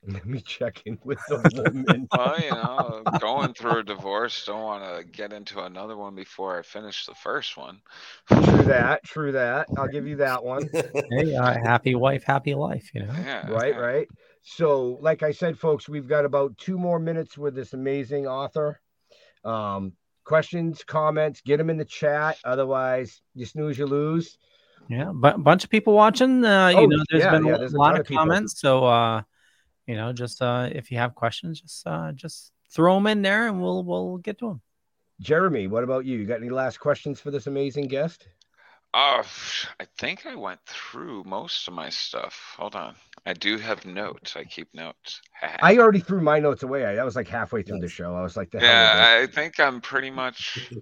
Let 0.06 0.24
me 0.26 0.40
check 0.40 0.82
in 0.86 0.98
with 1.04 1.18
the 1.28 1.36
woman. 1.74 2.08
Well, 2.10 2.40
you 2.40 2.50
know, 2.50 3.02
going 3.18 3.52
through 3.54 3.78
a 3.80 3.82
divorce, 3.82 4.44
don't 4.46 4.62
want 4.62 4.82
to 4.82 5.04
get 5.04 5.32
into 5.32 5.62
another 5.62 5.94
one 5.96 6.14
before 6.14 6.58
I 6.58 6.62
finish 6.62 7.04
the 7.04 7.14
first 7.14 7.56
one. 7.58 7.80
true 8.28 8.62
that, 8.64 9.04
true 9.04 9.32
that. 9.32 9.66
I'll 9.76 9.88
give 9.88 10.06
you 10.06 10.16
that 10.16 10.42
one. 10.42 10.68
hey 11.10 11.34
uh, 11.34 11.54
happy 11.62 11.94
wife 11.94 12.24
happy 12.24 12.54
life 12.54 12.88
you 12.94 13.02
know 13.04 13.12
Yeah. 13.24 13.50
right 13.50 13.74
yeah. 13.74 13.80
right 13.80 14.08
so 14.42 14.98
like 15.02 15.22
i 15.22 15.32
said 15.32 15.58
folks 15.58 15.86
we've 15.88 16.08
got 16.08 16.24
about 16.24 16.56
two 16.56 16.78
more 16.78 16.98
minutes 16.98 17.36
with 17.36 17.54
this 17.54 17.74
amazing 17.74 18.26
author 18.26 18.80
um 19.44 19.92
questions, 20.24 20.84
comments, 20.84 21.40
get 21.40 21.56
them 21.56 21.70
in 21.70 21.76
the 21.76 21.84
chat. 21.84 22.38
Otherwise, 22.44 23.20
you 23.34 23.44
snooze, 23.46 23.78
you 23.78 23.86
lose. 23.86 24.38
Yeah, 24.88 25.10
but 25.12 25.42
bunch 25.42 25.64
of 25.64 25.70
people 25.70 25.92
watching. 25.94 26.44
Uh, 26.44 26.72
Oh, 26.74 26.80
you 26.80 26.88
know, 26.88 27.02
there's 27.10 27.24
yeah, 27.24 27.30
been 27.30 27.46
yeah, 27.46 27.54
a 27.54 27.58
there's 27.58 27.74
a 27.74 27.78
lot 27.78 27.92
ton 27.92 28.00
of 28.00 28.06
people. 28.06 28.24
comments. 28.24 28.60
So, 28.60 28.84
uh, 28.84 29.22
you 29.86 29.96
know, 29.96 30.12
just 30.12 30.40
uh, 30.42 30.68
if 30.72 30.90
you 30.90 30.98
have 30.98 31.14
questions, 31.14 31.60
just 31.60 31.86
uh, 31.86 32.12
just 32.12 32.52
throw 32.72 32.94
them 32.94 33.06
in 33.06 33.22
there, 33.22 33.48
and 33.48 33.60
we'll 33.60 33.82
we'll 33.84 34.18
get 34.18 34.38
to 34.38 34.48
them. 34.48 34.60
Jeremy, 35.20 35.66
what 35.66 35.84
about 35.84 36.04
you? 36.06 36.18
You 36.18 36.26
got 36.26 36.38
any 36.40 36.48
last 36.48 36.80
questions 36.80 37.20
for 37.20 37.30
this 37.30 37.46
amazing 37.46 37.88
guest? 37.88 38.26
Uh, 38.92 39.22
I 39.78 39.86
think 39.98 40.26
I 40.26 40.34
went 40.34 40.60
through 40.66 41.22
most 41.24 41.68
of 41.68 41.74
my 41.74 41.90
stuff. 41.90 42.54
Hold 42.56 42.74
on. 42.74 42.96
I 43.24 43.34
do 43.34 43.56
have 43.58 43.84
notes. 43.86 44.34
I 44.36 44.44
keep 44.44 44.74
notes. 44.74 45.20
I 45.62 45.78
already 45.78 46.00
threw 46.00 46.20
my 46.20 46.40
notes 46.40 46.64
away. 46.64 46.84
I, 46.84 46.94
that 46.96 47.04
was 47.04 47.14
like 47.14 47.28
halfway 47.28 47.62
through 47.62 47.78
the 47.80 47.88
show. 47.88 48.14
I 48.14 48.22
was 48.22 48.36
like, 48.36 48.50
the 48.50 48.58
yeah, 48.58 49.18
I 49.22 49.26
think 49.26 49.60
I'm 49.60 49.80
pretty 49.80 50.10
much. 50.10 50.70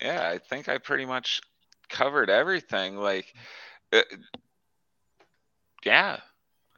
Yeah, 0.00 0.28
I 0.28 0.38
think 0.38 0.68
I 0.68 0.78
pretty 0.78 1.06
much 1.06 1.40
covered 1.88 2.28
everything. 2.28 2.96
Like, 2.96 3.32
uh, 3.92 4.00
yeah. 5.84 6.18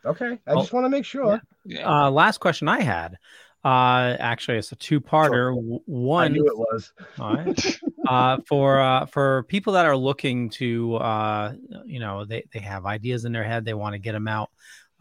Okay, 0.05 0.39
I 0.47 0.53
Well, 0.53 0.61
just 0.63 0.75
want 0.75 0.85
to 0.85 0.91
make 0.91 1.07
sure. 1.07 1.41
yeah. 1.65 1.89
Uh, 1.91 2.11
last 2.11 2.39
question 2.41 2.69
I 2.69 2.83
had. 2.83 3.17
Uh, 3.65 4.15
actually, 4.21 4.59
it's 4.59 4.73
a 4.73 4.77
two-parter. 4.77 5.55
W- 5.55 5.77
I 5.77 5.81
One, 5.87 6.33
knew 6.35 6.47
it 6.47 6.59
was. 6.59 6.93
All 7.19 7.35
right. 7.37 7.81
uh, 8.09 8.39
for 8.47 8.81
uh, 8.81 9.07
for 9.07 9.45
people 9.45 9.73
that 9.75 9.87
are 9.87 9.97
looking 9.97 10.51
to, 10.51 10.97
uh, 10.97 11.53
you 11.85 12.01
know, 12.01 12.25
they, 12.25 12.45
they 12.53 12.61
have 12.61 12.87
ideas 12.87 13.25
in 13.25 13.33
their 13.33 13.45
head, 13.45 13.65
they 13.65 13.75
want 13.75 13.95
to 13.95 13.99
get 13.99 14.13
them 14.13 14.29
out. 14.29 14.51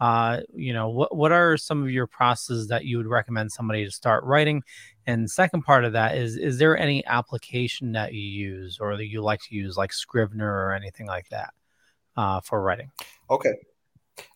Uh, 0.00 0.40
you 0.54 0.72
know, 0.72 0.88
what 0.88 1.14
what 1.16 1.32
are 1.32 1.56
some 1.56 1.82
of 1.82 1.90
your 1.90 2.06
processes 2.06 2.68
that 2.68 2.84
you 2.84 2.96
would 2.96 3.06
recommend 3.06 3.52
somebody 3.52 3.84
to 3.84 3.90
start 3.90 4.24
writing? 4.24 4.62
And 5.06 5.30
second 5.30 5.62
part 5.62 5.84
of 5.84 5.92
that 5.92 6.16
is, 6.16 6.36
is 6.36 6.58
there 6.58 6.76
any 6.76 7.04
application 7.06 7.92
that 7.92 8.12
you 8.12 8.22
use 8.22 8.78
or 8.80 8.96
that 8.96 9.06
you 9.06 9.22
like 9.22 9.40
to 9.42 9.54
use, 9.54 9.76
like 9.76 9.92
Scrivener 9.92 10.50
or 10.50 10.72
anything 10.72 11.06
like 11.06 11.28
that, 11.28 11.52
uh, 12.16 12.40
for 12.40 12.62
writing? 12.62 12.90
Okay. 13.30 13.52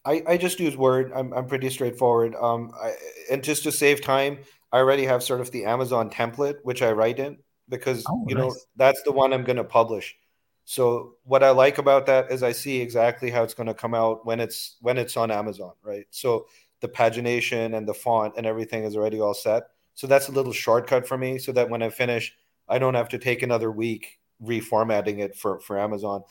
I, 0.04 0.22
I 0.28 0.36
just 0.36 0.60
use 0.60 0.76
Word. 0.76 1.12
I'm, 1.14 1.32
I'm 1.32 1.46
pretty 1.46 1.70
straightforward. 1.70 2.34
Um, 2.34 2.72
I, 2.80 2.94
and 3.30 3.42
just 3.42 3.62
to 3.62 3.72
save 3.72 4.02
time, 4.02 4.38
I 4.72 4.78
already 4.78 5.06
have 5.06 5.22
sort 5.22 5.40
of 5.40 5.50
the 5.50 5.64
Amazon 5.64 6.10
template, 6.10 6.56
which 6.62 6.82
I 6.82 6.92
write 6.92 7.18
in 7.18 7.38
because, 7.68 8.04
Oh, 8.08 8.24
you 8.28 8.34
know, 8.34 8.54
that's 8.76 9.02
the 9.02 9.12
one 9.12 9.32
I'm 9.32 9.44
going 9.44 9.56
to 9.56 9.64
publish. 9.64 10.16
So 10.64 11.14
what 11.24 11.42
I 11.42 11.50
like 11.50 11.78
about 11.78 12.06
that 12.06 12.30
is 12.30 12.42
I 12.42 12.52
see 12.52 12.80
exactly 12.80 13.30
how 13.30 13.42
it's 13.42 13.54
going 13.54 13.68
to 13.68 13.74
come 13.74 13.94
out 13.94 14.26
when 14.26 14.38
it's 14.38 14.76
when 14.80 14.98
it's 14.98 15.16
on 15.16 15.30
Amazon, 15.30 15.72
right? 15.82 16.06
So 16.10 16.46
the 16.80 16.88
pagination 16.88 17.76
and 17.76 17.88
the 17.88 17.94
font 17.94 18.34
and 18.36 18.46
everything 18.46 18.84
is 18.84 18.96
already 18.96 19.20
all 19.20 19.34
set. 19.34 19.64
So 19.94 20.06
that's 20.06 20.28
a 20.28 20.32
little 20.32 20.52
shortcut 20.52 21.08
for 21.08 21.16
me 21.16 21.38
so 21.38 21.52
that 21.52 21.70
when 21.70 21.82
I 21.82 21.88
finish, 21.88 22.34
I 22.68 22.78
don't 22.78 22.94
have 22.94 23.08
to 23.10 23.18
take 23.18 23.42
another 23.42 23.70
week 23.70 24.20
reformatting 24.42 25.18
it 25.18 25.34
for 25.34 25.58
for 25.60 25.78
Amazon 25.78 26.22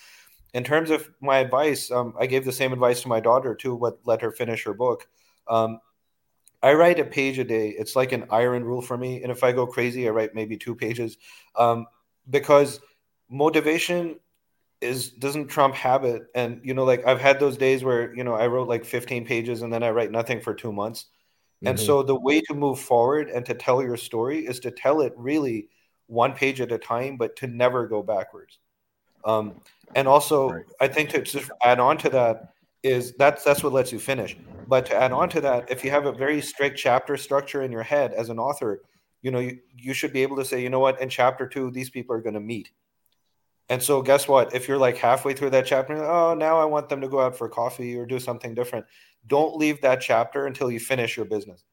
in 0.53 0.63
terms 0.63 0.89
of 0.89 1.09
my 1.21 1.37
advice, 1.37 1.91
um, 1.91 2.13
I 2.19 2.25
gave 2.25 2.45
the 2.45 2.51
same 2.51 2.73
advice 2.73 3.01
to 3.01 3.07
my 3.07 3.19
daughter 3.19 3.53
too. 3.53 3.75
What 3.75 3.99
let 4.05 4.21
her 4.21 4.31
finish 4.31 4.63
her 4.63 4.73
book. 4.73 5.07
Um, 5.47 5.79
I 6.63 6.73
write 6.73 6.99
a 6.99 7.05
page 7.05 7.39
a 7.39 7.43
day. 7.43 7.69
It's 7.69 7.95
like 7.95 8.11
an 8.11 8.25
iron 8.31 8.63
rule 8.63 8.81
for 8.81 8.97
me. 8.97 9.21
And 9.23 9.31
if 9.31 9.43
I 9.43 9.51
go 9.51 9.67
crazy, 9.67 10.07
I 10.07 10.11
write 10.11 10.35
maybe 10.35 10.57
two 10.57 10.75
pages, 10.75 11.17
um, 11.55 11.85
because 12.29 12.79
motivation 13.29 14.19
is 14.81 15.11
doesn't 15.11 15.47
trump 15.47 15.75
habit. 15.75 16.23
And 16.35 16.61
you 16.63 16.73
know, 16.73 16.83
like 16.85 17.05
I've 17.07 17.21
had 17.21 17.39
those 17.39 17.57
days 17.57 17.83
where 17.83 18.13
you 18.15 18.23
know 18.23 18.35
I 18.35 18.47
wrote 18.47 18.67
like 18.69 18.85
15 18.85 19.25
pages 19.25 19.61
and 19.61 19.73
then 19.73 19.83
I 19.83 19.91
write 19.91 20.11
nothing 20.11 20.41
for 20.41 20.53
two 20.53 20.71
months. 20.73 21.07
And 21.65 21.79
Mhm. 21.79 21.81
so 21.81 22.03
the 22.03 22.19
way 22.19 22.41
to 22.41 22.53
move 22.55 22.79
forward 22.79 23.29
and 23.29 23.45
to 23.47 23.53
tell 23.55 23.81
your 23.83 23.97
story 23.97 24.45
is 24.45 24.59
to 24.61 24.71
tell 24.71 25.01
it 25.01 25.13
really 25.17 25.69
one 26.07 26.33
page 26.33 26.61
at 26.61 26.71
a 26.71 26.77
time, 26.77 27.17
but 27.17 27.35
to 27.37 27.47
never 27.47 27.87
go 27.87 28.03
backwards. 28.03 28.59
Um, 29.25 29.61
and 29.95 30.07
also, 30.07 30.51
Right. 30.51 30.65
I 30.79 30.87
think 30.87 31.09
to 31.11 31.21
just 31.21 31.51
add 31.63 31.79
on 31.79 31.97
to 31.99 32.09
that 32.09 32.53
is 32.87 33.13
that's 33.13 33.43
that's 33.43 33.63
what 33.63 33.73
lets 33.73 33.91
you 33.91 33.99
finish. 33.99 34.37
But 34.67 34.85
to 34.87 34.95
add 34.95 35.11
on 35.11 35.29
to 35.29 35.41
that, 35.41 35.71
if 35.71 35.83
you 35.83 35.91
have 35.91 36.05
a 36.05 36.11
very 36.11 36.41
strict 36.41 36.77
chapter 36.77 37.15
structure 37.17 37.61
in 37.61 37.71
your 37.71 37.83
head 37.83 38.13
as 38.13 38.29
an 38.29 38.39
author, 38.39 38.81
you 39.21 39.31
know 39.31 39.39
you, 39.39 39.59
you 39.75 39.93
should 39.93 40.13
be 40.13 40.23
able 40.23 40.37
to 40.37 40.45
say, 40.45 40.61
you 40.61 40.69
know 40.69 40.79
what, 40.79 40.99
in 41.01 41.09
chapter 41.09 41.47
two, 41.47 41.71
these 41.71 41.89
people 41.89 42.15
are 42.15 42.21
going 42.21 42.33
to 42.33 42.39
meet. 42.39 42.71
And 43.69 43.83
so, 43.83 44.01
guess 44.01 44.27
what? 44.27 44.55
If 44.55 44.67
you're 44.67 44.77
like 44.77 44.97
halfway 44.97 45.33
through 45.33 45.49
that 45.51 45.65
chapter, 45.65 45.95
oh, 46.03 46.33
now 46.33 46.59
I 46.59 46.65
want 46.65 46.89
them 46.89 47.01
to 47.01 47.07
go 47.07 47.19
out 47.19 47.37
for 47.37 47.49
coffee 47.49 47.97
or 47.97 48.05
do 48.05 48.19
something 48.19 48.53
different. 48.53 48.85
Don't 49.27 49.57
leave 49.57 49.81
that 49.81 49.99
chapter 49.99 50.45
until 50.45 50.71
you 50.71 50.79
finish 50.79 51.17
your 51.17 51.25
business. 51.25 51.63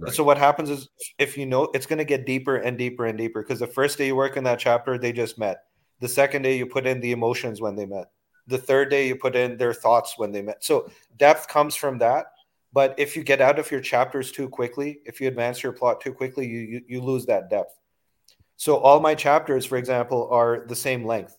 Right. 0.00 0.12
so 0.12 0.22
what 0.22 0.38
happens 0.38 0.70
is 0.70 0.88
if 1.18 1.36
you 1.36 1.44
know 1.44 1.70
it's 1.74 1.86
going 1.86 1.98
to 1.98 2.04
get 2.04 2.24
deeper 2.24 2.56
and 2.56 2.78
deeper 2.78 3.06
and 3.06 3.18
deeper 3.18 3.42
because 3.42 3.58
the 3.58 3.66
first 3.66 3.98
day 3.98 4.06
you 4.06 4.14
work 4.14 4.36
in 4.36 4.44
that 4.44 4.60
chapter 4.60 4.96
they 4.96 5.12
just 5.12 5.38
met. 5.38 5.64
The 6.00 6.08
second 6.08 6.42
day 6.42 6.56
you 6.56 6.66
put 6.66 6.86
in 6.86 7.00
the 7.00 7.10
emotions 7.10 7.60
when 7.60 7.74
they 7.74 7.84
met. 7.84 8.06
The 8.48 8.58
third 8.58 8.90
day 8.90 9.06
you 9.06 9.16
put 9.16 9.36
in 9.36 9.56
their 9.56 9.72
thoughts 9.74 10.14
when 10.16 10.32
they 10.32 10.42
met. 10.42 10.64
So 10.64 10.90
depth 11.16 11.48
comes 11.48 11.76
from 11.76 11.98
that. 11.98 12.32
But 12.72 12.94
if 12.98 13.16
you 13.16 13.22
get 13.22 13.40
out 13.40 13.58
of 13.58 13.70
your 13.70 13.80
chapters 13.80 14.30
too 14.30 14.48
quickly, 14.48 15.00
if 15.06 15.20
you 15.20 15.28
advance 15.28 15.62
your 15.62 15.72
plot 15.72 16.00
too 16.00 16.12
quickly, 16.12 16.46
you 16.46 16.60
you, 16.60 16.82
you 16.86 17.00
lose 17.00 17.24
that 17.26 17.48
depth. 17.48 17.78
So 18.56 18.76
all 18.76 19.00
my 19.00 19.14
chapters, 19.14 19.64
for 19.64 19.78
example, 19.78 20.28
are 20.30 20.66
the 20.66 20.76
same 20.76 21.04
length 21.06 21.38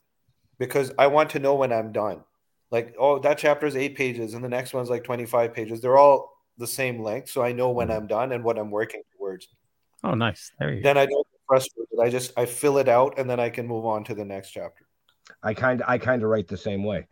because 0.57 0.91
I 0.98 1.07
want 1.07 1.31
to 1.31 1.40
know 1.40 1.56
when 1.56 1.73
I'm 1.73 1.91
done. 1.91 2.23
Like, 2.72 2.95
oh, 2.98 3.19
that 3.19 3.38
chapter 3.38 3.65
is 3.68 3.76
eight 3.76 3.95
pages 3.95 4.34
and 4.34 4.44
the 4.44 4.49
next 4.49 4.73
one's 4.73 4.90
like 4.90 5.03
25 5.03 5.53
pages. 5.53 5.81
They're 5.81 5.98
all 5.98 6.31
the 6.57 6.68
same 6.68 7.02
length. 7.02 7.30
So 7.30 7.41
I 7.44 7.52
know 7.52 7.72
when 7.72 7.90
I'm 7.90 8.07
done 8.07 8.31
and 8.31 8.44
what 8.44 8.60
I'm 8.60 8.69
working 8.72 9.02
towards. 9.18 9.48
Oh, 10.03 10.14
nice. 10.14 10.52
There 10.60 10.72
you 10.72 10.81
go. 10.81 10.84
Then 10.84 10.98
I 10.98 11.06
don't 11.06 11.27
get 11.31 11.41
frustrated. 11.48 11.99
I 12.02 12.10
just 12.10 12.31
I 12.38 12.45
fill 12.45 12.77
it 12.77 12.88
out 12.88 13.18
and 13.18 13.30
then 13.30 13.40
I 13.40 13.49
can 13.49 13.68
move 13.68 13.86
on 13.86 14.03
to 14.06 14.14
the 14.14 14.26
next 14.26 14.52
chapter. 14.52 14.86
I 15.43 15.53
kind 15.53 15.81
of 15.81 15.89
I 15.89 15.97
kind 15.97 16.23
of 16.23 16.30
write 16.30 16.47
the 16.47 16.57
same 16.57 16.84
way. 16.84 17.07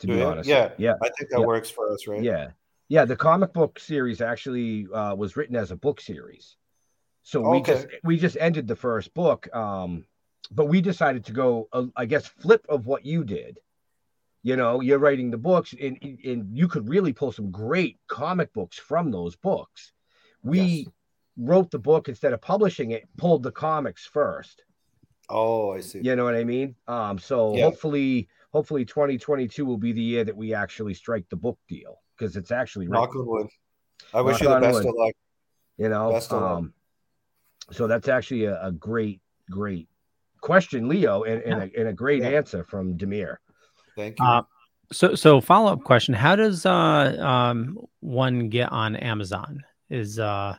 To 0.00 0.06
be 0.06 0.20
honest, 0.20 0.48
Yeah. 0.48 0.72
yeah, 0.76 0.94
I 1.02 1.08
think 1.16 1.30
that 1.30 1.40
Yeah. 1.40 1.46
works 1.46 1.70
for 1.70 1.90
us, 1.90 2.06
right? 2.06 2.22
yeah, 2.22 2.50
yeah. 2.88 3.04
The 3.06 3.16
comic 3.16 3.52
book 3.54 3.78
series 3.78 4.20
actually 4.20 4.86
uh, 4.92 5.14
was 5.14 5.36
written 5.36 5.56
as 5.56 5.70
a 5.70 5.76
book 5.76 6.00
series, 6.00 6.56
so 7.22 7.40
we 7.40 7.58
Okay. 7.58 7.72
just 7.72 7.86
we 8.04 8.18
just 8.18 8.36
ended 8.38 8.68
the 8.68 8.76
first 8.76 9.14
book. 9.14 9.48
Um, 9.54 10.04
but 10.50 10.66
we 10.66 10.80
decided 10.80 11.24
to 11.24 11.32
go, 11.32 11.68
uh, 11.72 11.86
I 11.96 12.04
guess, 12.04 12.26
flip 12.26 12.64
of 12.68 12.86
what 12.86 13.06
you 13.06 13.24
did. 13.24 13.58
You 14.42 14.56
know, 14.56 14.80
you're 14.82 14.98
writing 14.98 15.30
the 15.30 15.38
books, 15.38 15.72
and 15.72 15.98
and 16.02 16.56
you 16.56 16.68
could 16.68 16.88
really 16.88 17.14
pull 17.14 17.32
some 17.32 17.50
great 17.50 17.98
comic 18.06 18.52
books 18.52 18.78
from 18.78 19.10
those 19.10 19.34
books. 19.34 19.92
We 20.42 20.60
Yes. 20.60 20.86
wrote 21.38 21.70
the 21.70 21.78
book 21.78 22.08
instead 22.10 22.34
of 22.34 22.42
publishing 22.42 22.90
it, 22.90 23.08
pulled 23.16 23.42
the 23.42 23.50
comics 23.50 24.04
first. 24.06 24.62
Oh, 25.28 25.72
I 25.72 25.80
see. 25.80 26.00
You 26.02 26.16
know 26.16 26.24
what 26.24 26.34
I 26.34 26.44
mean? 26.44 26.76
Um, 26.86 27.18
so 27.18 27.54
Yeah. 27.54 27.64
hopefully, 27.64 28.28
hopefully 28.52 28.84
2022 28.84 29.64
will 29.64 29.76
be 29.76 29.92
the 29.92 30.02
year 30.02 30.24
that 30.24 30.36
we 30.36 30.54
actually 30.54 30.94
strike 30.94 31.28
the 31.28 31.36
book 31.36 31.58
deal 31.68 32.00
because 32.16 32.36
it's 32.36 32.50
actually 32.50 32.86
Knock 32.86 33.14
on 33.14 33.26
wood. 33.26 33.48
I 34.14 34.20
wish 34.22 34.40
you 34.40 34.48
the 34.48 34.60
best 34.60 34.74
wood. 34.74 34.86
of 34.86 34.94
luck. 34.94 35.14
you 35.78 35.88
know. 35.88 36.10
best 36.12 36.32
of 36.32 36.42
luck. 36.42 36.58
Um, 36.58 36.74
so 37.72 37.86
that's 37.86 38.08
actually 38.08 38.44
a, 38.44 38.62
a 38.62 38.72
great, 38.72 39.20
great 39.50 39.88
question, 40.40 40.88
Leo, 40.88 41.24
and, 41.24 41.42
and, 41.42 41.62
a, 41.62 41.78
and 41.78 41.88
a 41.88 41.92
great 41.92 42.22
Yeah. 42.22 42.30
answer 42.30 42.62
from 42.64 42.96
Demir. 42.96 43.36
Thank 43.96 44.20
you. 44.20 44.24
Uh, 44.24 44.42
so 44.92 45.16
so 45.16 45.40
follow 45.40 45.72
up 45.72 45.82
question: 45.82 46.14
How 46.14 46.36
does 46.36 46.64
uh 46.64 47.16
um 47.18 47.76
one 48.00 48.48
get 48.48 48.70
on 48.70 48.94
Amazon? 48.94 49.64
Is 49.90 50.20
uh 50.20 50.56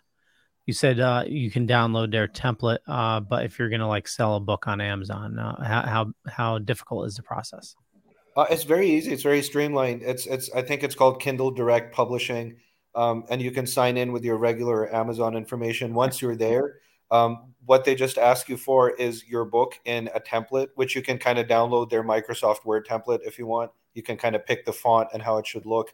you 0.67 0.73
said 0.73 0.99
uh 0.99 1.23
you 1.25 1.49
can 1.49 1.65
download 1.65 2.11
their 2.11 2.27
template, 2.27 2.79
uh, 2.87 3.19
but 3.21 3.45
if 3.45 3.57
you're 3.57 3.69
gonna 3.69 3.87
like 3.87 4.07
sell 4.07 4.35
a 4.35 4.39
book 4.39 4.67
on 4.67 4.79
Amazon, 4.79 5.39
uh, 5.39 5.63
how 5.63 5.81
how 5.81 6.13
how 6.27 6.59
difficult 6.59 7.07
is 7.07 7.15
the 7.15 7.23
process? 7.23 7.75
Uh, 8.35 8.45
it's 8.51 8.65
very 8.65 8.87
easy. 8.87 9.11
It's 9.11 9.23
very 9.23 9.41
streamlined. 9.41 10.03
It's 10.03 10.27
it's. 10.27 10.51
I 10.51 10.61
think 10.61 10.83
it's 10.83 10.93
called 10.93 11.19
Kindle 11.19 11.49
Direct 11.49 11.95
Publishing, 11.95 12.57
um, 12.93 13.23
and 13.29 13.41
you 13.41 13.49
can 13.49 13.65
sign 13.65 13.97
in 13.97 14.11
with 14.11 14.23
your 14.23 14.37
regular 14.37 14.93
Amazon 14.93 15.35
information. 15.35 15.95
Once 15.95 16.21
you're 16.21 16.35
there, 16.35 16.75
um, 17.09 17.53
what 17.65 17.83
they 17.83 17.95
just 17.95 18.19
ask 18.19 18.47
you 18.47 18.55
for 18.55 18.91
is 18.91 19.27
your 19.27 19.43
book 19.43 19.79
in 19.85 20.09
a 20.13 20.19
template, 20.19 20.67
which 20.75 20.95
you 20.95 21.01
can 21.01 21.17
kind 21.17 21.39
of 21.39 21.47
download 21.47 21.89
their 21.89 22.03
Microsoft 22.03 22.63
Word 22.63 22.85
template 22.85 23.21
if 23.25 23.39
you 23.39 23.47
want. 23.47 23.71
You 23.95 24.03
can 24.03 24.17
kind 24.17 24.35
of 24.35 24.45
pick 24.45 24.65
the 24.65 24.73
font 24.73 25.09
and 25.13 25.23
how 25.23 25.37
it 25.37 25.47
should 25.47 25.65
look. 25.65 25.93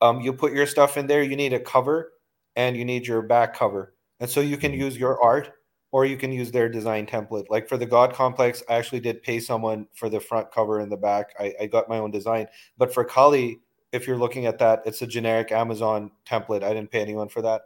Um, 0.00 0.22
you 0.22 0.32
put 0.32 0.54
your 0.54 0.66
stuff 0.66 0.96
in 0.96 1.06
there. 1.06 1.22
You 1.22 1.36
need 1.36 1.52
a 1.52 1.60
cover, 1.60 2.12
and 2.54 2.74
you 2.74 2.86
need 2.86 3.06
your 3.06 3.20
back 3.20 3.54
cover, 3.54 3.92
and 4.20 4.28
so 4.30 4.40
you 4.40 4.56
can 4.56 4.72
use 4.72 4.96
your 4.96 5.22
art 5.22 5.52
or 5.92 6.04
you 6.04 6.16
can 6.16 6.32
use 6.32 6.50
their 6.50 6.68
design 6.68 7.06
template. 7.06 7.46
Like 7.48 7.68
for 7.68 7.76
the 7.76 7.86
God 7.86 8.12
Complex, 8.12 8.62
I 8.68 8.74
actually 8.74 9.00
did 9.00 9.22
pay 9.22 9.40
someone 9.40 9.86
for 9.94 10.08
the 10.08 10.20
front 10.20 10.50
cover 10.50 10.80
and 10.80 10.90
the 10.90 10.96
back. 10.96 11.34
I, 11.38 11.54
I 11.60 11.66
got 11.66 11.88
my 11.88 11.98
own 11.98 12.10
design. 12.10 12.48
But 12.76 12.92
for 12.92 13.04
Kali, 13.04 13.60
if 13.92 14.06
you're 14.06 14.18
looking 14.18 14.46
at 14.46 14.58
that, 14.58 14.82
it's 14.84 15.02
a 15.02 15.06
generic 15.06 15.52
Amazon 15.52 16.10
template. 16.28 16.62
I 16.62 16.74
didn't 16.74 16.90
pay 16.90 17.00
anyone 17.00 17.28
for 17.28 17.42
that. 17.42 17.62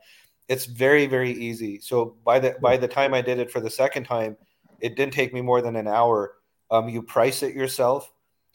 It's 0.48 0.66
very, 0.66 1.06
very 1.06 1.32
easy. 1.32 1.81
So 1.81 2.16
by 2.24 2.39
the 2.39 2.56
by 2.60 2.77
the 2.77 2.89
time 2.89 3.14
I 3.14 3.22
did 3.22 3.39
it 3.39 3.51
for 3.51 3.60
the 3.60 3.70
second 3.70 4.05
time, 4.05 4.36
it 4.81 4.97
didn't 4.97 5.14
take 5.14 5.32
me 5.32 5.40
more 5.40 5.62
than 5.62 5.77
an 5.77 5.89
hour. 5.89 6.35
Um, 6.70 6.89
you 6.89 7.02
price 7.02 7.43
it 7.43 7.55
yourself, 7.55 8.12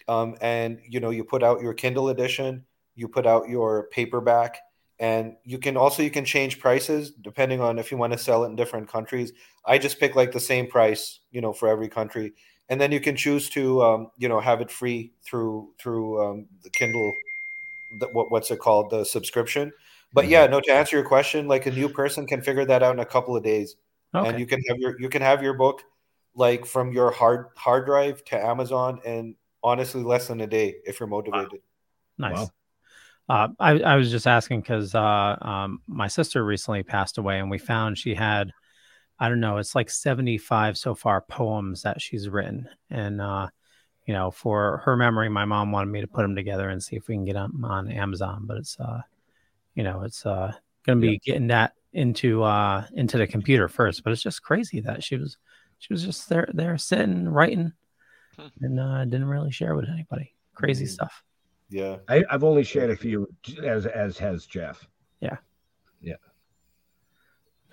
um, 0.07 0.35
and 0.41 0.79
you 0.87 0.99
know 0.99 1.09
you 1.09 1.23
put 1.23 1.43
out 1.43 1.61
your 1.61 1.73
Kindle 1.73 2.09
edition, 2.09 2.65
you 2.95 3.07
put 3.07 3.25
out 3.25 3.49
your 3.49 3.87
paperback, 3.91 4.59
and 4.99 5.35
you 5.43 5.57
can 5.57 5.75
also 5.75 6.03
you 6.03 6.11
can 6.11 6.25
change 6.25 6.59
prices 6.59 7.11
depending 7.11 7.61
on 7.61 7.77
if 7.79 7.91
you 7.91 7.97
want 7.97 8.13
to 8.13 8.19
sell 8.19 8.43
it 8.43 8.47
in 8.47 8.55
different 8.55 8.87
countries. 8.89 9.33
I 9.65 9.77
just 9.77 9.99
pick 9.99 10.15
like 10.15 10.31
the 10.31 10.39
same 10.39 10.67
price, 10.67 11.19
you 11.31 11.41
know, 11.41 11.53
for 11.53 11.67
every 11.67 11.89
country, 11.89 12.33
and 12.69 12.79
then 12.79 12.91
you 12.91 12.99
can 12.99 13.15
choose 13.15 13.49
to 13.51 13.83
um, 13.83 14.11
you 14.17 14.29
know 14.29 14.39
have 14.39 14.61
it 14.61 14.71
free 14.71 15.13
through 15.25 15.71
through 15.79 16.23
um, 16.23 16.47
the 16.63 16.69
Kindle. 16.69 17.11
The, 17.99 18.07
what, 18.07 18.31
what's 18.31 18.51
it 18.51 18.59
called? 18.59 18.89
The 18.89 19.05
subscription. 19.05 19.71
But 20.13 20.27
yeah, 20.27 20.47
no. 20.47 20.61
To 20.61 20.71
answer 20.71 20.95
your 20.95 21.05
question, 21.05 21.47
like 21.47 21.65
a 21.65 21.71
new 21.71 21.89
person 21.89 22.25
can 22.25 22.41
figure 22.41 22.65
that 22.65 22.81
out 22.81 22.93
in 22.93 22.99
a 22.99 23.05
couple 23.05 23.35
of 23.35 23.43
days, 23.43 23.75
Okay. 24.13 24.29
and 24.29 24.39
you 24.39 24.45
can 24.45 24.61
have 24.69 24.77
your 24.77 24.99
you 24.99 25.09
can 25.09 25.21
have 25.21 25.43
your 25.43 25.53
book 25.53 25.81
like 26.35 26.65
from 26.65 26.91
your 26.93 27.11
hard 27.11 27.47
hard 27.57 27.85
drive 27.85 28.23
to 28.25 28.41
Amazon, 28.41 28.99
and 29.05 29.35
honestly, 29.61 30.03
less 30.03 30.27
than 30.29 30.39
a 30.41 30.47
day 30.47 30.75
if 30.85 30.99
you're 30.99 31.07
motivated. 31.07 31.59
Nice. 32.17 32.49
Uh, 33.27 33.47
I, 33.59 33.79
I 33.79 33.95
was 33.95 34.11
just 34.11 34.27
asking 34.27 34.61
because 34.61 34.93
uh, 34.93 35.35
um, 35.41 35.81
my 35.87 36.07
sister 36.07 36.43
recently 36.43 36.83
passed 36.83 37.17
away, 37.17 37.39
and 37.39 37.49
we 37.49 37.57
found 37.57 37.97
she 37.97 38.13
had, 38.13 38.51
I 39.19 39.29
don't 39.29 39.39
know, 39.39 39.57
it's 39.57 39.75
like 39.75 39.89
75 39.89 40.77
so 40.77 40.93
far 40.93 41.21
poems 41.21 41.81
that 41.81 42.01
she's 42.01 42.29
written. 42.29 42.69
And, 42.89 43.21
uh, 43.21 43.47
you 44.05 44.13
know, 44.13 44.29
for 44.29 44.81
her 44.85 44.95
memory, 44.95 45.29
my 45.29 45.45
mom 45.45 45.71
wanted 45.71 45.91
me 45.91 46.01
to 46.01 46.07
put 46.07 46.21
them 46.21 46.35
together 46.35 46.69
and 46.69 46.83
see 46.83 46.95
if 46.95 47.07
we 47.07 47.15
can 47.15 47.25
get 47.25 47.33
them 47.33 47.65
on 47.65 47.91
Amazon. 47.91 48.43
But 48.45 48.57
it's, 48.57 48.79
uh, 48.79 49.01
you 49.73 49.83
know, 49.83 50.03
it's 50.03 50.25
uh, 50.25 50.53
going 50.85 51.01
to 51.01 51.07
be 51.07 51.19
getting 51.19 51.47
that 51.47 51.73
into 51.93 52.43
uh, 52.43 52.85
into 52.93 53.17
the 53.17 53.25
computer 53.25 53.67
first. 53.67 54.03
But 54.03 54.13
it's 54.13 54.21
just 54.21 54.43
crazy 54.43 54.81
that 54.81 55.03
she 55.03 55.15
was 55.15 55.37
she 55.79 55.93
was 55.93 56.03
just 56.03 56.29
there 56.29 56.47
there 56.53 56.77
sitting 56.77 57.27
writing 57.27 57.73
and 58.61 58.79
uh, 58.79 59.05
didn't 59.05 59.27
really 59.27 59.51
share 59.51 59.75
with 59.75 59.89
anybody. 59.89 60.33
Crazy 60.53 60.85
stuff. 60.85 61.23
Yeah. 61.75 61.97
I, 62.07 62.23
I've 62.29 62.45
only 62.45 62.63
shared 62.63 62.89
a 62.89 62.95
few, 62.95 63.27
as 63.61 63.85
as 63.85 64.17
has 64.17 64.45
Jeff. 64.45 64.87
Yeah. 65.19 65.35
Yeah. 65.99 66.15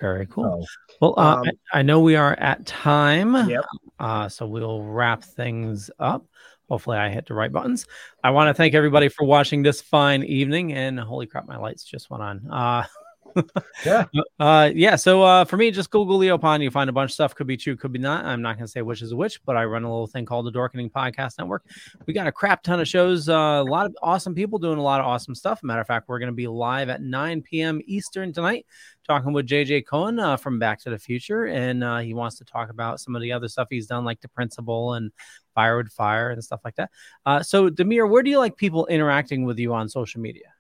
Very 0.01 0.27
cool. 0.27 0.67
So, 0.89 0.97
Well, 1.01 1.15
uh, 1.17 1.37
um, 1.37 1.45
I, 1.73 1.79
I 1.79 1.83
know 1.83 2.01
we 2.01 2.17
are 2.17 2.33
at 2.41 2.67
time. 2.67 3.49
Yep. 3.49 3.65
Uh, 4.01 4.29
so 4.29 4.45
we'll 4.45 4.83
wrap 4.83 5.23
things 5.23 5.89
up. 6.01 6.27
Hopefully, 6.69 6.99
I 6.99 7.11
hit 7.11 7.27
the 7.27 7.35
right 7.35 7.53
buttons. 7.53 7.87
I 8.25 8.31
want 8.31 8.49
to 8.49 8.55
thank 8.55 8.75
everybody 8.75 9.09
for 9.09 9.25
watching 9.25 9.63
this 9.63 9.81
fine 9.81 10.25
evening. 10.25 10.73
And 10.73 10.99
holy 10.99 11.29
crap, 11.29 11.47
my 11.47 11.57
lights 11.57 11.85
just 11.85 12.11
went 12.11 12.25
on. 12.25 12.51
Uh, 12.51 12.85
yeah. 13.87 14.05
uh, 14.39 14.71
yeah. 14.75 14.97
So 14.97 15.23
uh, 15.23 15.45
for 15.45 15.57
me, 15.57 15.71
just 15.71 15.91
Google 15.91 16.17
Leo 16.17 16.39
Pond. 16.39 16.63
You 16.63 16.71
find 16.71 16.91
a 16.91 16.93
bunch 16.93 17.11
of 17.11 17.15
stuff. 17.15 17.35
Could 17.35 17.47
be 17.47 17.57
true, 17.57 17.77
could 17.77 17.93
be 17.93 17.99
not. 17.99 18.25
I'm 18.25 18.43
not 18.43 18.57
going 18.57 18.67
to 18.67 18.71
say 18.71 18.83
which 18.83 19.03
is 19.03 19.15
which, 19.15 19.43
but 19.45 19.57
I 19.57 19.65
run 19.65 19.85
a 19.85 19.91
little 19.91 20.07
thing 20.07 20.25
called 20.25 20.47
the 20.47 20.53
Dorkening 20.53 20.91
Podcast 20.91 21.39
Network. 21.39 21.65
We 22.07 22.15
got 22.15 22.27
a 22.27 22.33
crap 22.33 22.63
ton 22.63 22.81
of 22.81 22.89
shows. 22.89 23.29
Uh, 23.29 23.33
a 23.33 23.65
lot 23.65 23.87
of 23.87 23.97
awesome 24.03 24.35
people 24.35 24.59
doing 24.59 24.79
a 24.79 24.83
lot 24.83 25.01
of 25.01 25.07
awesome 25.07 25.35
stuff. 25.35 25.63
Matter 25.63 25.81
of 25.81 25.87
fact, 25.87 26.09
we're 26.09 26.19
going 26.19 26.31
to 26.31 26.35
be 26.35 26.47
live 26.47 26.89
at 26.89 27.03
9 27.03 27.43
p.m. 27.43 27.81
Eastern 27.87 28.33
tonight, 28.33 28.67
talking 29.07 29.33
with 29.33 29.47
JJ 29.47 29.87
Cohen 29.87 30.19
uh, 30.19 30.37
from 30.37 30.59
Back 30.59 30.81
to 30.83 30.91
the 30.91 30.99
Future, 30.99 31.47
and 31.47 31.83
uh, 31.83 31.99
he 31.99 32.15
wants 32.15 32.37
to 32.39 32.45
talk 32.45 32.71
about 32.71 33.01
some 33.01 33.17
of 33.17 33.23
the 33.23 33.33
other 33.33 33.49
stuff 33.49 33.69
he's 33.71 33.87
done, 33.87 34.05
like 34.05 34.21
the 34.21 34.29
Principal 34.29 34.95
and 34.95 35.11
Fire 35.55 35.77
with 35.77 35.93
Fire 35.93 36.31
and 36.31 36.43
stuff 36.43 36.61
like 36.65 36.77
that. 36.77 36.91
Uh, 37.27 37.43
so, 37.43 37.69
Demir, 37.69 38.09
where 38.09 38.23
do 38.23 38.31
you 38.31 38.39
like 38.39 38.57
people 38.57 38.87
interacting 38.87 39.45
with 39.45 39.59
you 39.59 39.73
on 39.75 39.89
social 39.89 40.21
media? 40.21 40.52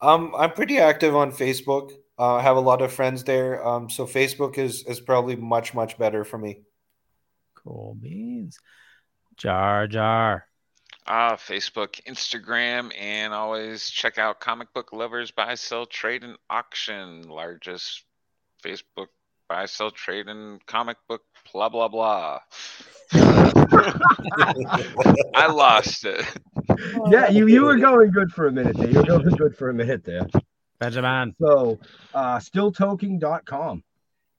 Um, 0.00 0.34
I'm 0.36 0.52
pretty 0.52 0.78
active 0.78 1.14
on 1.16 1.32
Facebook. 1.32 1.92
Uh, 2.18 2.36
I 2.36 2.42
have 2.42 2.56
a 2.56 2.60
lot 2.60 2.82
of 2.82 2.92
friends 2.92 3.24
there. 3.24 3.66
Um, 3.66 3.90
so 3.90 4.06
Facebook 4.06 4.58
is 4.58 4.84
is 4.84 5.00
probably 5.00 5.36
much 5.36 5.74
much 5.74 5.98
better 5.98 6.24
for 6.24 6.38
me. 6.38 6.60
Cool 7.54 7.96
beans. 8.00 8.58
Jar 9.36 9.86
Jar. 9.86 10.46
Uh, 11.06 11.36
Facebook, 11.36 12.02
Instagram, 12.04 12.90
and 12.98 13.32
always 13.32 13.88
check 13.88 14.18
out 14.18 14.40
Comic 14.40 14.72
Book 14.74 14.92
Lovers 14.92 15.30
Buy, 15.30 15.54
Sell, 15.54 15.86
Trade, 15.86 16.24
and 16.24 16.36
Auction. 16.50 17.22
Largest 17.28 18.02
Facebook 18.64 19.06
buy, 19.48 19.66
sell, 19.66 19.90
trade, 19.90 20.28
and 20.28 20.64
comic 20.66 20.96
book, 21.08 21.22
blah, 21.52 21.68
blah, 21.68 21.88
blah. 21.88 22.40
I 25.34 25.46
lost 25.48 26.04
it. 26.04 26.24
yeah, 27.10 27.28
you, 27.30 27.46
you 27.46 27.62
were 27.64 27.76
going 27.76 28.10
good 28.10 28.30
for 28.32 28.46
a 28.48 28.52
minute 28.52 28.76
there. 28.76 28.90
You 28.90 28.98
were 28.98 29.04
going 29.04 29.28
good 29.36 29.56
for 29.56 29.70
a 29.70 29.74
minute 29.74 30.04
there. 30.04 30.26
Benjamin. 30.78 31.34
So, 31.40 31.78
uh, 32.14 32.38
stilltoking.com. 32.38 33.82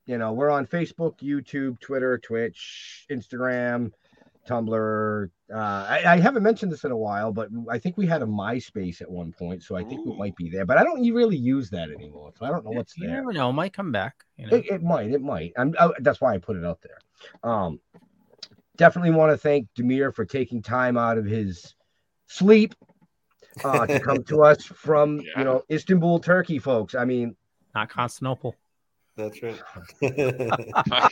You 0.06 0.18
know, 0.18 0.32
we're 0.34 0.50
on 0.50 0.66
Facebook, 0.66 1.20
YouTube, 1.20 1.80
Twitter, 1.80 2.18
Twitch, 2.18 3.06
Instagram, 3.12 3.92
Tumblr. 4.48 5.30
Uh, 5.54 5.56
I, 5.58 6.04
I 6.06 6.20
haven't 6.20 6.44
mentioned 6.44 6.72
this 6.72 6.84
in 6.86 6.92
a 6.92 6.98
while, 6.98 7.32
but 7.34 7.50
I 7.70 7.78
think 7.78 7.98
we 7.98 8.06
had 8.06 8.22
a 8.22 8.26
MySpace 8.26 9.02
at 9.02 9.10
one 9.10 9.34
point, 9.34 9.64
so 9.64 9.76
I 9.76 9.84
think 9.84 10.08
it 10.08 10.18
might 10.18 10.36
be 10.38 10.50
there. 10.50 10.66
But 10.66 10.78
I 10.78 10.84
don't 10.84 11.02
really 11.14 11.36
use 11.36 11.70
that 11.72 11.90
anymore, 11.90 12.32
so 12.38 12.46
I 12.46 12.50
don't 12.50 12.64
know 12.64 12.72
what's 12.72 12.98
You 12.98 13.08
there. 13.08 13.18
never 13.18 13.34
know. 13.34 13.52
Might 13.52 13.74
come 13.74 13.92
back. 13.92 14.24
You 14.38 14.48
know? 14.48 14.58
It, 14.58 14.66
it 14.68 14.84
might, 14.84 15.12
it 15.12 15.22
might. 15.22 15.52
I'm, 15.58 15.76
I, 15.80 15.90
that's 16.00 16.22
why 16.22 16.34
I 16.34 16.38
put 16.38 16.56
it 16.56 16.64
out 16.64 16.80
there. 16.82 17.00
Um, 17.50 17.80
definitely 18.78 19.12
want 19.12 19.32
to 19.32 19.38
thank 19.38 19.68
Demir 19.78 20.14
for 20.14 20.26
taking 20.26 20.62
time 20.62 20.98
out 20.98 21.18
of 21.18 21.26
his 21.26 21.76
sleep 22.28 22.76
uh, 23.64 23.86
to 23.86 24.00
come 24.06 24.24
to 24.26 24.44
us 24.44 24.64
from 24.64 25.20
you 25.20 25.44
know 25.44 25.64
Istanbul, 25.70 26.20
Turkey, 26.20 26.60
folks. 26.60 26.96
I 26.96 27.06
mean, 27.06 27.36
not 27.76 27.90
Constantinople. 27.90 28.56
That's 29.16 29.42
right. 29.42 29.60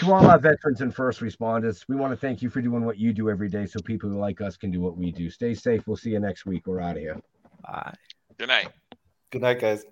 to 0.00 0.12
all 0.12 0.26
our 0.26 0.38
veterans 0.38 0.80
and 0.80 0.94
first 0.94 1.20
responders, 1.20 1.84
we 1.88 1.96
want 1.96 2.12
to 2.12 2.16
thank 2.16 2.42
you 2.42 2.50
for 2.50 2.60
doing 2.60 2.84
what 2.84 2.98
you 2.98 3.12
do 3.12 3.30
every 3.30 3.48
day, 3.48 3.66
so 3.66 3.80
people 3.80 4.10
like 4.10 4.40
us 4.40 4.56
can 4.56 4.70
do 4.70 4.80
what 4.80 4.96
we 4.96 5.12
do. 5.12 5.30
Stay 5.30 5.54
safe. 5.54 5.86
We'll 5.86 5.96
see 5.96 6.10
you 6.10 6.20
next 6.20 6.46
week. 6.46 6.66
We're 6.66 6.80
out 6.80 6.96
of 6.96 7.02
here. 7.02 7.20
Bye. 7.62 7.94
Good 8.38 8.48
night. 8.48 8.68
Good 9.30 9.42
night, 9.42 9.60
guys. 9.60 9.84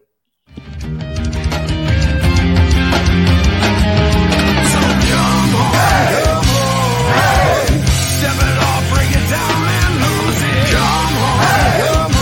Step 8.19 8.37
it 8.37 8.59
off, 8.69 8.85
break 8.93 9.11
it 9.11 9.27
down 9.31 9.63
and 9.79 9.95
lose 10.03 10.43
it. 10.43 10.75
Come 10.75 11.15
home. 11.23 11.41
Hey. 11.41 11.89
Come 11.89 12.13
home. 12.13 12.18